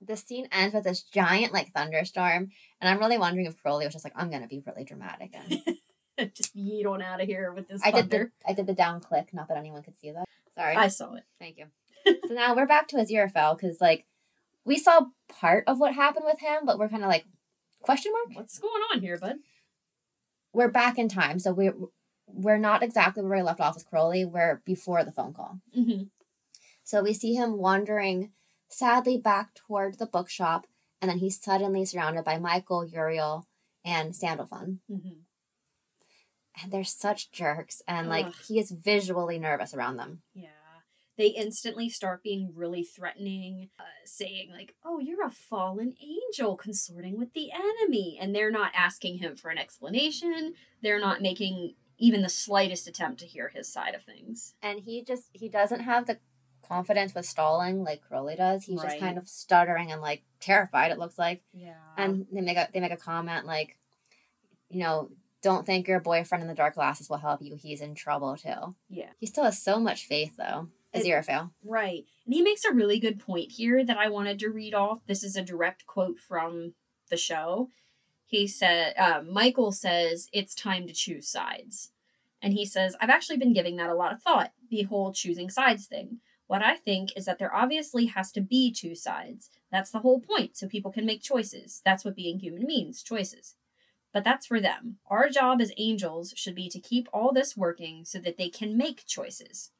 The 0.00 0.16
scene 0.16 0.48
ends 0.52 0.74
with 0.74 0.84
this 0.84 1.02
giant 1.02 1.52
like 1.52 1.72
thunderstorm, 1.72 2.50
and 2.80 2.88
I'm 2.88 2.98
really 2.98 3.18
wondering 3.18 3.46
if 3.46 3.60
Crowley 3.60 3.84
was 3.84 3.94
just 3.94 4.04
like, 4.04 4.12
"I'm 4.14 4.30
gonna 4.30 4.46
be 4.46 4.62
really 4.64 4.84
dramatic." 4.84 5.34
And 5.34 5.60
Just 6.34 6.56
yeet 6.56 6.86
on 6.86 7.02
out 7.02 7.20
of 7.20 7.26
here 7.26 7.52
with 7.52 7.68
this 7.68 7.80
I 7.84 7.90
did 7.90 8.10
the 8.10 8.16
thunder. 8.16 8.32
I 8.46 8.52
did 8.52 8.66
the 8.66 8.74
down 8.74 9.00
click, 9.00 9.28
not 9.32 9.48
that 9.48 9.56
anyone 9.56 9.82
could 9.82 9.96
see 9.96 10.10
that. 10.10 10.24
Sorry. 10.54 10.74
I 10.74 10.88
saw 10.88 11.14
it. 11.14 11.24
Thank 11.38 11.58
you. 11.58 11.66
so 12.26 12.34
now 12.34 12.54
we're 12.54 12.66
back 12.66 12.88
to 12.88 12.96
Aziraphale 12.96 13.56
because 13.56 13.80
like 13.80 14.06
we 14.64 14.78
saw 14.78 15.06
part 15.28 15.64
of 15.66 15.78
what 15.78 15.94
happened 15.94 16.26
with 16.26 16.40
him, 16.40 16.60
but 16.64 16.78
we're 16.78 16.88
kind 16.88 17.04
of 17.04 17.08
like 17.08 17.26
question 17.80 18.12
mark. 18.12 18.36
What's 18.36 18.58
going 18.58 18.82
on 18.92 19.00
here, 19.00 19.18
bud? 19.18 19.36
We're 20.52 20.70
back 20.70 20.98
in 20.98 21.08
time, 21.08 21.38
so 21.38 21.52
we're 21.52 21.74
we're 22.26 22.58
not 22.58 22.82
exactly 22.82 23.22
where 23.22 23.38
we 23.38 23.42
left 23.42 23.60
off 23.60 23.74
with 23.74 23.86
Crowley. 23.86 24.24
We're 24.24 24.60
before 24.64 25.04
the 25.04 25.12
phone 25.12 25.32
call. 25.32 25.60
Mm-hmm. 25.76 26.04
So 26.84 27.02
we 27.02 27.14
see 27.14 27.34
him 27.34 27.58
wandering 27.58 28.32
sadly 28.68 29.18
back 29.18 29.54
toward 29.54 29.98
the 29.98 30.06
bookshop, 30.06 30.66
and 31.00 31.10
then 31.10 31.18
he's 31.18 31.40
suddenly 31.40 31.84
surrounded 31.84 32.24
by 32.24 32.38
Michael, 32.38 32.84
Uriel, 32.84 33.46
and 33.84 34.14
Sandalphon. 34.14 34.80
Mm-hmm. 34.90 35.20
And 36.62 36.72
they're 36.72 36.84
such 36.84 37.30
jerks, 37.30 37.82
and 37.86 38.08
like 38.08 38.26
Ugh. 38.26 38.34
he 38.46 38.58
is 38.58 38.70
visually 38.70 39.38
nervous 39.38 39.74
around 39.74 39.96
them. 39.96 40.22
Yeah. 40.34 40.48
They 41.16 41.28
instantly 41.28 41.88
start 41.88 42.22
being 42.22 42.52
really 42.54 42.84
threatening, 42.84 43.70
uh, 43.78 43.82
saying, 44.04 44.50
like, 44.52 44.76
oh, 44.84 45.00
you're 45.00 45.26
a 45.26 45.30
fallen 45.30 45.94
angel 46.00 46.56
consorting 46.56 47.18
with 47.18 47.32
the 47.32 47.50
enemy. 47.52 48.16
And 48.20 48.34
they're 48.34 48.52
not 48.52 48.70
asking 48.72 49.18
him 49.18 49.34
for 49.34 49.50
an 49.50 49.58
explanation. 49.58 50.54
They're 50.80 51.00
not 51.00 51.20
making 51.20 51.74
even 51.98 52.22
the 52.22 52.28
slightest 52.28 52.86
attempt 52.86 53.18
to 53.18 53.26
hear 53.26 53.48
his 53.48 53.66
side 53.72 53.96
of 53.96 54.04
things. 54.04 54.54
And 54.62 54.78
he 54.78 55.02
just 55.02 55.24
he 55.32 55.48
doesn't 55.48 55.80
have 55.80 56.06
the 56.06 56.18
confidence 56.62 57.14
with 57.14 57.26
stalling 57.26 57.82
like 57.82 58.02
Crowley 58.02 58.36
does. 58.36 58.64
He's 58.66 58.78
Right. 58.78 58.90
just 58.90 59.00
kind 59.00 59.18
of 59.18 59.26
stuttering 59.26 59.90
and 59.90 60.00
like 60.00 60.22
terrified. 60.38 60.92
It 60.92 60.98
looks 60.98 61.18
like, 61.18 61.42
Yeah. 61.52 61.74
and 61.96 62.26
they 62.32 62.42
make 62.42 62.56
a 62.56 62.68
they 62.72 62.78
make 62.78 62.92
a 62.92 62.96
comment 62.96 63.44
like, 63.44 63.76
you 64.68 64.78
know, 64.80 65.10
don't 65.42 65.64
think 65.66 65.86
your 65.86 66.00
boyfriend 66.00 66.42
in 66.42 66.48
the 66.48 66.54
dark 66.54 66.74
glasses 66.74 67.08
will 67.08 67.18
help 67.18 67.42
you. 67.42 67.56
He's 67.56 67.80
in 67.80 67.94
trouble 67.94 68.36
too. 68.36 68.74
yeah. 68.88 69.10
He 69.18 69.26
still 69.26 69.44
has 69.44 69.62
so 69.62 69.78
much 69.78 70.06
faith 70.06 70.36
though. 70.36 70.68
Aziraphale. 70.94 71.50
Right. 71.64 72.04
And 72.24 72.34
he 72.34 72.40
makes 72.42 72.64
a 72.64 72.72
really 72.72 72.98
good 72.98 73.18
point 73.20 73.52
here 73.52 73.84
that 73.84 73.98
I 73.98 74.08
wanted 74.08 74.38
to 74.38 74.48
read 74.48 74.74
off. 74.74 75.00
This 75.06 75.22
is 75.22 75.36
a 75.36 75.42
direct 75.42 75.86
quote 75.86 76.18
from 76.18 76.72
the 77.10 77.16
show. 77.16 77.68
He 78.26 78.46
said, 78.46 78.94
uh, 78.98 79.22
Michael 79.22 79.70
says, 79.72 80.28
it's 80.32 80.54
time 80.54 80.86
to 80.86 80.92
choose 80.94 81.28
sides. 81.28 81.90
And 82.40 82.54
he 82.54 82.64
says, 82.64 82.96
I've 83.00 83.10
actually 83.10 83.36
been 83.36 83.52
giving 83.52 83.76
that 83.76 83.90
a 83.90 83.94
lot 83.94 84.12
of 84.12 84.22
thought, 84.22 84.52
the 84.70 84.82
whole 84.84 85.12
choosing 85.12 85.50
sides 85.50 85.86
thing. 85.86 86.20
What 86.46 86.62
I 86.62 86.76
think 86.76 87.10
is 87.16 87.26
that 87.26 87.38
there 87.38 87.54
obviously 87.54 88.06
has 88.06 88.32
to 88.32 88.40
be 88.40 88.72
two 88.72 88.94
sides. 88.94 89.50
That's 89.70 89.90
the 89.90 89.98
whole 89.98 90.20
point, 90.20 90.56
so 90.56 90.66
people 90.68 90.90
can 90.90 91.04
make 91.04 91.20
choices. 91.22 91.82
That's 91.84 92.04
what 92.04 92.16
being 92.16 92.38
human 92.38 92.64
means 92.64 93.02
choices. 93.02 93.56
But 94.12 94.24
that's 94.24 94.46
for 94.46 94.60
them. 94.60 94.96
Our 95.08 95.28
job 95.28 95.60
as 95.60 95.72
angels 95.76 96.32
should 96.36 96.54
be 96.54 96.68
to 96.70 96.80
keep 96.80 97.08
all 97.12 97.32
this 97.32 97.56
working 97.56 98.04
so 98.04 98.18
that 98.20 98.38
they 98.38 98.48
can 98.48 98.76
make 98.76 99.04
choices. 99.06 99.70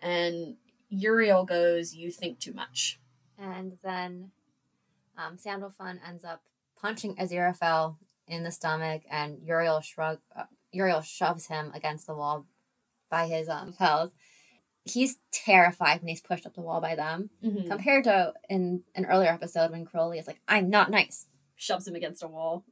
And 0.00 0.56
Uriel 0.88 1.44
goes, 1.44 1.94
You 1.94 2.10
think 2.10 2.38
too 2.40 2.52
much. 2.52 2.98
And 3.38 3.78
then 3.82 4.32
um, 5.16 5.38
Sandalphon 5.38 6.00
ends 6.06 6.24
up 6.24 6.42
punching 6.80 7.16
Aziraphale 7.16 7.96
in 8.26 8.42
the 8.44 8.50
stomach, 8.50 9.02
and 9.10 9.38
Uriel 9.42 9.80
shrug 9.80 10.18
uh, 10.34 10.44
Uriel 10.72 11.00
shoves 11.02 11.46
him 11.46 11.70
against 11.74 12.06
the 12.06 12.14
wall 12.14 12.46
by 13.10 13.26
his 13.26 13.48
um 13.48 13.68
lapels. 13.68 14.10
He's 14.84 15.18
terrified 15.30 16.00
when 16.00 16.08
he's 16.08 16.20
pushed 16.20 16.46
up 16.46 16.54
the 16.54 16.60
wall 16.60 16.80
by 16.80 16.94
them, 16.96 17.30
Mm-hmm. 17.44 17.68
compared 17.68 18.04
to 18.04 18.32
in 18.48 18.82
an 18.96 19.06
earlier 19.06 19.28
episode 19.30 19.70
when 19.70 19.84
Crowley 19.84 20.18
is 20.18 20.26
like, 20.26 20.40
"I'm 20.48 20.70
not 20.70 20.90
nice." 20.90 21.26
Shoves 21.56 21.86
him 21.86 21.94
against 21.94 22.22
a 22.24 22.28
wall. 22.28 22.64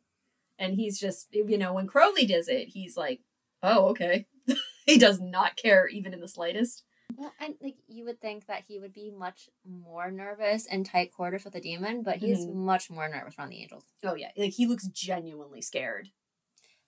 And 0.60 0.74
he's 0.74 1.00
just, 1.00 1.28
you 1.32 1.58
know, 1.58 1.72
when 1.72 1.88
Crowley 1.88 2.26
does 2.26 2.46
it, 2.46 2.68
he's 2.68 2.96
like, 2.96 3.20
Oh, 3.62 3.86
okay. 3.88 4.26
he 4.86 4.96
does 4.98 5.20
not 5.20 5.56
care 5.56 5.88
even 5.88 6.14
in 6.14 6.20
the 6.20 6.28
slightest. 6.28 6.84
Well, 7.16 7.32
and 7.40 7.56
like 7.60 7.76
you 7.88 8.04
would 8.04 8.20
think 8.20 8.46
that 8.46 8.62
he 8.68 8.78
would 8.78 8.92
be 8.92 9.10
much 9.10 9.50
more 9.68 10.10
nervous 10.10 10.64
in 10.66 10.84
tight 10.84 11.12
quarters 11.12 11.44
with 11.44 11.54
the 11.54 11.60
demon, 11.60 12.02
but 12.02 12.18
he's 12.18 12.46
Mhm. 12.46 12.54
much 12.54 12.88
more 12.88 13.08
nervous 13.08 13.38
around 13.38 13.50
the 13.50 13.60
angels. 13.60 13.84
Oh, 14.04 14.14
yeah. 14.14 14.30
Like 14.36 14.52
he 14.52 14.66
looks 14.66 14.86
genuinely 14.86 15.60
scared. 15.60 16.10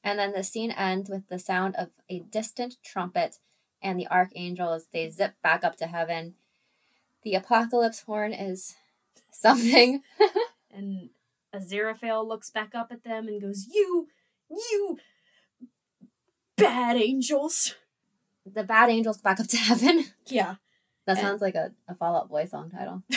And 0.05 0.19
then 0.19 0.33
the 0.33 0.45
scene 0.45 0.71
ends 0.71 1.11
with 1.11 1.29
the 1.29 1.39
sound 1.39 1.77
of 1.77 1.91
a 2.09 2.21
distant 2.21 2.77
trumpet, 2.83 3.39
and 3.83 3.99
the 3.99 4.09
archangels 4.09 4.87
they 4.93 5.11
zip 5.11 5.35
back 5.43 5.65
up 5.65 5.77
to 5.77 5.87
heaven. 5.87 6.35
The 7.23 7.35
apocalypse 7.35 8.01
horn 8.03 8.33
is 8.33 8.77
something. 9.33 10.03
And 10.75 11.11
Aziraphale 11.55 12.27
looks 12.27 12.51
back 12.51 12.75
up 12.75 12.89
at 12.91 13.05
them 13.05 13.29
and 13.29 13.41
goes, 13.41 13.67
You, 13.71 14.09
you 14.51 14.99
bad 16.57 16.97
angels. 16.97 17.75
the 18.45 18.65
bad 18.65 18.91
angels 18.91 19.19
back 19.19 19.41
up 19.41 19.47
to 19.49 19.57
heaven. 19.57 20.07
Yeah. 20.27 20.57
That 21.07 21.19
And- 21.19 21.27
sounds 21.27 21.43
like 21.43 21.55
a, 21.55 21.73
a 21.89 21.95
Fall 21.95 22.17
Out 22.17 22.29
Boy 22.29 22.45
song 22.47 22.71
title. 22.71 23.03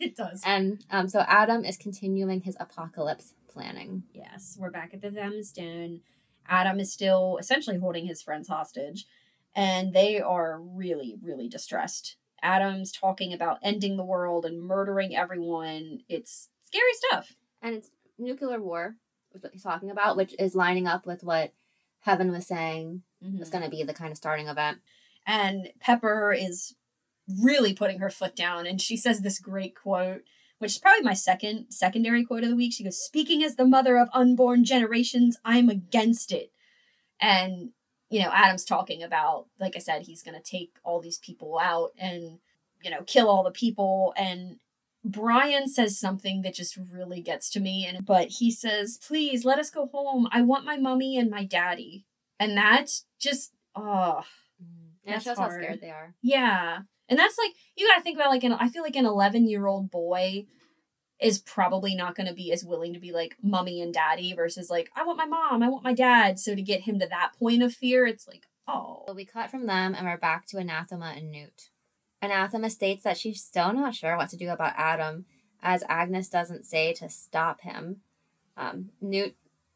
it 0.00 0.16
does. 0.16 0.42
And 0.46 0.84
um, 0.90 1.08
so 1.08 1.20
Adam 1.20 1.64
is 1.64 1.76
continuing 1.76 2.40
his 2.42 2.56
apocalypse 2.58 3.34
planning. 3.48 4.04
Yes, 4.12 4.56
we're 4.58 4.70
back 4.70 4.94
at 4.94 5.00
the 5.02 5.10
Them 5.10 5.42
Stone. 5.42 6.00
Adam 6.48 6.80
is 6.80 6.92
still 6.92 7.36
essentially 7.38 7.78
holding 7.78 8.06
his 8.06 8.20
friends 8.22 8.48
hostage, 8.48 9.06
and 9.54 9.92
they 9.94 10.20
are 10.20 10.58
really, 10.60 11.16
really 11.22 11.48
distressed. 11.48 12.16
Adam's 12.42 12.92
talking 12.92 13.32
about 13.32 13.58
ending 13.62 13.96
the 13.96 14.04
world 14.04 14.44
and 14.44 14.60
murdering 14.62 15.16
everyone. 15.16 16.00
It's 16.08 16.48
scary 16.66 16.92
stuff. 16.94 17.34
And 17.64 17.74
it's 17.74 17.90
nuclear 18.18 18.60
war, 18.60 18.96
what 19.32 19.52
he's 19.52 19.62
talking 19.62 19.90
about, 19.90 20.18
which 20.18 20.34
is 20.38 20.54
lining 20.54 20.86
up 20.86 21.06
with 21.06 21.24
what 21.24 21.54
Heaven 22.00 22.30
was 22.30 22.46
saying 22.46 23.02
mm-hmm. 23.24 23.38
was 23.38 23.48
going 23.48 23.64
to 23.64 23.70
be 23.70 23.82
the 23.82 23.94
kind 23.94 24.10
of 24.10 24.18
starting 24.18 24.48
event. 24.48 24.78
And 25.26 25.70
Pepper 25.80 26.34
is 26.38 26.74
really 27.26 27.72
putting 27.72 28.00
her 28.00 28.10
foot 28.10 28.36
down, 28.36 28.66
and 28.66 28.80
she 28.80 28.98
says 28.98 29.22
this 29.22 29.38
great 29.38 29.74
quote, 29.74 30.20
which 30.58 30.72
is 30.72 30.78
probably 30.78 31.02
my 31.02 31.14
second 31.14 31.70
secondary 31.70 32.22
quote 32.22 32.44
of 32.44 32.50
the 32.50 32.56
week. 32.56 32.74
She 32.74 32.84
goes, 32.84 33.02
"Speaking 33.02 33.42
as 33.42 33.56
the 33.56 33.64
mother 33.64 33.96
of 33.96 34.10
unborn 34.12 34.64
generations, 34.64 35.38
I'm 35.42 35.70
against 35.70 36.30
it." 36.30 36.52
And 37.18 37.70
you 38.10 38.20
know, 38.20 38.30
Adam's 38.30 38.66
talking 38.66 39.02
about, 39.02 39.46
like 39.58 39.74
I 39.74 39.78
said, 39.78 40.02
he's 40.02 40.22
going 40.22 40.40
to 40.40 40.42
take 40.42 40.76
all 40.84 41.00
these 41.00 41.18
people 41.18 41.58
out 41.58 41.92
and 41.98 42.40
you 42.82 42.90
know 42.90 43.02
kill 43.04 43.30
all 43.30 43.42
the 43.42 43.50
people. 43.50 44.12
And 44.18 44.58
Brian 45.04 45.68
says 45.68 45.98
something 45.98 46.42
that 46.42 46.54
just 46.54 46.78
really 46.90 47.20
gets 47.20 47.50
to 47.50 47.60
me, 47.60 47.86
and 47.86 48.06
but 48.06 48.28
he 48.28 48.50
says, 48.50 48.98
"Please 49.06 49.44
let 49.44 49.58
us 49.58 49.70
go 49.70 49.86
home. 49.86 50.28
I 50.32 50.42
want 50.42 50.64
my 50.64 50.76
mummy 50.76 51.18
and 51.18 51.30
my 51.30 51.44
daddy." 51.44 52.06
And 52.40 52.56
that's 52.56 53.04
just 53.20 53.52
oh 53.76 54.22
mm, 54.62 54.66
And 55.04 55.06
it 55.06 55.10
That's 55.12 55.24
shows 55.24 55.38
how 55.38 55.50
scared 55.50 55.80
they 55.80 55.90
are. 55.90 56.14
yeah. 56.22 56.80
And 57.08 57.18
that's 57.18 57.36
like 57.38 57.52
you 57.76 57.86
got 57.86 57.96
to 57.96 58.02
think 58.02 58.16
about 58.16 58.30
like 58.30 58.44
an 58.44 58.54
I 58.54 58.68
feel 58.68 58.82
like 58.82 58.96
an 58.96 59.04
11-year-old 59.04 59.90
boy 59.90 60.46
is 61.20 61.38
probably 61.38 61.94
not 61.94 62.16
going 62.16 62.26
to 62.26 62.34
be 62.34 62.50
as 62.52 62.64
willing 62.64 62.92
to 62.92 62.98
be 62.98 63.12
like 63.12 63.36
mummy 63.42 63.80
and 63.80 63.94
daddy 63.94 64.32
versus 64.34 64.70
like 64.70 64.90
I 64.96 65.04
want 65.04 65.18
my 65.18 65.26
mom, 65.26 65.62
I 65.62 65.68
want 65.68 65.84
my 65.84 65.94
dad. 65.94 66.38
So 66.38 66.54
to 66.54 66.62
get 66.62 66.82
him 66.82 66.98
to 66.98 67.06
that 67.06 67.32
point 67.38 67.62
of 67.62 67.72
fear, 67.74 68.06
it's 68.06 68.26
like, 68.26 68.46
oh. 68.66 69.04
So 69.06 69.14
we 69.14 69.24
cut 69.24 69.50
from 69.50 69.66
them 69.66 69.94
and 69.94 70.06
we're 70.06 70.16
back 70.16 70.46
to 70.46 70.58
Anathema 70.58 71.12
and 71.16 71.30
Newt. 71.30 71.70
Anathema 72.24 72.70
states 72.70 73.04
that 73.04 73.18
she's 73.18 73.42
still 73.42 73.72
not 73.72 73.94
sure 73.94 74.16
what 74.16 74.30
to 74.30 74.36
do 74.36 74.50
about 74.50 74.74
Adam, 74.76 75.26
as 75.62 75.84
Agnes 75.88 76.28
doesn't 76.28 76.64
say 76.64 76.92
to 76.94 77.08
stop 77.08 77.60
him. 77.62 78.00
Um, 78.56 78.90
Newt 79.00 79.34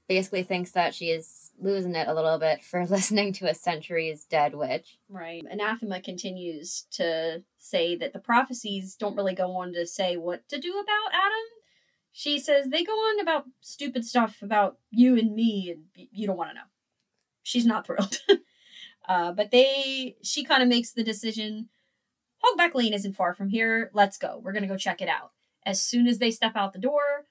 basically 0.09 0.43
thinks 0.43 0.73
that 0.73 0.95
she 0.95 1.11
is 1.11 1.53
losing 1.61 1.95
it 1.95 2.09
a 2.09 2.15
little 2.15 2.39
bit 2.39 2.65
for 2.65 2.87
listening 2.91 3.33
to 3.35 3.49
a 3.49 3.55
centuries 3.55 4.25
dead 4.25 4.55
witch. 4.55 4.99
Right. 5.09 5.45
Anathema 5.49 6.01
continues 6.01 6.87
to 6.93 7.43
say 7.59 7.95
that 7.97 8.13
the 8.13 8.19
prophecies 8.19 8.95
don't 8.95 9.17
really 9.17 9.35
go 9.35 9.57
on 9.57 9.73
to 9.75 9.87
say 9.87 10.17
what 10.17 10.49
to 10.49 10.59
do 10.59 10.73
about 10.73 11.13
Adam. 11.13 11.45
She 12.13 12.39
says 12.39 12.69
they 12.69 12.83
go 12.83 12.93
on 12.93 13.21
about 13.21 13.45
stupid 13.61 14.05
stuff 14.05 14.39
about 14.43 14.79
you 14.91 15.17
and 15.17 15.35
me, 15.35 15.71
and 15.71 16.09
you 16.11 16.27
don't 16.27 16.39
want 16.39 16.51
to 16.51 16.55
know. 16.55 16.61
She's 17.43 17.67
not 17.67 17.87
thrilled. 17.87 18.19
uh, 19.09 19.33
but 19.33 19.51
they, 19.51 20.17
she 20.23 20.43
kind 20.43 20.63
of 20.63 20.69
makes 20.69 20.91
the 20.91 21.05
decision 21.05 21.69
Hogback 22.45 22.75
Lane 22.75 22.95
isn't 22.95 23.17
far 23.17 23.35
from 23.35 23.49
here. 23.49 23.91
Let's 23.93 24.19
go. 24.19 24.41
We're 24.43 24.53
going 24.53 24.63
to 24.63 24.69
go 24.69 24.77
check 24.77 25.01
it 25.01 25.09
out. 25.09 25.33
As 25.65 25.83
soon 25.83 26.07
as 26.07 26.19
they 26.19 26.31
step 26.31 26.53
out 26.55 26.73
the 26.73 26.79
door, 26.79 27.27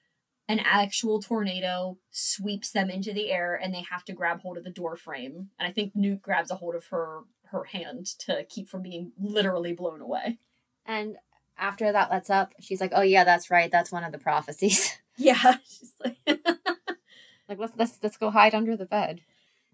an 0.48 0.60
actual 0.60 1.20
tornado 1.20 1.98
sweeps 2.10 2.70
them 2.70 2.90
into 2.90 3.12
the 3.12 3.30
air 3.30 3.54
and 3.54 3.74
they 3.74 3.84
have 3.90 4.04
to 4.04 4.12
grab 4.12 4.40
hold 4.40 4.56
of 4.56 4.64
the 4.64 4.70
door 4.70 4.96
frame. 4.96 5.50
And 5.58 5.68
I 5.68 5.72
think 5.72 5.94
Newt 5.94 6.22
grabs 6.22 6.50
a 6.50 6.56
hold 6.56 6.74
of 6.74 6.86
her 6.86 7.20
her 7.50 7.64
hand 7.64 8.04
to 8.18 8.44
keep 8.44 8.68
from 8.68 8.82
being 8.82 9.12
literally 9.18 9.72
blown 9.72 10.02
away. 10.02 10.38
And 10.84 11.16
after 11.56 11.90
that 11.92 12.10
lets 12.10 12.30
up, 12.30 12.54
she's 12.60 12.80
like, 12.80 12.92
"Oh 12.94 13.02
yeah, 13.02 13.24
that's 13.24 13.50
right. 13.50 13.70
That's 13.70 13.92
one 13.92 14.04
of 14.04 14.12
the 14.12 14.18
prophecies. 14.18 14.96
Yeah. 15.20 15.56
She's 15.68 15.94
like 16.04 16.16
like 17.48 17.58
let's 17.58 17.72
let's 17.76 17.98
let's 18.00 18.16
go 18.16 18.30
hide 18.30 18.54
under 18.54 18.76
the 18.76 18.86
bed." 18.86 19.22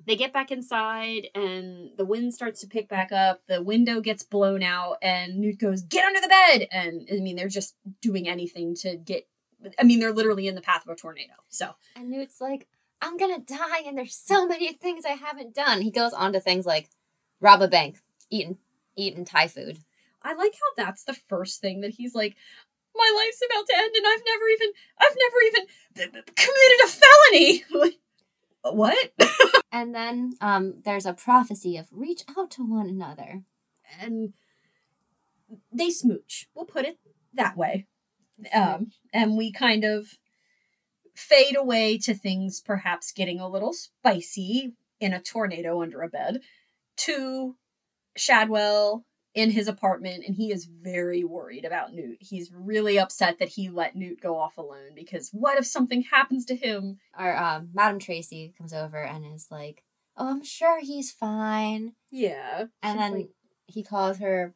They 0.07 0.17
get 0.17 0.33
back 0.33 0.51
inside 0.51 1.29
and 1.35 1.91
the 1.97 2.05
wind 2.05 2.35
starts 2.35 2.61
to 2.61 2.67
pick 2.67 2.89
back 2.89 3.13
up. 3.13 3.43
The 3.49 3.63
window 3.63 4.01
gets 4.01 4.23
blown 4.23 4.63
out 4.63 4.99
and 5.03 5.39
Newt 5.39 5.59
goes, 5.59 5.83
Get 5.83 6.05
under 6.05 6.21
the 6.21 6.29
bed 6.29 6.69
and 6.71 7.09
I 7.13 7.17
mean 7.21 7.37
they're 7.37 7.49
just 7.49 7.75
doing 8.01 8.29
anything 8.29 8.75
to 8.77 8.97
get 8.97 9.27
I 9.79 9.83
mean 9.83 10.01
they're 10.01 10.13
literally 10.13 10.47
in 10.47 10.55
the 10.55 10.61
path 10.61 10.85
of 10.85 10.93
a 10.93 10.97
tornado. 10.97 11.35
So 11.49 11.71
And 11.97 12.11
Newt's 12.11 12.41
like, 12.41 12.69
I'm 13.01 13.17
gonna 13.17 13.39
die, 13.39 13.83
and 13.87 13.99
there's 13.99 14.15
so 14.15 14.47
many 14.47 14.73
things 14.73 15.05
I 15.05 15.11
haven't 15.13 15.55
done. 15.55 15.83
He 15.83 15.91
goes 15.91 16.13
on 16.13 16.33
to 16.33 16.41
things 16.41 16.65
like 16.67 16.89
rob 17.41 17.63
a 17.63 17.69
bank, 17.69 17.99
eating 18.31 18.59
eating 18.97 19.25
Thai 19.25 19.49
food. 19.49 19.79
I 20.23 20.35
like 20.35 20.55
how 20.55 20.85
that's 20.85 21.05
the 21.05 21.13
first 21.15 21.61
thing 21.61 21.81
that 21.83 21.91
he's 21.93 22.15
like, 22.15 22.37
my 22.95 23.13
life's 23.15 23.43
about 23.45 23.67
to 23.67 23.77
end 23.77 23.95
and 23.95 24.07
I've 24.07 24.23
never 24.27 24.49
even, 24.49 24.69
I've 25.01 25.17
never 25.19 25.41
even 25.47 25.67
b- 25.95 26.21
b- 26.27 26.33
committed 26.37 26.81
a 26.85 26.89
felony. 26.89 27.95
What? 28.65 29.13
And 29.75 29.93
then 29.93 30.35
um, 30.41 30.83
there's 30.85 31.05
a 31.05 31.13
prophecy 31.13 31.77
of 31.77 31.89
reach 31.91 32.23
out 32.39 32.53
to 32.53 32.63
one 32.63 32.89
another. 32.89 33.43
and 34.01 34.35
they 35.73 35.91
smooch. 35.91 36.47
We'll 36.55 36.65
put 36.65 36.85
it 36.85 36.99
that 37.33 37.57
way. 37.57 37.87
Um, 38.55 38.93
and 39.13 39.37
we 39.37 39.51
kind 39.51 39.83
of 39.83 40.11
fade 41.13 41.57
away 41.57 41.99
to 41.99 42.15
things 42.15 42.61
perhaps 42.61 43.11
getting 43.11 43.41
a 43.41 43.49
little 43.49 43.73
spicy 43.73 44.75
in 45.01 45.13
a 45.13 45.21
tornado 45.21 45.83
under 45.83 46.03
a 46.03 46.09
bed 46.09 46.41
to 46.99 47.57
Shadwell 48.17 49.05
in 49.35 49.51
his 49.51 49.67
apartment 49.67 50.23
and 50.25 50.37
he 50.37 50.53
is 50.53 50.65
very 50.65 51.25
worried 51.25 51.65
about 51.65 51.93
Newt. 51.93 52.19
He's 52.21 52.53
really 52.53 52.99
upset 52.99 53.39
that 53.41 53.49
he 53.49 53.69
let 53.69 53.97
Newt 53.97 54.21
go 54.21 54.39
off 54.39 54.57
alone 54.57 54.93
because 54.95 55.31
what 55.31 55.59
if 55.59 55.67
something 55.67 56.03
happens 56.03 56.45
to 56.47 56.57
him? 56.57 56.99
Our 57.15 57.37
um, 57.37 57.71
Madam 57.75 57.99
Tracy 57.99 58.55
comes 58.57 58.73
over 58.73 59.03
and 59.03 59.27
is 59.27 59.49
like, 59.51 59.83
"Oh, 60.17 60.31
I'm 60.31 60.45
sure 60.45 60.81
he's 60.81 61.11
fine." 61.11 61.95
Yeah. 62.11 62.67
And 62.83 62.99
then 62.99 63.13
like, 63.13 63.31
he 63.67 63.83
calls 63.83 64.19
her 64.19 64.55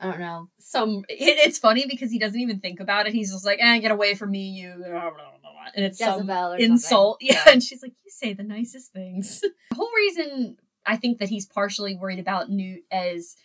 I 0.00 0.10
don't 0.10 0.20
know. 0.20 0.48
some 0.58 1.04
it, 1.08 1.38
it's 1.46 1.58
funny 1.58 1.86
because 1.88 2.10
he 2.10 2.18
doesn't 2.18 2.40
even 2.40 2.60
think 2.60 2.80
about 2.80 3.06
it. 3.06 3.12
He's 3.12 3.32
just 3.32 3.46
like, 3.46 3.58
eh, 3.60 3.78
get 3.78 3.92
away 3.92 4.14
from 4.14 4.32
me, 4.32 4.48
you 4.48 4.74
blah, 4.76 4.88
blah, 4.88 5.10
blah, 5.10 5.10
blah," 5.40 5.70
and 5.74 5.84
it's 5.84 5.98
some 5.98 6.20
Jezebel 6.20 6.52
or 6.54 6.56
insult. 6.56 7.22
something. 7.22 7.36
Yeah. 7.36 7.52
And 7.52 7.62
she's 7.62 7.82
like, 7.82 7.92
You 8.04 8.10
say 8.10 8.32
the 8.32 8.42
nicest 8.42 8.92
things. 8.92 9.40
the 9.70 9.76
whole 9.76 9.90
reason 9.96 10.58
I 10.84 10.96
think 10.96 11.18
that 11.18 11.28
he's 11.28 11.46
partially 11.46 11.96
worried 11.96 12.18
about 12.18 12.50
Newt 12.50 12.82
is 12.90 13.36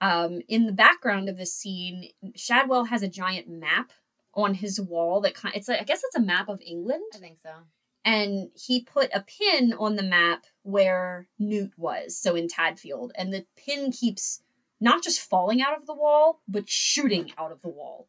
um 0.00 0.40
in 0.48 0.66
the 0.66 0.72
background 0.72 1.28
of 1.28 1.36
this 1.36 1.54
scene, 1.54 2.10
Shadwell 2.34 2.84
has 2.84 3.02
a 3.02 3.08
giant 3.08 3.48
map 3.48 3.92
on 4.34 4.54
his 4.54 4.80
wall 4.80 5.20
that 5.22 5.34
kind 5.34 5.54
it's 5.54 5.68
like 5.68 5.80
I 5.80 5.84
guess 5.84 6.02
it's 6.04 6.16
a 6.16 6.20
map 6.20 6.48
of 6.48 6.60
England. 6.64 7.04
I 7.14 7.18
think 7.18 7.38
so. 7.42 7.50
And 8.04 8.50
he 8.54 8.84
put 8.84 9.10
a 9.12 9.24
pin 9.24 9.74
on 9.76 9.96
the 9.96 10.02
map 10.02 10.44
where 10.62 11.26
Newt 11.40 11.72
was, 11.76 12.16
so 12.16 12.36
in 12.36 12.46
Tadfield. 12.46 13.10
And 13.16 13.34
the 13.34 13.46
pin 13.56 13.90
keeps 13.90 14.42
not 14.80 15.02
just 15.02 15.20
falling 15.20 15.60
out 15.60 15.76
of 15.76 15.86
the 15.86 15.94
wall, 15.94 16.40
but 16.46 16.68
shooting 16.68 17.32
out 17.36 17.50
of 17.50 17.62
the 17.62 17.68
wall. 17.68 18.06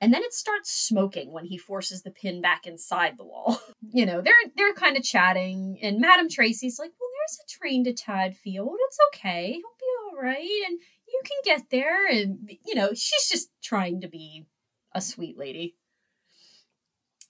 And 0.00 0.12
then 0.12 0.22
it 0.22 0.34
starts 0.34 0.70
smoking 0.70 1.32
when 1.32 1.46
he 1.46 1.56
forces 1.56 2.02
the 2.02 2.10
pin 2.10 2.40
back 2.42 2.66
inside 2.66 3.16
the 3.16 3.24
wall. 3.24 3.60
you 3.92 4.06
know, 4.06 4.20
they're 4.20 4.34
they're 4.56 4.74
kind 4.74 4.96
of 4.96 5.02
chatting, 5.02 5.78
and 5.82 5.98
Madame 5.98 6.28
Tracy's 6.28 6.78
like, 6.78 6.92
Well, 7.00 7.10
there's 7.18 7.40
a 7.40 7.58
train 7.58 7.84
to 7.84 7.92
Tadfield. 7.92 8.76
It's 8.78 8.98
okay. 9.08 9.52
He'll 9.52 9.56
be 9.56 9.86
all 10.04 10.22
right. 10.22 10.62
And 10.68 10.78
you 11.14 11.22
can 11.24 11.56
get 11.56 11.70
there. 11.70 12.06
And, 12.06 12.50
you 12.66 12.74
know, 12.74 12.90
she's 12.90 13.28
just 13.30 13.50
trying 13.62 14.00
to 14.00 14.08
be 14.08 14.46
a 14.92 15.00
sweet 15.00 15.38
lady. 15.38 15.76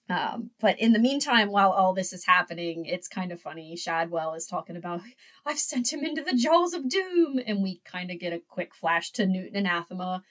Um, 0.09 0.51
but 0.61 0.79
in 0.79 0.93
the 0.93 0.99
meantime, 0.99 1.51
while 1.51 1.71
all 1.71 1.95
this 1.95 2.13
is 2.13 2.27
happening, 2.27 2.85
it's 2.85 3.09
kind 3.09 3.33
of 3.33 3.41
funny. 3.41 3.75
Shadwell 3.77 4.35
is 4.35 4.47
talking 4.47 4.77
about, 4.77 5.01
I've 5.47 5.59
sent 5.59 5.93
him 5.93 6.05
into 6.05 6.23
the 6.23 6.37
jaws 6.37 6.75
of 6.75 6.89
doom. 6.89 7.41
And 7.47 7.63
we 7.63 7.81
kind 7.85 8.11
of 8.11 8.19
get 8.19 8.33
a 8.33 8.43
quick 8.47 8.75
flash 8.75 9.11
to 9.13 9.27
Newt 9.27 9.53
and 9.55 9.67
Anathema 9.67 10.23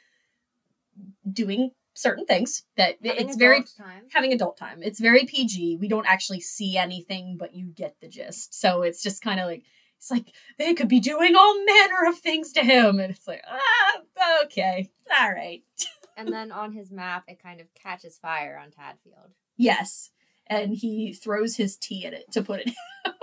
doing 1.31 1.71
certain 1.95 2.25
things 2.25 2.63
that 2.75 2.97
Having 3.03 3.27
it's 3.27 3.35
very 3.37 3.63
time. 3.77 4.03
having 4.13 4.33
adult 4.33 4.57
time. 4.57 4.81
It's 4.81 4.99
very 4.99 5.25
PG. 5.25 5.77
We 5.79 5.87
don't 5.87 6.07
actually 6.07 6.39
see 6.39 6.77
anything, 6.77 7.37
but 7.39 7.55
you 7.55 7.67
get 7.67 7.95
the 8.01 8.07
gist. 8.07 8.59
So 8.59 8.81
it's 8.81 9.01
just 9.01 9.21
kind 9.23 9.39
of 9.39 9.47
like 9.47 9.63
it's 10.03 10.11
like 10.11 10.33
they 10.57 10.73
could 10.73 10.89
be 10.89 10.99
doing 10.99 11.33
all 11.33 11.63
manner 11.65 12.09
of 12.09 12.17
things 12.19 12.51
to 12.53 12.61
him, 12.61 12.99
and 12.99 13.09
it's 13.09 13.25
like 13.25 13.41
ah, 13.49 14.43
okay, 14.43 14.91
all 15.17 15.31
right, 15.31 15.63
and 16.17 16.27
then 16.27 16.51
on 16.51 16.73
his 16.73 16.91
map, 16.91 17.23
it 17.29 17.41
kind 17.41 17.61
of 17.61 17.73
catches 17.73 18.17
fire 18.17 18.59
on 18.61 18.69
Tadfield. 18.71 19.31
yes. 19.55 20.09
And 20.45 20.75
he 20.75 21.13
throws 21.13 21.55
his 21.55 21.77
tea 21.77 22.05
at 22.05 22.11
it 22.13 22.29
to 22.33 22.41
put 22.43 22.59
it. 22.59 22.71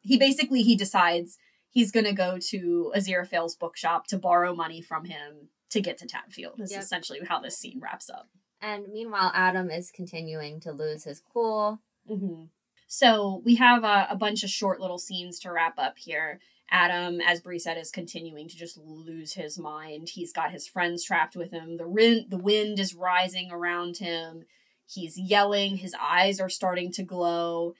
he 0.00 0.18
basically 0.18 0.62
he 0.62 0.74
decides 0.74 1.38
he's 1.70 1.92
gonna 1.92 2.12
go 2.12 2.38
to 2.50 2.92
Aziraphale's 2.96 3.54
bookshop 3.54 4.08
to 4.08 4.18
borrow 4.18 4.52
money 4.52 4.82
from 4.82 5.04
him 5.04 5.50
to 5.70 5.80
get 5.80 5.98
to 5.98 6.06
Tadfield. 6.06 6.60
Is 6.60 6.72
Yep. 6.72 6.80
essentially 6.82 7.20
how 7.28 7.38
this 7.38 7.56
scene 7.56 7.78
wraps 7.80 8.10
up. 8.10 8.28
And 8.60 8.88
meanwhile, 8.92 9.30
Adam 9.34 9.70
is 9.70 9.92
continuing 9.92 10.58
to 10.60 10.72
lose 10.72 11.04
his 11.04 11.20
cool. 11.32 11.80
Mm-hmm. 12.10 12.46
So 12.94 13.40
we 13.42 13.54
have 13.54 13.84
a, 13.84 14.06
a 14.10 14.16
bunch 14.16 14.44
of 14.44 14.50
short 14.50 14.78
little 14.78 14.98
scenes 14.98 15.38
to 15.38 15.50
wrap 15.50 15.78
up 15.78 15.96
here. 15.96 16.40
Adam, 16.70 17.22
as 17.22 17.40
Bree 17.40 17.58
said, 17.58 17.78
is 17.78 17.90
continuing 17.90 18.48
to 18.48 18.54
just 18.54 18.76
lose 18.76 19.32
his 19.32 19.58
mind. 19.58 20.10
He's 20.10 20.30
got 20.30 20.52
his 20.52 20.66
friends 20.66 21.02
trapped 21.02 21.34
with 21.34 21.52
him. 21.52 21.78
The 21.78 21.88
wind, 21.88 22.26
the 22.28 22.36
wind 22.36 22.78
is 22.78 22.94
rising 22.94 23.50
around 23.50 23.96
him. 23.96 24.44
He's 24.86 25.18
yelling. 25.18 25.78
His 25.78 25.96
eyes 25.98 26.38
are 26.38 26.50
starting 26.50 26.92
to 26.92 27.02
glow, 27.02 27.76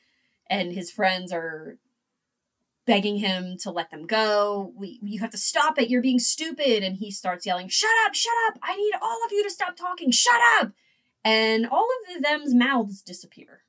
and 0.48 0.72
his 0.72 0.90
friends 0.90 1.30
are 1.30 1.76
begging 2.86 3.18
him 3.18 3.58
to 3.58 3.70
let 3.70 3.90
them 3.90 4.06
go. 4.06 4.72
We, 4.74 4.98
you 5.02 5.20
have 5.20 5.30
to 5.32 5.36
stop 5.36 5.78
it. 5.78 5.90
You're 5.90 6.00
being 6.00 6.20
stupid. 6.20 6.82
And 6.82 6.96
he 6.96 7.10
starts 7.10 7.44
yelling, 7.44 7.68
"Shut 7.68 7.90
up! 8.06 8.14
Shut 8.14 8.32
up! 8.46 8.58
I 8.62 8.76
need 8.76 8.94
all 9.02 9.18
of 9.26 9.32
you 9.32 9.42
to 9.42 9.50
stop 9.50 9.76
talking. 9.76 10.10
Shut 10.10 10.40
up!" 10.58 10.72
And 11.22 11.66
all 11.66 11.86
of 12.16 12.22
them's 12.22 12.54
mouths 12.54 13.02
disappear. 13.02 13.60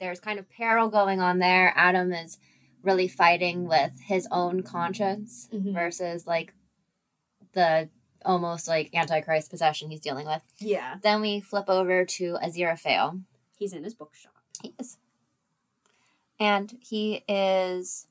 There's 0.00 0.18
kind 0.20 0.38
of 0.38 0.50
peril 0.50 0.88
going 0.88 1.20
on 1.20 1.38
there. 1.38 1.72
Adam 1.76 2.12
is 2.12 2.38
really 2.82 3.06
fighting 3.08 3.68
with 3.68 3.92
his 4.00 4.26
own 4.30 4.62
conscience 4.62 5.48
Mhm. 5.52 5.74
versus 5.74 6.26
like 6.26 6.54
the 7.52 7.90
almost 8.24 8.66
like 8.68 8.90
antichrist 8.94 9.50
possession 9.50 9.90
he's 9.90 10.00
dealing 10.00 10.26
with. 10.26 10.42
Yeah. 10.58 10.96
Then 11.02 11.20
we 11.20 11.40
flip 11.40 11.68
over 11.68 12.04
to 12.04 12.38
Aziraphale. 12.42 13.22
He's 13.56 13.72
in 13.72 13.84
his 13.84 13.94
bookshop. 13.94 14.34
He 14.62 14.74
is. 14.78 14.98
And 16.38 16.78
he 16.80 17.22
is 17.28 18.06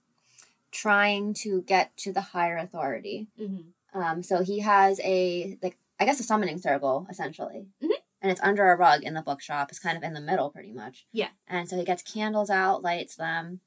trying 0.72 1.34
to 1.34 1.64
get 1.64 1.95
to 1.98 2.11
the 2.14 2.22
higher 2.22 2.57
authority. 2.57 3.28
Mm-hmm. 3.40 3.99
Um, 3.99 4.22
so 4.22 4.44
he 4.44 4.60
has 4.60 4.99
a 5.03 5.57
like 5.64 5.78
I 5.99 6.05
guess 6.05 6.19
a 6.19 6.23
summoning 6.23 6.57
circle 6.59 7.05
essentially, 7.09 7.67
Mhm. 7.81 7.89
and 8.21 8.31
it's 8.31 8.41
under 8.41 8.71
a 8.71 8.76
rug 8.77 9.03
in 9.03 9.13
the 9.13 9.21
bookshop. 9.21 9.69
It's 9.69 9.80
kind 9.80 9.97
of 9.97 10.03
in 10.03 10.13
the 10.13 10.21
middle, 10.21 10.49
pretty 10.49 10.71
much. 10.71 11.05
Yeah. 11.11 11.30
And 11.47 11.67
so 11.69 11.77
he 11.77 11.84
gets 11.84 12.01
candles 12.03 12.49
out, 12.49 12.81
lights 12.84 13.15
them, 13.15 13.59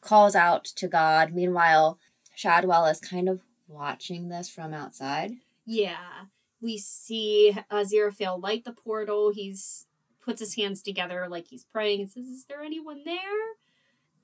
calls 0.00 0.34
out 0.34 0.64
to 0.64 0.88
God. 0.88 1.32
Meanwhile, 1.32 1.98
Shadwell 2.34 2.86
is 2.86 3.00
kind 3.00 3.28
of 3.28 3.42
watching 3.66 4.28
this 4.28 4.48
from 4.48 4.72
outside. 4.74 5.32
Yeah. 5.64 6.26
We 6.60 6.78
see 6.78 7.56
Aziraphale 7.70 8.42
light 8.42 8.64
the 8.64 8.72
portal. 8.72 9.30
He's 9.30 9.86
puts 10.20 10.40
his 10.40 10.56
hands 10.56 10.82
together 10.82 11.26
like 11.28 11.46
he's 11.48 11.64
praying 11.64 12.00
and 12.00 12.10
says, 12.10 12.26
Is 12.26 12.44
there 12.46 12.62
anyone 12.62 13.02
there? 13.04 13.56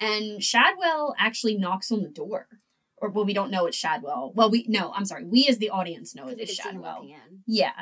And 0.00 0.42
Shadwell 0.42 1.14
actually 1.18 1.56
knocks 1.56 1.90
on 1.92 2.02
the 2.02 2.08
door. 2.10 2.48
Or 3.04 3.10
well, 3.10 3.26
we 3.26 3.34
don't 3.34 3.50
know 3.50 3.66
it's 3.66 3.76
Shadwell. 3.76 4.32
Well, 4.34 4.48
we 4.50 4.64
no, 4.66 4.90
I'm 4.94 5.04
sorry. 5.04 5.24
We 5.24 5.46
as 5.46 5.58
the 5.58 5.68
audience 5.68 6.14
know 6.14 6.26
it 6.26 6.40
is 6.40 6.48
could 6.48 6.56
see 6.56 6.68
him 6.70 6.74
Shadwell. 6.76 7.06
Yeah. 7.46 7.72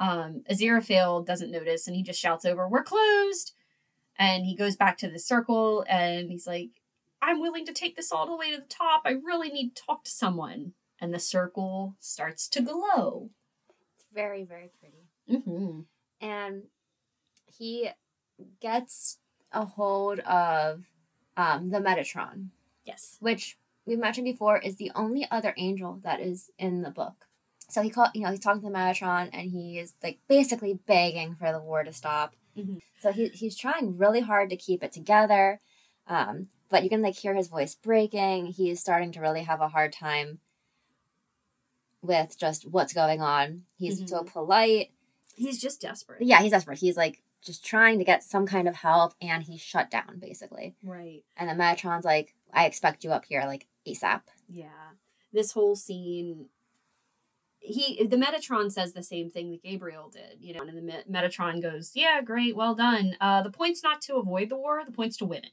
Um, 0.00 0.42
Aziraphale 0.50 1.24
doesn't 1.24 1.52
notice 1.52 1.86
and 1.86 1.94
he 1.94 2.02
just 2.02 2.18
shouts 2.18 2.44
over, 2.44 2.68
We're 2.68 2.82
closed. 2.82 3.52
And 4.18 4.44
he 4.44 4.56
goes 4.56 4.74
back 4.76 4.98
to 4.98 5.08
the 5.08 5.20
circle 5.20 5.84
and 5.88 6.30
he's 6.30 6.48
like, 6.48 6.70
I'm 7.22 7.40
willing 7.40 7.64
to 7.66 7.72
take 7.72 7.94
this 7.94 8.10
all 8.10 8.26
the 8.26 8.36
way 8.36 8.50
to 8.50 8.56
the 8.56 8.66
top. 8.68 9.02
I 9.04 9.10
really 9.12 9.50
need 9.50 9.76
to 9.76 9.82
talk 9.84 10.02
to 10.04 10.10
someone. 10.10 10.72
And 11.00 11.14
the 11.14 11.20
circle 11.20 11.94
starts 12.00 12.48
to 12.48 12.60
glow. 12.60 13.28
It's 14.00 14.10
very 14.12 14.42
very 14.42 14.70
pretty. 14.80 15.04
Mm-hmm. 15.30 15.80
and 16.20 16.62
he 17.46 17.90
gets 18.60 19.18
a 19.52 19.64
hold 19.64 20.18
of 20.20 20.84
um, 21.36 21.70
the 21.70 21.78
Metatron, 21.78 22.48
Yes. 22.84 23.16
which 23.20 23.56
we've 23.86 23.98
mentioned 23.98 24.24
before 24.24 24.58
is 24.58 24.76
the 24.76 24.92
only 24.94 25.26
other 25.30 25.54
angel 25.56 26.00
that 26.02 26.20
is 26.20 26.50
in 26.58 26.82
the 26.82 26.90
book. 26.90 27.26
So 27.68 27.82
he 27.82 27.90
called, 27.90 28.10
you 28.14 28.22
know, 28.22 28.30
he's 28.30 28.40
talking 28.40 28.62
to 28.62 28.68
the 28.68 28.74
Metatron, 28.74 29.30
and 29.32 29.50
he 29.50 29.78
is 29.78 29.94
like 30.02 30.18
basically 30.28 30.74
begging 30.86 31.34
for 31.34 31.50
the 31.52 31.60
war 31.60 31.82
to 31.82 31.92
stop. 31.92 32.34
Mhm. 32.56 32.80
So 33.00 33.12
he 33.12 33.28
he's 33.28 33.56
trying 33.56 33.96
really 33.96 34.20
hard 34.20 34.50
to 34.50 34.56
keep 34.56 34.82
it 34.82 34.92
together, 34.92 35.60
um, 36.06 36.48
but 36.68 36.82
you 36.84 36.88
can 36.88 37.02
like 37.02 37.16
hear 37.16 37.34
his 37.34 37.48
voice 37.48 37.74
breaking. 37.74 38.46
He's 38.46 38.80
starting 38.80 39.12
to 39.12 39.20
really 39.20 39.42
have 39.42 39.60
a 39.60 39.68
hard 39.68 39.92
time 39.92 40.40
with 42.02 42.38
just 42.38 42.66
what's 42.66 42.92
going 42.92 43.20
on. 43.20 43.64
He's 43.78 44.08
so 44.08 44.22
polite. 44.22 44.92
He's 45.34 45.60
just 45.60 45.80
desperate. 45.80 46.22
Yeah, 46.22 46.40
he's 46.40 46.52
desperate. 46.52 46.78
He's 46.78 46.96
like 46.96 47.22
just 47.42 47.64
trying 47.64 47.98
to 47.98 48.04
get 48.04 48.22
some 48.22 48.46
kind 48.46 48.68
of 48.68 48.76
help, 48.76 49.14
and 49.20 49.42
he's 49.42 49.60
shut 49.60 49.90
down 49.90 50.18
basically. 50.18 50.74
Right. 50.82 51.24
And 51.36 51.48
the 51.50 51.54
Metatron's 51.54 52.04
like, 52.04 52.34
"I 52.52 52.66
expect 52.66 53.04
you 53.04 53.10
up 53.10 53.24
here 53.26 53.42
like 53.44 53.66
ASAP." 53.86 54.22
Yeah. 54.48 54.94
This 55.32 55.52
whole 55.52 55.76
scene 55.76 56.48
he 57.66 58.06
the 58.06 58.16
Metatron 58.16 58.70
says 58.70 58.92
the 58.92 59.02
same 59.02 59.30
thing 59.30 59.50
that 59.50 59.62
Gabriel 59.62 60.08
did, 60.08 60.38
you 60.40 60.54
know, 60.54 60.62
and 60.62 60.76
the 60.76 60.82
Me- 60.82 61.04
Metatron 61.10 61.60
goes, 61.60 61.92
"Yeah, 61.94 62.22
great, 62.22 62.56
well 62.56 62.74
done. 62.74 63.16
Uh 63.20 63.42
the 63.42 63.50
point's 63.50 63.82
not 63.82 64.00
to 64.02 64.16
avoid 64.16 64.48
the 64.48 64.56
war, 64.56 64.82
the 64.84 64.92
point's 64.92 65.16
to 65.18 65.24
win 65.26 65.44
it." 65.44 65.52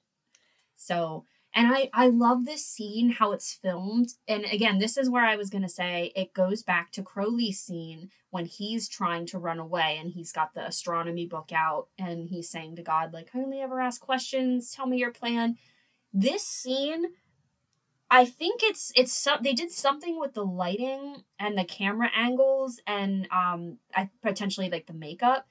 So, 0.75 1.25
and 1.55 1.67
I 1.73 1.89
I 1.93 2.07
love 2.07 2.45
this 2.45 2.65
scene 2.65 3.11
how 3.11 3.31
it's 3.31 3.53
filmed. 3.53 4.13
And 4.27 4.45
again, 4.45 4.79
this 4.79 4.97
is 4.97 5.09
where 5.09 5.25
I 5.25 5.35
was 5.35 5.49
going 5.49 5.63
to 5.63 5.69
say 5.69 6.11
it 6.15 6.33
goes 6.33 6.61
back 6.63 6.91
to 6.91 7.03
Crowley's 7.03 7.59
scene 7.59 8.09
when 8.29 8.45
he's 8.45 8.87
trying 8.89 9.25
to 9.27 9.39
run 9.39 9.59
away 9.59 9.97
and 9.99 10.11
he's 10.11 10.31
got 10.31 10.53
the 10.53 10.65
astronomy 10.65 11.25
book 11.25 11.51
out 11.53 11.87
and 11.97 12.29
he's 12.29 12.49
saying 12.49 12.75
to 12.75 12.83
God 12.83 13.13
like, 13.13 13.29
"I 13.33 13.39
only 13.39 13.61
ever 13.61 13.79
ask 13.81 14.01
questions, 14.01 14.71
tell 14.71 14.87
me 14.87 14.97
your 14.97 15.11
plan." 15.11 15.57
This 16.13 16.45
scene 16.45 17.07
I 18.13 18.25
think 18.25 18.61
it's 18.61 18.91
it's 18.95 19.11
some 19.11 19.39
they 19.41 19.53
did 19.53 19.71
something 19.71 20.19
with 20.19 20.35
the 20.35 20.45
lighting 20.45 21.23
and 21.39 21.57
the 21.57 21.63
camera 21.63 22.11
angles 22.15 22.79
and 22.85 23.27
um 23.31 23.79
I 23.95 24.11
potentially 24.21 24.69
like 24.69 24.85
the 24.85 24.93
makeup. 24.93 25.47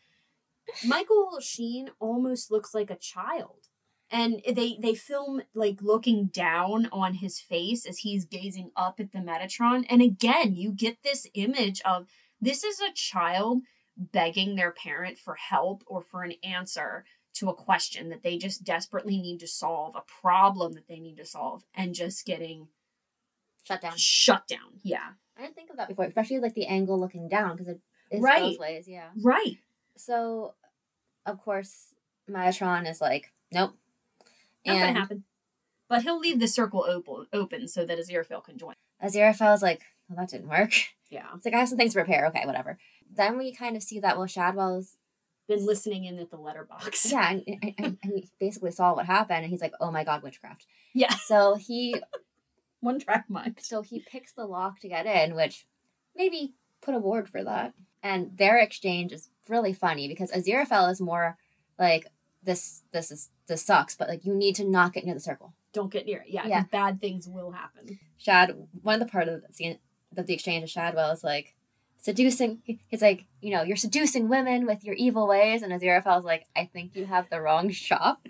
Michael 0.86 1.40
Sheen 1.40 1.90
almost 1.98 2.52
looks 2.52 2.72
like 2.72 2.88
a 2.88 2.96
child. 2.96 3.66
And 4.12 4.40
they 4.48 4.78
they 4.80 4.94
film 4.94 5.42
like 5.54 5.82
looking 5.82 6.26
down 6.26 6.88
on 6.92 7.14
his 7.14 7.40
face 7.40 7.84
as 7.84 7.98
he's 7.98 8.26
gazing 8.26 8.70
up 8.76 9.00
at 9.00 9.10
the 9.10 9.18
Metatron. 9.18 9.84
And 9.90 10.00
again, 10.00 10.54
you 10.54 10.70
get 10.70 10.98
this 11.02 11.26
image 11.34 11.82
of 11.84 12.06
this 12.40 12.62
is 12.62 12.80
a 12.80 12.92
child 12.92 13.62
begging 13.96 14.54
their 14.54 14.70
parent 14.70 15.18
for 15.18 15.34
help 15.34 15.82
or 15.88 16.00
for 16.00 16.22
an 16.22 16.34
answer 16.44 17.04
to 17.34 17.48
a 17.48 17.54
question 17.54 18.08
that 18.10 18.22
they 18.22 18.36
just 18.38 18.62
desperately 18.64 19.18
need 19.18 19.40
to 19.40 19.46
solve, 19.48 19.94
a 19.96 20.02
problem 20.02 20.72
that 20.74 20.86
they 20.88 20.98
need 21.00 21.16
to 21.16 21.24
solve, 21.24 21.64
and 21.74 21.94
just 21.94 22.24
getting 22.26 22.68
Shut 23.64 23.80
down. 23.80 23.92
shut 23.96 24.46
down. 24.48 24.80
Yeah. 24.82 25.12
I 25.36 25.42
didn't 25.42 25.54
think 25.54 25.70
of 25.70 25.76
that 25.76 25.88
before, 25.88 26.04
especially 26.04 26.40
like 26.40 26.54
the 26.54 26.66
angle 26.66 26.98
looking 27.00 27.28
down 27.28 27.56
because 27.56 27.68
it 27.68 27.80
is 28.10 28.20
Right. 28.20 28.40
both 28.40 28.58
ways. 28.58 28.86
Yeah. 28.88 29.10
Right. 29.22 29.58
So, 29.96 30.54
of 31.24 31.40
course, 31.40 31.94
Metatron 32.28 32.88
is 32.88 33.00
like, 33.00 33.32
nope. 33.50 33.76
Not 34.66 34.76
and 34.76 34.80
gonna 34.88 35.00
happen. 35.00 35.24
But 35.88 36.02
he'll 36.02 36.18
leave 36.18 36.38
the 36.40 36.48
circle 36.48 36.84
open 36.86 37.26
open 37.32 37.68
so 37.68 37.84
that 37.86 37.98
Aziraphale 37.98 38.44
can 38.44 38.58
join. 38.58 38.74
Aziraphale 39.02 39.54
is 39.54 39.62
like, 39.62 39.82
well, 40.08 40.16
that 40.18 40.28
didn't 40.30 40.48
work. 40.48 40.72
Yeah. 41.10 41.26
It's 41.36 41.44
like 41.44 41.52
I 41.54 41.58
have 41.58 41.68
some 41.68 41.76
things 41.78 41.92
to 41.92 41.98
repair. 42.00 42.26
Okay, 42.28 42.46
whatever. 42.46 42.78
Then 43.14 43.36
we 43.36 43.52
kind 43.54 43.76
of 43.76 43.82
see 43.82 44.00
that 44.00 44.16
well, 44.16 44.26
Shadwell's 44.26 44.96
Been 45.56 45.66
listening 45.66 46.04
in 46.04 46.18
at 46.18 46.30
the 46.30 46.36
letterbox. 46.36 47.10
yeah, 47.12 47.30
and, 47.30 47.42
and, 47.46 47.74
and 47.78 47.98
and 48.02 48.12
he 48.14 48.28
basically 48.40 48.70
saw 48.70 48.94
what 48.94 49.06
happened, 49.06 49.42
and 49.44 49.50
he's 49.50 49.60
like, 49.62 49.74
oh 49.80 49.90
my 49.90 50.04
god, 50.04 50.22
witchcraft. 50.22 50.66
Yeah. 50.94 51.14
So 51.26 51.54
he 51.56 51.94
One 52.80 52.98
track 52.98 53.26
mind. 53.28 53.58
so 53.62 53.82
he 53.82 54.00
picks 54.00 54.32
the 54.32 54.44
lock 54.44 54.80
to 54.80 54.88
get 54.88 55.06
in, 55.06 55.36
which 55.36 55.66
maybe 56.16 56.54
put 56.80 56.94
a 56.94 56.98
ward 56.98 57.28
for 57.28 57.44
that. 57.44 57.74
And 58.02 58.36
their 58.36 58.58
exchange 58.58 59.12
is 59.12 59.30
really 59.48 59.72
funny 59.72 60.08
because 60.08 60.32
Aziraphale 60.32 60.90
is 60.90 61.00
more 61.00 61.36
like 61.78 62.06
this. 62.42 62.82
This 62.92 63.12
is 63.12 63.30
this 63.46 63.62
sucks, 63.64 63.94
but 63.94 64.08
like 64.08 64.24
you 64.24 64.34
need 64.34 64.56
to 64.56 64.64
not 64.68 64.92
get 64.92 65.04
near 65.04 65.14
the 65.14 65.20
circle. 65.20 65.54
Don't 65.72 65.92
get 65.92 66.06
near 66.06 66.18
it. 66.22 66.28
Yeah, 66.30 66.46
Yeah. 66.46 66.64
bad 66.72 67.00
things 67.00 67.28
will 67.28 67.52
happen. 67.52 67.98
Shad, 68.18 68.52
one 68.82 68.94
of 69.00 69.06
the 69.06 69.12
part 69.12 69.28
of 69.28 69.42
the 69.46 69.52
scene 69.52 69.78
of 70.16 70.26
the 70.26 70.34
exchange 70.34 70.64
of 70.64 70.70
Shadwell 70.70 71.12
is 71.12 71.22
like 71.22 71.54
seducing. 72.02 72.60
he- 72.64 72.80
He's 72.88 73.00
like, 73.02 73.24
you 73.40 73.50
know, 73.50 73.62
you're 73.62 73.76
seducing 73.76 74.28
women 74.28 74.66
with 74.66 74.84
your 74.84 74.94
evil 74.94 75.26
ways, 75.26 75.62
and 75.62 75.72
Aziraphale's 75.72 76.24
like, 76.24 76.44
I 76.54 76.66
think 76.66 76.94
you 76.94 77.06
have 77.06 77.30
the 77.30 77.40
wrong 77.40 77.70
shop. 77.70 78.28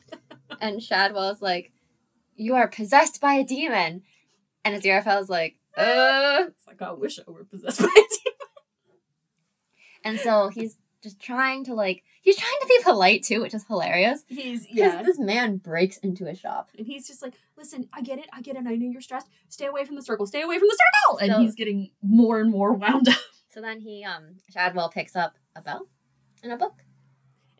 and 0.60 0.82
Shadwell's 0.82 1.40
like, 1.40 1.72
you 2.34 2.54
are 2.56 2.66
possessed 2.68 3.20
by 3.20 3.34
a 3.34 3.44
demon, 3.44 4.02
and 4.64 4.74
Aziraphale's 4.82 5.30
like, 5.30 5.56
uh. 5.76 6.46
It's 6.48 6.66
like 6.66 6.82
I 6.82 6.90
wish 6.92 7.18
I 7.20 7.30
were 7.30 7.44
possessed 7.44 7.80
by 7.80 7.86
a 7.86 7.92
demon. 7.94 8.36
And 10.02 10.18
so 10.18 10.48
he's 10.48 10.78
just 11.02 11.20
trying 11.20 11.64
to 11.64 11.74
like, 11.74 12.02
he's 12.20 12.36
trying 12.36 12.58
to 12.60 12.66
be 12.66 12.78
polite 12.82 13.22
too, 13.22 13.40
which 13.40 13.54
is 13.54 13.64
hilarious. 13.64 14.24
He's 14.28 14.66
Because 14.66 14.76
yeah. 14.94 15.02
this 15.02 15.18
man 15.18 15.56
breaks 15.56 15.96
into 15.98 16.26
a 16.26 16.34
shop. 16.34 16.70
And 16.76 16.86
he's 16.86 17.06
just 17.06 17.22
like, 17.22 17.34
listen, 17.56 17.88
I 17.92 18.02
get 18.02 18.18
it, 18.18 18.26
I 18.32 18.42
get 18.42 18.56
it, 18.56 18.64
I 18.66 18.74
know 18.76 18.90
you're 18.90 19.00
stressed. 19.00 19.28
Stay 19.48 19.66
away 19.66 19.84
from 19.84 19.96
the 19.96 20.02
circle, 20.02 20.26
stay 20.26 20.42
away 20.42 20.58
from 20.58 20.68
the 20.68 20.78
circle. 20.78 21.18
And 21.18 21.32
So- 21.32 21.40
he's 21.40 21.54
getting 21.54 21.90
more 22.02 22.40
and 22.40 22.50
more 22.50 22.72
wound 22.72 23.08
up. 23.08 23.18
So 23.48 23.60
then 23.60 23.80
he, 23.80 24.04
um, 24.04 24.36
Shadwell 24.52 24.90
picks 24.90 25.16
up 25.16 25.34
a 25.56 25.60
bell 25.62 25.88
and 26.42 26.52
a 26.52 26.56
book. 26.56 26.84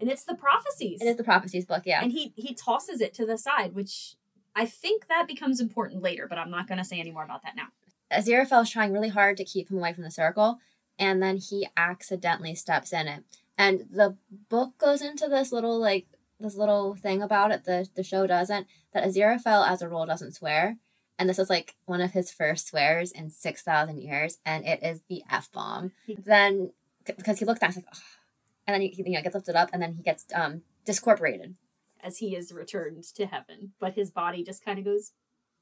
And 0.01 0.09
it's 0.09 0.25
the 0.25 0.35
prophecies. 0.35 1.01
And 1.01 1.09
It 1.09 1.13
is 1.13 1.17
the 1.19 1.25
prophecies 1.25 1.67
book, 1.67 1.83
yeah. 1.85 2.01
and 2.03 2.11
he 2.13 2.33
he 2.37 2.55
tosses 2.55 3.01
it 3.03 3.13
to 3.15 3.27
the 3.27 3.37
side, 3.37 3.75
which 3.75 4.15
I 4.57 4.65
think 4.65 5.09
that 5.09 5.27
becomes 5.29 5.61
important 5.61 6.01
later, 6.03 6.27
but 6.29 6.39
I'm 6.39 6.51
not 6.51 6.67
gonna 6.69 6.85
say 6.85 6.99
any 7.01 7.11
more 7.11 7.25
about 7.25 7.43
that 7.43 7.55
now. 7.57 7.67
Aziraphale's 8.11 8.71
trying 8.71 8.93
really 8.93 9.09
hard 9.11 9.37
to 9.37 9.45
keep 9.45 9.71
him 9.71 9.77
away 9.79 9.93
from 9.93 10.05
the 10.05 10.11
circle, 10.11 10.59
and 11.01 11.23
then 11.23 11.39
he 11.39 11.67
accidentally 11.77 12.55
steps 12.55 12.93
in 12.93 13.09
it. 13.09 13.25
And 13.59 13.87
the 13.91 14.17
book 14.49 14.79
goes 14.79 15.03
into 15.03 15.27
this 15.27 15.51
little 15.51 15.81
like 15.81 16.07
this 16.39 16.57
little 16.57 16.95
thing 16.95 17.23
about 17.23 17.51
it. 17.51 17.65
The 17.65 17.89
the 17.97 18.05
show 18.05 18.27
doesn't 18.27 18.67
that 18.93 19.05
Aziraphale 19.05 19.67
as 19.67 19.83
a 19.83 19.89
rule 19.89 20.07
doesn't 20.07 20.35
swear, 20.35 20.77
and 21.19 21.29
this 21.29 21.39
is 21.39 21.51
like 21.51 21.75
one 21.87 22.01
of 22.01 22.13
his 22.13 22.31
first 22.31 22.69
swears 22.69 23.11
in 23.11 23.31
six 23.31 23.63
thousand 23.63 24.01
years, 24.03 24.39
and 24.45 24.65
it 24.65 24.83
is 24.83 25.01
the 25.09 25.23
f 25.31 25.51
bomb. 25.51 25.93
then 26.07 26.73
because 27.05 27.39
he 27.39 27.45
looks 27.45 27.61
he's 27.65 27.77
like, 27.77 27.87
Ugh. 27.91 28.03
and 28.67 28.75
then 28.75 28.81
he, 28.83 28.89
he 28.89 29.03
you 29.05 29.17
know 29.17 29.23
gets 29.23 29.35
lifted 29.35 29.57
up, 29.57 29.71
and 29.73 29.83
then 29.83 29.95
he 29.95 30.03
gets 30.03 30.27
um 30.35 30.63
discorporated. 30.85 31.55
As 32.03 32.19
he 32.19 32.35
is 32.35 32.51
returned 32.53 33.05
to 33.15 33.27
heaven, 33.27 33.73
but 33.79 33.93
his 33.93 34.11
body 34.11 34.43
just 34.43 34.65
kind 34.65 34.79
of 34.79 34.87
goes 34.87 35.13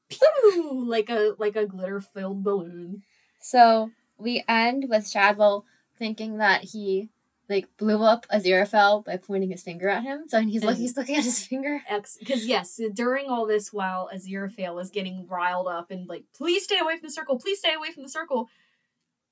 pew 0.09 0.85
like 0.87 1.09
a 1.09 1.35
like 1.37 1.55
a 1.55 1.65
glitter 1.65 1.99
filled 2.01 2.43
balloon. 2.43 3.03
So 3.41 3.91
we 4.19 4.43
end 4.47 4.85
with 4.89 5.09
Shadwell 5.09 5.65
thinking 5.97 6.37
that 6.37 6.63
he 6.65 7.09
like 7.49 7.67
blew 7.77 8.03
up 8.03 8.27
Aziraphale 8.31 9.03
by 9.03 9.17
pointing 9.17 9.49
his 9.49 9.63
finger 9.63 9.89
at 9.89 10.03
him. 10.03 10.25
So 10.27 10.39
he's 10.41 10.61
And- 10.61 10.65
looking, 10.69 10.81
he's 10.81 10.95
looking 10.97 11.15
at 11.15 11.23
his 11.23 11.45
finger. 11.47 11.81
Because 12.19 12.45
yes, 12.45 12.79
during 12.93 13.27
all 13.27 13.47
this 13.47 13.73
while 13.73 14.09
Aziraphale 14.13 14.79
is 14.81 14.91
getting 14.91 15.25
riled 15.27 15.67
up 15.67 15.89
and 15.89 16.07
like, 16.07 16.25
please 16.35 16.63
stay 16.65 16.77
away 16.79 16.97
from 16.97 17.07
the 17.07 17.13
circle, 17.13 17.39
please 17.39 17.57
stay 17.59 17.73
away 17.73 17.91
from 17.91 18.03
the 18.03 18.09
circle. 18.09 18.49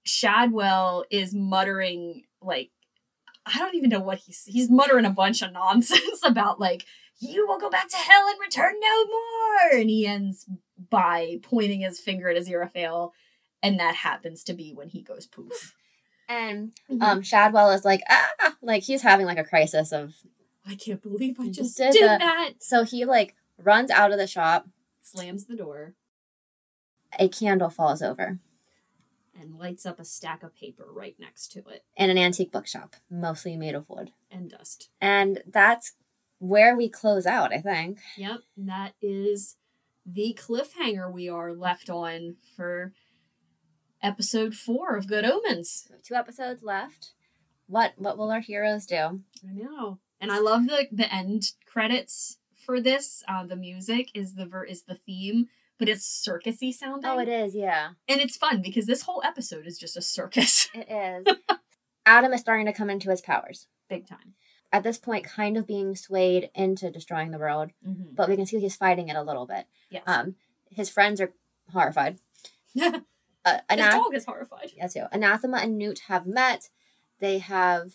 Shadwell 0.04 1.04
is 1.10 1.34
muttering 1.34 2.24
like 2.42 2.72
I 3.46 3.58
don't 3.60 3.76
even 3.76 3.90
know 3.90 4.00
what 4.00 4.20
he's 4.20 4.44
he's 4.46 4.70
muttering 4.70 5.06
a 5.06 5.10
bunch 5.10 5.42
of 5.42 5.52
nonsense 5.54 6.22
about 6.26 6.60
like 6.60 6.86
you 7.20 7.48
will 7.48 7.60
go 7.60 7.70
back 7.70 7.90
to 7.90 7.98
hell 7.98 8.28
and 8.30 8.40
return 8.40 8.74
no 8.80 9.06
more. 9.06 9.80
And 9.80 9.90
he 9.90 10.06
ends 10.06 10.46
by 10.90 11.40
pointing 11.42 11.82
his 11.82 12.00
finger 12.00 12.30
at 12.30 12.38
Aziraphale, 12.38 13.12
and 13.64 13.80
that 13.80 13.96
happens 13.96 14.44
to 14.46 14.54
be 14.54 14.74
when 14.74 14.90
he 14.90 15.02
goes 15.02 15.26
poof. 15.26 15.76
And 16.30 16.74
Um, 16.90 17.02
um 17.02 17.22
Shadwell 17.22 17.72
is 17.72 17.86
like, 17.86 18.02
ah 18.10 18.56
like 18.62 18.84
he's 18.84 19.02
having 19.02 19.26
like 19.26 19.38
a 19.38 19.44
crisis 19.44 19.92
of 19.92 20.16
I 20.66 20.76
can't 20.76 21.02
believe 21.02 21.40
I 21.40 21.48
just 21.50 21.78
did 21.78 21.94
did, 21.94 22.04
that. 22.04 22.20
that. 22.20 22.54
so 22.60 22.84
he 22.84 23.06
like 23.06 23.36
runs 23.58 23.90
out 23.92 24.12
of 24.12 24.18
the 24.18 24.28
shop, 24.28 24.68
Slams 25.02 25.46
the 25.46 25.56
door 25.56 25.94
a 27.18 27.30
candle 27.30 27.70
falls 27.70 28.02
over 28.02 28.40
and 29.40 29.58
lights 29.58 29.86
up 29.86 30.00
a 30.00 30.06
stack 30.06 30.44
of 30.44 30.54
paper 30.56 30.86
right 30.92 31.16
next 31.20 31.52
to 31.54 31.60
it 31.70 31.84
in 31.96 32.10
an 32.10 32.18
antique 32.18 32.52
bookshop, 32.52 32.96
mostly 33.10 33.56
made 33.56 33.76
of 33.76 33.88
wood. 33.90 34.12
and 34.32 34.50
dust. 34.50 34.90
And 35.00 35.42
that's 35.48 35.94
where 36.40 36.76
we 36.76 36.90
close 36.90 37.26
out, 37.26 37.54
I 37.54 37.60
think. 37.62 38.00
Yep, 38.18 38.42
and 38.58 38.68
that 38.70 38.94
is 39.02 39.56
the 40.06 40.38
cliffhanger 40.40 41.12
we 41.12 41.30
are 41.30 41.54
left 41.54 41.90
on 41.90 42.36
for 42.56 42.94
episode 44.02 44.56
four 44.56 44.96
of 44.96 45.08
Good 45.08 45.26
Omens. 45.26 45.88
Two 46.04 46.16
episodes 46.16 46.64
left. 46.64 47.12
What 47.68 47.94
what 47.98 48.18
will 48.18 48.32
our 48.32 48.40
heroes 48.40 48.86
do? 48.86 48.96
I 49.48 49.54
know, 49.54 50.00
and 50.22 50.32
I 50.32 50.40
love 50.40 50.68
the 50.68 50.88
the 50.92 51.14
end 51.14 51.52
credits 51.66 52.38
for 52.66 52.80
this. 52.82 53.24
Uh, 53.28 53.46
the 53.46 53.56
music 53.56 54.10
is 54.14 54.36
the 54.36 54.46
ver- 54.46 54.64
is 54.64 54.84
the 54.84 54.96
theme, 55.06 55.48
but 55.78 55.90
it's 55.90 56.06
circusy 56.28 56.74
sounding. 56.74 57.10
Oh, 57.10 57.20
it 57.20 57.28
is, 57.28 57.56
yeah. 57.56 57.90
and 58.08 58.22
it's 58.22 58.38
fun 58.38 58.62
because 58.62 58.86
this 58.86 59.02
whole 59.04 59.22
episode 59.26 59.68
is 59.68 59.78
just 59.78 59.98
a 59.98 60.02
circus, 60.02 60.70
It 60.74 60.88
is. 61.28 61.36
Adam 62.06 62.32
is 62.32 62.40
starting 62.40 62.66
to 62.68 62.74
come 62.74 62.90
into 62.90 63.10
his 63.10 63.22
powers. 63.22 63.68
big 63.90 64.08
time. 64.08 64.34
At 64.72 64.84
this 64.84 64.98
point, 64.98 65.26
kind 65.26 65.56
of 65.58 65.68
being 65.68 65.96
swayed 65.96 66.50
into 66.56 66.90
destroying 66.92 67.32
the 67.32 67.38
world, 67.38 67.72
Mm-hmm. 67.86 68.14
but 68.16 68.30
we 68.30 68.36
can 68.38 68.46
see 68.46 68.60
he's 68.60 68.76
fighting 68.78 69.10
it 69.10 69.16
a 69.18 69.24
little 69.24 69.46
bit. 69.46 69.66
Yes, 69.90 70.04
Um, 70.08 70.36
his 70.72 70.90
friends 70.90 71.20
are 71.20 71.34
horrified. 71.74 72.20
Uh, 73.48 73.60
Anath- 73.76 73.92
dog 73.92 74.16
is 74.16 74.26
horrified. 74.26 74.72
yeah, 74.76 74.88
too. 74.88 75.06
Anathema 75.12 75.58
and 75.58 75.78
Newt 75.78 76.00
have 76.08 76.26
met. 76.26 76.70
They 77.20 77.38
have, 77.40 77.94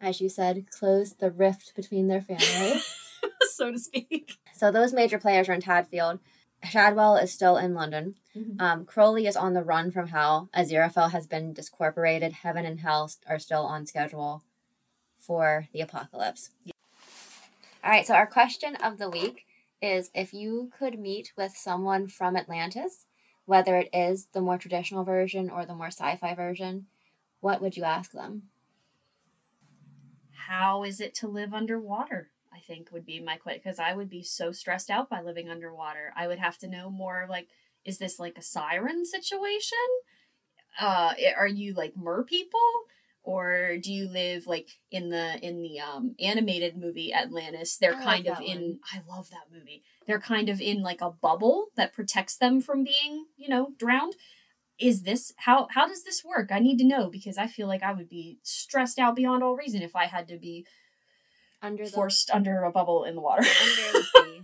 as 0.00 0.20
you 0.20 0.28
said, 0.28 0.66
closed 0.70 1.20
the 1.20 1.30
rift 1.30 1.74
between 1.76 2.08
their 2.08 2.20
families. 2.20 2.84
so 3.54 3.72
to 3.72 3.78
speak. 3.78 4.38
so 4.54 4.70
those 4.70 4.92
major 4.92 5.18
players 5.18 5.48
are 5.48 5.52
in 5.54 5.60
Tadfield. 5.62 6.18
Shadwell 6.62 7.16
is 7.16 7.32
still 7.32 7.56
in 7.56 7.72
London. 7.74 8.16
Mhm. 8.36 8.60
Um, 8.60 8.84
Crowley 8.84 9.26
is 9.26 9.36
on 9.36 9.54
the 9.54 9.62
run 9.64 9.90
from 9.90 10.08
hell. 10.08 10.50
Aziraphale 10.54 11.10
has 11.12 11.26
been 11.26 11.54
discorporated. 11.54 12.32
Heaven 12.32 12.66
and 12.66 12.80
hell 12.80 13.10
are 13.26 13.38
still 13.38 13.62
on 13.64 13.86
schedule 13.86 14.42
for 15.16 15.68
the 15.72 15.80
apocalypse. 15.80 16.50
All 17.82 17.90
right, 17.90 18.06
so 18.06 18.14
our 18.14 18.26
question 18.26 18.76
of 18.76 18.98
the 18.98 19.08
week 19.08 19.46
is 19.80 20.10
if 20.14 20.34
you 20.34 20.70
could 20.78 20.98
meet 20.98 21.32
with 21.36 21.52
someone 21.56 22.06
from 22.08 22.36
Atlantis, 22.36 23.06
whether 23.46 23.76
it 23.76 23.90
is 23.92 24.26
the 24.26 24.40
more 24.40 24.58
traditional 24.58 25.04
version 25.04 25.50
or 25.50 25.66
the 25.66 25.74
more 25.74 25.88
sci 25.88 26.16
fi 26.16 26.34
version, 26.34 26.86
what 27.40 27.60
would 27.62 27.76
you 27.76 27.84
ask 27.84 28.12
them? 28.12 28.50
how 30.50 30.82
is 30.82 31.00
it 31.00 31.14
to 31.14 31.28
live 31.28 31.54
underwater? 31.54 32.30
I 32.52 32.58
think 32.58 32.90
would 32.90 33.06
be 33.06 33.20
my 33.20 33.36
question 33.36 33.60
because 33.62 33.78
I 33.78 33.94
would 33.94 34.10
be 34.10 34.24
so 34.24 34.50
stressed 34.50 34.90
out 34.90 35.08
by 35.08 35.22
living 35.22 35.48
underwater. 35.48 36.12
I 36.16 36.26
would 36.26 36.40
have 36.40 36.58
to 36.58 36.68
know 36.68 36.90
more 36.90 37.26
like, 37.30 37.48
is 37.84 37.98
this 37.98 38.18
like 38.18 38.36
a 38.36 38.42
siren 38.42 39.04
situation? 39.04 39.78
Uh, 40.80 41.14
are 41.36 41.46
you 41.46 41.74
like 41.74 41.96
mer 41.96 42.24
people? 42.24 42.58
Or 43.30 43.76
do 43.82 43.92
you 43.92 44.08
live 44.08 44.46
like 44.46 44.68
in 44.90 45.10
the 45.10 45.38
in 45.40 45.62
the 45.62 45.80
um 45.80 46.14
animated 46.20 46.76
movie 46.76 47.12
Atlantis? 47.14 47.76
They're 47.76 47.94
I 47.94 48.04
like 48.04 48.24
kind 48.24 48.26
of 48.28 48.40
in 48.40 48.60
one. 48.60 48.80
I 48.92 49.02
love 49.08 49.30
that 49.30 49.56
movie. 49.56 49.82
They're 50.06 50.20
kind 50.20 50.48
of 50.48 50.60
in 50.60 50.82
like 50.82 51.00
a 51.00 51.10
bubble 51.10 51.66
that 51.76 51.92
protects 51.92 52.36
them 52.36 52.60
from 52.60 52.84
being, 52.84 53.26
you 53.36 53.48
know, 53.48 53.72
drowned 53.78 54.14
is 54.78 55.02
this 55.02 55.32
how 55.36 55.68
how 55.72 55.86
does 55.86 56.04
this 56.04 56.24
work 56.24 56.48
i 56.50 56.58
need 56.58 56.78
to 56.78 56.86
know 56.86 57.10
because 57.10 57.36
i 57.36 57.46
feel 57.46 57.66
like 57.66 57.82
i 57.82 57.92
would 57.92 58.08
be 58.08 58.38
stressed 58.42 58.98
out 58.98 59.14
beyond 59.14 59.42
all 59.42 59.54
reason 59.54 59.82
if 59.82 59.94
i 59.94 60.06
had 60.06 60.26
to 60.26 60.38
be 60.38 60.64
Under 61.60 61.84
the 61.84 61.90
forced 61.90 62.30
under 62.30 62.64
a 62.64 62.72
bubble 62.72 63.04
in 63.04 63.14
the 63.14 63.20
water 63.20 63.42
under 63.42 63.98
the 63.98 64.04
sea. 64.14 64.42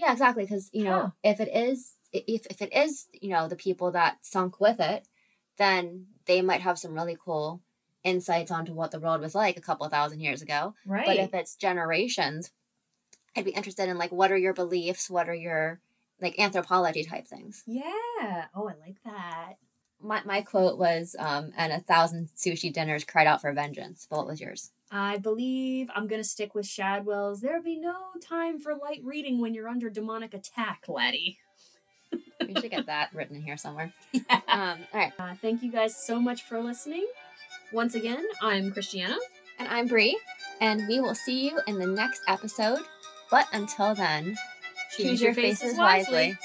Yeah, 0.00 0.12
exactly. 0.12 0.44
Because 0.44 0.70
you 0.72 0.84
know, 0.84 1.12
if 1.22 1.40
it 1.40 1.50
is, 1.54 1.94
if 2.12 2.46
if 2.46 2.62
it 2.62 2.72
is, 2.74 3.06
you 3.12 3.30
know, 3.30 3.48
the 3.48 3.56
people 3.56 3.92
that 3.92 4.16
sunk 4.22 4.58
with 4.58 4.80
it, 4.80 5.06
then 5.58 6.06
they 6.26 6.40
might 6.40 6.62
have 6.62 6.78
some 6.78 6.94
really 6.94 7.16
cool 7.22 7.60
insights 8.04 8.50
onto 8.50 8.72
what 8.72 8.90
the 8.90 9.00
world 9.00 9.20
was 9.20 9.34
like 9.34 9.56
a 9.56 9.60
couple 9.60 9.88
thousand 9.88 10.20
years 10.20 10.42
ago. 10.42 10.74
right 10.86 11.06
But 11.06 11.16
if 11.16 11.34
it's 11.34 11.54
generations, 11.56 12.50
I'd 13.36 13.44
be 13.44 13.50
interested 13.50 13.88
in 13.88 13.98
like 13.98 14.12
what 14.12 14.32
are 14.32 14.36
your 14.38 14.54
beliefs, 14.54 15.10
what 15.10 15.28
are 15.28 15.34
your 15.34 15.80
like 16.20 16.38
anthropology 16.38 17.04
type 17.04 17.26
things. 17.26 17.62
Yeah. 17.66 18.46
Oh, 18.54 18.68
I 18.68 18.74
like 18.86 19.02
that. 19.04 19.54
My, 20.02 20.22
my 20.24 20.40
quote 20.42 20.78
was, 20.78 21.14
um, 21.18 21.52
and 21.56 21.72
a 21.72 21.80
thousand 21.80 22.28
sushi 22.36 22.72
dinners 22.72 23.04
cried 23.04 23.26
out 23.26 23.40
for 23.42 23.52
vengeance. 23.52 24.06
But 24.08 24.18
What 24.18 24.26
was 24.28 24.40
yours? 24.40 24.70
I 24.90 25.18
believe 25.18 25.88
I'm 25.94 26.08
gonna 26.08 26.24
stick 26.24 26.54
with 26.54 26.66
Shadwell's. 26.66 27.40
There'll 27.42 27.62
be 27.62 27.78
no 27.78 27.94
time 28.20 28.58
for 28.58 28.74
light 28.74 29.02
reading 29.04 29.40
when 29.40 29.54
you're 29.54 29.68
under 29.68 29.88
demonic 29.88 30.34
attack, 30.34 30.84
laddie. 30.88 31.38
We 32.44 32.54
should 32.54 32.70
get 32.70 32.86
that 32.86 33.14
written 33.14 33.36
in 33.36 33.42
here 33.42 33.56
somewhere. 33.56 33.92
Yeah. 34.12 34.40
Um, 34.48 34.78
all 34.92 35.00
right. 35.00 35.12
Uh, 35.18 35.34
thank 35.40 35.62
you 35.62 35.70
guys 35.70 35.94
so 35.94 36.18
much 36.20 36.42
for 36.42 36.60
listening. 36.60 37.06
Once 37.72 37.94
again, 37.94 38.24
I'm 38.42 38.72
Christiana. 38.72 39.16
And 39.60 39.68
I'm 39.68 39.86
Bree, 39.86 40.18
and 40.60 40.88
we 40.88 40.98
will 40.98 41.14
see 41.14 41.46
you 41.48 41.60
in 41.68 41.78
the 41.78 41.86
next 41.86 42.20
episode. 42.26 42.80
But 43.30 43.46
until 43.52 43.94
then, 43.94 44.36
choose, 44.96 45.22
your 45.22 45.34
faces 45.34 45.78
wisely. 45.78 46.36